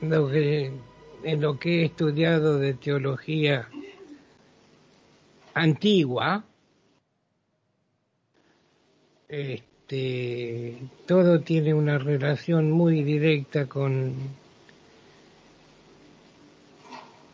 en 0.00 1.40
lo 1.40 1.58
que 1.58 1.82
he 1.82 1.84
estudiado 1.84 2.58
de 2.58 2.74
teología 2.74 3.68
antigua, 5.54 6.44
este, 9.28 10.78
todo 11.06 11.40
tiene 11.40 11.72
una 11.72 11.98
relación 11.98 12.70
muy 12.70 13.02
directa 13.02 13.66
con, 13.66 14.14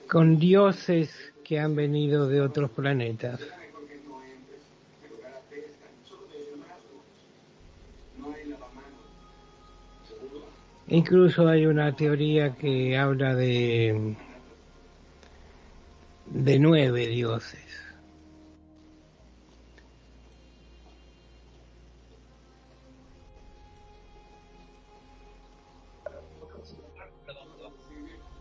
con 0.09 0.39
dioses 0.39 1.11
que 1.43 1.59
han 1.59 1.75
venido 1.75 2.29
de 2.29 2.41
otros 2.43 2.71
planetas. 2.71 3.41
Incluso 10.91 11.47
hay 11.47 11.67
una 11.67 11.95
teoría 11.95 12.55
que 12.55 12.97
habla 12.97 13.35
de 13.35 14.17
de 16.31 16.59
nueve 16.59 17.07
dioses. 17.09 17.65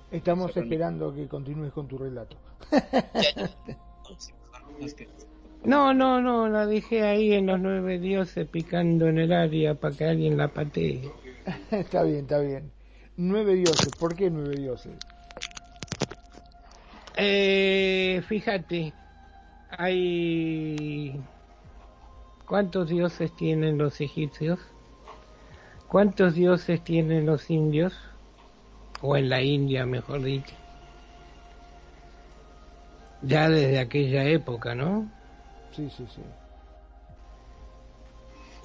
Estamos 0.09 0.55
esperando 0.55 1.13
que 1.13 1.27
continúes 1.27 1.73
con 1.73 1.87
tu 1.87 1.97
relato. 1.97 2.37
No, 5.63 5.93
no, 5.93 6.21
no, 6.21 6.47
la 6.47 6.65
dejé 6.65 7.01
ahí 7.01 7.33
en 7.33 7.47
los 7.47 7.59
nueve 7.59 7.99
dioses 7.99 8.47
picando 8.47 9.07
en 9.07 9.17
el 9.17 9.33
área 9.33 9.73
para 9.73 9.93
que 9.93 10.05
alguien 10.05 10.37
la 10.37 10.47
patee. 10.47 11.11
está 11.71 12.03
bien, 12.03 12.19
está 12.21 12.39
bien. 12.39 12.71
Nueve 13.15 13.55
dioses. 13.55 13.93
¿Por 13.93 14.15
qué 14.15 14.29
nueve 14.29 14.57
dioses? 14.57 14.93
Eh, 17.15 18.21
fíjate, 18.27 18.93
hay... 19.69 21.21
¿Cuántos 22.45 22.89
dioses 22.89 23.31
tienen 23.33 23.77
los 23.77 23.99
egipcios? 24.01 24.59
¿Cuántos 25.87 26.35
dioses 26.35 26.83
tienen 26.83 27.25
los 27.25 27.49
indios? 27.49 27.93
O 29.01 29.17
en 29.17 29.29
la 29.29 29.41
India, 29.41 29.85
mejor 29.85 30.23
dicho. 30.23 30.55
Ya 33.21 33.49
desde 33.49 33.79
aquella 33.79 34.23
época, 34.25 34.75
¿no? 34.75 35.09
Sí, 35.71 35.89
sí, 35.89 36.07
sí. 36.07 36.23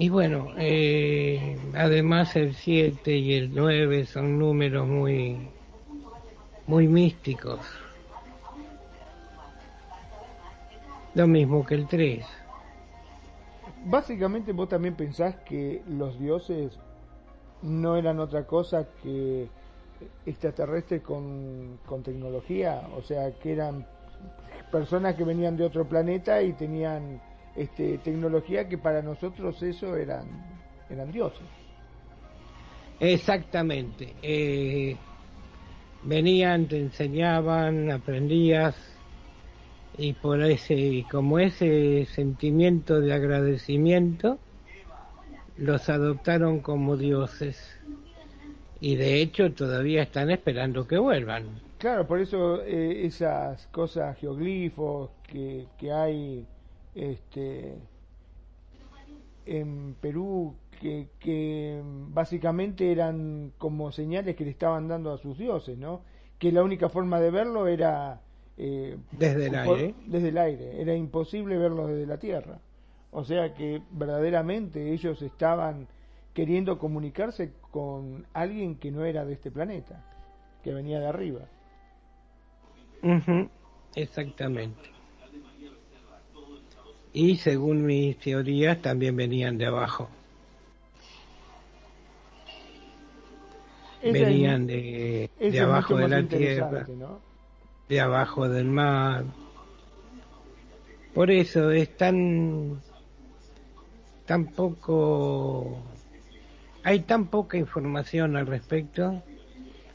Y 0.02 0.08
bueno, 0.08 0.48
eh, 0.58 1.56
además 1.74 2.34
el 2.34 2.56
7 2.56 3.16
y 3.16 3.34
el 3.34 3.54
9 3.54 4.04
son 4.04 4.36
números 4.36 4.84
muy, 4.84 5.48
muy 6.66 6.88
místicos. 6.88 7.60
Lo 11.14 11.28
mismo 11.28 11.64
que 11.64 11.76
el 11.76 11.86
3. 11.86 12.26
Básicamente 13.84 14.50
vos 14.50 14.68
también 14.68 14.96
pensás 14.96 15.36
que 15.44 15.84
los 15.88 16.18
dioses 16.18 16.76
no 17.62 17.96
eran 17.96 18.18
otra 18.18 18.44
cosa 18.44 18.88
que 19.04 19.46
extraterrestres 20.26 21.00
con, 21.02 21.78
con 21.86 22.02
tecnología, 22.02 22.88
o 22.96 23.02
sea, 23.02 23.30
que 23.38 23.52
eran 23.52 23.86
personas 24.72 25.14
que 25.14 25.22
venían 25.22 25.56
de 25.56 25.64
otro 25.64 25.84
planeta 25.84 26.42
y 26.42 26.54
tenían 26.54 27.20
este, 27.56 27.98
tecnología 27.98 28.68
que 28.68 28.78
para 28.78 29.02
nosotros 29.02 29.62
eso 29.62 29.96
eran, 29.96 30.26
eran 30.90 31.10
dioses. 31.12 31.46
Exactamente. 33.00 34.14
Eh, 34.22 34.96
venían, 36.04 36.66
te 36.66 36.78
enseñaban, 36.78 37.90
aprendías 37.90 38.76
y 39.98 40.12
por 40.14 40.42
ese, 40.42 41.04
como 41.10 41.38
ese 41.38 42.06
sentimiento 42.06 43.00
de 43.00 43.12
agradecimiento, 43.12 44.38
los 45.58 45.88
adoptaron 45.88 46.60
como 46.60 46.96
dioses 46.96 47.78
y 48.80 48.96
de 48.96 49.20
hecho 49.20 49.52
todavía 49.52 50.02
están 50.02 50.30
esperando 50.30 50.86
que 50.86 50.98
vuelvan. 50.98 51.44
Claro, 51.78 52.06
por 52.06 52.20
eso 52.20 52.62
eh, 52.62 53.06
esas 53.06 53.66
cosas 53.68 54.16
geoglifos 54.18 55.10
que, 55.28 55.66
que 55.78 55.92
hay 55.92 56.46
este, 56.94 57.78
en 59.46 59.94
Perú 60.00 60.54
que, 60.80 61.08
que 61.18 61.80
básicamente 61.84 62.90
eran 62.92 63.52
como 63.58 63.92
señales 63.92 64.36
que 64.36 64.44
le 64.44 64.50
estaban 64.50 64.88
dando 64.88 65.12
a 65.12 65.18
sus 65.18 65.38
dioses, 65.38 65.78
¿no? 65.78 66.02
Que 66.38 66.50
la 66.52 66.62
única 66.62 66.88
forma 66.88 67.20
de 67.20 67.30
verlo 67.30 67.66
era 67.68 68.20
eh, 68.56 68.96
Desde 69.12 69.46
el 69.46 69.64
por- 69.64 69.78
aire. 69.78 69.94
Desde 70.06 70.28
el 70.28 70.38
aire, 70.38 70.80
era 70.82 70.94
imposible 70.94 71.56
verlo 71.56 71.86
desde 71.86 72.06
la 72.06 72.18
tierra. 72.18 72.58
O 73.10 73.24
sea 73.24 73.54
que 73.54 73.82
verdaderamente 73.92 74.92
ellos 74.92 75.20
estaban 75.22 75.86
queriendo 76.34 76.78
comunicarse 76.78 77.52
con 77.70 78.26
alguien 78.32 78.76
que 78.76 78.90
no 78.90 79.04
era 79.04 79.24
de 79.24 79.34
este 79.34 79.50
planeta, 79.50 80.02
que 80.64 80.72
venía 80.72 80.98
de 80.98 81.06
arriba. 81.06 81.40
Exactamente. 83.94 84.80
Y 87.12 87.36
según 87.36 87.84
mis 87.84 88.18
teorías 88.18 88.80
también 88.80 89.16
venían 89.16 89.58
de 89.58 89.66
abajo. 89.66 90.08
Venían 94.02 94.66
de, 94.66 95.30
de 95.38 95.60
abajo 95.60 95.96
de 95.96 96.08
la 96.08 96.22
tierra, 96.24 96.86
¿no? 96.88 97.20
de 97.88 98.00
abajo 98.00 98.48
del 98.48 98.66
mar. 98.66 99.24
Por 101.14 101.30
eso 101.30 101.70
es 101.70 101.94
tan, 101.96 102.80
tan 104.24 104.46
poco, 104.46 105.78
hay 106.82 107.00
tan 107.00 107.26
poca 107.26 107.58
información 107.58 108.36
al 108.36 108.46
respecto. 108.46 109.22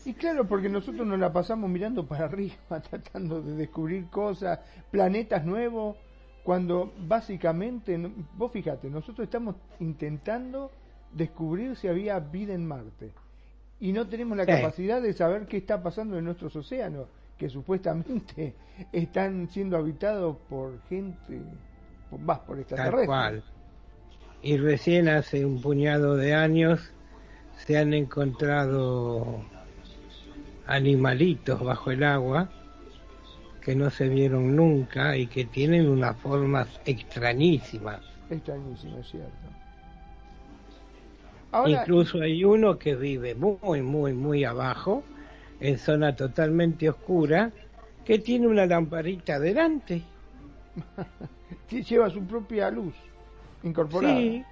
Y 0.05 0.13
claro, 0.13 0.47
porque 0.47 0.69
nosotros 0.69 1.07
nos 1.07 1.19
la 1.19 1.33
pasamos 1.33 1.69
mirando 1.69 2.05
para 2.05 2.25
arriba, 2.25 2.55
tratando 2.89 3.41
de 3.41 3.55
descubrir 3.55 4.05
cosas, 4.11 4.59
planetas 4.91 5.43
nuevos, 5.43 5.97
cuando 6.47 6.93
básicamente, 6.97 7.99
vos 8.37 8.53
fíjate, 8.53 8.89
nosotros 8.89 9.25
estamos 9.25 9.57
intentando 9.81 10.71
descubrir 11.11 11.75
si 11.75 11.89
había 11.89 12.17
vida 12.21 12.53
en 12.53 12.65
Marte. 12.65 13.11
Y 13.81 13.91
no 13.91 14.07
tenemos 14.07 14.37
la 14.37 14.45
Sí. 14.45 14.51
capacidad 14.51 15.01
de 15.01 15.11
saber 15.11 15.45
qué 15.45 15.57
está 15.57 15.83
pasando 15.83 16.17
en 16.17 16.23
nuestros 16.23 16.55
océanos, 16.55 17.09
que 17.37 17.49
supuestamente 17.49 18.55
están 18.93 19.49
siendo 19.49 19.75
habitados 19.75 20.37
por 20.49 20.81
gente, 20.87 21.41
por, 22.09 22.23
vas, 22.23 22.39
por 22.39 22.55
Tal 22.55 22.61
extraterrestres. 22.61 23.05
cual. 23.07 23.43
Y 24.41 24.55
recién 24.55 25.09
hace 25.09 25.43
un 25.45 25.61
puñado 25.61 26.15
de 26.15 26.33
años 26.33 26.79
se 27.57 27.77
han 27.77 27.93
encontrado 27.93 29.41
animalitos 30.65 31.61
bajo 31.61 31.91
el 31.91 32.05
agua 32.05 32.49
que 33.67 33.75
no 33.75 33.89
se 33.89 34.07
vieron 34.07 34.55
nunca 34.55 35.17
y 35.17 35.27
que 35.27 35.43
tienen 35.43 35.89
unas 35.89 36.15
formas 36.15 36.69
extrañísimas. 36.85 37.99
Extrañísimo, 38.29 38.97
es 38.99 39.09
cierto. 39.09 39.29
Ahora, 41.51 41.81
Incluso 41.81 42.21
hay 42.21 42.45
uno 42.45 42.79
que 42.79 42.95
vive 42.95 43.35
muy, 43.35 43.81
muy, 43.81 44.13
muy 44.13 44.45
abajo, 44.45 45.03
en 45.59 45.77
zona 45.77 46.15
totalmente 46.15 46.89
oscura, 46.89 47.51
que 48.05 48.19
tiene 48.19 48.47
una 48.47 48.65
lamparita 48.65 49.37
delante. 49.37 50.01
lleva 51.69 52.09
su 52.09 52.23
propia 52.23 52.71
luz 52.71 52.95
incorporada. 53.63 54.15
Sí, 54.17 54.45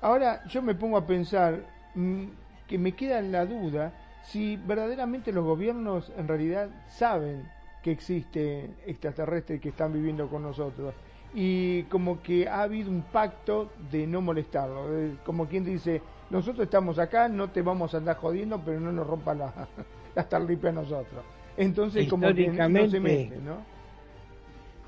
Ahora 0.00 0.44
yo 0.48 0.62
me 0.62 0.74
pongo 0.74 0.96
a 0.96 1.06
pensar 1.06 1.64
mm, 1.94 2.24
que 2.66 2.76
me 2.76 2.90
queda 2.90 3.22
la 3.22 3.46
duda 3.46 3.92
si 4.24 4.56
verdaderamente 4.56 5.32
los 5.32 5.44
gobiernos 5.44 6.12
en 6.16 6.28
realidad 6.28 6.68
saben 6.88 7.48
que 7.82 7.92
existe 7.92 8.70
extraterrestres 8.86 9.60
que 9.60 9.68
están 9.68 9.92
viviendo 9.92 10.28
con 10.28 10.42
nosotros 10.42 10.94
y 11.34 11.82
como 11.84 12.22
que 12.22 12.48
ha 12.48 12.62
habido 12.62 12.90
un 12.90 13.02
pacto 13.02 13.70
de 13.90 14.06
no 14.06 14.20
molestarlo, 14.20 14.86
como 15.24 15.46
quien 15.46 15.64
dice, 15.64 16.00
nosotros 16.30 16.64
estamos 16.64 16.98
acá, 16.98 17.28
no 17.28 17.50
te 17.50 17.60
vamos 17.60 17.92
a 17.94 17.98
andar 17.98 18.16
jodiendo, 18.16 18.60
pero 18.64 18.80
no 18.80 18.92
nos 18.92 19.06
rompa 19.06 19.34
la, 19.34 19.52
la 20.14 20.28
tarlipe 20.28 20.68
a 20.68 20.72
nosotros. 20.72 21.24
Entonces 21.56 22.08
como 22.08 22.32
que 22.32 22.48
no 22.48 22.88
se 22.88 23.00
mete, 23.00 23.36
¿no? 23.38 23.74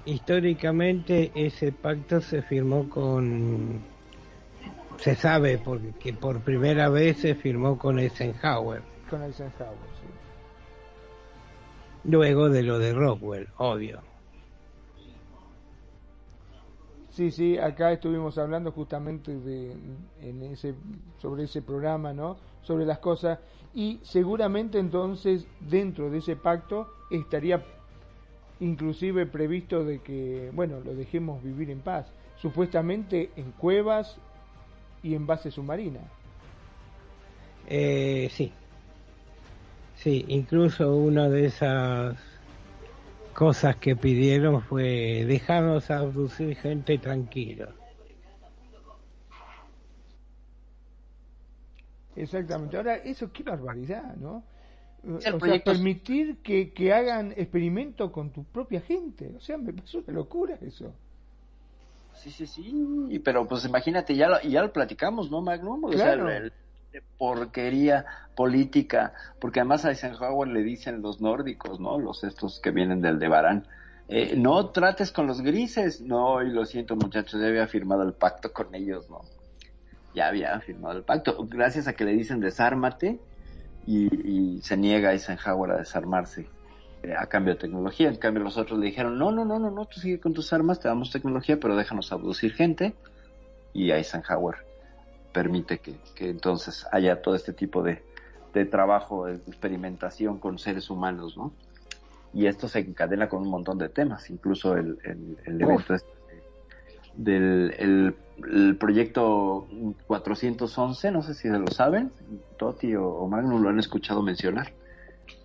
históricamente 0.06 1.32
ese 1.34 1.72
pacto 1.72 2.20
se 2.20 2.40
firmó 2.40 2.88
con... 2.88 3.80
Se 4.98 5.14
sabe 5.14 5.58
porque 5.58 5.92
que 5.92 6.12
por 6.14 6.40
primera 6.40 6.88
vez 6.88 7.18
se 7.18 7.34
firmó 7.34 7.76
con 7.76 7.98
Eisenhower, 7.98 8.80
Con 9.10 9.22
Eisenhower, 9.22 9.76
sí. 10.00 10.08
luego 12.04 12.48
de 12.48 12.62
lo 12.62 12.78
de 12.78 12.92
Rockwell, 12.92 13.48
obvio. 13.58 14.00
Sí, 17.10 17.30
sí, 17.30 17.56
acá 17.56 17.92
estuvimos 17.92 18.36
hablando 18.36 18.72
justamente 18.72 19.34
de 19.38 19.72
en 20.20 20.42
ese 20.42 20.74
sobre 21.18 21.44
ese 21.44 21.62
programa, 21.62 22.12
¿no? 22.12 22.36
Sobre 22.62 22.84
las 22.84 22.98
cosas 22.98 23.38
y 23.74 24.00
seguramente 24.02 24.78
entonces 24.78 25.46
dentro 25.60 26.10
de 26.10 26.18
ese 26.18 26.36
pacto 26.36 26.88
estaría 27.10 27.64
inclusive 28.60 29.26
previsto 29.26 29.84
de 29.84 30.00
que, 30.00 30.50
bueno, 30.52 30.80
lo 30.80 30.94
dejemos 30.94 31.42
vivir 31.42 31.70
en 31.70 31.80
paz, 31.80 32.06
supuestamente 32.36 33.30
en 33.36 33.52
cuevas 33.52 34.18
y 35.02 35.14
en 35.14 35.26
base 35.26 35.50
submarina. 35.50 36.00
Eh, 37.66 38.28
sí. 38.30 38.52
Sí, 40.06 40.24
incluso 40.28 40.94
una 40.94 41.28
de 41.28 41.46
esas 41.46 42.16
cosas 43.34 43.74
que 43.74 43.96
pidieron 43.96 44.62
fue 44.62 45.24
dejarnos 45.26 45.90
abducir 45.90 46.54
gente 46.54 46.96
tranquila. 46.98 47.74
Exactamente. 52.14 52.76
Ahora, 52.76 52.94
eso 52.98 53.32
qué 53.32 53.42
barbaridad, 53.42 54.14
¿no? 54.14 54.44
O 55.08 55.18
el 55.18 55.40
sea, 55.40 55.64
permitir 55.64 56.36
que, 56.36 56.72
que 56.72 56.92
hagan 56.92 57.32
experimentos 57.32 58.12
con 58.12 58.30
tu 58.30 58.44
propia 58.44 58.82
gente. 58.82 59.32
O 59.36 59.40
sea, 59.40 59.58
me 59.58 59.72
parece 59.72 59.98
una 59.98 60.12
locura 60.12 60.56
eso. 60.64 60.92
Sí, 62.14 62.30
sí, 62.30 62.46
sí, 62.46 63.18
pero 63.24 63.44
pues 63.48 63.64
imagínate, 63.64 64.14
ya 64.14 64.28
lo, 64.28 64.40
ya 64.42 64.62
lo 64.62 64.72
platicamos, 64.72 65.32
¿no, 65.32 65.42
Magnum? 65.42 65.82
O 65.82 65.92
sea, 65.94 66.14
Claro. 66.14 66.28
el- 66.30 66.44
el- 66.44 66.52
porquería 67.18 68.06
política, 68.34 69.14
porque 69.40 69.60
además 69.60 69.84
a 69.84 69.90
Eisenhower 69.90 70.48
le 70.48 70.62
dicen 70.62 71.02
los 71.02 71.20
nórdicos, 71.20 71.80
¿no? 71.80 71.98
Los 71.98 72.22
estos 72.24 72.60
que 72.60 72.70
vienen 72.70 73.00
del 73.00 73.18
Debarán. 73.18 73.66
Eh, 74.08 74.36
no 74.36 74.70
trates 74.70 75.10
con 75.10 75.26
los 75.26 75.40
grises, 75.40 76.00
no, 76.00 76.42
y 76.42 76.50
lo 76.50 76.64
siento 76.64 76.94
muchachos, 76.94 77.40
ya 77.40 77.48
había 77.48 77.66
firmado 77.66 78.02
el 78.02 78.12
pacto 78.12 78.52
con 78.52 78.74
ellos, 78.74 79.10
¿no? 79.10 79.22
Ya 80.14 80.28
había 80.28 80.60
firmado 80.60 80.98
el 80.98 81.04
pacto, 81.04 81.36
gracias 81.48 81.88
a 81.88 81.94
que 81.94 82.04
le 82.04 82.12
dicen 82.12 82.40
desármate 82.40 83.18
y, 83.86 84.56
y 84.56 84.62
se 84.62 84.76
niega 84.76 85.12
Eisenhower 85.12 85.72
a 85.72 85.78
desarmarse 85.78 86.46
eh, 87.02 87.14
a 87.16 87.26
cambio 87.26 87.54
de 87.54 87.60
tecnología. 87.60 88.08
En 88.08 88.16
cambio, 88.16 88.42
los 88.42 88.56
otros 88.56 88.78
le 88.78 88.86
dijeron, 88.86 89.18
no, 89.18 89.32
no, 89.32 89.44
no, 89.44 89.58
no, 89.58 89.70
no, 89.70 89.84
tú 89.86 90.00
sigue 90.00 90.20
con 90.20 90.34
tus 90.34 90.52
armas, 90.52 90.80
te 90.80 90.88
damos 90.88 91.10
tecnología, 91.10 91.58
pero 91.58 91.76
déjanos 91.76 92.12
abducir 92.12 92.52
gente. 92.52 92.94
Y 93.72 93.90
Eisenhower 93.90 94.65
permite 95.40 95.78
que, 95.80 95.96
que 96.14 96.30
entonces 96.30 96.86
haya 96.92 97.20
todo 97.20 97.34
este 97.34 97.52
tipo 97.52 97.82
de, 97.82 98.02
de 98.54 98.64
trabajo, 98.64 99.26
de 99.26 99.34
experimentación 99.34 100.38
con 100.38 100.58
seres 100.58 100.88
humanos, 100.88 101.36
¿no? 101.36 101.52
Y 102.32 102.46
esto 102.46 102.68
se 102.68 102.78
encadena 102.78 103.28
con 103.28 103.42
un 103.42 103.50
montón 103.50 103.76
de 103.76 103.90
temas, 103.90 104.30
incluso 104.30 104.76
el, 104.78 104.98
el, 105.04 105.36
el 105.44 105.60
evento 105.60 105.92
este 105.94 106.08
del 107.16 107.74
el, 107.78 108.14
el 108.50 108.76
proyecto 108.78 109.66
411, 110.06 111.10
no 111.10 111.22
sé 111.22 111.34
si 111.34 111.48
se 111.50 111.58
lo 111.58 111.68
saben, 111.68 112.10
Toti 112.58 112.94
o, 112.94 113.06
o 113.06 113.28
Magnum 113.28 113.62
lo 113.62 113.68
han 113.68 113.78
escuchado 113.78 114.22
mencionar, 114.22 114.72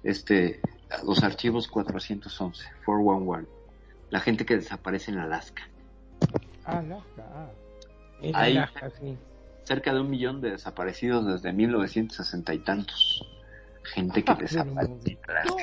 este, 0.03 0.61
los 1.05 1.21
archivos 1.23 1.67
411, 1.67 2.63
411, 2.85 3.49
la 4.09 4.19
gente 4.21 4.45
que 4.45 4.55
desaparece 4.55 5.11
en 5.11 5.17
Alaska. 5.19 5.63
Alaska, 6.63 7.23
ah. 7.35 7.49
En 8.21 8.35
Ahí- 8.35 8.55
Alaska, 8.57 8.89
sí. 9.01 9.17
Cerca 9.63 9.93
de 9.93 10.01
un 10.01 10.09
millón 10.09 10.41
de 10.41 10.51
desaparecidos 10.51 11.25
desde 11.25 11.53
1960 11.53 12.53
y 12.53 12.59
tantos. 12.59 13.25
Gente 13.83 14.23
que 14.23 14.31
Ah, 14.31 14.35
desaparece. 14.39 15.19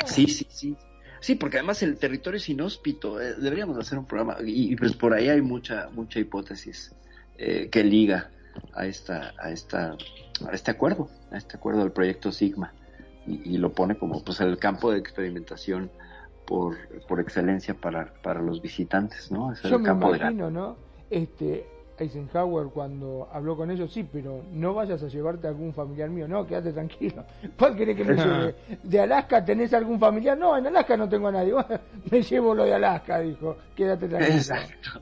Sí, 0.06 0.26
sí, 0.26 0.46
sí. 0.50 0.76
Sí, 1.20 1.34
porque 1.34 1.58
además 1.58 1.82
el 1.82 1.98
territorio 1.98 2.38
es 2.38 2.48
inhóspito. 2.48 3.20
eh, 3.20 3.34
deberíamos 3.38 3.76
hacer 3.78 3.98
un 3.98 4.06
programa. 4.06 4.36
Y, 4.44 4.72
y, 4.72 4.76
pues 4.76 4.94
por 4.94 5.14
ahí 5.14 5.28
hay 5.28 5.42
mucha 5.42 5.88
mucha 5.92 6.20
hipótesis 6.20 6.94
eh, 7.36 7.68
que 7.70 7.82
liga 7.84 8.30
a 8.74 8.86
esta 8.86 9.34
a 9.38 9.50
esta 9.50 9.96
a 10.48 10.52
este 10.52 10.70
acuerdo, 10.70 11.08
a 11.32 11.36
este 11.38 11.56
acuerdo 11.56 11.80
del 11.80 11.92
proyecto 11.92 12.30
Sigma 12.32 12.72
y, 13.26 13.54
y 13.54 13.58
lo 13.58 13.72
pone 13.72 13.96
como 13.98 14.22
pues 14.22 14.40
el 14.40 14.58
campo 14.58 14.90
de 14.92 14.98
experimentación 14.98 15.90
por, 16.46 16.76
por 17.06 17.20
excelencia 17.20 17.74
para, 17.74 18.12
para 18.22 18.40
los 18.40 18.62
visitantes, 18.62 19.30
¿no? 19.30 19.52
Es 19.52 19.62
el 19.64 19.72
Yo 19.72 19.78
me 19.78 19.84
campo 19.84 20.12
de 20.12 20.30
¿no? 20.32 20.76
Este, 21.10 21.66
Eisenhower 22.04 22.68
cuando 22.68 23.28
habló 23.32 23.56
con 23.56 23.70
ellos, 23.70 23.92
sí, 23.92 24.08
pero 24.10 24.42
no 24.52 24.74
vayas 24.74 25.02
a 25.02 25.08
llevarte 25.08 25.46
a 25.46 25.50
algún 25.50 25.72
familiar 25.74 26.08
mío, 26.10 26.26
no, 26.28 26.46
quédate 26.46 26.72
tranquilo. 26.72 27.24
¿Cuál 27.58 27.76
querés 27.76 27.96
que 27.96 28.04
me 28.04 28.14
lleve? 28.14 28.54
¿De 28.82 29.00
Alaska 29.00 29.44
tenés 29.44 29.72
algún 29.74 29.98
familiar? 29.98 30.36
No, 30.38 30.56
en 30.56 30.66
Alaska 30.66 30.96
no 30.96 31.08
tengo 31.08 31.28
a 31.28 31.32
nadie. 31.32 31.52
Bueno, 31.58 31.80
me 32.10 32.22
llevo 32.22 32.54
lo 32.54 32.64
de 32.64 32.74
Alaska, 32.74 33.20
dijo, 33.20 33.56
quédate 33.76 34.08
tranquilo. 34.08 34.34
Exacto. 34.36 35.00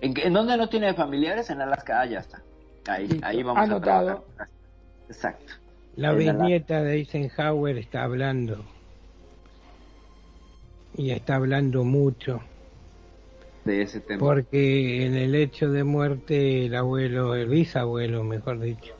¿En, 0.00 0.14
qué- 0.14 0.26
en 0.26 0.32
dónde 0.32 0.56
no 0.56 0.68
tiene 0.68 0.94
familiares? 0.94 1.50
En 1.50 1.60
Alaska, 1.60 2.00
ah, 2.00 2.06
ya 2.06 2.20
está. 2.20 2.42
Ahí, 2.88 3.06
Listo. 3.08 3.26
ahí 3.26 3.42
vamos 3.42 3.62
Anotado. 3.62 4.08
a 4.10 4.14
trabajar. 4.22 4.48
Exacto. 5.08 5.52
La 5.96 6.12
En 6.12 6.18
bisnieta 6.18 6.82
de 6.82 6.94
Eisenhower 6.94 7.76
está 7.78 8.04
hablando. 8.04 8.64
Y 10.96 11.10
está 11.10 11.36
hablando 11.36 11.84
mucho. 11.84 12.40
De 13.68 13.82
ese 13.82 14.00
tema. 14.00 14.18
Porque 14.18 15.04
en 15.04 15.14
el 15.14 15.34
hecho 15.34 15.70
de 15.70 15.84
muerte 15.84 16.64
el 16.64 16.74
abuelo, 16.74 17.34
el 17.34 17.50
bisabuelo, 17.50 18.24
mejor 18.24 18.60
dicho, 18.60 18.94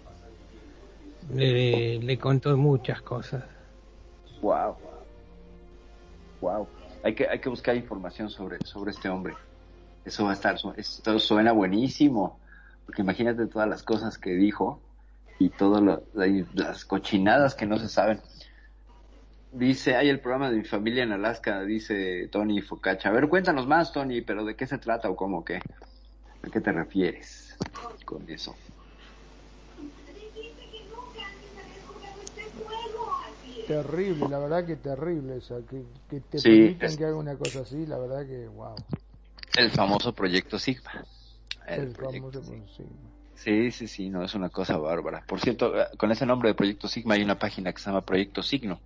le, 1.33 1.99
le 2.01 2.19
contó 2.19 2.55
muchas 2.59 3.01
cosas. 3.01 3.45
Wow. 4.43 4.77
Wow. 6.43 6.69
Hay 7.03 7.15
que, 7.15 7.27
hay 7.27 7.39
que 7.39 7.49
buscar 7.49 7.77
información 7.77 8.29
sobre, 8.29 8.59
sobre 8.67 8.91
este 8.91 9.09
hombre. 9.09 9.35
Eso 10.05 10.25
va 10.25 10.31
a 10.31 10.35
estar, 10.35 10.59
esto 10.77 11.19
suena 11.19 11.53
buenísimo. 11.53 12.39
Porque 12.85 13.01
imagínate 13.01 13.47
todas 13.47 13.71
las 13.71 13.83
cosas 13.83 14.19
que 14.19 14.33
dijo 14.33 14.83
y 15.39 15.49
todas 15.49 16.03
las 16.53 16.85
cochinadas 16.85 17.55
que 17.55 17.65
no 17.65 17.79
se 17.79 17.89
saben. 17.89 18.21
Dice, 19.51 19.97
hay 19.97 20.09
el 20.11 20.21
programa 20.21 20.51
de 20.51 20.59
mi 20.59 20.65
familia 20.65 21.05
en 21.05 21.13
Alaska, 21.13 21.63
dice 21.63 22.29
Tony 22.31 22.61
Focacha. 22.61 23.09
A 23.09 23.13
ver, 23.13 23.29
cuéntanos 23.29 23.67
más, 23.67 23.93
Tony, 23.93 24.21
pero 24.21 24.45
¿de 24.45 24.55
qué 24.55 24.67
se 24.67 24.79
trata 24.79 25.09
o 25.09 25.17
cómo 25.17 25.45
qué? 25.45 25.57
¿A 26.43 26.51
qué 26.51 26.61
te 26.61 26.71
refieres 26.71 27.57
con 28.05 28.29
eso? 28.29 28.55
Terrible, 33.67 34.29
la 34.29 34.39
verdad 34.39 34.65
que 34.67 34.77
terrible 34.77 35.37
eso, 35.37 35.65
que, 35.67 35.85
que 36.09 36.21
te 36.21 36.39
Sí, 36.39 36.49
permitan 36.51 36.89
es- 36.91 36.97
que 36.97 37.05
haga 37.05 37.17
una 37.17 37.37
cosa 37.37 37.61
así, 37.61 37.85
la 37.87 37.99
verdad 37.99 38.27
que 38.27 38.49
wow. 38.49 38.77
El 39.57 39.71
famoso 39.71 40.15
proyecto 40.15 40.59
Sigma. 40.59 41.05
El 41.67 41.81
El 41.85 41.89
proyecto 41.93 42.43
famoso, 42.43 42.67
sí. 42.77 42.85
Sí, 43.35 43.71
sí, 43.71 43.87
sí, 43.89 44.09
no, 44.11 44.25
es 44.25 44.35
una 44.35 44.49
cosa 44.51 44.77
bárbara. 44.79 45.25
Por 45.27 45.41
cierto, 45.41 45.79
eh, 45.81 45.87
con 45.97 46.11
ese 46.11 46.27
nombre 46.27 46.49
de 46.49 46.55
Proyecto 46.57 46.89
Sigma 46.89 47.15
hay 47.15 47.23
una 47.23 47.39
página 47.39 47.73
que 47.73 47.79
se 47.81 47.89
llama 47.91 48.05
Proyecto 48.05 48.43
Signo, 48.43 48.81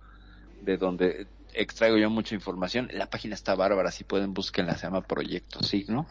de 0.63 0.77
donde 0.77 1.27
extraigo 1.53 1.97
yo 1.97 2.09
mucha 2.09 2.35
información. 2.35 2.89
La 2.91 3.09
página 3.09 3.35
está 3.35 3.55
bárbara, 3.55 3.91
si 3.91 4.03
pueden 4.03 4.33
búsquenla, 4.33 4.75
se 4.75 4.87
llama 4.87 5.01
Proyecto 5.01 5.63
Signo. 5.63 6.07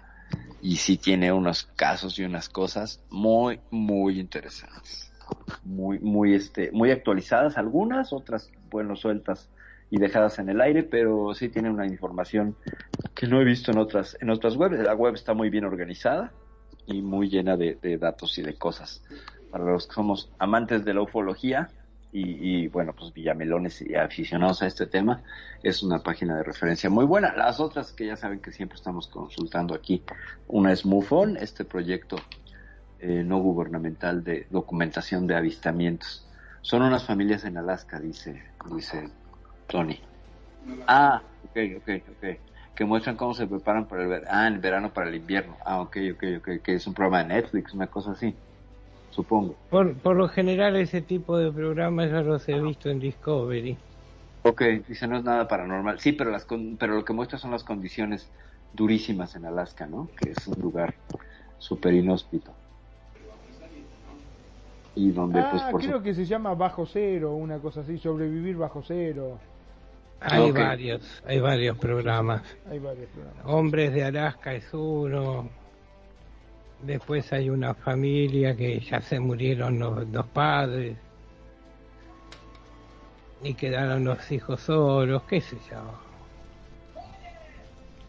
Y 0.61 0.77
sí 0.77 0.97
tiene 0.97 1.33
unos 1.33 1.65
casos 1.77 2.19
y 2.19 2.25
unas 2.25 2.49
cosas 2.49 3.03
muy, 3.11 3.61
muy 3.71 4.19
interesantes. 4.19 5.13
Muy, 5.65 5.99
muy, 5.99 6.35
este, 6.35 6.71
muy 6.73 6.91
actualizadas 6.91 7.59
algunas, 7.59 8.13
otras, 8.13 8.51
bueno, 8.71 8.97
sueltas 8.97 9.49
y 9.91 9.99
dejadas 9.99 10.39
en 10.39 10.49
el 10.49 10.61
aire, 10.61 10.85
pero 10.85 11.35
sí 11.35 11.49
tiene 11.49 11.69
una 11.69 11.87
información 11.87 12.57
que 13.15 13.27
no 13.27 13.41
he 13.41 13.45
visto 13.45 13.73
en 13.73 13.79
otras, 13.79 14.17
en 14.21 14.31
otras 14.31 14.57
webs. 14.57 14.79
La 14.79 14.95
web 14.95 15.15
está 15.15 15.35
muy 15.35 15.51
bien 15.51 15.65
organizada 15.65 16.33
y 16.87 17.03
muy 17.03 17.29
llena 17.29 17.57
de, 17.57 17.77
de 17.83 17.99
datos 17.99 18.39
y 18.39 18.43
de 18.43 18.55
cosas. 18.55 19.03
Para 19.51 19.65
los 19.65 19.87
que 19.87 19.95
somos 19.95 20.31
amantes 20.39 20.85
de 20.85 20.95
la 20.95 21.03
ufología 21.03 21.69
y, 22.13 22.65
y, 22.65 22.69
bueno, 22.69 22.93
pues 22.93 23.13
villamelones 23.13 23.81
y 23.81 23.95
aficionados 23.95 24.63
a 24.63 24.67
este 24.67 24.87
tema, 24.87 25.23
es 25.63 25.83
una 25.83 26.01
página 26.01 26.37
de 26.37 26.43
referencia 26.43 26.91
muy 26.91 27.07
buena. 27.07 27.35
Las 27.35 27.59
otras 27.59 27.93
que 27.93 28.07
ya 28.07 28.17
saben 28.17 28.41
que 28.41 28.53
siempre 28.53 28.77
estamos 28.77 29.09
consultando 29.09 29.75
aquí, 29.75 30.03
una 30.47 30.73
es 30.73 30.85
MUFON, 30.85 31.39
este 31.39 31.65
proyecto 31.65 32.17
eh, 33.01 33.25
no 33.25 33.39
gubernamental 33.39 34.23
de 34.23 34.47
documentación 34.51 35.27
de 35.27 35.37
avistamientos. 35.37 36.29
Son 36.61 36.83
unas 36.83 37.05
familias 37.05 37.45
en 37.45 37.57
Alaska, 37.57 37.99
dice, 37.99 38.45
dice 38.73 39.09
Tony. 39.67 39.99
Ah, 40.87 41.23
ok, 41.45 41.59
ok, 41.79 41.89
ok. 42.11 42.39
Que 42.75 42.85
muestran 42.85 43.17
cómo 43.17 43.35
se 43.35 43.47
preparan 43.47 43.87
para 43.89 44.03
el 44.03 44.09
verano. 44.09 44.29
Ah, 44.31 44.47
el 44.47 44.59
verano 44.59 44.93
para 44.93 45.09
el 45.09 45.17
invierno. 45.17 45.57
Ah, 45.65 45.81
ok, 45.81 45.97
ok, 46.13 46.25
ok. 46.39 46.63
Que 46.63 46.75
es 46.75 46.87
un 46.87 46.95
programa 46.95 47.25
de 47.25 47.35
Netflix, 47.35 47.75
una 47.75 47.87
cosa 47.89 48.13
así. 48.13 48.35
Supongo. 49.13 49.55
Por, 49.71 49.95
por 49.95 50.17
lo 50.17 50.29
general 50.29 50.75
ese 50.77 51.03
tipo 51.03 51.37
de 51.39 51.53
programas 51.53 52.11
yo 52.11 52.23
los 52.23 52.49
he 52.49 52.59
visto 52.61 52.89
en 52.91 52.99
Discovery. 52.99 53.77
Ok, 54.45 54.63
dice 54.89 55.07
no 55.07 55.19
es 55.19 55.25
nada 55.25 55.47
paranormal. 55.47 56.01
Sí, 56.01 56.13
pero 56.13 56.31
las 56.31 56.45
con- 56.45 56.77
pero 56.77 56.95
lo 56.95 57.05
que 57.05 57.13
muestra 57.13 57.39
son 57.39 57.51
las 57.53 57.63
condiciones 57.63 58.31
durísimas 58.73 59.37
en 59.37 59.45
Alaska, 59.45 59.87
¿no? 59.87 60.09
Que 60.17 60.31
es 60.31 60.47
un 60.49 60.61
lugar 60.61 60.95
súper 61.59 61.95
inhóspito. 61.95 62.53
Y 64.95 65.11
donde, 65.11 65.43
pues, 65.51 65.63
Ah, 65.63 65.69
por 65.71 65.81
creo 65.81 66.03
que 66.03 66.15
se 66.15 66.25
llama 66.25 66.55
Bajo 66.55 66.87
Cero, 66.87 67.35
una 67.35 67.59
cosa 67.59 67.81
así, 67.81 67.99
sobrevivir 67.99 68.57
bajo 68.57 68.83
cero. 68.83 69.39
Hay 70.21 70.51
varios, 70.53 71.23
hay 71.27 71.41
varios 71.41 71.79
programas. 71.79 72.43
Hay 72.71 72.79
varios 72.79 73.09
programas. 73.11 73.45
Hombres 73.47 73.93
de 73.95 74.05
Alaska 74.05 74.55
es 74.55 74.73
uno. 74.73 75.49
Después 76.83 77.33
hay 77.33 77.49
una 77.49 77.75
familia 77.75 78.57
que 78.57 78.81
ya 78.81 79.01
se 79.01 79.21
murieron 79.21 79.79
los 79.79 80.11
dos 80.11 80.27
padres. 80.27 80.97
Y 83.43 83.55
quedaron 83.55 84.05
los 84.05 84.31
hijos 84.31 84.61
solos, 84.61 85.23
qué 85.29 85.41
sé 85.41 85.57
yo. 85.71 85.79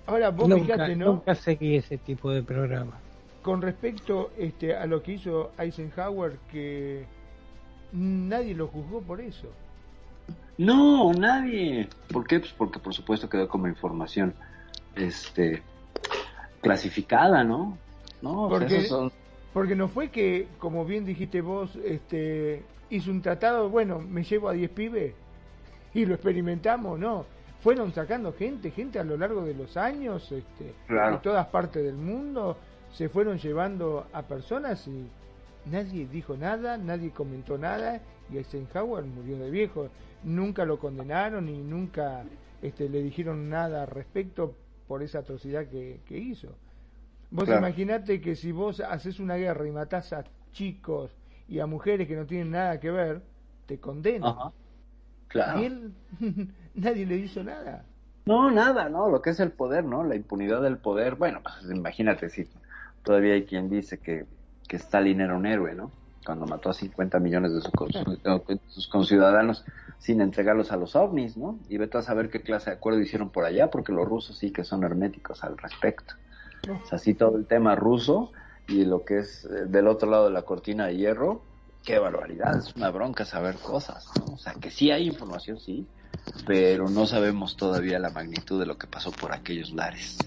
Ahora 0.05 0.29
vos 0.29 0.49
Nunca, 0.49 0.73
fijate, 0.73 0.95
¿no? 0.95 1.05
nunca 1.05 1.35
seguí 1.35 1.75
ese 1.75 1.97
tipo 1.97 2.31
de 2.31 2.43
programa. 2.43 2.99
Con 3.41 3.61
respecto 3.61 4.31
este, 4.37 4.75
a 4.75 4.85
lo 4.85 5.01
que 5.01 5.13
hizo 5.13 5.51
Eisenhower, 5.57 6.37
que 6.51 7.05
nadie 7.91 8.53
lo 8.53 8.67
juzgó 8.67 9.01
por 9.01 9.21
eso. 9.21 9.49
No, 10.57 11.13
nadie. 11.13 11.87
¿Por 12.11 12.27
qué? 12.27 12.39
Pues 12.39 12.53
porque 12.53 12.79
por 12.79 12.93
supuesto 12.93 13.29
quedó 13.29 13.47
como 13.47 13.67
información 13.67 14.33
este 14.95 15.63
clasificada, 16.61 17.43
¿no? 17.43 17.77
No, 18.23 18.47
o 18.47 18.49
sea, 18.49 18.59
Porque, 18.59 18.81
son- 18.85 19.11
porque 19.53 19.75
no 19.75 19.87
fue 19.87 20.09
que, 20.09 20.47
como 20.57 20.85
bien 20.85 21.05
dijiste 21.05 21.41
vos, 21.41 21.75
este, 21.85 22.63
hizo 22.89 23.11
un 23.11 23.21
tratado, 23.21 23.69
bueno, 23.69 23.99
me 23.99 24.23
llevo 24.23 24.49
a 24.49 24.53
10 24.53 24.69
pibes 24.71 25.13
y 25.93 26.05
lo 26.05 26.15
experimentamos, 26.15 26.97
no. 26.99 27.25
Fueron 27.61 27.93
sacando 27.93 28.33
gente, 28.33 28.71
gente 28.71 28.99
a 28.99 29.03
lo 29.03 29.15
largo 29.15 29.43
de 29.45 29.53
los 29.53 29.77
años, 29.77 30.31
este, 30.31 30.73
Claro. 30.87 31.17
de 31.17 31.21
todas 31.21 31.47
partes 31.47 31.83
del 31.83 31.95
mundo, 31.95 32.57
se 32.93 33.09
fueron 33.09 33.37
llevando 33.37 34.05
a 34.11 34.23
personas 34.23 34.87
y 34.87 35.07
nadie 35.69 36.07
dijo 36.07 36.35
nada, 36.35 36.77
nadie 36.77 37.11
comentó 37.11 37.57
nada 37.57 38.01
y 38.31 38.37
Eisenhower 38.37 39.03
murió 39.05 39.37
de 39.37 39.49
viejo. 39.49 39.89
Nunca 40.23 40.65
lo 40.65 40.77
condenaron 40.79 41.47
y 41.49 41.57
nunca 41.57 42.23
este, 42.61 42.87
le 42.89 43.01
dijeron 43.03 43.49
nada 43.49 43.83
al 43.83 43.87
respecto 43.89 44.55
por 44.87 45.03
esa 45.03 45.19
atrocidad 45.19 45.65
que, 45.67 45.99
que 46.05 46.17
hizo. 46.17 46.49
Vos 47.33 47.45
Claro. 47.45 47.61
imaginate 47.65 48.21
que 48.21 48.35
si 48.35 48.51
vos 48.51 48.79
haces 48.79 49.19
una 49.19 49.35
guerra 49.35 49.67
y 49.67 49.71
matás 49.71 50.13
a 50.13 50.23
chicos 50.51 51.09
y 51.47 51.59
a 51.59 51.65
mujeres 51.65 52.07
que 52.07 52.15
no 52.15 52.27
tienen 52.27 52.51
nada 52.51 52.79
que 52.79 52.91
ver, 52.91 53.23
te 53.65 53.79
condenan. 53.79 54.29
Ajá. 54.29 54.51
Claro. 55.29 55.59
Y 55.59 55.65
él, 55.65 55.93
nadie 56.75 57.07
le 57.07 57.15
hizo 57.17 57.43
nada. 57.43 57.85
No, 58.25 58.51
nada, 58.51 58.87
no, 58.87 59.09
lo 59.09 59.19
que 59.23 59.31
es 59.31 59.39
el 59.39 59.51
poder, 59.51 59.83
¿no? 59.83 60.03
La 60.03 60.15
impunidad 60.15 60.61
del 60.61 60.77
poder. 60.77 61.15
Bueno, 61.15 61.41
pues 61.41 61.75
imagínate 61.75 62.29
si 62.29 62.47
todavía 63.03 63.33
hay 63.33 63.45
quien 63.45 63.67
dice 63.67 63.97
que, 63.97 64.27
que 64.67 64.75
Stalin 64.77 65.19
era 65.19 65.35
un 65.35 65.47
héroe, 65.47 65.73
¿no? 65.73 65.91
Cuando 66.23 66.45
mató 66.45 66.69
a 66.69 66.73
50 66.73 67.19
millones 67.19 67.51
de 67.51 67.61
sus, 67.61 67.71
sus 68.67 68.87
conciudadanos 68.87 69.65
sin 69.97 70.21
entregarlos 70.21 70.71
a 70.71 70.77
los 70.77 70.95
ovnis, 70.95 71.35
¿no? 71.35 71.57
Y 71.67 71.77
vete 71.77 71.97
a 71.97 72.03
saber 72.03 72.29
qué 72.29 72.41
clase 72.43 72.69
de 72.69 72.75
acuerdo 72.75 72.99
hicieron 72.99 73.31
por 73.31 73.43
allá, 73.43 73.71
porque 73.71 73.91
los 73.91 74.07
rusos 74.07 74.37
sí 74.37 74.51
que 74.51 74.63
son 74.63 74.83
herméticos 74.83 75.43
al 75.43 75.57
respecto. 75.57 76.13
O 76.69 76.87
sea, 76.87 76.97
sí 76.97 77.13
todo 77.13 77.37
el 77.37 77.45
tema 77.45 77.75
ruso 77.75 78.31
y 78.67 78.85
lo 78.85 79.03
que 79.03 79.19
es 79.19 79.45
eh, 79.45 79.65
del 79.67 79.87
otro 79.87 80.09
lado 80.09 80.25
de 80.25 80.31
la 80.31 80.43
cortina 80.43 80.87
de 80.87 80.95
hierro, 80.95 81.41
qué 81.83 81.99
barbaridad, 81.99 82.57
es 82.57 82.73
una 82.75 82.89
bronca 82.89 83.25
saber 83.25 83.55
cosas, 83.55 84.09
¿no? 84.17 84.35
O 84.35 84.37
sea, 84.37 84.53
que 84.53 84.71
sí 84.71 84.89
hay 84.89 85.07
información, 85.07 85.59
sí, 85.59 85.85
pero 86.47 86.87
no 86.87 87.05
sabemos 87.05 87.57
todavía 87.57 87.99
la 87.99 88.11
magnitud 88.11 88.59
de 88.59 88.65
lo 88.65 88.77
que 88.77 88.87
pasó 88.87 89.11
por 89.11 89.33
aquellos 89.33 89.71
lares. 89.73 90.17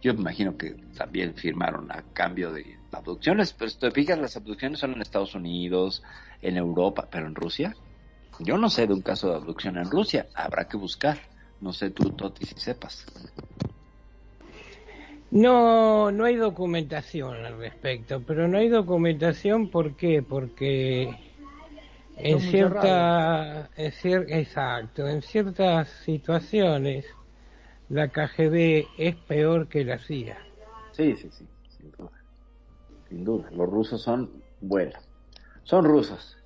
Yo 0.00 0.14
me 0.14 0.20
imagino 0.20 0.56
que 0.56 0.70
también 0.96 1.34
firmaron 1.34 1.92
a 1.92 2.02
cambio 2.14 2.52
de 2.52 2.78
abducciones, 2.90 3.52
pero 3.52 3.70
si 3.70 3.78
te 3.78 3.90
fijas, 3.90 4.18
las 4.18 4.36
abducciones 4.36 4.80
son 4.80 4.94
en 4.94 5.02
Estados 5.02 5.34
Unidos, 5.34 6.02
en 6.40 6.56
Europa, 6.56 7.08
pero 7.10 7.26
en 7.26 7.34
Rusia. 7.34 7.76
Yo 8.40 8.56
no 8.56 8.70
sé 8.70 8.86
de 8.86 8.94
un 8.94 9.02
caso 9.02 9.28
de 9.28 9.36
abducción 9.36 9.76
en 9.76 9.90
Rusia, 9.90 10.26
habrá 10.34 10.66
que 10.66 10.76
buscar. 10.76 11.18
No 11.60 11.72
sé 11.72 11.90
tú, 11.90 12.10
Toti, 12.10 12.46
si 12.46 12.58
sepas. 12.58 13.06
No, 15.32 16.12
no 16.12 16.26
hay 16.26 16.36
documentación 16.36 17.34
al 17.46 17.56
respecto, 17.56 18.22
pero 18.22 18.48
no 18.48 18.58
hay 18.58 18.68
documentación 18.68 19.70
¿por 19.70 19.96
qué? 19.96 20.22
Porque 20.22 21.08
en 22.18 22.38
cierta, 22.38 23.70
en 23.74 23.92
cier- 23.92 24.26
exacto, 24.28 25.08
en 25.08 25.22
ciertas 25.22 25.88
situaciones 26.04 27.06
la 27.88 28.08
KGB 28.08 28.86
es 28.98 29.16
peor 29.16 29.68
que 29.68 29.84
la 29.86 29.98
CIA. 29.98 30.36
Sí, 30.92 31.16
sí, 31.16 31.30
sí, 31.30 31.46
sin 31.78 31.90
duda. 31.92 32.10
Sin 33.08 33.24
duda. 33.24 33.48
Los 33.52 33.70
rusos 33.70 34.02
son 34.02 34.30
buenos. 34.60 35.02
Son 35.64 35.82
rusos. 35.86 36.36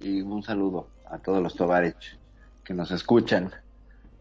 Y 0.00 0.20
un 0.22 0.44
saludo 0.44 0.86
a 1.10 1.18
todos 1.18 1.42
los 1.42 1.56
Tovarech 1.56 2.16
que 2.62 2.72
nos 2.72 2.92
escuchan. 2.92 3.50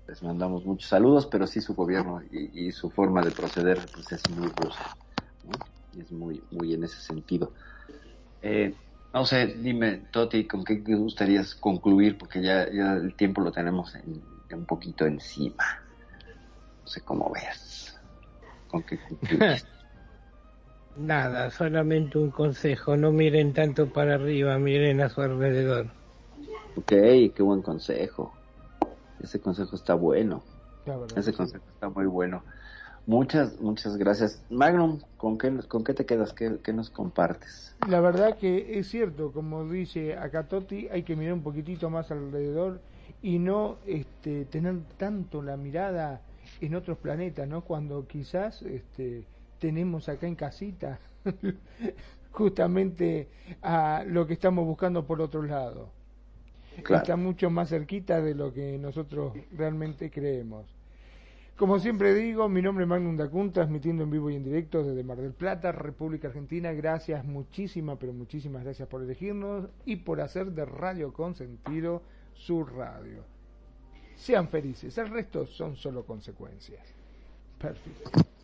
Les 0.07 0.22
mandamos 0.23 0.65
muchos 0.65 0.90
saludos, 0.90 1.27
pero 1.27 1.48
sí 1.48 1.61
su 1.61 1.73
gobierno 1.73 2.22
y, 2.32 2.68
y 2.68 2.72
su 2.72 2.90
forma 2.91 3.23
de 3.23 3.32
proceder 3.32 3.90
pues 3.94 4.11
es 4.11 4.30
muy 4.30 4.48
rusa. 4.49 4.84
¿no? 5.44 5.52
Y 5.94 6.02
es 6.02 6.11
muy, 6.11 6.44
muy 6.52 6.73
en 6.73 6.84
ese 6.84 7.02
sentido. 7.02 7.53
Eh, 8.41 8.76
no 9.14 9.26
sé, 9.26 9.48
dime, 9.48 10.07
Toti, 10.11 10.48
¿con 10.48 10.64
qué 10.65 10.77
te 10.77 10.95
gustarías 10.95 11.56
concluir? 11.56 12.18
Porque 12.18 12.41
ya, 12.41 12.72
ya 12.72 12.94
el 12.94 13.15
tiempo 13.15 13.41
lo 13.41 13.52
tenemos 13.52 13.95
en- 13.95 14.23
un 14.53 14.65
poquito 14.65 15.06
encima. 15.06 15.65
No 16.84 16.88
sé 16.88 17.02
cómo 17.02 17.32
ves. 17.34 17.94
¿Con 18.68 18.84
qué 18.84 18.98
concluyes? 18.99 19.68
Nada, 20.95 21.52
solamente 21.52 22.18
un 22.18 22.32
consejo, 22.32 22.98
no 22.98 23.11
miren 23.11 23.53
tanto 23.53 23.94
para 23.94 24.15
arriba, 24.15 24.57
miren 24.57 24.99
a 25.02 25.10
su 25.10 25.22
alrededor. 25.22 25.94
Ok, 26.76 26.88
qué 27.36 27.44
buen 27.44 27.61
consejo. 27.61 28.34
Ese 29.22 29.40
consejo 29.40 29.76
está 29.76 29.94
bueno. 29.96 30.44
Ese 31.16 31.32
sí. 31.32 31.38
consejo 31.38 31.66
está 31.74 31.90
muy 31.90 32.06
bueno. 32.06 32.44
Muchas, 33.08 33.60
muchas 33.60 33.98
gracias. 33.98 34.42
Magnum, 34.50 35.00
¿con 35.18 35.38
qué, 35.38 35.52
con 35.68 35.84
qué 35.84 35.94
te 35.94 36.06
quedas? 36.06 36.34
¿Qué, 36.34 36.58
qué 36.64 36.74
nos 36.74 36.90
compartes? 36.90 37.76
La 37.88 38.02
verdad 38.02 38.38
que 38.38 38.80
es 38.80 38.88
cierto, 38.90 39.32
como 39.32 39.70
dice 39.70 40.18
acá 40.18 40.48
Toti, 40.48 40.88
hay 40.90 41.04
que 41.04 41.16
mirar 41.16 41.34
un 41.34 41.44
poquitito 41.44 41.90
más 41.90 42.10
alrededor 42.10 42.80
y 43.22 43.38
no 43.38 43.78
este, 43.86 44.46
tener 44.46 44.80
tanto 44.98 45.44
la 45.44 45.56
mirada 45.56 46.22
en 46.62 46.74
otros 46.76 46.98
planetas, 46.98 47.48
¿no? 47.48 47.62
Cuando 47.62 48.08
quizás 48.08 48.64
este, 48.64 49.26
tenemos 49.60 50.10
acá 50.10 50.26
en 50.28 50.36
casita 50.36 51.00
justamente 52.32 53.28
a 53.62 54.04
lo 54.06 54.26
que 54.26 54.34
estamos 54.34 54.66
buscando 54.66 55.06
por 55.06 55.22
otro 55.22 55.44
lado. 55.44 55.90
Está 56.77 57.15
mucho 57.15 57.49
más 57.49 57.69
cerquita 57.69 58.22
de 58.22 58.35
lo 58.35 58.53
que 58.53 58.77
nosotros 58.77 59.34
realmente 59.52 60.10
creemos. 60.11 60.65
Como 61.57 61.80
siempre 61.80 62.14
digo, 62.14 62.49
mi 62.49 62.61
nombre 62.61 62.84
es 62.84 62.89
Magnum 62.89 63.15
Dacun, 63.15 63.53
transmitiendo 63.53 64.03
en 64.03 64.11
vivo 64.11 64.30
y 64.30 64.35
en 64.35 64.43
directo 64.43 64.84
desde 64.84 65.06
Mar 65.06 65.18
del 65.18 65.31
Plata, 65.31 65.72
República 65.72 66.27
Argentina. 66.27 66.73
Gracias, 66.73 67.23
muchísimas, 67.23 67.97
pero 67.97 68.11
muchísimas 68.11 68.64
gracias 68.65 68.89
por 68.89 69.02
elegirnos 69.02 69.69
y 69.85 69.95
por 69.95 70.19
hacer 70.19 70.52
de 70.52 70.65
Radio 70.65 71.14
Consentido 71.14 72.02
su 72.34 72.65
radio. 72.65 73.23
Sean 74.15 74.49
felices, 74.49 74.97
el 74.97 75.10
resto 75.10 75.45
son 75.45 75.77
solo 75.77 76.06
consecuencias. 76.06 76.85
Perfecto. 77.57 78.35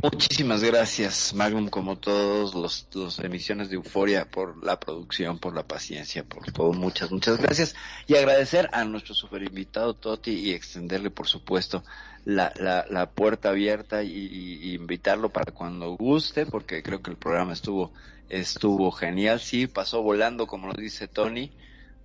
Muchísimas 0.00 0.62
gracias, 0.62 1.34
Magnum, 1.34 1.68
como 1.68 1.98
todos 1.98 2.54
los, 2.54 2.86
los 2.94 3.18
emisiones 3.18 3.68
de 3.68 3.74
Euforia, 3.74 4.30
por 4.30 4.64
la 4.64 4.78
producción, 4.78 5.38
por 5.38 5.54
la 5.54 5.64
paciencia, 5.64 6.22
por 6.22 6.52
todo. 6.52 6.72
Muchas, 6.72 7.10
muchas 7.10 7.38
gracias. 7.38 7.74
Y 8.06 8.14
agradecer 8.14 8.68
a 8.72 8.84
nuestro 8.84 9.14
super 9.14 9.42
invitado 9.42 9.94
Toti 9.94 10.30
y 10.30 10.52
extenderle, 10.52 11.10
por 11.10 11.26
supuesto, 11.26 11.82
la, 12.24 12.52
la, 12.56 12.86
la 12.88 13.10
puerta 13.10 13.50
abierta 13.50 14.04
y, 14.04 14.74
invitarlo 14.74 15.30
para 15.30 15.50
cuando 15.52 15.96
guste, 15.96 16.46
porque 16.46 16.82
creo 16.82 17.02
que 17.02 17.10
el 17.10 17.16
programa 17.16 17.52
estuvo, 17.52 17.92
estuvo 18.28 18.92
genial. 18.92 19.40
Sí, 19.40 19.66
pasó 19.66 20.02
volando, 20.02 20.46
como 20.46 20.68
lo 20.68 20.74
dice 20.74 21.08
Tony, 21.08 21.50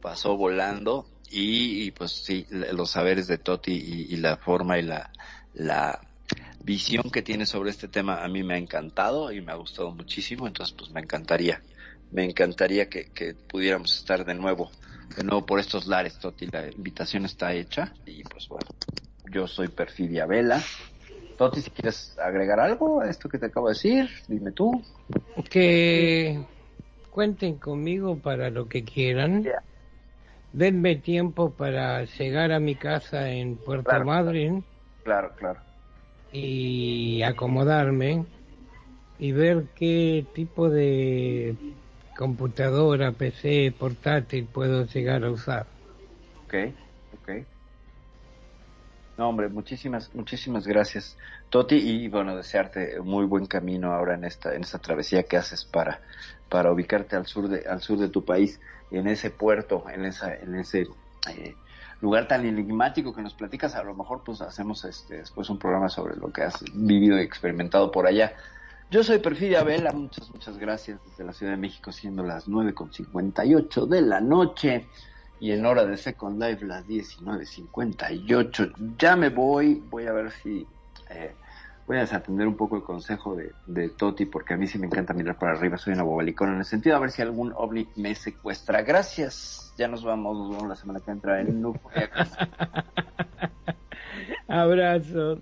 pasó 0.02 0.36
volando. 0.36 1.06
Y, 1.30 1.84
y, 1.84 1.92
pues 1.92 2.12
sí, 2.12 2.48
los 2.50 2.90
saberes 2.90 3.28
de 3.28 3.38
Toti 3.38 3.74
y, 3.74 4.14
y 4.14 4.18
la 4.18 4.38
forma 4.38 4.80
y 4.80 4.82
la, 4.82 5.12
la 5.54 6.00
visión 6.64 7.04
que 7.12 7.22
tiene 7.22 7.46
sobre 7.46 7.70
este 7.70 7.88
tema 7.88 8.24
a 8.24 8.28
mí 8.28 8.42
me 8.44 8.56
ha 8.56 8.58
encantado 8.58 9.32
y 9.32 9.42
me 9.42 9.52
ha 9.52 9.56
gustado 9.56 9.92
muchísimo, 9.92 10.48
entonces 10.48 10.74
pues 10.78 10.92
me 10.92 11.02
encantaría, 11.02 11.62
me 12.12 12.24
encantaría 12.24 12.90
que, 12.90 13.12
que 13.14 13.34
pudiéramos 13.34 13.96
estar 13.98 14.24
de 14.26 14.34
nuevo, 14.34 14.72
de 15.16 15.24
nuevo 15.24 15.46
por 15.46 15.60
estos 15.60 15.88
lares, 15.88 16.18
Toti, 16.20 16.48
la 16.48 16.68
invitación 16.72 17.26
está 17.26 17.54
hecha 17.54 17.94
y 18.06 18.24
pues 18.24 18.48
bueno, 18.48 18.68
yo 19.32 19.48
soy 19.48 19.68
Perfidia 19.68 20.26
Vela. 20.26 20.62
Toti, 21.38 21.62
si 21.62 21.70
quieres 21.72 22.18
agregar 22.18 22.60
algo 22.60 23.02
a 23.02 23.10
esto 23.10 23.28
que 23.28 23.40
te 23.40 23.48
acabo 23.48 23.68
de 23.68 23.74
decir, 23.74 24.10
dime 24.28 24.52
tú. 24.52 24.84
Que 25.50 26.40
cuenten 27.10 27.58
conmigo 27.58 28.18
para 28.20 28.50
lo 28.50 28.70
que 28.70 28.84
quieran. 28.84 29.46
Denme 30.54 30.96
tiempo 30.96 31.52
para 31.52 32.06
llegar 32.06 32.52
a 32.52 32.60
mi 32.60 32.76
casa 32.76 33.32
en 33.32 33.58
Puerto 33.58 33.90
Claro. 33.90 34.06
Madryn 34.06 34.64
Claro, 35.04 35.34
claro. 35.36 35.60
Y 36.34 37.22
acomodarme 37.22 38.26
y 39.20 39.32
ver 39.32 39.68
qué 39.76 40.26
tipo 40.34 40.70
de 40.70 41.56
computadora, 42.18 43.12
PC, 43.12 43.74
portátil 43.78 44.46
puedo 44.46 44.86
llegar 44.86 45.24
a 45.24 45.32
usar. 45.32 45.68
Ok, 46.46 46.56
ok. 47.14 47.30
No, 49.18 49.30
hombre, 49.30 49.48
muchísimas, 49.48 50.14
muchísimas 50.16 50.66
gracias, 50.66 51.18
Toti, 51.52 51.76
y 51.76 52.08
bueno, 52.08 52.36
desearte 52.36 53.00
muy 53.02 53.26
buen 53.26 53.46
camino 53.46 53.94
ahora 53.94 54.16
en 54.16 54.24
esta, 54.24 54.56
en 54.56 54.64
esta 54.64 54.80
travesía 54.80 55.24
que 55.24 55.38
haces 55.38 55.66
para, 55.66 56.02
para 56.50 56.72
ubicarte 56.72 57.16
al 57.16 57.28
sur 57.28 57.48
de, 57.48 57.68
al 57.68 57.82
sur 57.82 58.00
de 58.00 58.10
tu 58.10 58.26
país, 58.26 58.60
en 58.90 59.08
ese 59.08 59.30
puerto, 59.30 59.84
en 59.88 60.06
esa, 60.06 60.34
en 60.36 60.56
ese 60.56 60.88
eh, 61.30 61.56
lugar 62.04 62.28
tan 62.28 62.46
enigmático 62.46 63.16
que 63.16 63.22
nos 63.22 63.34
platicas. 63.34 63.76
A 63.76 63.84
lo 63.84 63.96
mejor, 63.96 64.24
pues, 64.24 64.42
hacemos 64.42 64.84
este, 64.84 65.20
después 65.20 65.50
un 65.50 65.58
programa 65.58 65.90
sobre 65.90 66.18
lo 66.18 66.32
que 66.32 66.44
has 66.44 66.64
vivido 66.74 67.18
y 67.18 67.24
experimentado 67.24 67.92
por 67.92 68.06
allá. 68.06 68.34
Yo 68.92 69.04
soy 69.04 69.20
Perfidia 69.20 69.64
Vela, 69.64 69.92
muchas, 69.94 70.30
muchas 70.30 70.58
gracias 70.58 71.00
desde 71.10 71.24
la 71.24 71.34
Ciudad 71.34 71.54
de 71.54 71.58
México, 71.58 71.92
siendo 71.92 72.22
las 72.22 72.48
9.58 72.48 73.88
de 73.88 74.02
la 74.02 74.20
noche 74.20 74.88
y 75.40 75.52
en 75.52 75.66
hora 75.66 75.86
de 75.86 75.98
Second 75.98 76.44
Life 76.44 76.66
las 76.66 76.86
19.58. 76.86 78.96
Ya 79.00 79.16
me 79.16 79.30
voy, 79.30 79.82
voy 79.90 80.06
a 80.06 80.12
ver 80.12 80.32
si 80.32 80.68
eh, 81.10 81.34
voy 81.88 81.98
a 81.98 82.02
desatender 82.02 82.48
un 82.48 82.56
poco 82.56 82.76
el 82.76 82.84
consejo 82.84 83.36
de, 83.36 83.52
de 83.66 83.90
Toti 83.90 84.26
porque 84.26 84.54
a 84.54 84.58
mí 84.58 84.68
sí 84.68 84.80
me 84.80 84.88
encanta 84.88 85.14
mirar 85.14 85.38
para 85.38 85.54
arriba, 85.54 85.78
soy 85.78 85.94
una 85.94 86.04
bobalicona 86.04 86.54
en 86.54 86.60
el 86.60 86.66
sentido, 86.66 86.96
a 86.96 87.00
ver 87.00 87.12
si 87.12 87.22
algún 87.22 87.54
ovni 87.56 87.88
me 87.96 88.16
secuestra. 88.16 88.82
Gracias, 88.82 89.74
ya 89.78 89.88
nos 89.88 90.04
vamos, 90.04 90.38
nos 90.38 90.50
vemos 90.50 90.70
la 90.70 90.76
semana 90.76 91.00
que 91.00 91.12
entra 91.12 91.42
en 91.42 91.62
Euforia. 91.62 92.10
Abrazo. 94.48 95.42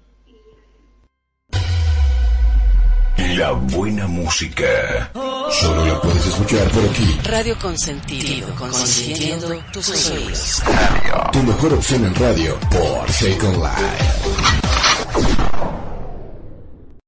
La 3.37 3.51
buena 3.51 4.07
música. 4.07 4.65
Solo 5.51 5.85
la 5.85 6.01
puedes 6.01 6.25
escuchar 6.27 6.67
por 6.69 6.83
aquí. 6.83 7.19
Radio 7.23 7.57
Consentido, 7.59 8.53
consintiendo 8.55 9.63
tus 9.71 10.09
oídos. 10.09 10.63
Tu 11.31 11.43
mejor 11.43 11.73
opción 11.73 12.05
en 12.05 12.15
radio 12.15 12.57
por 12.69 13.09
Second 13.09 13.57
Life. 13.57 15.50